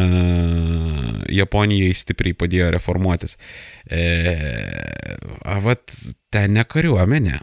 Japonijai 1.34 1.94
stipriai 1.98 2.36
padėjo 2.38 2.68
reformuotis. 2.76 3.40
E, 3.90 4.04
a, 5.42 5.58
vat, 5.66 5.96
ten 6.34 6.54
ne 6.54 6.66
kariuomenė. 6.70 7.40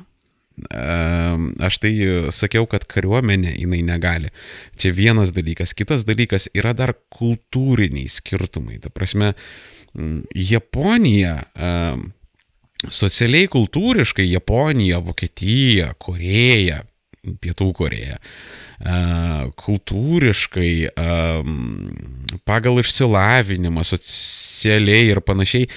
Aš 0.69 1.81
tai 1.82 1.93
sakiau, 2.35 2.66
kad 2.70 2.85
kariuomenė 2.91 3.55
jinai 3.57 3.81
negali. 3.87 4.31
Čia 4.81 4.93
vienas 4.97 5.35
dalykas. 5.37 5.74
Kitas 5.78 6.05
dalykas 6.09 6.51
yra 6.57 6.74
dar 6.77 6.95
kultūriniai 7.16 8.09
skirtumai. 8.11 8.81
Ta 8.82 8.93
prasme, 8.93 9.32
Japonija, 10.37 11.35
socialiai 12.89 13.49
kultūriškai 13.51 14.28
Japonija, 14.31 15.01
Vokietija, 15.05 15.93
Koreja, 15.99 16.82
Pietų 17.20 17.66
Koreja, 17.76 18.16
kultūriškai 19.60 20.70
pagal 22.48 22.80
išsilavinimą, 22.80 23.84
socialiai 23.84 25.10
ir 25.10 25.20
panašiai, 25.24 25.68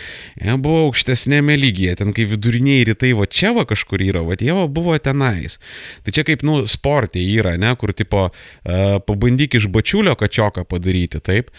buvo 0.64 0.86
aukštesnėme 0.88 1.58
lygyje, 1.60 1.98
ten 2.00 2.16
kai 2.16 2.24
viduriniai 2.32 2.88
rytai, 2.88 3.12
va 3.20 3.28
čia 3.28 3.52
va 3.58 3.68
kažkur 3.68 4.06
yra, 4.08 4.24
va 4.24 4.40
jie 4.40 4.56
va 4.56 4.70
buvo 4.72 4.96
tenais. 5.04 5.60
Tai 6.08 6.16
čia 6.16 6.24
kaip, 6.28 6.48
nu, 6.48 6.62
sportė 6.72 7.20
yra, 7.36 7.58
ne, 7.60 7.76
kur 7.76 7.92
tipo, 7.92 8.30
pabandyk 8.64 9.60
iš 9.60 9.68
bačiulio 9.74 10.16
kačioką 10.20 10.64
padaryti, 10.70 11.20
taip. 11.20 11.52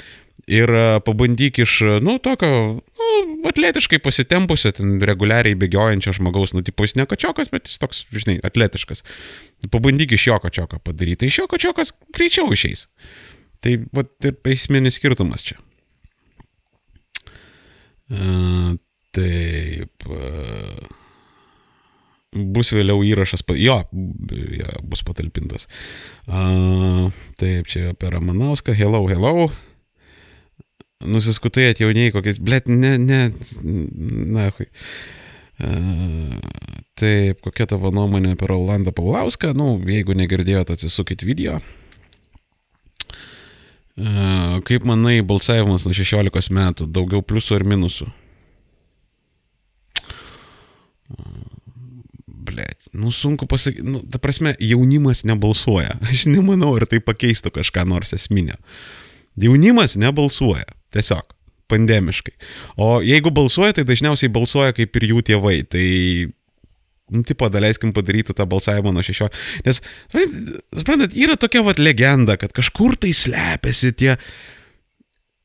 Ir 0.50 0.68
pabandyk 1.06 1.60
iš, 1.62 1.78
nu, 2.04 2.16
tokio, 2.20 2.80
nu, 2.80 3.10
atletiškai 3.48 4.00
pasitempusio, 4.02 4.72
ten 4.76 4.98
reguliariai 5.06 5.56
bėgiojančio 5.56 6.16
žmogaus, 6.18 6.52
nu, 6.56 6.60
tipo, 6.66 6.84
jis 6.84 6.96
ne 6.98 7.06
kačiokas, 7.08 7.52
bet 7.52 7.70
jis 7.70 7.78
toks, 7.80 8.02
žinai, 8.12 8.40
atletiškas. 8.44 9.04
Pabandyk 9.70 10.14
iš 10.16 10.26
jo 10.28 10.38
kačioką 10.42 10.80
padaryti. 10.84 11.28
Iš 11.28 11.38
jo 11.42 11.46
kačiokas 11.50 11.94
greičiau 12.14 12.52
išeis. 12.54 12.86
Tai 13.64 13.76
vat, 13.96 14.10
ir 14.26 14.36
esminis 14.52 14.98
skirtumas 14.98 15.44
čia. 15.46 15.56
Uh, 18.12 18.74
taip. 19.14 20.04
Uh, 20.10 20.90
bus 22.34 22.74
vėliau 22.74 23.04
įrašas, 23.06 23.44
jo, 23.56 23.78
jo 24.58 24.74
bus 24.90 25.04
patalpintas. 25.06 25.68
Uh, 26.26 27.08
taip, 27.40 27.70
čia 27.70 27.92
apie 27.94 28.10
Ramanauską. 28.12 28.74
Hello, 28.76 29.04
hello. 29.08 29.48
Nusiskutai 31.04 31.70
atjauniai 31.70 32.12
kokiais, 32.14 32.40
blėt, 32.40 32.68
ne, 32.70 32.96
ne, 33.00 33.26
na, 33.62 34.48
hui. 34.56 34.68
Uh, 34.68 35.23
taip, 36.98 37.40
kokia 37.44 37.68
tavo 37.70 37.92
nuomonė 37.94 38.34
apie 38.34 38.48
Rolandą 38.50 38.92
Paulauską? 38.94 39.52
Nu, 39.56 39.76
jeigu 39.86 40.16
negirdėjote, 40.18 40.76
atsisukit 40.78 41.22
video. 41.26 41.60
Kaip 43.94 44.86
manai, 44.88 45.20
balsavimas 45.22 45.86
nuo 45.86 45.94
16 45.94 46.50
metų, 46.54 46.88
daugiau 46.90 47.22
pliusų 47.22 47.60
ar 47.60 47.64
minusų? 47.70 48.08
Blet, 52.26 52.80
nu 52.92 53.12
sunku 53.14 53.46
pasakyti, 53.48 53.86
nu, 53.86 54.02
ta 54.10 54.18
prasme, 54.18 54.56
jaunimas 54.58 55.22
nebalsuoja. 55.24 55.94
Aš 56.10 56.26
nemanau, 56.30 56.74
ar 56.76 56.88
tai 56.90 56.98
pakeistų 56.98 57.54
kažką 57.54 57.86
nors 57.88 58.12
esminio. 58.16 58.58
Jaunimas 59.40 59.94
nebalsuoja, 59.98 60.66
tiesiog, 60.94 61.30
pandemiškai. 61.70 62.34
O 62.80 62.98
jeigu 63.04 63.32
balsuoja, 63.34 63.76
tai 63.78 63.86
dažniausiai 63.88 64.32
balsuoja 64.32 64.74
kaip 64.76 64.96
ir 65.00 65.10
jų 65.12 65.26
tėvai. 65.32 65.58
Tai 65.68 65.84
Nu, 67.12 67.20
tipo, 67.20 67.50
daleiskim 67.52 67.90
padaryti 67.92 68.32
tą 68.32 68.46
balsavimą 68.48 68.88
nuo 68.96 69.02
šešio. 69.04 69.26
Nes, 69.66 69.82
suprantat, 70.72 71.12
yra 71.12 71.36
tokia 71.36 71.60
vat 71.66 71.76
legenda, 71.76 72.38
kad 72.40 72.54
kažkur 72.56 72.96
tai 72.96 73.10
slepiasi 73.12 73.92
tie 73.92 74.14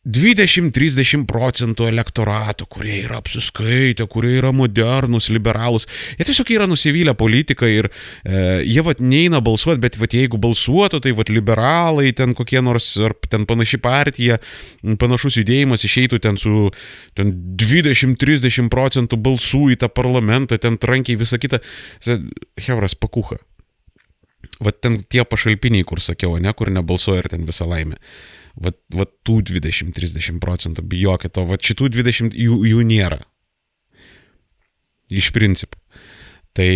20-30 0.10 1.26
procentų 1.30 1.88
elektorato, 1.90 2.66
kurie 2.70 3.04
yra 3.04 3.20
apsiskaitę, 3.20 4.08
kurie 4.10 4.36
yra 4.40 4.52
modernus, 4.56 5.30
liberalus, 5.34 5.86
jie 6.18 6.26
tiesiog 6.28 6.50
yra 6.56 6.68
nusivylę 6.70 7.14
politiką 7.20 7.70
ir 7.70 7.90
e, 7.90 8.62
jie 8.66 8.84
vat 8.86 9.04
neina 9.04 9.42
balsuoti, 9.46 9.82
bet 9.84 10.00
vat 10.02 10.16
jeigu 10.18 10.40
balsuotų, 10.42 11.02
tai 11.06 11.14
vat 11.18 11.30
liberalai, 11.34 12.10
ten 12.18 12.34
kokie 12.38 12.64
nors, 12.66 12.92
ar 13.06 13.14
ten 13.30 13.46
panaši 13.50 13.82
partija, 13.84 14.40
panašus 15.02 15.40
judėjimas 15.42 15.86
išeitų 15.86 16.22
ten 16.26 16.40
su 16.42 16.70
ten 17.18 17.36
20-30 17.60 18.72
procentų 18.74 19.20
balsų 19.22 19.70
į 19.76 19.80
tą 19.84 19.92
parlamentą, 19.94 20.58
ten 20.58 20.80
trankiai 20.82 21.20
visą 21.20 21.40
kitą. 21.42 21.62
Hevras 22.60 22.96
pakuha. 22.98 23.38
Vat 24.64 24.82
ten 24.84 24.98
tie 25.08 25.24
pašalpiniai, 25.28 25.86
kur 25.88 26.02
sakiau, 26.04 26.36
ne, 26.42 26.52
kur 26.56 26.72
nebalsuoja 26.74 27.24
ir 27.24 27.32
ten 27.32 27.46
visą 27.48 27.68
laimę. 27.70 28.00
Va, 28.60 28.74
va 28.92 29.06
tų 29.24 29.40
20-30 29.48 30.40
procentų, 30.44 30.84
bijokit 30.92 31.32
to, 31.38 31.46
va 31.48 31.56
šitų 31.56 31.88
20 31.96 32.36
jų, 32.36 32.58
jų 32.68 32.84
nėra. 32.88 33.22
Iš 35.10 35.32
principo. 35.34 35.80
Tai 36.58 36.70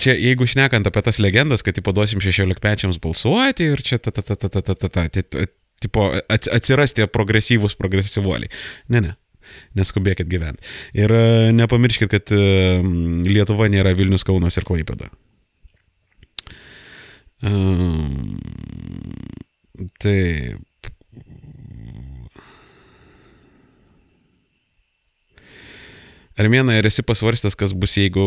čia, 0.00 0.14
jeigu 0.16 0.48
šnekant 0.50 0.88
apie 0.88 1.02
tas 1.04 1.20
legendas, 1.22 1.62
kad 1.64 1.78
paduosim 1.84 2.22
16-mečiams 2.24 2.98
balsuoti 3.02 3.70
ir 3.70 3.84
čia 3.86 4.00
ta 4.02 4.10
ta 4.10 4.24
ta 4.24 4.34
ta 4.34 4.48
ta 4.50 4.64
ta 4.64 4.74
ta 4.74 4.88
ta, 4.88 5.06
ta 5.22 5.44
tipo, 5.84 6.08
atsiras 6.32 6.96
tie 6.96 7.06
progresyvūs 7.10 7.78
progresyvuoliai. 7.78 8.50
Ne, 8.88 9.04
ne. 9.04 9.14
Neskubėkit 9.76 10.28
gyventi. 10.30 10.64
Ir 10.96 11.12
nepamirškit, 11.52 12.08
kad 12.08 12.32
Lietuva 13.28 13.68
nėra 13.68 13.92
Vilnius, 13.96 14.24
Kaunas 14.24 14.56
ir 14.56 14.64
Klaipėda. 14.64 15.10
Um, 17.44 18.38
Taip. 20.02 20.90
Armėnai, 26.38 26.80
ar 26.80 26.88
esi 26.88 27.04
pasvarstęs, 27.06 27.54
kas 27.58 27.74
bus, 27.78 27.94
jeigu 27.98 28.24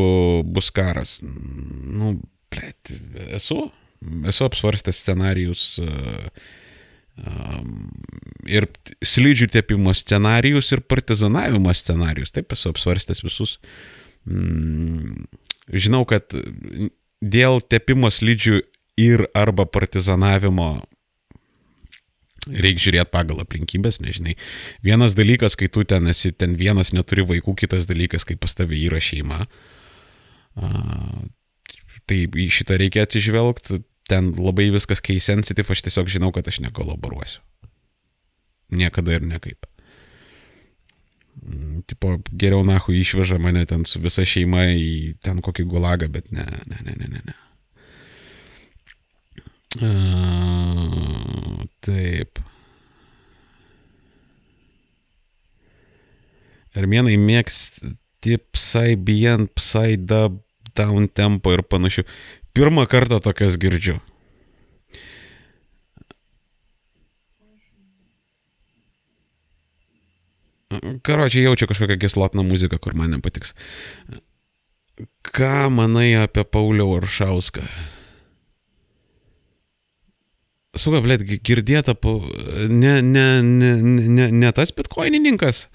bus 0.47 0.69
karas? 0.71 1.17
Nu, 1.23 2.15
blėt, 2.53 2.93
esu. 3.35 3.65
Esu 4.29 4.45
apsvarstęs 4.45 5.01
scenarius 5.01 5.63
uh, 5.81 6.27
um, 7.17 7.89
ir 8.47 8.67
slidžių 9.01 9.49
tepimo 9.55 9.93
scenarius 9.97 10.71
ir 10.75 10.83
partizanavimo 10.87 11.73
scenarius. 11.75 12.31
Taip 12.35 12.53
esu 12.55 12.71
apsvarstęs 12.71 13.23
visus. 13.25 13.57
Mm, 14.27 15.25
žinau, 15.73 16.03
kad 16.07 16.35
dėl 17.19 17.59
tepimo 17.65 18.11
slidžių 18.13 18.61
ir 19.01 19.25
arba 19.37 19.67
partizanavimo 19.67 20.77
Reikia 22.47 22.83
žiūrėti 22.87 23.11
pagal 23.11 23.41
aplinkybės, 23.43 23.99
nežinai. 24.03 24.35
Vienas 24.85 25.15
dalykas, 25.17 25.57
kai 25.59 25.69
tu 25.71 25.83
ten 25.87 26.07
esi, 26.11 26.31
ten 26.31 26.55
vienas 26.59 26.93
neturi 26.95 27.25
vaikų, 27.27 27.55
kitas 27.59 27.87
dalykas, 27.89 28.25
kai 28.27 28.37
pas 28.39 28.55
tavai 28.57 28.79
yra 28.87 29.01
šeima. 29.03 29.45
Tai 32.07 32.19
į 32.23 32.47
šitą 32.53 32.77
reikia 32.79 33.03
atsižvelgti, 33.07 33.81
ten 34.07 34.31
labai 34.39 34.69
viskas 34.73 35.03
kei 35.03 35.19
sensitive, 35.23 35.67
aš 35.73 35.83
tiesiog 35.87 36.11
žinau, 36.11 36.31
kad 36.35 36.47
aš 36.47 36.61
nekolaboruosiu. 36.63 37.41
Niekada 38.71 39.17
ir 39.17 39.27
nekaip. 39.27 39.67
Mm, 41.43 41.83
tipo, 41.87 42.17
geriau 42.31 42.63
nahu 42.67 42.95
išveža 42.95 43.37
mane 43.39 43.65
ten 43.69 43.85
su 43.87 44.01
visa 44.03 44.25
šeima 44.27 44.65
į 44.73 45.17
ten 45.23 45.43
kokį 45.43 45.67
gulagą, 45.69 46.09
bet 46.11 46.31
ne, 46.35 46.47
ne, 46.65 46.79
ne, 46.83 46.95
ne, 46.95 47.11
ne. 47.11 47.21
ne. 47.27 47.37
Uh, 49.75 51.65
taip. 51.83 52.39
Armėnai 56.77 57.17
mėgsti 57.19 58.37
psai 58.55 58.95
bijant, 58.95 59.51
psai 59.57 59.97
dub, 59.99 60.39
down 60.77 61.09
tempo 61.09 61.51
ir 61.51 61.65
panašių. 61.67 62.05
Pirmą 62.55 62.87
kartą 62.89 63.19
tokias 63.21 63.57
girdžiu. 63.59 63.97
Karočiai 71.03 71.45
jaučiu 71.47 71.67
kažkokią 71.67 71.99
gislotną 71.99 72.43
muziką, 72.47 72.79
kur 72.79 72.95
man 72.95 73.11
nepatiks. 73.15 73.53
Ką 75.27 75.69
manai 75.73 76.11
apie 76.19 76.43
Paulių 76.47 76.89
Aršauską? 77.01 77.67
Suga, 80.81 81.01
blėt, 81.03 81.25
girdėta, 81.25 81.95
ne, 82.69 82.97
ne, 83.01 83.27
ne, 83.43 83.71
ne, 83.81 84.27
ne 84.31 84.51
tas 84.55 84.73
bitkoinininkas. 84.75 85.67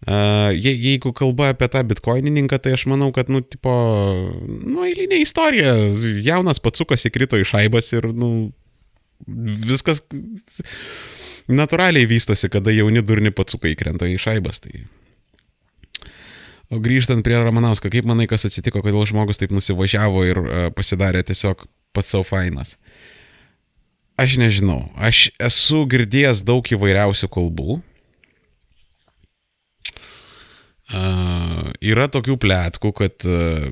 Uh, 0.00 0.48
je, 0.56 0.72
jeigu 0.72 1.12
kalba 1.12 1.50
apie 1.52 1.66
tą 1.68 1.82
bitkoinininką, 1.84 2.56
tai 2.64 2.72
aš 2.72 2.86
manau, 2.88 3.10
kad, 3.12 3.28
nu, 3.28 3.42
tipo, 3.44 3.72
nu, 4.48 4.80
eilinė 4.86 5.18
istorija. 5.20 5.74
Jaunas 6.24 6.62
patsukas 6.64 7.04
įkrito 7.04 7.36
į 7.36 7.44
šaibas 7.50 7.92
ir, 7.92 8.08
nu, 8.16 8.48
viskas 9.28 10.00
natūraliai 11.50 12.08
vystosi, 12.08 12.48
kada 12.48 12.72
jauni 12.72 13.02
durni 13.04 13.32
patsukai 13.34 13.74
įkrenta 13.74 14.08
į 14.08 14.16
šaibas. 14.22 14.62
Tai... 14.64 14.86
O 16.70 16.80
grįžtant 16.80 17.24
prie 17.26 17.36
Ramanausko, 17.36 17.90
kaip 17.92 18.08
manai, 18.08 18.28
kas 18.30 18.46
atsitiko, 18.48 18.80
kodėl 18.84 19.04
žmogus 19.10 19.40
taip 19.42 19.52
nusivažiavo 19.52 20.24
ir 20.28 20.40
uh, 20.40 20.64
pasidarė 20.72 21.26
tiesiog 21.28 21.66
pats 21.92 22.14
savo 22.14 22.24
fainas? 22.24 22.76
Aš 24.20 24.36
nežinau. 24.36 24.82
Aš 25.00 25.30
esu 25.40 25.86
girdėjęs 25.88 26.42
daug 26.44 26.66
įvairiausių 26.66 27.30
kalbų. 27.32 27.78
Uh, 30.90 31.70
yra 31.86 32.08
tokių 32.10 32.34
plėtkų, 32.42 32.90
kad 32.98 33.24
uh, 33.30 33.70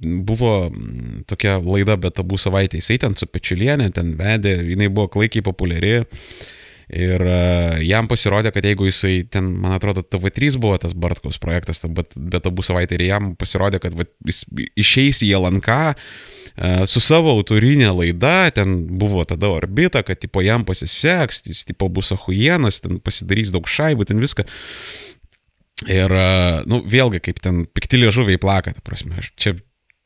buvo 0.00 0.72
tokia 1.28 1.58
laida, 1.60 1.98
bet 2.00 2.18
abu 2.22 2.38
savaitę 2.40 2.80
jisai 2.80 2.96
ten 3.02 3.14
su 3.14 3.28
Pečiulienė 3.28 3.90
ten 3.94 4.14
vedė, 4.18 4.56
jinai 4.72 4.88
buvo 4.88 5.10
klaikiai 5.12 5.44
populiari 5.44 5.98
Ir 6.94 7.22
uh, 7.24 7.78
jam 7.80 8.08
pasirodė, 8.10 8.50
kad 8.52 8.64
jeigu 8.66 8.88
jisai 8.88 9.22
ten, 9.30 9.46
man 9.60 9.72
atrodo, 9.76 10.02
TV3 10.04 10.58
buvo 10.60 10.76
tas 10.80 10.92
Bartkaus 10.92 11.38
projektas, 11.40 11.80
bet, 11.88 12.12
bet 12.16 12.48
abu 12.48 12.64
savaitę 12.64 12.98
ir 12.98 13.06
jam 13.06 13.30
pasirodė, 13.40 13.80
kad 13.80 13.96
va, 13.96 14.04
jis 14.28 14.42
išeis 14.76 15.22
į 15.24 15.32
LNK 15.38 15.78
uh, 15.92 16.02
su 16.86 17.02
savo 17.02 17.32
autorinė 17.34 17.88
laida, 17.90 18.50
ten 18.54 18.76
buvo 19.00 19.24
tada 19.26 19.50
orbita, 19.50 20.04
kad 20.06 20.20
tipo, 20.22 20.42
jam 20.44 20.62
pasiseks, 20.66 21.42
jis 21.48 21.64
tipo, 21.66 21.88
bus 21.90 22.12
ahujienas, 22.14 22.78
ten 22.84 23.00
pasidarys 23.02 23.50
daug 23.54 23.66
šaibų, 23.70 24.06
ten 24.06 24.22
viską. 24.22 24.46
Ir, 25.90 26.14
uh, 26.14 26.62
nu, 26.70 26.78
vėlgi, 26.86 27.20
kaip 27.26 27.40
ten 27.42 27.64
piktilė 27.66 28.12
žuviai 28.14 28.38
plaka, 28.40 28.72
ta 28.76 28.84
prasme, 28.86 29.18
aš 29.18 29.32
čia 29.34 29.56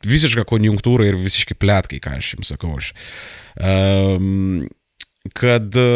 visiška 0.06 0.46
konjunktūra 0.48 1.08
ir 1.10 1.18
visiškai 1.20 1.56
plėtkai, 1.58 2.00
ką 2.02 2.16
aš 2.18 2.34
jums 2.36 2.52
sakau. 2.54 2.72
Aš. 2.78 2.92
Um, 3.58 4.66
kad, 5.34 5.76
e, 5.76 5.88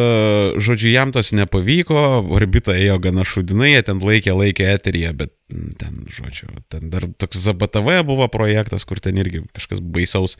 žodžiu, 0.61 0.91
jam 0.93 1.13
tas 1.15 1.33
nepavyko, 1.37 2.23
orbita 2.35 2.75
ėjo 2.77 2.99
gana 3.03 3.25
šudinai, 3.27 3.73
jie 3.75 3.85
ten 3.87 4.03
laikė, 4.03 4.35
laikė 4.37 4.67
eteryje, 4.75 5.13
bet 5.17 5.33
ten, 5.81 6.03
žodžiu, 6.11 6.51
ten 6.73 6.91
dar 6.93 7.07
toks 7.21 7.41
ZBTV 7.47 8.03
buvo 8.09 8.29
projektas, 8.33 8.87
kur 8.89 9.01
ten 9.01 9.21
irgi 9.23 9.45
kažkas 9.55 9.81
baisaus. 9.81 10.39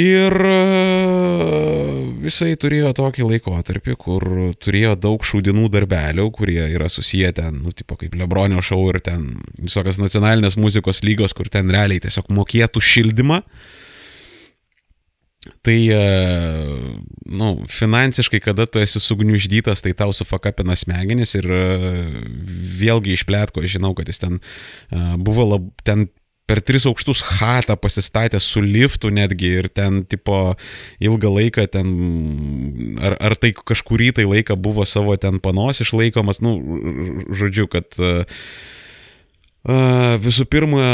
Ir 0.00 0.34
jisai 2.24 2.54
turėjo 2.58 2.92
tokį 2.96 3.26
laikotarpį, 3.26 3.96
kur 4.00 4.24
turėjo 4.62 4.94
daug 4.98 5.26
šūdinų 5.26 5.66
darbelių, 5.72 6.24
kurie 6.34 6.62
yra 6.70 6.88
susiję 6.90 7.32
ten, 7.36 7.60
nu, 7.66 7.74
tipo 7.76 7.98
kaip 8.00 8.14
Lebronio 8.18 8.62
šau 8.64 8.80
ir 8.90 9.00
ten 9.04 9.42
visokios 9.58 10.00
nacionalinės 10.00 10.56
muzikos 10.58 11.02
lygos, 11.06 11.34
kur 11.36 11.50
ten 11.52 11.70
realiai 11.70 12.02
tiesiog 12.02 12.32
mokėtų 12.34 12.82
šildymą. 12.82 13.42
Uh, 13.42 13.78
Tai, 15.60 15.76
e, 15.92 16.04
nu, 17.28 17.48
finansiškai, 17.68 18.40
kada 18.40 18.64
tu 18.64 18.80
esi 18.80 19.00
sugniuždytas, 19.02 19.82
tai 19.84 19.92
tau 19.92 20.14
sufakapina 20.16 20.72
smegenis 20.78 21.36
ir 21.36 21.44
e, 21.52 21.66
vėlgi 22.80 23.12
išplėtko, 23.18 23.66
žinau, 23.68 23.92
kad 23.98 24.08
jis 24.08 24.22
ten 24.22 24.38
e, 24.40 25.02
buvo 25.20 25.44
lab, 25.50 25.68
ten 25.84 26.06
per 26.48 26.62
tris 26.64 26.88
aukštus 26.88 27.22
hatą 27.36 27.76
pasistatė 27.76 28.40
su 28.42 28.64
liftu 28.64 29.12
netgi 29.12 29.52
ir 29.60 29.68
ten, 29.68 30.00
tipo, 30.08 30.56
ilgą 30.98 31.36
laiką 31.36 31.68
ten, 31.76 31.92
ar, 32.98 33.20
ar 33.20 33.36
tai 33.38 33.52
kažkurį 33.52 34.14
tai 34.16 34.26
laiką 34.32 34.56
buvo 34.58 34.88
savo 34.88 35.14
ten 35.20 35.38
panos 35.44 35.84
išlaikomas, 35.84 36.40
nu, 36.42 36.56
žodžiu, 37.36 37.68
kad 37.70 38.00
uh, 38.00 38.24
Visų 39.60 40.46
pirma, 40.48 40.84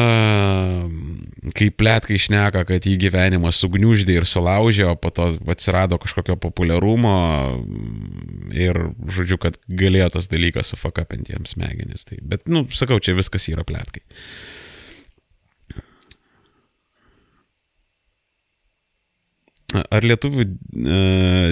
kai 1.54 1.68
plėtkai 1.70 2.16
išneka, 2.18 2.64
kad 2.66 2.82
jį 2.82 2.96
gyvenimas 3.04 3.60
sugniuždė 3.62 4.16
ir 4.18 4.26
sulaužė, 4.26 4.88
o 4.90 4.96
po 4.98 5.12
to 5.14 5.28
atsirado 5.46 6.00
kažkokio 6.02 6.34
populiarumo 6.42 7.14
ir, 8.50 8.80
žodžiu, 9.06 9.38
kad 9.38 9.60
galėjo 9.70 10.10
tas 10.16 10.26
dalykas 10.26 10.74
sufakapinti 10.74 11.36
jiems 11.36 11.54
smegenis. 11.54 12.02
Tai, 12.10 12.18
bet, 12.26 12.48
nu, 12.50 12.64
sakau, 12.74 12.98
čia 12.98 13.14
viskas 13.14 13.46
yra 13.52 13.62
plėtkai. 13.62 14.02
Ar 19.76 20.02
lietuvių 20.02 20.42
e, 20.42 20.98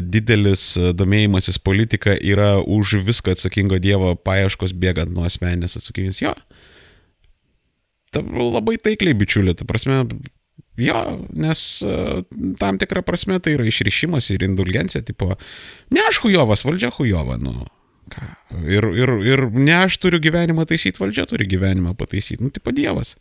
didelis 0.02 0.66
domėjimasis 0.96 1.60
politika 1.62 2.14
yra 2.18 2.56
už 2.58 2.98
viską 3.06 3.34
atsakingo 3.36 3.78
Dievo 3.78 4.14
paieškos 4.16 4.74
bėgant 4.74 5.14
nuo 5.14 5.26
asmeninės 5.28 5.76
atsakomybės? 5.78 6.22
Jo. 6.24 6.34
Ja 6.34 6.63
ta, 8.14 8.22
labai 8.24 8.78
taikliai 8.82 9.16
bičiulė, 9.18 9.56
ta 9.58 9.66
prasme, 9.68 10.02
jo, 10.80 11.00
nes 11.44 11.62
uh, 11.86 12.24
tam 12.60 12.80
tikrą 12.80 13.04
prasme 13.06 13.40
tai 13.42 13.56
yra 13.58 13.66
išrišimas 13.68 14.30
ir 14.34 14.46
indulgencija, 14.46 15.04
tipo, 15.06 15.34
ne 15.94 16.04
aš 16.08 16.22
hujovas, 16.24 16.66
valdžia 16.66 16.92
hujova, 16.94 17.38
nu. 17.42 17.66
Ką? 18.12 18.24
Ir, 18.68 18.84
ir, 19.00 19.12
ir 19.24 19.46
ne 19.56 19.78
aš 19.80 19.96
turiu 20.02 20.20
gyvenimą 20.22 20.66
taisyti, 20.68 21.00
valdžia 21.00 21.24
turi 21.30 21.46
gyvenimą 21.48 21.94
pataisyti, 21.96 22.42
nu, 22.44 22.52
tipo 22.52 22.74
Dievas. 22.74 23.14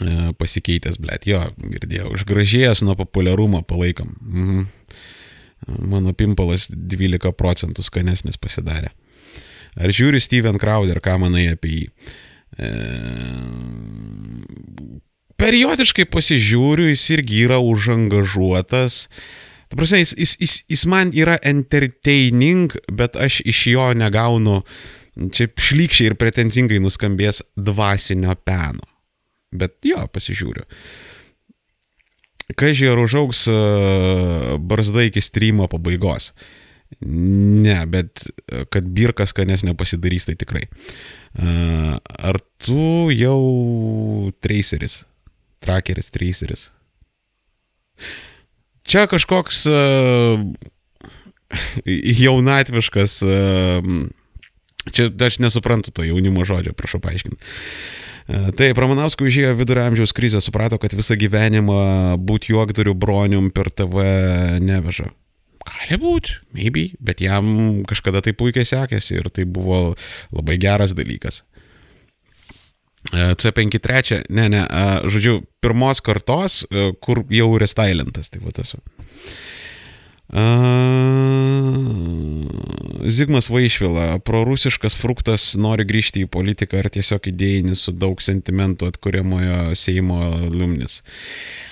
E, 0.00 0.32
pasikeitęs, 0.40 0.98
blėt, 1.00 1.26
jo, 1.28 1.40
girdėjau, 1.60 2.12
išgražėjęs 2.18 2.84
nuo 2.86 2.96
populiarumo 3.00 3.62
palaikom. 3.68 4.12
Mhm. 4.20 4.68
Mano 5.90 6.14
pimpalas 6.16 6.70
12 6.72 7.34
procentų 7.36 7.84
skanesnis 7.84 8.40
pasidarė. 8.40 8.94
Ar 9.78 9.92
žiūri 9.94 10.20
Steven 10.22 10.58
Crowder, 10.58 11.02
ką 11.04 11.18
manai 11.20 11.50
apie 11.52 11.74
jį? 11.74 11.84
Periodiškai 15.40 16.04
pasižiūriu, 16.12 16.90
jis 16.90 17.06
irgi 17.16 17.44
yra 17.46 17.60
užangažuotas. 17.64 19.06
Ta 19.70 19.78
prasme, 19.78 20.02
jis, 20.02 20.12
jis, 20.18 20.34
jis, 20.42 20.56
jis 20.68 20.86
man 20.90 21.12
yra 21.16 21.38
entertaining, 21.46 22.74
bet 22.92 23.16
aš 23.16 23.40
iš 23.48 23.60
jo 23.70 23.86
negaunu, 23.96 24.60
čia 25.32 25.48
šlykščiai 25.48 26.10
ir 26.10 26.16
pretenzingai 26.20 26.80
nuskambės 26.82 27.40
dvasinio 27.56 28.34
peno. 28.44 28.84
Bet 29.50 29.78
jo, 29.86 30.02
pasižiūriu. 30.12 30.66
Kažkai 32.58 32.90
ar 32.90 32.98
užaugs 32.98 33.44
e, 33.50 33.56
barzda 34.58 35.06
iki 35.06 35.22
streamo 35.22 35.68
pabaigos. 35.70 36.32
Ne, 37.06 37.78
bet 37.86 38.24
e, 38.26 38.64
kad 38.70 38.86
birkas 38.90 39.34
kanės 39.36 39.62
nepasidarys, 39.66 40.26
tai 40.26 40.36
tikrai. 40.38 40.66
Ar 41.38 42.40
tu 42.58 43.10
jau 43.14 44.32
traceris? 44.42 45.04
Trackeris, 45.60 46.10
traceris. 46.10 46.70
Čia 48.82 49.06
kažkoks 49.06 49.68
jaunatviškas, 52.24 53.20
čia 54.90 55.10
aš 55.26 55.38
nesuprantu 55.44 55.94
to 55.94 56.08
jaunimo 56.08 56.46
žodžio, 56.48 56.74
prašau 56.74 57.02
paaiškinti. 57.04 57.44
Taip, 58.30 58.78
Ramanauskui 58.78 59.26
užėjo 59.26 59.56
vidurio 59.58 59.82
amžiaus 59.88 60.12
krizę, 60.14 60.38
suprato, 60.44 60.78
kad 60.78 60.94
visą 60.94 61.16
gyvenimą 61.18 62.14
būti 62.22 62.54
juokdariu 62.54 62.94
bronium 62.94 63.50
per 63.50 63.72
TV 63.74 64.04
neveža. 64.62 65.10
Gali 65.60 65.98
būti, 66.00 66.38
maybe, 66.56 66.88
bet 67.04 67.20
jam 67.20 67.82
kažkada 67.88 68.22
tai 68.24 68.32
puikiai 68.36 68.68
sekėsi 68.68 69.18
ir 69.18 69.28
tai 69.28 69.44
buvo 69.44 69.94
labai 70.32 70.56
geras 70.60 70.94
dalykas. 70.96 71.42
E, 73.12 73.32
C53, 73.36 74.24
ne, 74.32 74.48
ne, 74.52 74.64
žodžiu, 75.12 75.40
pirmos 75.60 76.00
kartos, 76.04 76.62
e, 76.64 76.90
kur 77.04 77.24
jau 77.32 77.52
restylintas, 77.60 78.32
tai 78.32 78.40
va 78.44 78.54
tas. 78.56 78.76
Zigmas 83.10 83.48
Vaišvila, 83.50 84.20
prorusiškas 84.22 84.94
fruktas 84.94 85.56
nori 85.58 85.84
grįžti 85.88 86.22
į 86.22 86.30
politiką 86.30 86.78
ar 86.78 86.88
tiesiog 86.94 87.26
idėjinis 87.32 87.82
su 87.88 87.92
daug 87.98 88.22
sentimentų 88.22 88.92
atkuriamojo 88.92 89.74
Seimo 89.74 90.22
liumnis. 90.46 91.00
Uh, 91.00 91.69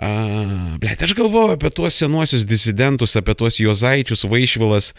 Blet, 0.00 1.02
aš 1.04 1.12
galvoju 1.12 1.52
apie 1.58 1.68
tuos 1.76 1.98
senuosius 2.00 2.46
disidentus, 2.48 3.18
apie 3.20 3.34
tuos 3.36 3.58
Jozaičius, 3.60 4.24
Vaišvilas, 4.24 4.94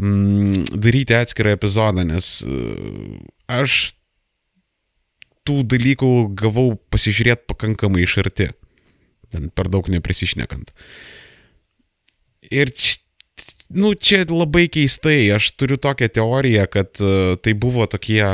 mm, 0.00 0.62
daryti 0.72 1.16
atskirą 1.18 1.52
epizodą, 1.52 2.06
nes 2.08 2.30
uh, 2.48 3.18
aš 3.44 3.92
tų 5.44 5.60
dalykų 5.68 6.12
gavau 6.38 6.78
pasižiūrėti 6.88 7.44
pakankamai 7.50 8.06
iš 8.06 8.14
arti, 8.22 8.46
ten 9.34 9.50
per 9.52 9.68
daug 9.68 9.90
neprisišnekant. 9.92 10.72
Ir 12.48 12.72
nu, 13.68 13.92
čia 13.92 14.22
labai 14.30 14.64
keistai, 14.72 15.26
aš 15.36 15.50
turiu 15.60 15.76
tokią 15.76 16.08
teoriją, 16.20 16.64
kad 16.72 17.04
uh, 17.04 17.36
tai 17.36 17.52
buvo 17.52 17.84
tokie 17.84 18.24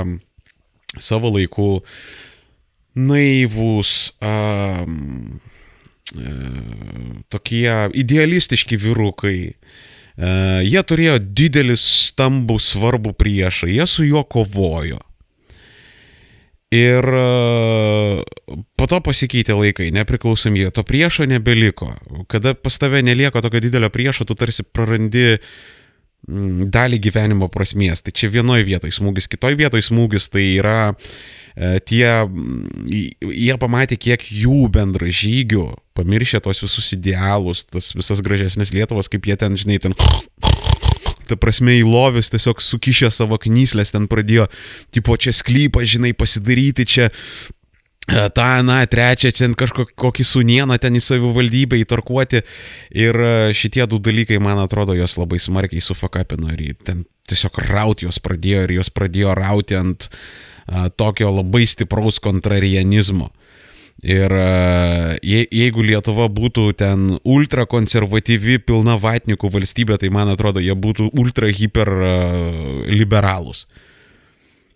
savo 0.94 1.34
laikų 1.34 1.72
naivūs, 3.02 3.96
um, 4.22 5.42
E, 5.42 5.53
tokie 7.28 7.72
idealistiški 7.94 8.78
vyrukai. 8.80 9.38
E, 10.14 10.28
jie 10.66 10.82
turėjo 10.86 11.18
didelį, 11.22 11.76
stambų, 11.80 12.58
svarbų 12.62 13.14
priešą, 13.18 13.70
jie 13.72 13.86
su 13.90 14.06
juo 14.06 14.24
kovojo. 14.24 15.00
Ir 16.74 17.06
e, 17.06 17.26
po 18.78 18.88
to 18.90 18.98
pasikeitė 19.06 19.56
laikai, 19.58 19.90
nepriklausomybė, 19.94 20.72
to 20.74 20.84
priešo 20.86 21.26
nebeliko. 21.30 21.92
Kada 22.30 22.54
pas 22.54 22.78
tave 22.78 23.02
nelieka 23.06 23.42
tokio 23.42 23.62
didelio 23.62 23.90
priešo, 23.94 24.26
tu 24.28 24.36
tarsi 24.38 24.66
prarandi 24.66 25.38
dalį 26.24 26.98
gyvenimo 27.04 27.50
prasmės. 27.52 28.00
Tai 28.04 28.14
čia 28.16 28.30
vienoje 28.32 28.64
vietoje 28.64 28.94
smūgis, 28.96 29.28
kitoje 29.28 29.58
vietoje 29.60 29.84
smūgis 29.90 30.30
tai 30.32 30.46
yra 30.56 30.94
E, 30.94 31.43
tie, 31.54 32.06
jie 32.90 33.56
pamatė, 33.62 33.98
kiek 34.00 34.24
jų 34.26 34.68
bendražygių 34.74 35.66
pamiršė 35.94 36.42
tos 36.42 36.64
visus 36.64 36.90
idealus, 36.96 37.62
tas 37.70 37.92
visas 37.94 38.22
gražesnės 38.24 38.74
Lietuvos, 38.74 39.10
kaip 39.12 39.28
jie 39.30 39.38
ten, 39.38 39.58
žinai, 39.60 39.78
ten 39.82 39.94
ta 41.24 41.38
prasme, 41.40 41.78
į 41.78 41.84
lovius 41.86 42.32
tiesiog 42.34 42.58
sukišę 42.60 43.12
savo 43.14 43.38
knyslės 43.40 43.94
ten 43.94 44.10
pradėjo, 44.10 44.48
tipo, 44.92 45.14
čia 45.16 45.32
sklypą, 45.32 45.86
žinai, 45.88 46.12
pasidaryti, 46.18 46.84
čia 46.84 47.12
E, 48.04 48.30
tą, 48.30 48.60
na, 48.62 48.82
trečią, 48.84 49.30
ten 49.32 49.54
kažkokį 49.56 50.24
sunieną 50.28 50.76
ten 50.76 50.92
į 50.92 51.00
savivaldybę 51.00 51.78
įtarkuoti. 51.80 52.42
Ir 53.00 53.16
e, 53.16 53.30
šitie 53.56 53.86
du 53.88 53.96
dalykai, 53.96 54.36
man 54.44 54.60
atrodo, 54.60 54.92
jos 54.92 55.16
labai 55.16 55.40
smarkiai 55.40 55.80
sufakapino 55.80 56.52
ir 56.52 56.76
ten 56.84 57.06
tiesiog 57.24 57.56
rauti 57.64 58.04
jos 58.04 58.20
pradėjo 58.20 58.66
ir 58.66 58.74
jos 58.76 58.92
pradėjo 58.92 59.32
rauti 59.38 59.78
ant 59.78 60.10
a, 60.10 60.18
tokio 60.96 61.30
labai 61.34 61.66
stipraus 61.68 62.20
kontrarianizmo. 62.22 63.30
Ir 64.04 64.32
je, 65.22 65.44
jeigu 65.54 65.84
Lietuva 65.86 66.26
būtų 66.28 66.66
ten 66.76 67.06
ultrakonservatyvi, 67.22 68.58
pilna 68.66 68.98
vatnikų 69.00 69.48
valstybė, 69.54 69.96
tai 70.02 70.10
man 70.12 70.32
atrodo, 70.32 70.60
jie 70.60 70.74
būtų 70.74 71.12
ultra 71.20 71.48
hiper 71.48 71.92
liberalūs. 72.90 73.64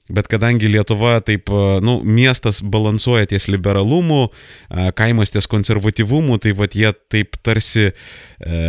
Bet 0.09 0.29
kadangi 0.33 0.71
Lietuva 0.73 1.19
taip, 1.21 1.51
nu, 1.85 1.99
miestas 2.01 2.63
balansuoja 2.65 3.29
ties 3.29 3.49
liberalumu, 3.53 4.31
kaimas 4.97 5.35
ties 5.35 5.49
konservatyvumu, 5.51 6.39
tai 6.41 6.55
vad 6.57 6.73
jie 6.73 6.95
taip 7.13 7.37
tarsi 7.45 7.91
e, 7.91 8.63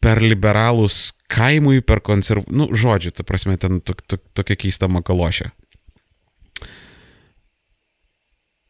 per 0.00 0.22
liberalus 0.24 1.10
kaimui, 1.28 1.82
per 1.84 2.00
konserv... 2.00 2.46
Nu, 2.48 2.70
žodžiu, 2.72 3.12
ta 3.12 3.26
prasme, 3.28 3.58
ten 3.60 3.82
to, 3.84 3.92
to, 4.08 4.16
tokia 4.38 4.56
keista 4.64 4.88
makalošė. 4.88 5.50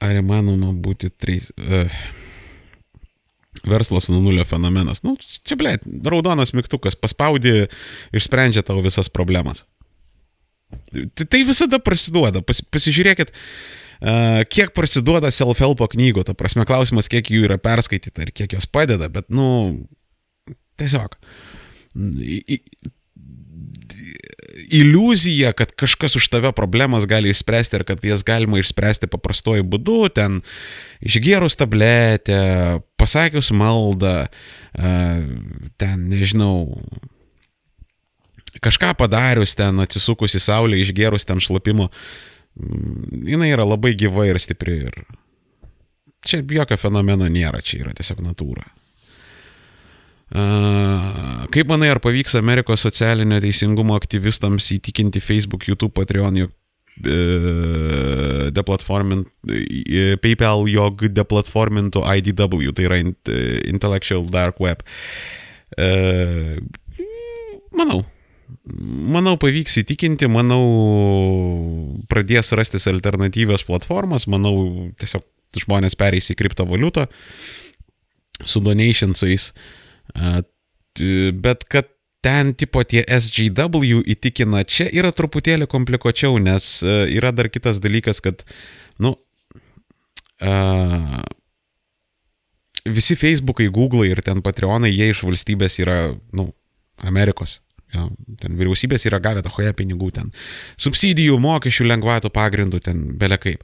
Ar 0.04 0.20
įmanoma 0.20 0.74
būti 0.76 1.12
trys... 1.12 1.52
Uh, 1.56 1.92
verslas 3.66 4.08
nuo 4.08 4.20
nulio 4.20 4.44
fenomenas. 4.46 5.02
Nu, 5.02 5.16
čia, 5.18 5.56
ble, 5.58 5.76
raudonas 6.06 6.52
mygtukas, 6.56 6.96
paspaudi, 6.98 7.66
išsprendžia 8.16 8.62
tavo 8.66 8.84
visas 8.84 9.10
problemas. 9.12 9.64
Tai, 10.92 11.24
tai 11.24 11.42
visada 11.46 11.80
prasiduoda. 11.82 12.42
Pas, 12.46 12.60
pasižiūrėkit, 12.74 13.32
uh, 13.32 14.42
kiek 14.52 14.74
prasiduoda 14.76 15.32
self-helpo 15.34 15.88
knygų. 15.96 16.26
Ta 16.28 16.36
prasme, 16.38 16.66
klausimas, 16.68 17.10
kiek 17.12 17.30
jų 17.32 17.46
yra 17.50 17.58
perskaityta 17.62 18.26
ir 18.26 18.34
kiek 18.36 18.58
jos 18.58 18.68
padeda, 18.70 19.10
bet, 19.12 19.28
nu, 19.34 19.48
tiesiog. 20.80 21.18
Iliuzija, 24.70 25.52
kad 25.56 25.72
kažkas 25.78 26.16
už 26.18 26.28
tave 26.32 26.52
problemas 26.56 27.06
gali 27.06 27.30
išspręsti 27.30 27.78
ir 27.78 27.84
kad 27.88 28.04
jas 28.04 28.24
galima 28.26 28.58
išspręsti 28.60 29.08
paprastuoju 29.10 29.66
būdu, 29.66 29.98
ten 30.14 30.40
išgėrus 31.04 31.58
tabletę, 31.58 32.80
pasakius 33.00 33.52
maldą, 33.54 34.26
ten, 34.74 36.08
nežinau, 36.10 36.80
kažką 38.64 38.94
padarius 38.98 39.56
ten, 39.58 39.80
atsisukus 39.84 40.36
į 40.38 40.42
saulę, 40.42 40.80
išgerus 40.80 41.28
ten 41.28 41.42
šlapimo, 41.42 41.90
mm, 42.58 43.28
jinai 43.32 43.52
yra 43.52 43.66
labai 43.68 43.94
gyva 43.98 44.26
ir 44.30 44.40
stipri. 44.42 44.80
Ir 44.88 44.98
čia 46.26 46.42
jokio 46.42 46.78
fenomeno 46.80 47.28
nėra, 47.30 47.62
čia 47.62 47.84
yra 47.84 47.94
tiesiog 47.96 48.24
natūra. 48.24 48.66
Kaip 50.26 51.68
manai, 51.70 51.92
ar 51.94 52.00
pavyks 52.02 52.34
Amerikos 52.38 52.82
socialinio 52.82 53.38
teisingumo 53.42 53.94
aktyvistams 53.96 54.72
įtikinti 54.74 55.22
Facebook, 55.22 55.68
YouTube, 55.68 55.94
Patreon, 55.94 56.40
jog 56.42 56.50
e, 57.06 58.50
deplatformint, 58.56 59.30
e, 59.46 60.16
PayPal, 60.22 60.66
jog 60.72 61.06
deplatformintų 61.14 62.02
IDW, 62.18 62.74
tai 62.74 62.88
yra 62.88 62.98
Intellectual 63.70 64.26
Dark 64.32 64.60
Web? 64.62 64.82
E, 65.78 66.58
manau, 67.76 68.02
Manau, 68.66 69.36
pavyks 69.38 69.76
įtikinti, 69.82 70.26
manau, 70.30 70.62
pradės 72.10 72.52
rastis 72.58 72.86
alternatyvios 72.90 73.62
platformos, 73.66 74.26
manau, 74.30 74.54
tiesiog 74.98 75.22
žmonės 75.62 75.94
pereis 75.98 76.30
į 76.30 76.36
kriptovaliutą 76.38 77.06
su 78.46 78.62
donationsais, 78.62 79.52
bet 81.46 81.66
kad 81.70 81.90
ten 82.24 82.54
tipo 82.58 82.82
tie 82.82 83.04
SGW 83.06 84.02
įtikina, 84.14 84.64
čia 84.66 84.88
yra 84.90 85.12
truputėlį 85.14 85.68
komplikuočiau, 85.70 86.38
nes 86.42 86.80
yra 86.86 87.30
dar 87.34 87.50
kitas 87.52 87.78
dalykas, 87.82 88.22
kad, 88.24 88.42
nu, 88.98 89.14
uh, 90.42 91.20
visi 92.86 93.16
Facebookai, 93.16 93.68
Google'ai 93.70 94.10
ir 94.14 94.22
ten 94.26 94.42
Patreonai, 94.42 94.90
jie 94.94 95.10
iš 95.12 95.22
valstybės 95.26 95.78
yra, 95.82 96.00
nu, 96.36 96.50
Amerikos. 97.06 97.60
Jo, 97.94 98.08
ten 98.40 98.56
vyriausybės 98.58 99.06
yra 99.06 99.20
gavę 99.22 99.44
tahoje 99.46 99.70
pinigų, 99.78 100.10
ten 100.16 100.32
subsidijų, 100.82 101.36
mokesčių, 101.42 101.86
lengvatų 101.92 102.32
pagrindų, 102.34 102.80
ten 102.82 103.04
belia 103.18 103.38
kaip. 103.38 103.62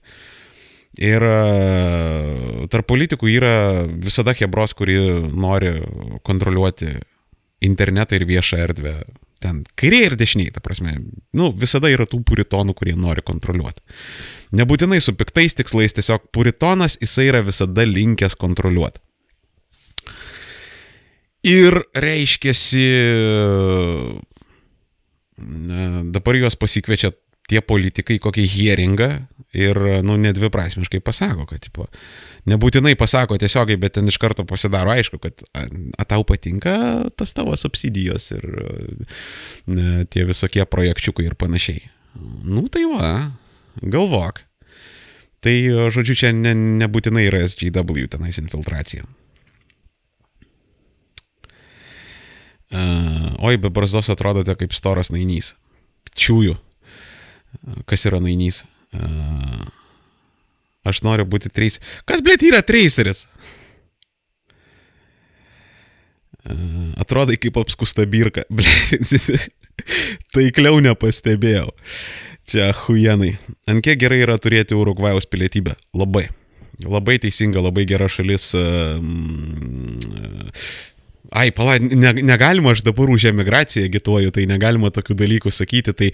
Ir 1.01 1.25
e, 1.25 2.67
tarp 2.69 2.89
politikų 2.91 3.31
yra 3.33 3.55
visada 3.89 4.35
hebros, 4.37 4.75
kuri 4.77 4.99
nori 5.33 5.79
kontroliuoti 6.27 6.93
internetą 7.65 8.19
ir 8.19 8.27
viešą 8.29 8.59
erdvę. 8.67 8.97
Ten 9.43 9.63
kairiai 9.79 10.11
ir 10.11 10.17
dešiniai, 10.19 10.53
ta 10.55 10.61
prasme. 10.63 10.99
Nu, 11.35 11.49
visada 11.57 11.91
yra 11.91 12.05
tų 12.07 12.21
puritonų, 12.29 12.77
kurie 12.79 12.95
nori 12.99 13.25
kontroliuoti. 13.25 13.81
Nebūtinai 14.59 15.01
su 15.03 15.17
piktais 15.19 15.57
tikslais, 15.59 15.97
tiesiog 15.97 16.29
puritonas 16.35 16.99
jisai 17.01 17.31
yra 17.31 17.41
visada 17.47 17.87
linkęs 17.89 18.37
kontroliuoti. 18.39 19.01
Ir 21.49 21.81
reiškiasi, 21.99 22.85
dabar 26.15 26.39
juos 26.39 26.55
pasikviečia 26.55 27.11
tie 27.51 27.59
politikai 27.67 28.21
kokį 28.23 28.45
hearingą 28.47 29.09
ir, 29.53 29.79
nu, 30.03 30.17
nedviprasmiškai 30.17 31.01
pasako, 31.05 31.47
kad, 31.51 31.61
tipo, 31.65 31.87
nebūtinai 32.49 32.95
pasako 32.99 33.37
tiesiogiai, 33.41 33.81
bet 33.81 33.97
ten 33.99 34.09
iš 34.09 34.19
karto 34.21 34.47
pasidaro 34.49 34.95
aišku, 34.95 35.21
kad 35.23 35.45
a, 35.53 35.67
a 36.01 36.07
tau 36.09 36.25
patinka 36.29 36.75
tas 37.17 37.35
tavo 37.37 37.57
subsidijos 37.59 38.31
ir 38.37 38.47
ne, 39.69 40.05
tie 40.09 40.25
visokie 40.29 40.65
projekčiukai 40.65 41.29
ir 41.29 41.37
panašiai. 41.39 41.85
Nu, 42.45 42.65
tai 42.73 42.87
va, 42.89 43.13
galvok. 43.83 44.43
Tai, 45.43 45.55
žodžiu, 45.93 46.15
čia 46.17 46.31
ne, 46.37 46.55
nebūtinai 46.85 47.27
yra 47.27 47.43
SGW 47.49 48.07
tenais 48.13 48.39
infiltracija. 48.39 49.05
Uh, 52.73 53.35
oi, 53.45 53.59
be 53.61 53.69
barzdos 53.69 54.09
atrodote 54.09 54.55
kaip 54.57 54.73
storas 54.73 55.11
nainys. 55.13 55.53
Čiūju. 56.17 56.55
Kas 57.91 58.07
yra 58.09 58.23
nainys? 58.23 58.63
Aš 60.83 61.03
noriu 61.07 61.27
būti 61.29 61.51
treis. 61.53 61.79
Kas, 62.09 62.23
blėt, 62.25 62.43
yra 62.47 62.63
treiseris? 62.67 63.27
Atrodai 66.99 67.39
kaip 67.39 67.61
apskusta 67.63 68.07
birka. 68.11 68.45
Blėt, 68.57 69.49
taikliau 70.35 70.83
nepastebėjau. 70.83 71.71
Čia 72.51 72.73
huienai. 72.83 73.37
Ant 73.71 73.85
kiek 73.85 74.01
gerai 74.03 74.25
yra 74.25 74.35
turėti 74.43 74.75
Urugvajaus 74.75 75.29
pilietybę? 75.31 75.77
Labai. 75.95 76.27
Labai 76.83 77.21
teisinga, 77.23 77.63
labai 77.63 77.85
gera 77.87 78.09
šalis. 78.11 78.49
Ai, 81.33 81.49
pala, 81.57 81.79
ne, 81.81 82.13
negalima, 82.21 82.75
aš 82.75 82.83
dabar 82.85 83.09
už 83.11 83.31
emigraciją 83.31 83.87
agituoju, 83.89 84.33
tai 84.37 84.45
negalima 84.51 84.91
tokių 84.93 85.17
dalykų 85.17 85.53
sakyti, 85.55 85.95
tai 85.97 86.11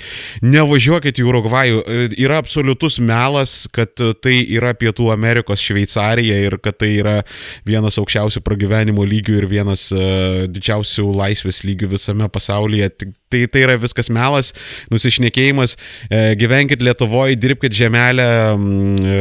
nevažiuokit 0.47 1.19
į 1.19 1.27
Urugvajų. 1.27 1.81
Yra 2.15 2.39
absoliutus 2.39 3.01
melas, 3.03 3.65
kad 3.74 3.99
tai 4.23 4.36
yra 4.47 4.74
Pietų 4.78 5.11
Amerikos 5.15 5.65
Šveicarija 5.65 6.39
ir 6.47 6.59
kad 6.62 6.78
tai 6.78 6.93
yra 7.01 7.16
vienas 7.66 7.99
aukščiausių 7.99 8.45
pragyvenimo 8.47 9.03
lygių 9.09 9.40
ir 9.40 9.49
vienas 9.51 9.89
uh, 9.90 10.45
didžiausių 10.47 11.09
laisvės 11.19 11.65
lygių 11.66 11.90
visame 11.97 12.28
pasaulyje. 12.31 12.93
Tai, 13.28 13.43
tai 13.53 13.65
yra 13.66 13.74
viskas 13.81 14.09
melas, 14.12 14.55
nusišnekėjimas, 14.93 15.74
e, 16.09 16.20
gyvenkit 16.40 16.81
Lietuvoje, 16.81 17.36
dirbkite 17.36 17.77
žemelę, 17.77 18.24
e, 18.24 19.19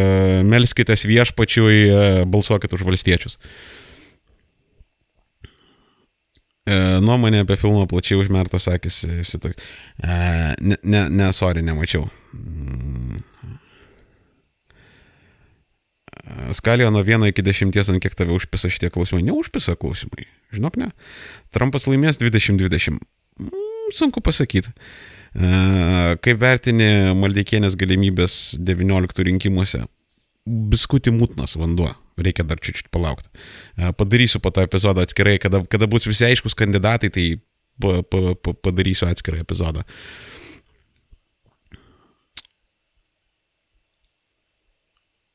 melskitės 0.48 1.04
viešpačiui, 1.10 1.82
e, 1.84 2.06
balsuokit 2.32 2.72
už 2.78 2.86
valstiečius. 2.88 3.36
E, 6.68 6.76
nuomonė 7.00 7.46
apie 7.46 7.56
filmą 7.60 7.86
plačiai 7.88 8.20
užmertas 8.20 8.68
akis. 8.72 9.00
Sitok... 9.28 9.56
E, 10.04 10.18
ne, 10.60 10.78
ne, 10.84 11.04
ne, 11.08 11.32
sorry, 11.36 11.64
nemačiau. 11.64 12.08
Mm. 12.36 13.22
Skalėje 16.58 16.90
nuo 16.92 17.04
1 17.08 17.30
iki 17.30 17.44
10, 17.46 17.72
ant 17.72 18.04
kiek 18.04 18.18
tave 18.20 18.36
užpisa 18.36 18.72
šitie 18.74 18.90
klausimai. 18.92 19.24
Neužpisa 19.30 19.78
klausimai. 19.80 20.28
Žinok, 20.56 20.80
ne. 20.82 20.90
Trumpas 21.56 21.88
laimės 21.88 22.20
2020. 22.20 23.00
Mm, 23.40 23.94
sunku 23.96 24.24
pasakyti. 24.26 24.74
E, 25.38 25.54
kaip 26.24 26.42
vertini 26.44 27.14
Maldeikienės 27.16 27.80
galimybės 27.80 28.58
19 28.60 29.24
rinkimuose? 29.30 29.86
Biskutį 30.48 31.16
mūtnas 31.16 31.56
vanduo 31.60 31.94
reikia 32.18 32.46
dar 32.48 32.62
čiūčiut 32.62 32.90
palaukti. 32.94 33.30
Padarysiu 33.98 34.42
po 34.44 34.52
to 34.54 34.64
epizodą 34.66 35.06
atskirai, 35.06 35.38
kada, 35.42 35.64
kada 35.70 35.90
bus 35.90 36.08
visi 36.10 36.26
aiškus 36.28 36.58
kandidatai, 36.58 37.12
tai 37.14 37.28
pa, 37.82 38.02
pa, 38.02 38.34
pa, 38.36 38.56
padarysiu 38.68 39.10
atskirą 39.10 39.42
epizodą. 39.44 39.86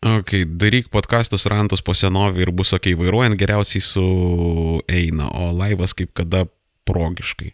Ok, 0.02 0.34
daryk 0.58 0.88
podkastus 0.90 1.46
rantus 1.46 1.84
po 1.86 1.94
senovį 1.94 2.42
ir 2.42 2.50
bus 2.50 2.74
ok, 2.74 2.88
vairuojant 2.98 3.38
geriausiai 3.38 3.84
su 3.86 4.06
eina, 4.90 5.28
o 5.30 5.52
laivas 5.54 5.94
kaip 5.94 6.10
kada 6.18 6.48
progiškai. 6.90 7.52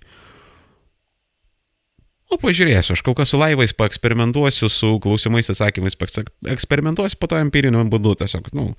O 2.28 2.36
pažiūrėsiu, 2.36 2.92
aš 2.92 3.02
kol 3.04 3.14
kas 3.16 3.30
su 3.32 3.38
laivais 3.40 3.72
paeksperimentuosiu, 3.76 4.68
su 4.68 4.90
klausimais 5.00 5.48
atsakymais 5.48 5.96
paeksperimentuosiu, 5.96 7.16
po 7.20 7.30
to 7.30 7.38
empiriniu 7.40 7.86
būdu 7.88 8.18
tiesiog, 8.20 8.50
nu, 8.58 8.74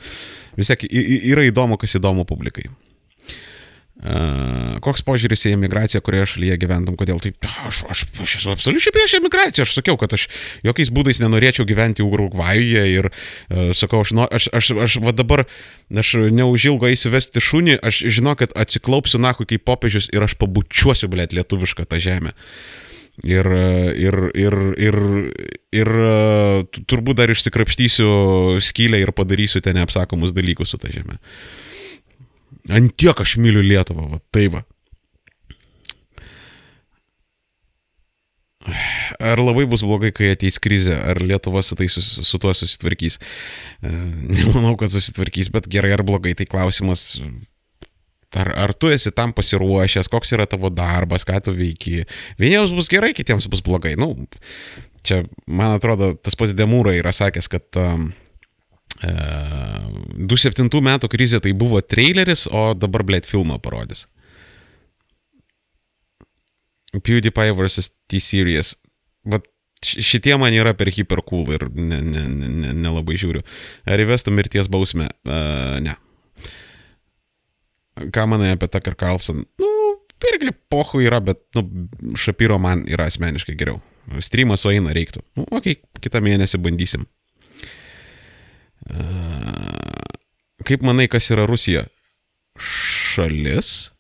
vis 0.59 0.69
tiek 0.69 0.85
yra 0.85 1.47
įdomu, 1.49 1.79
kas 1.81 1.97
įdomu 1.97 2.27
publikai. 2.29 2.67
Uh, 3.99 4.77
koks 4.79 5.01
požiūris 5.03 5.41
į 5.49 5.57
emigraciją, 5.57 5.99
kurioje 5.99 6.29
šalyje 6.37 6.55
gyventum, 6.61 6.95
kodėl 6.95 7.17
taip, 7.19 7.35
aš, 7.67 7.81
aš, 7.91 8.03
aš 8.23 8.35
esu 8.37 8.51
absoliučiai 8.53 8.93
prieš 8.95 9.17
emigraciją, 9.17 9.65
aš 9.67 9.73
sakiau, 9.75 9.97
kad 9.99 10.13
aš 10.15 10.29
jokiais 10.63 10.87
būdais 10.95 11.19
nenorėčiau 11.19 11.67
gyventi 11.67 12.05
Urugvajuje 12.05 12.85
ir 12.93 13.09
uh, 13.11 13.73
sakau, 13.75 14.05
aš, 14.05 14.13
nu, 14.15 14.23
aš, 14.23 14.47
aš, 14.55 14.71
aš 14.85 14.95
va 15.03 15.11
dabar, 15.11 15.43
aš 15.91 16.13
neužilgo 16.31 16.87
eisiu 16.87 17.11
vesti 17.11 17.43
šunį, 17.43 17.81
aš 17.83 18.05
žinau, 18.07 18.37
kad 18.39 18.55
atsiklaupsiu 18.55 19.19
nahu 19.19 19.43
kaip 19.49 19.67
popiežius 19.67 20.07
ir 20.15 20.23
aš 20.23 20.37
pabučiuosiu, 20.39 21.11
blėt, 21.11 21.35
lietuvišką 21.35 21.89
tą 21.89 21.99
žemę. 21.99 22.37
Ir, 23.27 23.47
ir, 23.99 24.15
ir, 24.39 24.53
ir, 24.79 24.97
ir 25.75 25.89
turbūt 26.87 27.17
dar 27.19 27.33
išsikrapštysiu 27.33 28.11
skylę 28.63 29.01
ir 29.01 29.11
padarysiu 29.11 29.59
ten 29.59 29.75
neapsakomus 29.75 30.31
dalykus 30.31 30.71
su 30.71 30.79
tą 30.79 30.87
žemę. 30.93 31.17
Uh, 31.19 31.69
Antiek 32.69 33.17
aš 33.21 33.37
myliu 33.41 33.63
Lietuvą, 33.65 34.05
va, 34.11 34.19
tai 34.33 34.49
va. 34.53 34.61
Ar 39.19 39.39
labai 39.41 39.63
bus 39.69 39.81
blogai, 39.87 40.11
kai 40.13 40.33
ateis 40.35 40.59
krizė, 40.61 40.93
ar 40.99 41.21
Lietuva 41.23 41.63
su, 41.65 41.77
tai, 41.79 41.87
su, 41.89 42.03
su 42.03 42.39
tuo 42.41 42.51
susitvarkys? 42.53 43.17
E, 43.81 43.93
nemanau, 44.35 44.75
kad 44.79 44.93
susitvarkys, 44.93 45.49
bet 45.55 45.69
gerai 45.71 45.95
ar 45.95 46.03
blogai, 46.05 46.35
tai 46.37 46.45
klausimas, 46.49 47.15
ar, 48.37 48.51
ar 48.65 48.73
tu 48.77 48.91
esi 48.93 49.11
tam 49.15 49.33
pasiruošęs, 49.35 50.09
koks 50.11 50.33
yra 50.37 50.45
tavo 50.49 50.69
darbas, 50.73 51.25
ką 51.27 51.39
tu 51.45 51.53
veiki. 51.57 52.03
Vieniems 52.41 52.73
bus 52.77 52.91
gerai, 52.91 53.13
kitiems 53.17 53.49
bus 53.49 53.63
blogai. 53.65 53.95
Nu, 53.99 54.13
čia, 55.05 55.23
man 55.47 55.77
atrodo, 55.77 56.13
tas 56.21 56.37
pats 56.37 56.53
Demūra 56.57 56.93
yra 56.97 57.13
sakęs, 57.15 57.49
kad 57.51 57.79
um, 57.81 58.11
2007 58.99 60.69
metų 60.83 61.09
krizė 61.11 61.39
tai 61.43 61.53
buvo 61.57 61.81
traileris, 61.81 62.47
o 62.51 62.73
dabar, 62.77 63.05
blėt, 63.07 63.29
filmą 63.29 63.59
parodys. 63.63 64.07
PewDiePie 66.93 67.53
vs. 67.53 67.91
T-Series. 68.09 68.75
Bet 69.29 69.45
šitie 69.85 70.35
man 70.41 70.53
yra 70.55 70.73
per 70.75 70.89
hiper 70.91 71.21
cool 71.27 71.47
ir 71.53 71.67
nelabai 71.69 71.85
ne, 71.85 72.27
ne, 72.27 72.73
ne, 72.73 72.73
ne 72.73 73.17
žiūriu. 73.21 73.43
Ar 73.87 74.01
įvestų 74.01 74.33
mirties 74.35 74.67
bausmę? 74.71 75.09
Uh, 75.23 75.77
ne. 75.85 75.95
Ką 78.15 78.25
manai 78.31 78.53
apie 78.55 78.69
Tucker 78.71 78.95
Carlson? 78.95 79.43
Nu, 79.59 79.69
irgi 80.29 80.53
pohu 80.71 81.01
yra, 81.03 81.19
bet 81.23 81.41
nu, 81.57 81.65
Šapiro 82.19 82.59
man 82.61 82.85
yra 82.87 83.09
asmeniškai 83.11 83.57
geriau. 83.59 83.79
Streamas 84.23 84.63
sueina 84.65 84.93
reiktų. 84.95 85.21
Nu, 85.37 85.45
okay, 85.53 85.79
kitą 86.01 86.21
mėnesį 86.25 86.61
bandysim. 86.63 87.05
Kaip 90.65 90.83
manai, 90.85 91.07
kas 91.11 91.29
yra 91.33 91.45
Rusija? 91.49 91.85
Šalis? 92.59 93.91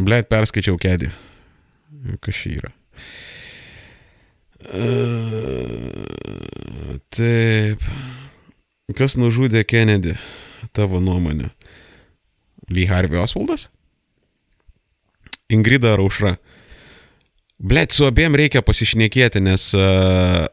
Blet, 0.00 0.28
perskaičiau 0.30 0.78
kedį. 0.80 1.10
Kas 2.24 2.42
čia 2.42 2.58
yra? 2.58 2.72
Taip. 7.14 7.88
Kas 8.92 9.16
nužudė 9.16 9.62
Kennedy? 9.64 10.12
Tavo 10.76 11.00
nuomonė. 11.00 11.48
Lee 12.68 12.84
Harvey 12.88 13.16
Osvaldas? 13.20 13.70
Ingrida 15.48 15.94
ar 15.94 16.02
Aušra? 16.04 16.34
Blet, 17.64 17.94
su 17.94 18.04
abiem 18.04 18.34
reikia 18.36 18.60
pasišnekėti, 18.66 19.40
nes 19.40 19.70
uh, 19.78 20.44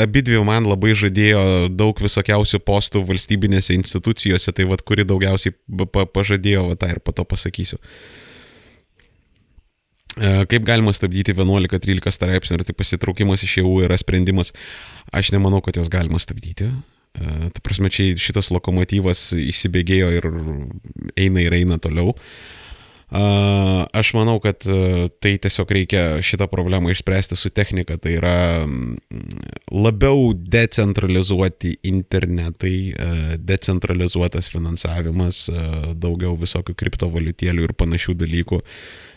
abi 0.00 0.22
dvi 0.24 0.38
man 0.46 0.64
labai 0.70 0.94
žadėjo 0.96 1.68
daug 1.74 1.98
visokiausių 2.00 2.62
postų 2.64 3.02
valstybinėse 3.08 3.74
institucijose, 3.76 4.54
tai 4.54 4.64
vad, 4.70 4.84
kuri 4.86 5.04
daugiausiai 5.04 5.52
pa 5.92 6.06
pažadėjo, 6.06 6.68
va 6.70 6.78
tą 6.78 6.92
ir 6.94 7.02
po 7.04 7.12
to 7.12 7.26
pasakysiu. 7.28 7.80
Uh, 10.16 10.46
kaip 10.48 10.64
galima 10.64 10.94
stabdyti 10.96 11.34
11-13 11.36 12.16
straipsnių, 12.16 12.60
ar 12.60 12.64
tai 12.68 12.78
pasitraukimas 12.80 13.44
iš 13.44 13.58
EU 13.64 13.82
yra 13.84 13.98
sprendimas? 14.00 14.54
Aš 15.12 15.34
nemanau, 15.36 15.60
kad 15.64 15.76
jos 15.76 15.92
galima 15.92 16.22
stabdyti. 16.22 16.70
Uh, 17.12 17.50
ta 17.52 17.60
prasme, 17.60 17.90
čia 17.92 18.14
šitas 18.16 18.48
lokomotyvas 18.54 19.32
įsibėgėjo 19.36 20.10
ir 20.16 20.28
eina 21.20 21.44
ir 21.44 21.60
eina 21.60 21.76
toliau. 21.82 22.14
Uh, 22.16 22.60
Aš 23.92 24.14
manau, 24.16 24.38
kad 24.40 24.64
e, 24.64 25.08
tai 25.20 25.34
tiesiog 25.36 25.72
reikia 25.76 26.02
šitą 26.24 26.46
problemą 26.48 26.94
išspręsti 26.94 27.36
su 27.36 27.50
technika, 27.52 27.98
tai 28.00 28.14
yra 28.16 28.36
labiau 29.68 30.30
decentralizuoti 30.32 31.74
internetai, 31.90 32.76
e, 32.88 33.08
decentralizuotas 33.36 34.48
finansavimas, 34.48 35.42
e, 35.52 35.64
daugiau 35.92 36.38
visokių 36.40 36.72
kriptovaliutėlių 36.72 37.68
ir 37.68 37.74
panašių 37.76 38.16
dalykų, 38.22 38.62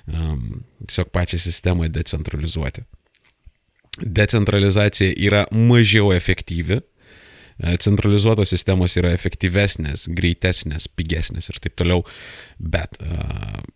tiesiog 0.05 1.13
pačią 1.15 1.39
sistemą 1.39 1.87
decentralizuoti. 1.89 2.83
Decentralizacija 3.95 5.15
yra 5.23 5.45
mažiau 5.55 6.11
efektyvi, 6.11 6.81
E, 6.83 6.94
centralizuotos 7.79 8.51
sistemos 8.51 8.97
yra 8.99 9.13
efektyvesnės, 9.15 10.09
greitesnės, 10.15 10.89
pigesnės 10.91 11.49
ir 11.49 11.59
taip 11.63 11.77
toliau, 11.79 12.03
bet 12.59 12.97
e, 12.99 13.19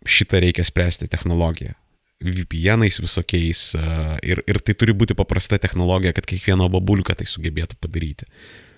šitą 0.04 0.42
reikia 0.44 0.66
spręsti 0.68 1.08
technologiją. 1.08 1.72
VPN'ais 2.20 3.00
visokiais 3.00 3.70
e, 3.78 3.84
ir, 4.28 4.42
ir 4.44 4.60
tai 4.60 4.76
turi 4.76 4.92
būti 4.92 5.16
paprasta 5.16 5.58
technologija, 5.58 6.12
kad 6.16 6.28
kiekvieno 6.28 6.68
babulka 6.72 7.16
tai 7.16 7.28
sugebėtų 7.30 7.80
padaryti. 7.80 8.28
Ar 8.28 8.69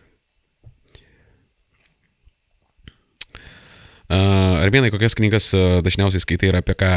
vienai 4.72 4.90
kokias 4.92 5.14
knygas 5.16 5.46
dažniausiai 5.84 6.20
skaitai 6.20 6.50
ir 6.50 6.56
apie 6.58 6.74
ką 6.76 6.90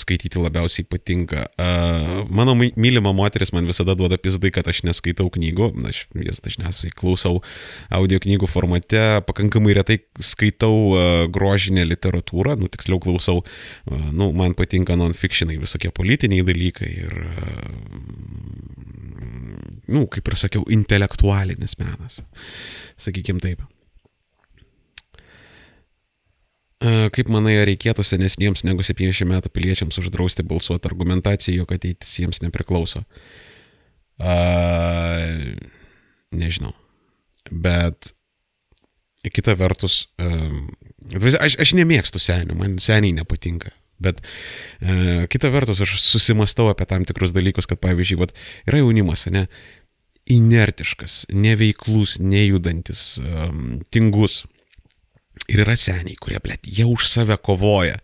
skaityti 0.00 0.40
labiausiai 0.42 0.86
patinka? 0.90 1.44
Mano 2.34 2.54
mylima 2.58 3.12
moteris 3.14 3.52
man 3.54 3.68
visada 3.68 3.94
duoda 3.98 4.18
pizdai, 4.18 4.50
kad 4.54 4.66
aš 4.70 4.82
neskaitau 4.88 5.30
knygų, 5.34 5.70
aš 5.88 6.02
jas 6.26 6.42
dažniausiai 6.44 6.90
klausau 6.98 7.40
audio 7.94 8.18
knygų 8.24 8.50
formate, 8.50 9.04
pakankamai 9.28 9.76
retai 9.78 10.00
skaitau 10.18 11.28
grožinę 11.34 11.86
literatūrą, 11.86 12.58
nu 12.58 12.70
tiksliau 12.72 12.98
klausau, 13.02 13.44
nu 13.86 14.32
man 14.34 14.58
patinka 14.58 14.98
non-fictionai, 14.98 15.60
visokie 15.62 15.94
politiniai 15.94 16.42
dalykai 16.48 16.92
ir, 17.06 17.16
nu 19.86 20.06
kaip 20.10 20.26
ir 20.26 20.38
sakiau, 20.42 20.66
intelektualinis 20.74 21.78
menas, 21.78 22.22
sakykim 22.98 23.38
taip. 23.44 23.62
Kaip 26.78 27.30
manai, 27.34 27.56
ar 27.58 27.66
reikėtų 27.66 28.04
senesniems 28.06 28.62
negu 28.62 28.84
70 28.86 29.26
metų 29.26 29.50
piliečiams 29.50 29.98
uždrausti 29.98 30.44
balsuoti 30.46 30.86
argumentaciją, 30.86 31.64
jog 31.64 31.72
ateitis 31.74 32.12
jiems 32.20 32.38
nepriklauso? 32.44 33.02
A, 34.22 34.36
nežinau. 36.30 36.70
Bet 37.50 38.12
kita 39.26 39.56
vertus, 39.58 40.04
aš, 41.10 41.58
aš 41.58 41.74
nemėgstu 41.74 42.22
senių, 42.22 42.54
man 42.58 42.78
seniai 42.82 43.16
nepatinka. 43.16 43.72
Bet 43.98 44.20
e, 44.78 45.26
kita 45.30 45.50
vertus, 45.50 45.80
aš 45.82 45.96
susimastau 45.98 46.68
apie 46.70 46.86
tam 46.86 47.02
tikrus 47.08 47.34
dalykus, 47.34 47.66
kad 47.66 47.80
pavyzdžiui, 47.82 48.20
vat, 48.20 48.36
yra 48.70 48.84
jaunimas, 48.84 49.26
ne, 49.34 49.48
inertiškas, 50.30 51.24
neveiklus, 51.34 52.20
nejudantis, 52.22 53.16
um, 53.18 53.80
tingus 53.90 54.44
Ir 55.48 55.62
yra 55.64 55.76
seniai, 55.80 56.16
kurie, 56.20 56.40
blėt, 56.44 56.68
jie 56.68 56.84
už 56.84 57.06
save 57.08 57.38
kovoja. 57.40 57.96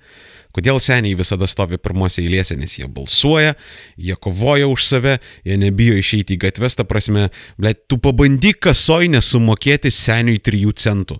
Kodėl 0.54 0.78
seniai 0.78 1.16
visada 1.18 1.48
stovi 1.50 1.80
pirmose 1.82 2.22
eilėse, 2.22 2.54
nes 2.56 2.76
jie 2.78 2.86
balsuoja, 2.86 3.56
jie 3.98 4.14
kovoja 4.22 4.68
už 4.70 4.86
save, 4.86 5.16
jie 5.44 5.58
nebijo 5.58 5.96
išeiti 5.98 6.36
į 6.36 6.44
gatves, 6.46 6.78
ta 6.78 6.86
prasme, 6.86 7.26
blėt, 7.58 7.84
tu 7.90 7.98
pabandyk 7.98 8.62
kasoj 8.68 9.10
nesumokėti 9.16 9.90
seniui 9.92 10.38
3 10.38 10.70
centų. 10.84 11.18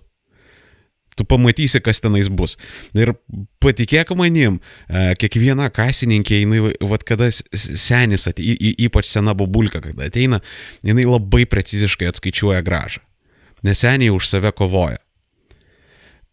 Tu 1.15 1.23
pamatysi, 1.23 1.79
kas 1.79 2.01
tenais 2.03 2.27
bus. 2.27 2.57
Ir 2.91 3.13
patikėk 3.63 4.09
manim, 4.19 4.57
e, 4.89 5.13
kiekviena 5.19 5.69
kasininkė, 5.71 6.41
jinai, 6.41 6.73
vad 6.83 7.05
kada 7.07 7.29
senis, 7.31 8.27
y, 8.35 8.73
ypač 8.87 9.07
sena 9.07 9.35
babulka, 9.37 9.79
kada 9.83 10.09
ateina, 10.09 10.41
jinai 10.83 11.07
labai 11.07 11.45
preciziškai 11.47 12.09
atskaičiuoja 12.11 12.59
gražą. 12.67 12.99
Nes 13.63 13.79
seniai 13.79 14.11
už 14.11 14.27
save 14.27 14.51
kovoja. 14.51 14.99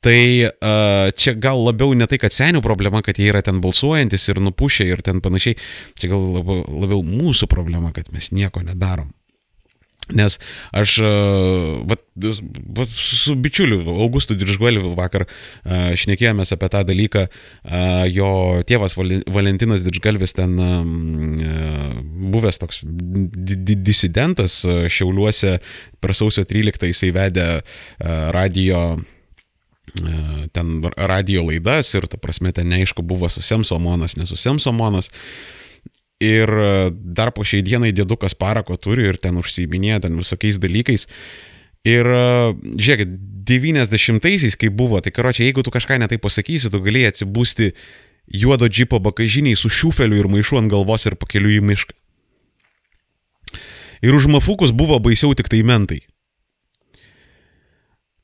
Tai 0.02 0.18
uh, 0.42 1.12
čia 1.14 1.36
gal 1.38 1.62
labiau 1.62 1.94
ne 1.94 2.08
tai, 2.10 2.18
kad 2.18 2.34
senių 2.34 2.62
problema, 2.64 3.04
kad 3.06 3.20
jie 3.20 3.30
yra 3.30 3.42
ten 3.46 3.60
balsuojantis 3.62 4.26
ir 4.32 4.42
nupušę 4.42 4.88
ir 4.90 5.02
ten 5.06 5.22
panašiai, 5.22 5.54
čia 5.94 6.10
gal 6.10 6.24
labiau, 6.40 6.64
labiau 6.66 7.04
mūsų 7.06 7.46
problema, 7.50 7.94
kad 7.94 8.10
mes 8.14 8.32
nieko 8.34 8.64
nedarom. 8.66 9.12
Nes 10.10 10.34
aš 10.74 10.96
va, 11.86 11.96
va, 12.76 12.86
su 12.90 13.36
bičiuliu 13.38 13.78
Augustu 14.02 14.34
Diržguoliu 14.34 14.96
vakar 14.98 15.28
šnekėjomės 15.62 16.52
apie 16.56 16.68
tą 16.74 16.82
dalyką. 16.88 17.22
Jo 18.10 18.32
tėvas 18.66 18.98
Valentinas 18.98 19.86
Diržgalvis 19.86 20.34
ten 20.34 20.58
buvęs 22.34 22.60
toks 22.64 22.82
disidentas 22.82 24.58
Šiauliuose 24.66 25.60
per 26.02 26.16
sausio 26.18 26.44
13 26.50 26.90
jisai 26.90 27.14
vedė 27.14 27.48
radio 28.34 28.84
ten 30.52 30.80
radio 30.96 31.44
laidas 31.46 31.90
ir, 31.94 32.06
ta 32.08 32.16
prasme, 32.20 32.52
ten 32.52 32.70
neaišku 32.72 33.04
buvo 33.04 33.28
su 33.28 33.42
Semsomonas, 33.44 34.16
nesu 34.16 34.38
Semsomonas. 34.40 35.10
Ir 36.22 36.48
e, 36.48 36.90
dar 36.94 37.32
po 37.34 37.44
šiai 37.44 37.64
dienai 37.66 37.90
dėdukas 37.92 38.36
parako 38.38 38.76
turi 38.78 39.08
ir 39.10 39.18
ten 39.18 39.40
užsiminėja 39.40 40.04
ten 40.06 40.16
visokiais 40.20 40.60
dalykais. 40.62 41.08
Ir 41.88 42.06
e, 42.06 42.26
žiūrėkit, 42.78 43.16
90-aisiais, 43.42 44.54
kai 44.54 44.70
buvo, 44.70 45.00
tai 45.02 45.10
karočią, 45.10 45.48
jeigu 45.48 45.64
tu 45.66 45.72
kažką 45.74 45.98
netai 45.98 46.20
pasakysi, 46.22 46.70
tu 46.70 46.78
galėjai 46.84 47.10
atsibūsti 47.10 47.72
juodo 48.38 48.68
džipo 48.70 49.00
bakažiniai 49.02 49.58
su 49.58 49.70
šiufeliu 49.72 50.22
ir 50.22 50.30
maišu 50.30 50.60
ant 50.60 50.70
galvos 50.70 51.08
ir 51.10 51.18
pakeliu 51.18 51.50
į 51.56 51.64
mišką. 51.72 51.98
Ir 54.02 54.14
už 54.14 54.30
mafukus 54.30 54.70
buvo 54.74 54.98
baisiau 55.02 55.34
tik 55.38 55.50
tai 55.50 55.62
mentai. 55.66 56.00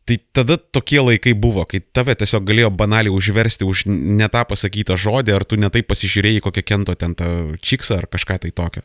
Tai 0.09 0.17
tada 0.33 0.57
tokie 0.57 1.03
laikai 1.05 1.35
buvo, 1.37 1.67
kai 1.69 1.83
tave 1.93 2.15
tiesiog 2.17 2.47
galėjo 2.49 2.71
banaliai 2.73 3.13
užversti 3.13 3.67
už 3.69 3.85
ne 3.93 4.29
tą 4.33 4.47
pasakytą 4.49 4.97
žodį, 4.97 5.35
ar 5.37 5.45
tu 5.45 5.59
netai 5.61 5.83
pasižiūrėjai 5.85 6.45
kokią 6.47 6.65
kento 6.65 6.95
ten 6.97 7.13
tą 7.19 7.29
čiksą 7.61 7.99
ar 8.01 8.09
kažką 8.09 8.39
tai 8.47 8.53
tokio. 8.57 8.85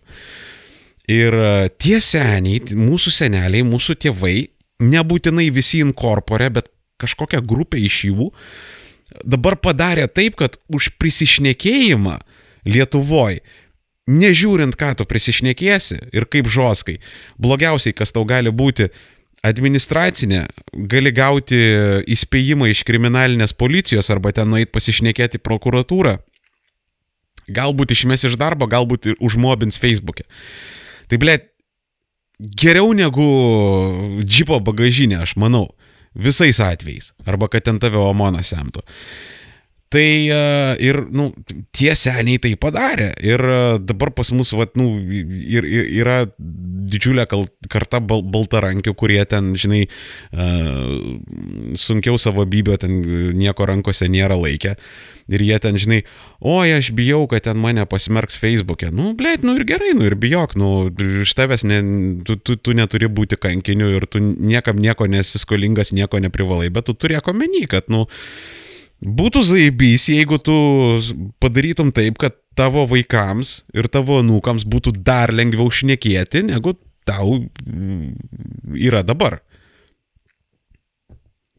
Ir 1.07 1.35
e, 1.35 1.53
tie 1.79 2.01
seniai, 2.03 2.59
mūsų 2.75 3.13
seneliai, 3.15 3.63
mūsų 3.67 3.95
tėvai, 4.03 4.35
nebūtinai 4.83 5.47
visi 5.55 5.79
inkorporė, 5.83 6.49
bet 6.59 6.69
kažkokia 6.99 7.39
grupė 7.43 7.79
iš 7.87 8.03
jų 8.09 8.29
dabar 9.23 9.55
padarė 9.59 10.07
taip, 10.11 10.37
kad 10.39 10.59
už 10.67 10.93
prisišnekėjimą 10.99 12.19
Lietuvoje 12.63 13.41
nežiūrint, 14.07 14.75
ką 14.79 14.93
tu 14.99 15.07
prisišnekėsi 15.07 15.99
ir 16.15 16.27
kaip 16.31 16.47
žoskai, 16.51 16.97
blogiausiai, 17.39 17.95
kas 17.95 18.11
tau 18.15 18.25
gali 18.27 18.51
būti, 18.51 18.89
administracinė, 19.44 20.45
gali 20.90 21.11
gauti 21.15 21.60
įspėjimą 22.15 22.70
iš 22.72 22.84
kriminalinės 22.88 23.56
policijos 23.60 24.10
arba 24.14 24.32
ten 24.36 24.49
nueit 24.52 24.72
pasišnekėti 24.72 25.41
prokuratūrą. 25.44 26.18
Galbūt 27.52 27.91
išmes 27.91 28.24
iš 28.30 28.38
darbo, 28.40 28.70
galbūt 28.72 29.11
užmobins 29.20 29.80
Facebook'e. 29.82 30.24
Tai 31.11 31.20
ble, 31.20 31.38
geriau 32.40 32.94
negu 32.95 33.28
džipo 34.24 34.61
bagažinė, 34.64 35.20
aš 35.26 35.36
manau. 35.36 35.74
Visais 36.14 36.60
atvejais. 36.61 37.11
Arba 37.26 37.49
kad 37.52 37.65
ten 37.65 37.82
tave 37.82 37.99
omona 37.99 38.44
semtų. 38.45 38.84
Tai 39.94 40.10
uh, 40.34 40.74
ir, 40.82 40.98
nu, 41.14 41.28
tie 41.70 41.94
seniai 41.94 42.41
tai 42.41 42.56
padarė. 42.57 43.11
Ir 43.22 43.41
uh, 43.45 43.76
dabar 43.78 44.10
pas 44.18 44.32
mus, 44.34 44.49
vat, 44.57 44.74
nu, 44.80 44.95
ir, 44.98 45.68
ir, 45.70 45.90
yra 46.02 46.24
didžiulė 46.38 47.28
karta 47.70 48.02
bal, 48.02 48.24
baltarankių, 48.26 48.95
kurie 48.98 49.22
ten, 49.30 49.52
žinai, 49.60 49.84
uh, 50.34 51.78
sunkiau 51.78 52.18
savo 52.18 52.45
bybio, 52.49 52.80
ten 52.82 52.95
nieko 53.38 53.68
rankose 53.70 54.10
nėra 54.10 54.40
laikę. 54.40 54.74
Ir 55.32 55.44
jie 55.45 55.60
ten, 55.61 55.78
žinai, 55.80 56.02
oi, 56.41 56.74
aš 56.80 56.90
bijau, 56.98 57.22
kad 57.32 57.45
ten 57.45 57.61
mane 57.61 57.86
pasmerks 57.88 58.36
Facebook'e. 58.41 58.90
Nu, 58.91 59.14
blėt, 59.20 59.45
nu 59.45 59.53
ir 59.60 59.68
gerai, 59.70 59.94
nu 59.95 60.10
ir 60.10 60.18
bijok, 60.20 60.57
nu, 60.60 60.72
iš 61.22 61.38
tavęs 61.38 61.68
ne, 61.70 61.80
tu, 62.28 62.36
tu, 62.41 62.57
tu 62.57 62.76
neturi 62.76 63.07
būti 63.07 63.38
kankiniu 63.40 63.94
ir 63.94 64.10
tu 64.10 64.20
niekam 64.20 64.82
nieko 64.82 65.07
nesiskolingas, 65.07 65.94
nieko 65.95 66.20
neprivalai, 66.26 66.74
bet 66.74 66.90
tu 66.90 66.98
turėk 66.98 67.30
omeny, 67.32 67.64
kad, 67.72 67.94
nu, 67.94 68.07
Būtų 69.03 69.41
zaibys, 69.43 70.07
jeigu 70.07 70.38
tu 70.39 70.55
padarytum 71.43 71.91
taip, 71.91 72.15
kad 72.21 72.38
tavo 72.55 72.85
vaikams 72.88 73.63
ir 73.75 73.89
tavo 73.91 74.21
anūkams 74.21 74.63
būtų 74.69 74.95
dar 75.03 75.34
lengviau 75.35 75.67
šnekėti, 75.67 76.45
negu 76.47 76.77
tau 77.03 77.41
mm, 77.43 78.77
yra 78.80 79.03
dabar. 79.03 79.41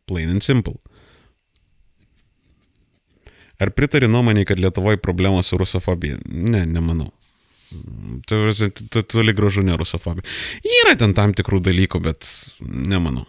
Plain 0.08 0.32
and 0.32 0.44
simple. 0.44 0.78
Ar 3.60 3.70
pritari 3.76 4.08
nuomonį, 4.10 4.46
kad 4.48 4.60
Lietuvoje 4.60 4.98
problema 5.00 5.42
su 5.44 5.58
rusofobija? 5.60 6.18
Ne, 6.26 6.64
nemanau. 6.66 7.12
Tai 8.28 9.02
toli 9.10 9.34
gražu 9.36 9.62
ne 9.66 9.76
rusofobija. 9.78 10.26
Yra 10.82 10.96
ten 10.98 11.14
tam 11.16 11.32
tikrų 11.36 11.60
dalykų, 11.64 12.00
bet 12.04 12.28
nemanau. 12.64 13.26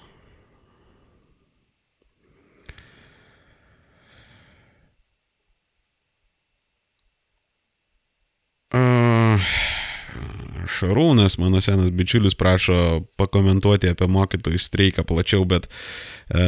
Šarūnas, 10.76 11.38
mano 11.42 11.62
senas 11.64 11.92
bičiulis, 11.96 12.36
prašo 12.40 13.06
pakomentuoti 13.20 13.92
apie 13.94 14.08
mokytojų 14.12 14.62
streiką 14.62 15.06
plačiau, 15.08 15.46
bet 15.48 15.70
e, 15.70 16.46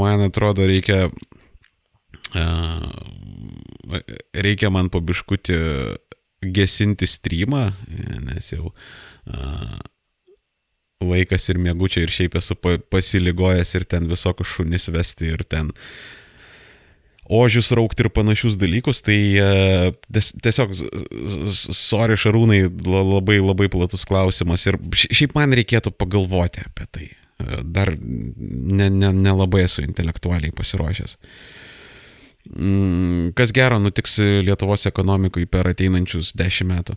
man 0.00 0.26
atrodo 0.26 0.66
reikia, 0.68 1.06
e, 2.36 2.46
reikia 4.46 4.72
man 4.74 4.90
pabiškuti 4.92 5.60
gesinti 6.56 7.08
streamą, 7.08 7.70
nes 8.28 8.52
jau 8.52 8.70
e, 8.70 9.52
laikas 11.04 11.48
ir 11.52 11.60
mėgučiai 11.60 12.06
ir 12.06 12.12
šiaip 12.12 12.38
esu 12.40 12.56
pasiligojęs 12.92 13.74
ir 13.78 13.88
ten 13.88 14.08
visokius 14.10 14.54
šunis 14.56 14.88
vesti 14.92 15.32
ir 15.34 15.44
ten 15.48 15.72
ožius 17.28 17.72
raukti 17.74 18.04
ir 18.04 18.10
panašius 18.14 18.56
dalykus, 18.60 19.02
tai 19.06 19.18
e, 19.40 19.92
tiesiog, 20.44 20.74
sorry 21.50 22.18
Šarūnai, 22.20 22.64
labai 22.86 23.38
labai 23.42 23.68
platus 23.72 24.06
klausimas 24.08 24.66
ir 24.68 24.78
šiaip 24.94 25.36
man 25.38 25.54
reikėtų 25.56 25.94
pagalvoti 25.96 26.64
apie 26.66 26.88
tai. 26.90 27.06
E, 27.10 27.62
dar 27.62 27.92
nelabai 27.96 28.76
ne, 28.78 28.90
ne, 28.90 29.12
ne 29.12 29.64
esu 29.64 29.84
intelektualiai 29.86 30.54
pasiruošęs. 30.56 31.16
Mm, 32.46 33.32
kas 33.34 33.50
gero 33.50 33.80
nutiks 33.82 34.20
Lietuvos 34.46 34.86
ekonomikui 34.86 35.48
per 35.50 35.66
ateinančius 35.72 36.30
dešimt 36.38 36.70
metų. 36.70 36.96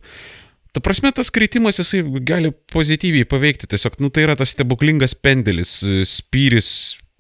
Ta 0.70 0.82
prasme, 0.86 1.10
tas 1.16 1.32
kritimas 1.34 1.80
jisai 1.82 2.04
gali 2.22 2.52
pozityviai 2.74 3.26
paveikti, 3.26 3.66
tiesiog, 3.72 3.98
nu, 4.04 4.12
tai 4.14 4.28
yra 4.28 4.36
tas 4.38 4.54
stebuklingas 4.54 5.16
pendelis, 5.18 5.80
spyris 6.06 6.70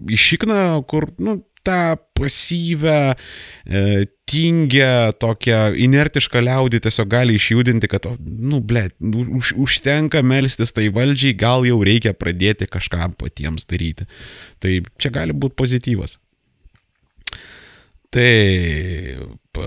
į 0.05 0.19
šikną, 0.21 0.59
kur, 0.89 1.09
nu, 1.17 1.39
tą 1.65 1.97
pasyvę, 2.17 3.15
e, 3.65 4.05
tingę, 4.29 5.13
tokią 5.19 5.59
inertišką 5.85 6.41
liaudį 6.45 6.81
tiesiog 6.85 7.09
gali 7.09 7.37
išjudinti, 7.39 7.89
kad, 7.89 8.05
nu, 8.19 8.61
ble, 8.61 8.87
už, 9.01 9.55
užtenka 9.57 10.21
melstis 10.25 10.73
tai 10.75 10.89
valdžiai, 10.93 11.37
gal 11.37 11.65
jau 11.67 11.79
reikia 11.85 12.13
pradėti 12.17 12.69
kažką 12.69 13.11
patiems 13.19 13.65
daryti. 13.69 14.09
Tai 14.61 14.75
čia 15.01 15.13
gali 15.15 15.33
būti 15.33 15.57
pozityvas. 15.59 16.19
Taip. 18.09 19.59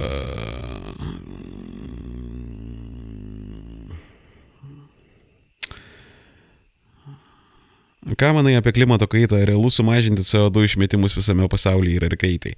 Ką 8.02 8.32
manai 8.34 8.56
apie 8.58 8.72
klimato 8.74 9.06
kaitą? 9.06 9.38
Realu 9.46 9.70
sumažinti 9.70 10.24
CO2 10.26 10.66
išmetimus 10.66 11.14
visame 11.14 11.46
pasaulyje 11.48 12.00
ir 12.00 12.06
ar 12.08 12.16
greitai? 12.18 12.56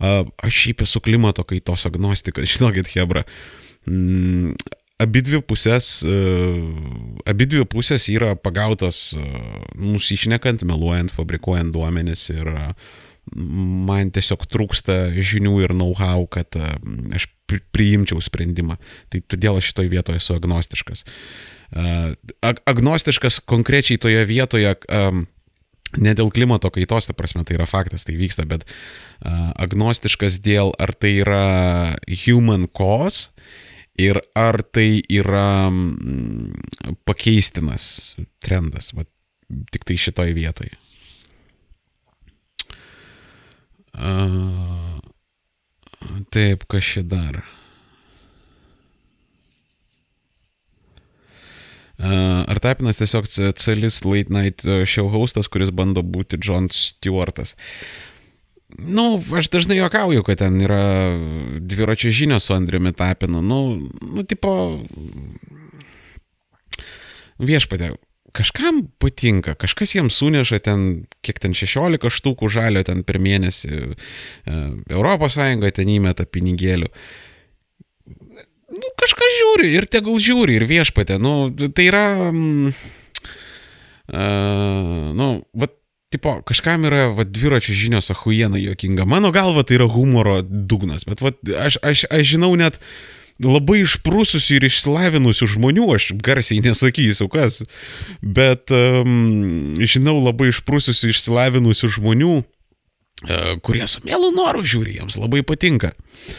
Aš 0.00 0.54
šiaip 0.56 0.86
esu 0.86 1.02
klimato 1.04 1.44
kaitos 1.44 1.84
agnostikas, 1.88 2.48
žinokit, 2.54 2.88
Hebra. 2.94 3.26
Mm, 3.84 4.54
abidvi 5.00 5.42
pusės, 5.44 6.00
abidvi 7.28 7.66
pusės 7.68 8.08
yra 8.12 8.32
pagautos 8.40 9.10
nusišnekant, 9.76 10.64
meluojant, 10.68 11.12
fabrikuojant 11.12 11.76
duomenis 11.76 12.30
ir 12.32 12.48
man 13.36 14.08
tiesiog 14.10 14.48
trūksta 14.48 15.10
žinių 15.12 15.58
ir 15.66 15.76
know-how, 15.76 16.24
kad 16.32 16.56
aš 16.56 17.28
priimčiau 17.74 18.22
sprendimą. 18.24 18.80
Tai 19.12 19.20
todėl 19.28 19.60
aš 19.60 19.74
šitoje 19.74 19.92
vietoje 19.92 20.22
esu 20.22 20.38
agnostiškas. 20.38 21.04
Uh, 21.04 21.59
agnostiškas 22.66 23.40
konkrečiai 23.46 24.00
toje 24.02 24.24
vietoje, 24.26 24.74
um, 24.90 25.24
ne 25.98 26.14
dėl 26.14 26.30
klimato 26.34 26.70
kaitos, 26.74 27.06
ta 27.06 27.14
prasme, 27.14 27.44
tai 27.46 27.58
yra 27.58 27.66
faktas, 27.70 28.06
tai 28.06 28.16
vyksta, 28.18 28.46
bet 28.50 28.66
uh, 28.66 29.50
agnostiškas 29.60 30.40
dėl 30.42 30.74
ar 30.82 30.94
tai 30.98 31.16
yra 31.22 31.44
human 32.24 32.66
cause 32.74 33.30
ir 34.00 34.20
ar 34.38 34.62
tai 34.62 35.02
yra 35.10 35.70
mm, 35.70 36.96
pakeistinas 37.08 38.16
trendas, 38.42 38.92
va, 38.96 39.06
tik 39.70 39.86
tai 39.86 39.98
šitoje 40.00 40.34
vietoje. 40.34 40.74
Uh, 43.90 44.98
taip, 46.32 46.64
kas 46.70 46.86
čia 46.94 47.02
dar? 47.04 47.42
Ar 52.00 52.60
Tapinas 52.64 53.00
tiesiog 53.00 53.26
celis 53.60 54.00
late 54.06 54.32
night 54.32 54.64
show 54.88 55.10
hostas, 55.12 55.50
kuris 55.52 55.72
bando 55.74 56.00
būti 56.00 56.40
John 56.40 56.70
Stewartas. 56.72 57.56
Nu, 58.78 59.18
aš 59.36 59.50
dažnai 59.50 59.80
juokauju, 59.80 60.22
kad 60.24 60.38
ten 60.40 60.60
yra 60.62 60.82
dviračio 61.58 62.12
žinios 62.14 62.46
su 62.46 62.54
Andriumi 62.54 62.92
Tapinu. 62.96 63.42
Nu, 63.42 63.60
nu, 64.00 64.24
tipo, 64.24 64.52
viešpatė, 67.42 67.90
kažkam 68.36 68.84
patinka, 69.02 69.56
kažkas 69.58 69.94
jiems 69.96 70.18
suneša 70.20 70.60
ten, 70.64 70.86
kiek 71.26 71.40
ten 71.42 71.56
16 71.56 72.06
štukų 72.20 72.50
žalio 72.52 72.84
ten 72.86 73.02
per 73.06 73.18
mėnesį, 73.22 73.80
e, 74.46 74.60
Sąjunga 74.86 75.72
ten 75.74 75.90
įmeta 75.90 76.26
pinigėlių. 76.26 76.90
Nu, 78.70 78.86
kažkas 79.00 79.34
žiūri 79.34 79.72
ir 79.74 79.86
tegul 79.90 80.20
žiūri 80.22 80.54
ir 80.60 80.64
viešpatė, 80.70 81.18
nu, 81.18 81.50
tai 81.74 81.88
yra, 81.88 82.04
mm, 82.30 82.72
uh, 84.14 85.08
nu, 85.18 85.30
va, 85.58 85.68
tipo, 86.14 86.36
kažkam 86.46 86.86
yra 86.86 87.08
va, 87.16 87.26
dviračio 87.26 87.74
žinios 87.74 88.12
ahuiena 88.14 88.60
jokinga, 88.62 89.08
mano 89.10 89.32
galva 89.34 89.64
tai 89.66 89.80
yra 89.80 89.88
humoro 89.90 90.38
dugnas, 90.46 91.02
bet 91.08 91.22
va, 91.24 91.32
aš, 91.66 91.80
aš, 91.82 92.04
aš 92.14 92.28
žinau 92.36 92.52
net, 92.60 92.78
labai 93.42 93.80
išprūsusių 93.82 94.60
ir 94.60 94.66
išsilavinusių 94.68 95.48
žmonių, 95.56 95.88
aš 95.96 96.12
garsiai 96.22 96.62
nesakysiu 96.62 97.26
kas, 97.32 97.64
bet 98.22 98.70
um, 98.70 99.74
žinau 99.82 100.20
labai 100.20 100.52
išprūsusių 100.52 101.10
išsilavinusių 101.10 101.90
žmonių, 101.96 102.36
uh, 102.44 103.50
kurie 103.66 103.82
su 103.90 104.04
mielu 104.06 104.30
noru 104.36 104.62
žiūri, 104.62 105.00
jiems 105.00 105.18
labai 105.18 105.42
patinka. 105.42 105.90
Uh, 105.96 106.38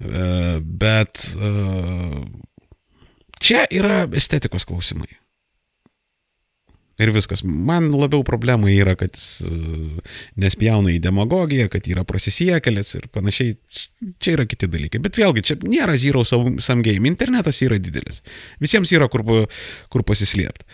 bet 0.00 1.20
uh, 1.38 2.22
čia 3.40 3.66
yra 3.70 4.04
estetikos 4.16 4.66
klausimai. 4.68 5.12
Ir 6.94 7.10
viskas. 7.10 7.40
Man 7.42 7.88
labiau 7.90 8.22
problema 8.22 8.70
yra, 8.70 8.92
kad 8.94 9.18
nespjauna 10.38 10.92
į 10.94 11.00
demagogiją, 11.02 11.66
kad 11.72 11.88
yra 11.90 12.04
prasisiekėlės 12.06 12.94
ir 13.00 13.08
panašiai. 13.14 13.56
Čia 14.22 14.36
yra 14.36 14.46
kiti 14.46 14.68
dalykai. 14.70 15.00
Bet 15.02 15.18
vėlgi, 15.18 15.42
čia 15.42 15.56
nėra 15.66 15.96
zero 15.98 16.22
game. 16.22 17.10
Internetas 17.10 17.58
yra 17.66 17.80
didelis. 17.82 18.22
Visiems 18.62 18.94
yra 18.94 19.10
kur, 19.10 19.26
kur 19.90 20.06
pasislėpti. 20.06 20.68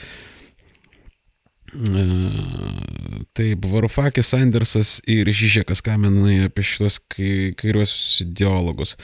Taip, 3.37 3.67
Varufakis, 3.71 4.33
Andersas 4.35 4.97
ir 5.11 5.31
Žižekas, 5.31 5.83
ką 5.87 5.95
menai 6.03 6.41
apie 6.49 6.67
šitos 6.67 6.99
kairiuosius 7.15 8.25
ideologus. 8.27 8.97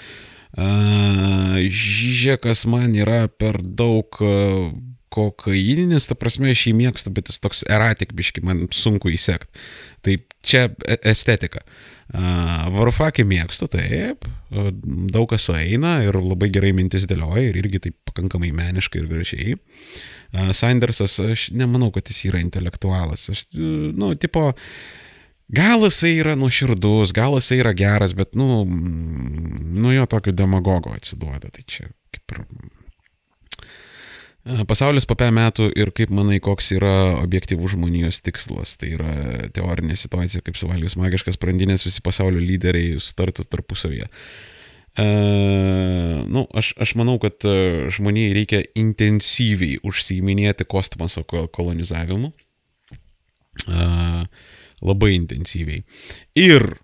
Žižekas 0.56 2.66
man 2.70 2.96
yra 2.98 3.26
per 3.28 3.60
daug 3.62 4.18
kokaininis, 5.16 6.08
ta 6.08 6.16
prasme, 6.18 6.50
aš 6.52 6.66
jį 6.68 6.74
mėgstu, 6.76 7.12
bet 7.14 7.30
jis 7.30 7.40
toks 7.40 7.64
eratik 7.72 8.12
biški, 8.16 8.42
man 8.44 8.66
sunku 8.74 9.12
įsekti. 9.14 9.62
Tai 10.04 10.16
čia 10.46 10.66
e, 10.68 10.98
estetika. 11.12 11.64
Varufakį 12.70 13.24
mėgstu, 13.26 13.66
taip, 13.72 14.28
daug 15.10 15.26
kas 15.32 15.48
sueina 15.48 15.96
ir 16.06 16.14
labai 16.20 16.52
gerai 16.54 16.70
mintis 16.76 17.08
dėlioja 17.10 17.48
ir 17.48 17.58
irgi 17.58 17.80
taip 17.88 17.96
pakankamai 18.06 18.52
meniškai 18.54 19.02
ir 19.02 19.08
gražiai. 19.10 19.56
Sandersas, 20.56 21.18
aš 21.20 21.48
nemanau, 21.56 21.90
kad 21.94 22.08
jis 22.10 22.26
yra 22.30 22.40
intelektualas. 22.42 23.28
Aš, 23.32 23.46
nu, 23.52 24.12
tipo, 24.20 24.50
gal 25.48 25.86
jisai 25.86 26.16
yra 26.20 26.36
nuoširdus, 26.38 27.14
gal 27.16 27.38
jisai 27.38 27.60
yra 27.62 27.74
geras, 27.76 28.16
bet, 28.16 28.34
nu, 28.38 28.64
nu 28.66 29.94
jo 29.94 30.08
tokio 30.10 30.34
demagogo 30.36 30.94
atsiduoda. 30.96 31.52
Tai 31.52 31.66
čia 31.66 31.90
kaip 32.14 32.36
ir 32.36 32.44
Pasaulis 34.70 35.02
po 35.10 35.16
pe 35.18 35.26
metų 35.34 35.72
ir 35.74 35.90
kaip 35.90 36.12
manai, 36.14 36.36
koks 36.38 36.68
yra 36.76 37.16
objektyvų 37.18 37.72
žmonijos 37.72 38.20
tikslas. 38.22 38.76
Tai 38.78 38.92
yra 38.94 39.14
teorinė 39.50 39.96
situacija, 39.98 40.44
kaip 40.46 40.54
suvalgius 40.54 40.94
magiškas 41.00 41.40
brandinės, 41.42 41.82
visi 41.82 42.04
pasaulio 42.06 42.38
lyderiai 42.38 43.00
sutartų 43.02 43.48
tarpusavyje. 43.50 44.06
Uh, 44.06 44.55
nu, 44.96 46.46
aš, 46.56 46.72
aš 46.80 46.94
manau, 46.96 47.18
kad 47.20 47.44
žmonijai 47.92 48.32
reikia 48.38 48.62
intensyviai 48.78 49.76
užsiiminėti 49.84 50.64
kosmoso 50.64 51.24
kolonizavimu. 51.26 52.32
Uh, 53.66 54.24
labai 54.84 55.14
intensyviai. 55.16 55.84
Ir 56.36 56.76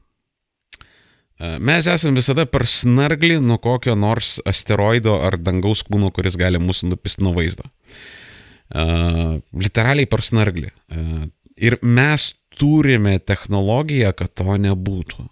Mes 1.42 1.88
esame 1.90 2.20
visada 2.20 2.44
per 2.46 2.68
snarglį 2.70 3.40
nuo 3.42 3.56
kokio 3.58 3.96
nors 3.98 4.36
asteroido 4.46 5.16
ar 5.26 5.34
dangaus 5.42 5.80
kūno, 5.82 6.12
kuris 6.14 6.36
gali 6.38 6.60
mūsų 6.62 6.92
nupisti 6.92 7.24
nuo 7.26 7.32
vaizdo. 7.34 7.66
Uh, 8.72 9.40
literaliai 9.58 10.06
per 10.08 10.22
snarglį. 10.24 10.70
Uh, 10.94 11.24
ir 11.58 11.76
mes 11.82 12.30
turime 12.56 13.18
technologiją, 13.18 14.12
kad 14.16 14.32
to 14.38 14.54
nebūtų. 14.60 15.26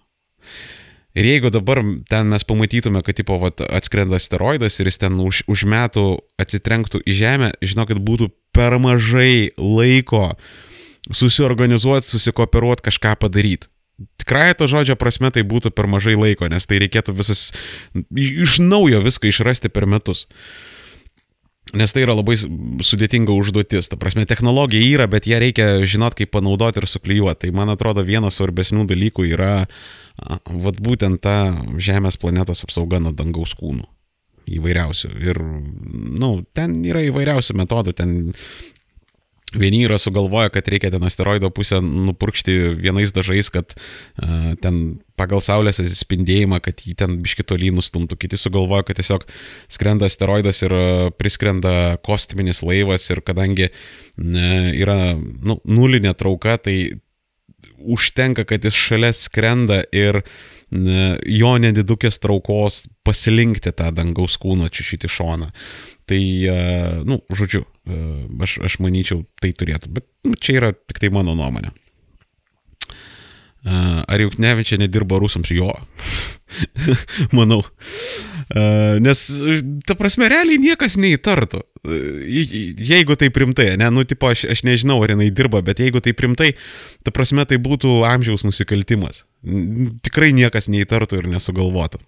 Ir 1.18 1.26
jeigu 1.26 1.50
dabar 1.50 1.82
ten 2.06 2.30
mes 2.30 2.44
pamatytume, 2.46 3.02
kad 3.02 3.18
tipo, 3.18 3.34
vat, 3.42 3.58
atskrenda 3.66 4.20
asteroidas 4.20 4.78
ir 4.78 4.86
jis 4.86 5.00
ten 5.02 5.18
už, 5.18 5.42
už 5.50 5.66
metų 5.66 6.04
atsitrenktų 6.38 7.02
į 7.02 7.16
Žemę, 7.18 7.50
žinokit, 7.66 7.98
būtų 7.98 8.30
per 8.54 8.78
mažai 8.78 9.50
laiko 9.58 10.30
susiorganizuoti, 11.10 12.06
susikooperuoti, 12.14 12.86
kažką 12.86 13.16
padaryti. 13.18 13.70
Tikrai 14.22 14.54
to 14.56 14.68
žodžio 14.70 14.94
prasme 14.96 15.28
tai 15.34 15.42
būtų 15.44 15.74
per 15.76 15.90
mažai 15.90 16.14
laiko, 16.16 16.46
nes 16.48 16.64
tai 16.64 16.78
reikėtų 16.80 17.12
visas 17.18 17.50
iš 18.16 18.60
naujo 18.62 19.02
viską 19.04 19.28
išrasti 19.28 19.68
per 19.68 19.84
metus. 19.90 20.28
Nes 21.76 21.92
tai 21.94 22.02
yra 22.02 22.16
labai 22.18 22.34
sudėtinga 22.36 23.34
užduotis. 23.34 23.90
Ta 23.90 23.98
prasme, 24.00 24.24
technologija 24.26 24.82
yra, 24.82 25.06
bet 25.10 25.28
ją 25.30 25.38
reikia 25.42 25.68
žinot, 25.86 26.16
kaip 26.18 26.32
panaudoti 26.34 26.82
ir 26.82 26.88
suklyjuoti. 26.90 27.46
Tai 27.46 27.54
man 27.60 27.70
atrodo 27.70 28.02
vienas 28.06 28.40
svarbesnių 28.40 28.88
dalykų 28.90 29.28
yra 29.30 29.52
vat 30.50 30.82
būtent 30.82 31.22
ta 31.22 31.36
Žemės 31.80 32.18
planetos 32.20 32.64
apsauga 32.66 33.00
nuo 33.02 33.14
dangaus 33.16 33.54
kūnų. 33.58 33.86
Įvairiausių. 34.50 35.12
Ir, 35.22 35.38
na, 35.38 36.18
nu, 36.24 36.30
ten 36.56 36.80
yra 36.88 37.04
įvairiausių 37.06 37.58
metodų, 37.62 37.94
ten 37.96 38.18
Vieni 39.50 39.82
yra 39.82 39.98
sugalvoję, 39.98 40.50
kad 40.54 40.68
reikia 40.70 40.92
ten 40.94 41.02
asteroido 41.02 41.50
pusę 41.50 41.80
nupurkšti 41.82 42.52
vienais 42.78 43.10
dažais, 43.10 43.50
kad 43.50 43.74
uh, 43.74 44.54
ten 44.62 45.00
pagal 45.20 45.42
Saulės 45.44 45.80
atsispindėjimą, 45.82 46.62
kad 46.64 46.80
jį 46.84 46.96
ten 47.02 47.18
biškitolį 47.24 47.74
nustumtų. 47.76 48.18
Kiti 48.20 48.40
sugalvoja, 48.40 48.86
kad 48.88 49.00
tiesiog 49.00 49.26
skrenda 49.70 50.08
asteroidas 50.10 50.64
ir 50.64 50.74
priskrenda 51.20 51.74
kosminis 52.06 52.64
laivas 52.66 53.06
ir 53.12 53.22
kadangi 53.26 53.68
uh, 53.68 54.70
yra 54.74 55.00
nu, 55.16 55.60
nulinė 55.68 56.16
trauka, 56.18 56.56
tai 56.64 56.78
užtenka, 57.80 58.44
kad 58.48 58.64
jis 58.64 58.76
šalia 58.76 59.12
skrenda 59.16 59.82
ir 59.96 60.22
uh, 60.22 60.32
jo 60.70 61.52
nedidukės 61.60 62.20
traukos 62.22 62.84
pasilinkti 63.06 63.72
tą 63.76 63.90
dangaus 63.94 64.36
kūną 64.40 64.70
čiūšyti 64.70 65.10
šoną. 65.10 65.50
Tai, 66.10 66.22
nu, 67.06 67.20
žodžiu, 67.38 67.62
Aš, 68.44 68.58
aš 68.62 68.78
manyčiau, 68.82 69.24
tai 69.40 69.52
turėtų, 69.56 69.90
bet 69.96 70.04
nu, 70.26 70.36
čia 70.38 70.58
yra 70.60 70.68
tik 70.76 71.00
tai 71.02 71.10
mano 71.14 71.34
nuomonė. 71.38 71.72
Ar 73.64 74.22
Juknevičia 74.22 74.78
nedirba 74.80 75.18
rusams? 75.20 75.50
Jo. 75.52 75.74
Manau. 77.36 77.60
Nes, 79.04 79.20
ta 79.86 79.94
prasme, 79.98 80.28
realiai 80.32 80.58
niekas 80.60 80.96
neįtartų. 81.00 81.60
Jeigu 82.90 83.16
tai 83.20 83.30
primtai, 83.32 83.68
ne, 83.80 83.90
nu, 83.94 84.04
tipo, 84.08 84.30
aš, 84.32 84.46
aš 84.52 84.64
nežinau, 84.66 84.98
ar 85.04 85.14
jinai 85.14 85.30
dirba, 85.34 85.62
bet 85.64 85.80
jeigu 85.80 86.02
tai 86.04 86.16
primtai, 86.16 86.54
ta 87.06 87.14
prasme, 87.14 87.44
tai 87.48 87.60
būtų 87.62 88.00
amžiaus 88.08 88.44
nusikaltimas. 88.48 89.24
Tikrai 90.04 90.32
niekas 90.36 90.68
neįtartų 90.72 91.22
ir 91.22 91.30
nesugalvotų. 91.36 92.02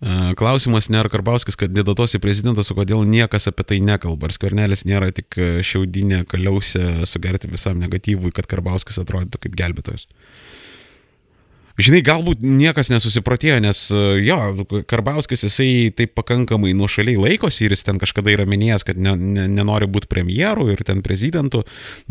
Klausimas 0.00 0.88
nėra 0.88 1.10
Karbauskis, 1.12 1.58
kad 1.60 1.74
dėdatos 1.76 2.14
į 2.16 2.22
prezidentus, 2.24 2.70
o 2.72 2.76
kodėl 2.78 3.02
niekas 3.04 3.50
apie 3.50 3.66
tai 3.68 3.80
nekalba. 3.84 4.30
Ar 4.30 4.32
skvernelis 4.32 4.86
nėra 4.88 5.10
tik 5.12 5.36
šiaudinė 5.36 6.22
kaliausė 6.30 7.04
sugerti 7.08 7.50
visam 7.52 7.76
negatyvui, 7.82 8.32
kad 8.32 8.48
Karbauskis 8.48 9.00
atrodytų 9.02 9.42
kaip 9.44 9.58
gelbėtojas. 9.60 10.06
Žinai, 11.80 12.00
galbūt 12.04 12.42
niekas 12.44 12.90
nesusipratėjo, 12.92 13.56
nes 13.64 13.80
e, 13.94 14.00
jo, 14.26 14.36
Karbauskis 14.90 15.46
jisai 15.46 15.68
taip 15.96 16.12
pakankamai 16.18 16.72
nuošaliai 16.76 17.16
laikosi 17.20 17.64
ir 17.64 17.74
jis 17.74 17.86
ten 17.86 18.00
kažkada 18.00 18.32
yra 18.34 18.44
minėjęs, 18.48 18.84
kad 18.84 19.00
ne, 19.00 19.14
ne, 19.16 19.46
nenori 19.48 19.88
būti 19.88 20.10
premjeru 20.10 20.66
ir 20.74 20.82
ten 20.86 21.00
prezidentu, 21.04 21.62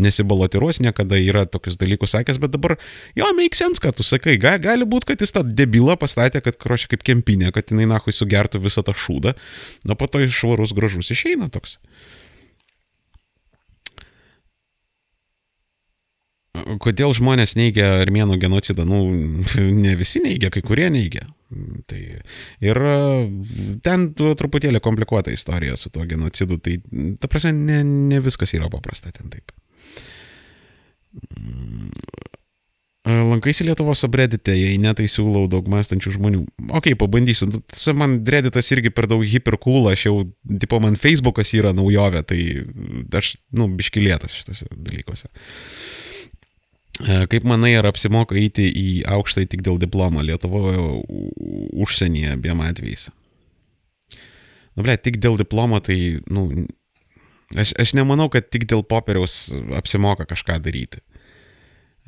nesibalotiruos 0.01 0.81
niekada, 0.81 1.19
yra 1.21 1.45
tokius 1.45 1.77
dalykus 1.81 2.15
sakęs, 2.15 2.39
bet 2.41 2.55
dabar 2.55 2.77
jo, 3.19 3.29
make 3.37 3.57
sense, 3.59 3.81
kad 3.83 3.97
tu 3.99 4.05
sakai, 4.07 4.39
ga, 4.41 4.55
gali 4.63 4.87
būti, 4.89 5.11
kad 5.11 5.21
jis 5.25 5.35
tą 5.35 5.43
debilą 5.45 5.99
pastatė, 6.01 6.41
kad 6.45 6.57
krošia 6.57 6.93
kaip 6.95 7.05
kempinė, 7.11 7.53
kad 7.53 7.69
jinai 7.69 7.89
nahui 7.91 8.15
sugertų 8.15 8.63
visą 8.65 8.85
tą 8.87 8.95
šūdą, 8.97 9.35
o 9.85 9.99
po 9.99 10.09
to 10.09 10.23
iš 10.25 10.33
švarus 10.39 10.73
gražus 10.77 11.13
išeina 11.13 11.51
toks. 11.53 11.77
Kodėl 16.77 17.13
žmonės 17.17 17.55
neigia 17.57 17.95
armėnų 18.03 18.37
genocidą? 18.41 18.85
Nu, 18.85 19.01
ne 19.83 19.95
visi 19.99 20.21
neigia, 20.23 20.51
kai 20.53 20.61
kurie 20.65 20.89
neigia. 20.93 21.25
Tai 21.89 21.99
ir 22.61 22.77
e, 22.85 22.97
ten 23.85 24.09
truputėlį 24.13 24.81
komplikuota 24.85 25.33
istorija 25.33 25.77
su 25.81 25.89
tuo 25.89 26.05
genocidu, 26.05 26.59
tai 26.61 26.77
ta 27.17 27.29
prasme 27.31 27.55
ne, 27.57 27.79
ne 28.11 28.19
viskas 28.21 28.53
yra 28.53 28.69
paprasta 28.69 29.09
ten 29.15 29.31
taip. 29.33 29.49
E, 33.01 33.15
lankaisi 33.31 33.65
Lietuvos 33.65 34.03
subreddite, 34.05 34.53
jei 34.53 34.77
ne, 34.77 34.93
tai 34.93 35.07
siūlau 35.09 35.47
daug 35.49 35.65
mąstančių 35.73 36.13
žmonių. 36.19 36.43
Ok, 36.77 36.91
pabandysiu. 37.01 37.49
Nu, 37.49 37.63
man 37.97 38.19
redditas 38.29 38.69
irgi 38.75 38.93
per 38.93 39.09
daug 39.09 39.25
hipercool, 39.25 39.89
aš 39.89 40.05
jau, 40.05 40.19
tipo, 40.61 40.77
man 40.83 40.99
Facebookas 41.01 41.55
yra 41.57 41.73
naujovė, 41.73 42.21
tai 42.29 42.43
aš, 43.17 43.39
nu, 43.57 43.71
biškilėtas 43.79 44.37
šitose 44.37 44.69
dalykuose. 44.77 45.33
E, 45.33 46.08
kaip 46.99 47.47
manai, 47.47 47.73
ar 47.79 47.87
apsimoka 47.89 48.35
eiti 48.39 48.67
į 48.67 48.87
aukštąjį 49.07 49.49
tik 49.53 49.63
dėl 49.65 49.79
diplomo 49.81 50.23
Lietuvoje, 50.25 50.83
užsienyje, 51.79 52.35
abiem 52.35 52.61
atvejais? 52.65 53.07
Nu, 54.75 54.83
ble, 54.83 54.95
tik 54.99 55.19
dėl 55.23 55.39
diplomo, 55.39 55.79
tai, 55.83 56.19
nu, 56.31 56.45
aš, 57.55 57.73
aš 57.79 57.95
nemanau, 57.97 58.29
kad 58.31 58.49
tik 58.51 58.67
dėl 58.69 58.83
popieriaus 58.87 59.49
apsimoka 59.79 60.27
kažką 60.29 60.59
daryti. 60.63 61.01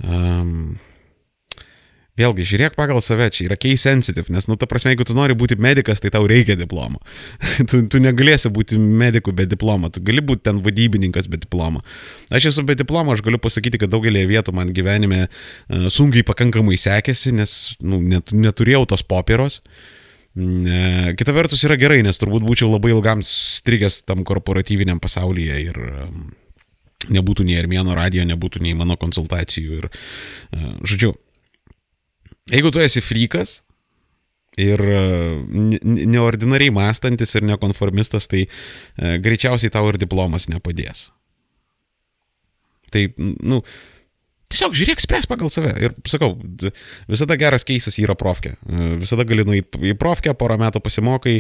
Um, 0.02 0.80
Vėlgi, 2.20 2.44
žiūrėk 2.44 2.74
pagal 2.76 3.00
save, 3.00 3.30
čia 3.32 3.46
yra 3.46 3.56
case 3.56 3.80
sensitive, 3.80 4.28
nes, 4.36 4.44
nu, 4.52 4.58
ta 4.60 4.68
prasme, 4.68 4.92
jeigu 4.92 5.06
tu 5.08 5.16
nori 5.16 5.36
būti 5.38 5.56
medicas, 5.64 6.02
tai 6.04 6.10
tau 6.12 6.26
reikia 6.28 6.58
diplomo. 6.60 7.00
tu, 7.72 7.80
tu 7.88 8.02
negalėsi 8.04 8.52
būti 8.52 8.76
medikų 8.76 9.32
be 9.38 9.46
diplomo, 9.48 9.88
tu 9.94 10.04
gali 10.04 10.20
būti 10.20 10.44
ten 10.50 10.60
vadybininkas 10.66 11.30
be 11.32 11.40
diplomo. 11.40 11.86
Aš 12.28 12.50
esu 12.52 12.66
be 12.68 12.76
diplomo, 12.76 13.16
aš 13.16 13.24
galiu 13.24 13.40
pasakyti, 13.40 13.80
kad 13.80 13.94
daugelį 13.96 14.26
vietų 14.28 14.56
man 14.60 14.76
gyvenime 14.76 15.24
uh, 15.30 15.88
sunkiai 15.88 16.28
pakankamai 16.28 16.76
sekėsi, 16.82 17.32
nes 17.40 17.56
nu, 17.80 18.02
net, 18.04 18.36
neturėjau 18.36 18.84
tos 18.92 19.08
popieros. 19.08 19.62
Uh, 20.36 21.16
kita 21.16 21.32
vertus 21.36 21.64
yra 21.68 21.80
gerai, 21.80 22.04
nes 22.04 22.20
turbūt 22.20 22.44
būčiau 22.44 22.74
labai 22.74 22.92
ilgam 22.92 23.24
strigęs 23.24 24.04
tam 24.04 24.28
korporatyviniam 24.28 25.00
pasaulyje 25.00 25.64
ir 25.64 25.82
um, 26.04 26.30
nebūtų 27.08 27.48
nei 27.48 27.60
Armėno 27.64 27.96
radijo, 27.96 28.28
nebūtų 28.28 28.68
nei 28.68 28.76
mano 28.76 29.00
konsultacijų. 29.00 29.80
Ir, 29.80 29.92
uh, 29.92 30.72
žodžiu, 30.84 31.16
jeigu 32.52 32.72
tu 32.74 32.84
esi 32.84 33.04
frikas 33.04 33.62
ir 34.60 34.84
uh, 34.84 35.40
neordinariai 35.88 36.74
mąstantis 36.76 37.38
ir 37.40 37.48
nekonformistas, 37.48 38.28
tai 38.32 38.46
uh, 38.48 39.16
greičiausiai 39.24 39.74
tau 39.74 39.88
ir 39.90 40.00
diplomas 40.02 40.50
nepadės. 40.52 41.10
Tai, 42.92 43.08
nu, 43.48 43.62
Tiesiog 44.52 44.74
žiūrėk, 44.76 45.00
spręs 45.00 45.28
pagal 45.32 45.48
save. 45.52 45.72
Ir 45.80 45.94
sakau, 46.12 46.34
visada 47.10 47.38
geras 47.40 47.64
keisas 47.68 47.96
yra 48.02 48.18
profkė. 48.20 48.58
Visada 49.00 49.24
gali 49.28 49.46
nueiti 49.48 49.80
į 49.92 49.96
profkę, 50.00 50.34
porą 50.36 50.58
metų 50.60 50.82
pasimokai, 50.84 51.38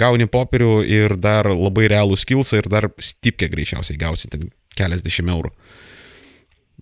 gauni 0.00 0.28
popierių 0.32 0.70
ir 0.88 1.16
dar 1.20 1.50
labai 1.52 1.88
realų 1.92 2.16
skilsą 2.20 2.62
ir 2.62 2.70
dar 2.72 2.88
stipkę 2.96 3.50
greičiausiai 3.52 4.00
gausi, 4.00 4.30
ten 4.32 4.48
keliasdešimt 4.78 5.34
eurų. 5.34 5.52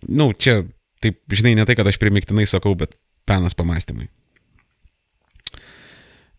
Na, 0.07 0.15
nu, 0.23 0.29
čia, 0.39 0.61
taip, 1.03 1.19
žinai, 1.35 1.57
ne 1.59 1.67
tai, 1.67 1.77
kad 1.79 1.91
aš 1.91 1.99
primiktinai 2.03 2.47
sakau, 2.51 2.77
bet 2.79 2.95
penas 3.29 3.55
pamastymai. 3.59 4.09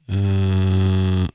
Uh, 0.04 1.28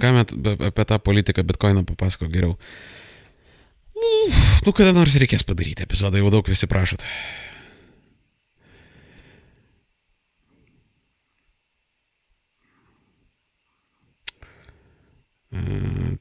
ką 0.00 0.12
met, 0.16 0.32
apie 0.66 0.84
tą 0.84 0.98
politiką 0.98 1.42
bitkoiną 1.42 1.84
papasako 1.84 2.28
geriau. 2.32 2.56
Nu, 4.66 4.72
kada 4.72 4.92
nors 4.96 5.14
reikės 5.20 5.44
padaryti 5.46 5.84
epizodą, 5.84 6.20
jau 6.20 6.32
daug 6.32 6.48
visi 6.48 6.68
prašot. 6.70 7.04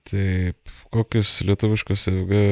Taip, 0.10 0.72
kokius 0.94 1.40
lietuviškus 1.46 2.08
ilgą 2.12 2.44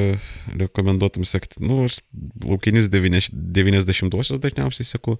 rekomenduotum 0.61 1.25
sekti? 1.27 1.61
Nu, 1.65 1.83
aš 1.87 1.99
laukinis 2.45 2.89
90-osius 2.93 4.41
dažniausiai 4.43 4.87
seku. 4.87 5.17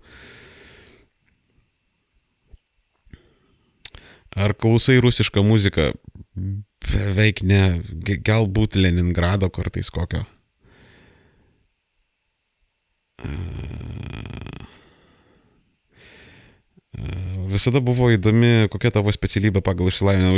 Ar 4.38 4.54
klausai 4.54 5.00
rusišką 5.02 5.42
muziką? 5.46 5.92
Beveik 6.88 7.42
ne. 7.42 7.82
Galbūt 8.06 8.78
Leningrado 8.78 9.50
kartais 9.54 9.90
kokio. 9.94 10.24
Visada 17.48 17.80
buvo 17.84 18.10
įdomi, 18.10 18.68
kokia 18.74 18.90
tavo 18.96 19.12
specialybė 19.14 19.62
pagal 19.66 19.92
išsilavinimą. 19.92 20.34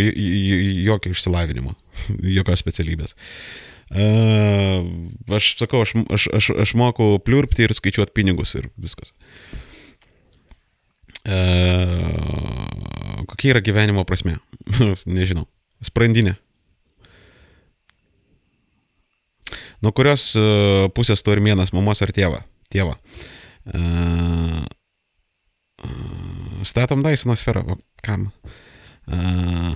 Jokio 0.83 1.13
išsilavinimo. 1.15 1.73
Jokios 2.37 2.59
specialybės. 2.61 3.15
Aš 3.89 5.47
sakau, 5.57 5.81
aš, 5.85 5.95
aš, 6.13 6.27
aš, 6.35 6.49
aš 6.65 6.75
moku 6.77 7.15
pliurpti 7.25 7.65
ir 7.65 7.73
skaičiuoti 7.73 8.13
pinigus 8.13 8.53
ir 8.59 8.67
viskas. 8.77 9.15
Kokia 13.29 13.55
yra 13.55 13.63
gyvenimo 13.63 14.03
prasme? 14.07 14.37
Nežinau. 15.19 15.47
Sprandinė. 15.85 16.35
Nuo 19.79 19.93
kurios 19.95 20.33
pusės 20.91 21.23
tu 21.23 21.31
armėnas, 21.31 21.71
mamos 21.71 22.03
ar 22.03 22.11
tėva? 22.11 22.43
Tėva. 22.69 22.97
Uh, 23.69 24.59
Statom 26.67 27.03
Dysono 27.05 27.35
sferą, 27.39 27.63
o 27.75 27.77
kam? 28.03 28.29
Uh, 29.09 29.75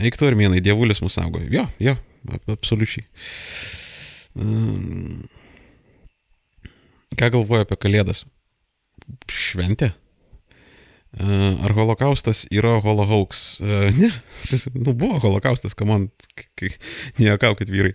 Eik 0.00 0.16
tu 0.16 0.24
armėnai, 0.24 0.62
dievulis 0.64 1.02
mūsų 1.02 1.20
saugo. 1.20 1.40
Jo, 1.52 1.66
jo, 1.82 1.92
absoliučiai. 2.48 3.04
Um, 4.38 5.26
ką 7.20 7.28
galvoju 7.34 7.66
apie 7.66 7.76
kalėdas? 7.80 8.24
Šventė? 9.28 9.90
Uh, 11.10 11.58
ar 11.66 11.74
holokaustas 11.74 12.44
yra 12.54 12.78
holohauks? 12.80 13.58
Uh, 13.60 13.90
ne, 13.98 14.12
nu 14.86 14.94
buvo 14.94 15.18
holokaustas, 15.26 15.76
kamon, 15.76 16.08
nejuokaukit 17.20 17.72
vyrai. 17.72 17.92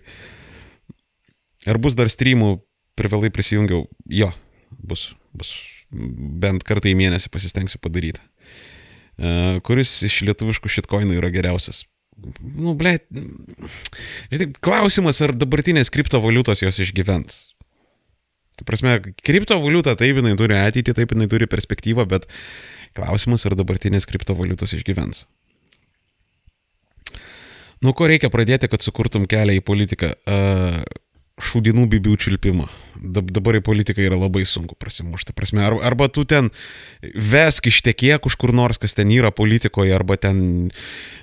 Ar 1.66 1.80
bus 1.82 1.96
dar 1.98 2.12
streamų, 2.12 2.60
privalai 2.94 3.32
prisijungiau? 3.34 3.88
Jo, 4.06 4.30
bus, 4.70 5.10
bus 5.36 5.52
bent 5.90 6.64
kartą 6.66 6.90
į 6.90 6.96
mėnesį 6.98 7.30
pasistengsiu 7.32 7.80
padaryti. 7.82 8.22
Uh, 9.16 9.58
kuris 9.64 9.92
iš 10.04 10.22
lietuviškų 10.28 10.70
šitkoinų 10.72 11.16
yra 11.16 11.30
geriausias? 11.32 11.84
Nu, 12.40 12.72
ble, 12.76 12.96
žinai, 14.32 14.48
klausimas, 14.64 15.20
ar 15.24 15.34
dabartinės 15.36 15.92
kriptovaliutos 15.92 16.62
jos 16.64 16.80
išgyvens. 16.84 17.42
Tai 18.56 18.64
prasme, 18.68 18.94
kriptovaliuta 19.20 19.92
taip 20.00 20.16
jinai 20.16 20.32
turi 20.40 20.56
ateitį, 20.56 20.94
taip 20.96 21.12
jinai 21.12 21.28
turi 21.28 21.48
perspektyvą, 21.48 22.06
bet 22.08 22.24
klausimas, 22.96 23.44
ar 23.44 23.56
dabartinės 23.58 24.08
kriptovaliutos 24.08 24.72
išgyvens. 24.78 25.26
Nuo 27.84 27.92
ko 27.92 28.08
reikia 28.08 28.32
pradėti, 28.32 28.70
kad 28.72 28.84
sukurtum 28.84 29.26
kelią 29.28 29.58
į 29.58 29.64
politiką? 29.64 30.14
Uh, 30.24 30.80
šūdinų 31.36 31.84
bibių 31.92 32.16
čiulpimą. 32.20 32.66
Dabar 32.96 33.58
į 33.58 33.62
politiką 33.64 34.00
yra 34.00 34.16
labai 34.16 34.46
sunku 34.48 34.76
prasimušti. 34.80 35.34
Prasme, 35.36 35.60
arba 35.64 36.08
tu 36.08 36.24
ten 36.24 36.48
vesk 37.02 37.68
ištekėk 37.68 38.28
už 38.28 38.38
kur 38.40 38.54
nors, 38.56 38.80
kas 38.80 38.96
ten 38.96 39.12
yra 39.12 39.30
politikoje, 39.36 39.92
arba 39.92 40.16
ten 40.16 40.70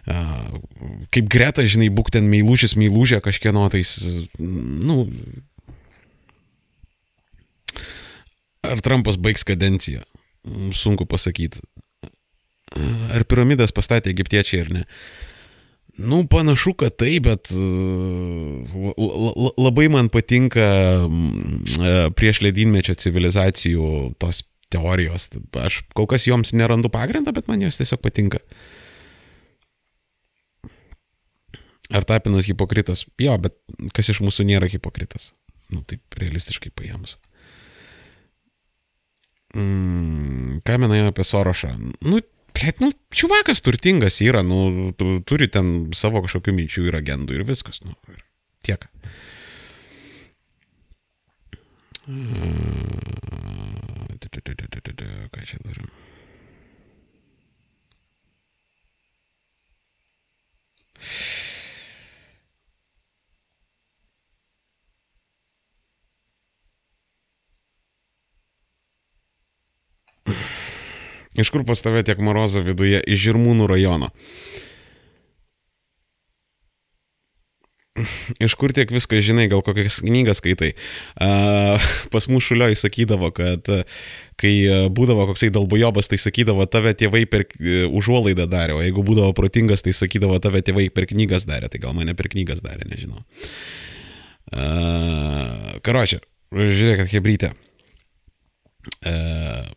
kaip 0.06 1.32
greta, 1.34 1.66
žinai, 1.66 1.90
būk 1.90 2.14
ten 2.14 2.30
meilužis, 2.30 2.78
meilužė 2.78 3.24
kažkieno 3.26 3.66
tais, 3.74 3.96
nu. 4.40 5.08
Ar 8.64 8.80
Trumpas 8.86 9.18
baigs 9.18 9.44
kadenciją? 9.48 10.06
Sunku 10.78 11.10
pasakyti. 11.10 11.64
Ar 13.14 13.26
piramidas 13.26 13.74
pastatė 13.74 14.14
egiptiečiai 14.14 14.62
ar 14.64 14.74
ne? 14.78 14.84
Uh, 14.84 15.33
Nu, 15.98 16.24
panašu, 16.28 16.74
kad 16.74 16.96
taip, 16.98 17.28
bet 17.28 17.52
e, 17.54 17.56
labai 19.62 19.88
man 19.94 20.10
patinka 20.10 20.64
e, 20.66 21.92
prieš 22.18 22.42
ledynmečio 22.42 22.96
civilizacijų 22.98 23.90
tos 24.22 24.42
teorijos. 24.74 25.30
Aš 25.62 25.84
kol 25.94 26.10
kas 26.10 26.26
joms 26.26 26.56
nerandu 26.58 26.90
pagrindą, 26.94 27.34
bet 27.36 27.50
man 27.52 27.62
jos 27.62 27.78
tiesiog 27.78 28.02
patinka. 28.02 28.42
Ar 31.94 32.10
tapinas 32.10 32.50
hipokritas? 32.50 33.06
Jo, 33.22 33.38
bet 33.38 33.54
kas 33.94 34.10
iš 34.10 34.24
mūsų 34.26 34.48
nėra 34.50 34.70
hipokritas? 34.72 35.30
Nu, 35.70 35.84
taip 35.86 36.18
realistiškai 36.18 36.74
paėmus. 36.74 37.20
Mm, 39.54 40.64
ką 40.66 40.80
menai 40.82 41.04
apie 41.06 41.26
Sorošą? 41.28 41.76
Nu, 42.02 42.18
Blet, 42.54 42.80
nu, 42.84 42.92
čiuvakas 43.14 43.64
turtingas 43.66 44.20
yra, 44.22 44.44
nu, 44.46 44.92
turi 45.26 45.50
ten 45.52 45.92
savo 45.98 46.22
kažkokių 46.26 46.54
minčių 46.60 46.88
ir 46.90 47.00
agendų 47.00 47.40
ir 47.40 47.48
viskas, 47.48 47.82
nu, 47.86 47.96
ir 48.14 48.22
tiek. 48.66 48.88
Ką 55.34 55.46
čia 55.48 55.60
turim? 55.64 55.88
Iš 71.40 71.50
kur 71.50 71.66
pas 71.66 71.82
tave 71.82 72.04
tiek 72.06 72.20
morozo 72.22 72.62
viduje? 72.62 73.02
Iš 73.02 73.28
Žirmūnų 73.30 73.68
rajono. 73.72 74.12
Iš 78.42 78.56
kur 78.58 78.74
tiek 78.74 78.90
viską 78.90 79.20
žinai, 79.22 79.46
gal 79.52 79.62
kokias 79.66 80.00
knygas 80.02 80.40
skaitai. 80.42 80.72
Uh, 81.14 81.78
pas 82.14 82.26
mūsų 82.30 82.54
šulioj 82.54 82.78
sakydavo, 82.82 83.30
kad 83.38 83.70
uh, 83.70 83.84
kai 84.42 84.54
būdavo 84.94 85.28
koksai 85.30 85.52
dalbujobas, 85.54 86.10
tai 86.10 86.18
sakydavo, 86.22 86.66
tave 86.66 86.96
tėvai 86.98 87.28
per 87.30 87.46
uh, 87.46 87.86
užuolaidą 87.94 88.48
darė, 88.50 88.78
o 88.78 88.82
jeigu 88.82 89.06
būdavo 89.06 89.36
protingas, 89.38 89.86
tai 89.86 89.94
sakydavo, 89.94 90.40
tave 90.42 90.64
tėvai 90.66 90.88
per 90.94 91.06
knygas 91.12 91.46
darė, 91.50 91.70
tai 91.70 91.82
gal 91.86 91.94
mane 91.98 92.18
per 92.18 92.32
knygas 92.34 92.66
darė, 92.66 92.90
nežinau. 92.90 93.22
Uh, 94.54 95.78
karočią, 95.86 96.24
žiūrėkit, 96.54 97.14
hebrytė. 97.14 97.54
Uh, 99.06 99.70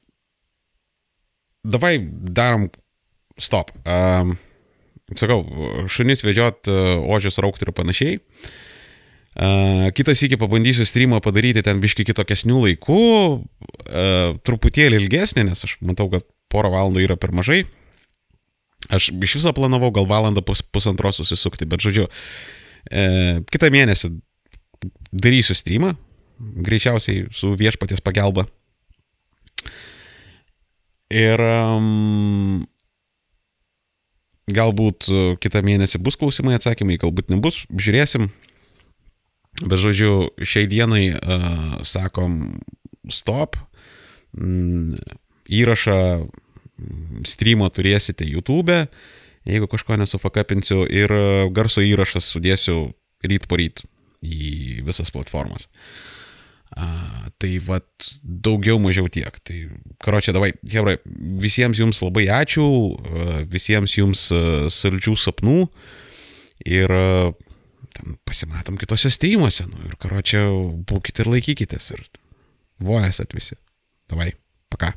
davai 1.67 1.97
darom 2.03 2.69
stop. 3.41 3.73
Um, 3.85 4.37
sakau, 5.15 5.43
šunis 5.91 6.25
vedžiot, 6.27 6.71
ožius 7.07 7.39
raukti 7.43 7.67
ir 7.67 7.75
panašiai. 7.77 8.17
Uh, 9.37 9.91
kitas 9.93 10.23
iki 10.25 10.39
pabandysiu 10.41 10.87
streamą 10.89 11.19
padaryti 11.21 11.61
ten 11.61 11.77
biški 11.83 12.07
kitokesnių 12.09 12.63
laikų, 12.63 13.01
uh, 13.37 14.31
truputėlį 14.49 15.03
ilgesnį, 15.03 15.45
nes 15.51 15.61
aš 15.67 15.75
matau, 15.85 16.07
kad 16.09 16.25
porą 16.49 16.71
valandų 16.73 17.03
yra 17.05 17.19
per 17.21 17.35
mažai. 17.37 17.67
Aš 18.89 19.11
iš 19.13 19.35
viso 19.37 19.53
planavau 19.53 19.91
gal 19.93 20.09
valandą 20.09 20.41
pus, 20.47 20.63
pusantros 20.65 21.21
susisukti, 21.21 21.69
bet 21.69 21.85
žodžiu, 21.85 22.07
uh, 22.09 23.45
kitą 23.53 23.69
mėnesį 23.75 24.15
darysiu 25.13 25.59
streamą, 25.59 25.93
greičiausiai 26.41 27.27
su 27.29 27.53
viešpaties 27.61 28.01
pagalba. 28.01 28.47
Ir 31.15 31.43
um, 31.43 32.65
galbūt 34.51 35.07
kitą 35.43 35.63
mėnesį 35.67 36.01
bus 36.03 36.19
klausimai, 36.19 36.57
atsakymai, 36.59 36.99
galbūt 37.03 37.31
nebus, 37.31 37.65
žiūrėsim. 37.71 38.27
Bet 39.63 39.79
žodžiu, 39.81 40.33
šiai 40.43 40.67
dienai 40.69 41.05
uh, 41.15 41.79
sakom 41.87 42.59
stop, 43.13 43.57
mm, 44.37 44.99
įrašą, 45.47 46.01
streamą 47.25 47.71
turėsite 47.73 48.27
YouTube, 48.29 48.83
jeigu 49.49 49.69
kažko 49.71 49.97
nesufakapinsiu, 49.97 50.83
ir 50.91 51.13
garso 51.55 51.81
įrašas 51.81 52.29
sudėsiu 52.35 52.91
ryt 53.25 53.47
po 53.49 53.57
ryt 53.57 53.85
į 54.27 54.83
visas 54.87 55.13
platformas. 55.15 55.71
A, 56.75 57.31
tai 57.39 57.57
vad 57.63 57.87
daugiau 58.23 58.81
mažiau 58.83 59.07
tiek. 59.13 59.39
Tai, 59.47 59.59
karočią, 60.03 60.35
davai, 60.35 60.51
Hebra, 60.67 60.97
visiems 61.07 61.79
jums 61.79 62.03
labai 62.03 62.27
ačiū, 62.41 62.67
visiems 63.53 63.95
jums 63.97 64.27
saldžių 64.75 65.15
sapnų 65.23 65.61
ir 66.67 66.93
ten 67.97 68.19
pasimatom 68.29 68.77
kitose 68.81 69.13
streamuose. 69.15 69.69
Nu, 69.71 69.79
ir 69.87 69.97
karočią, 70.03 70.43
būkite 70.91 71.25
ir 71.25 71.33
laikykitės. 71.37 71.93
Ir 71.95 72.05
vo 72.83 72.99
esat 73.01 73.37
visi. 73.37 73.57
Davai, 74.11 74.33
paka. 74.73 74.93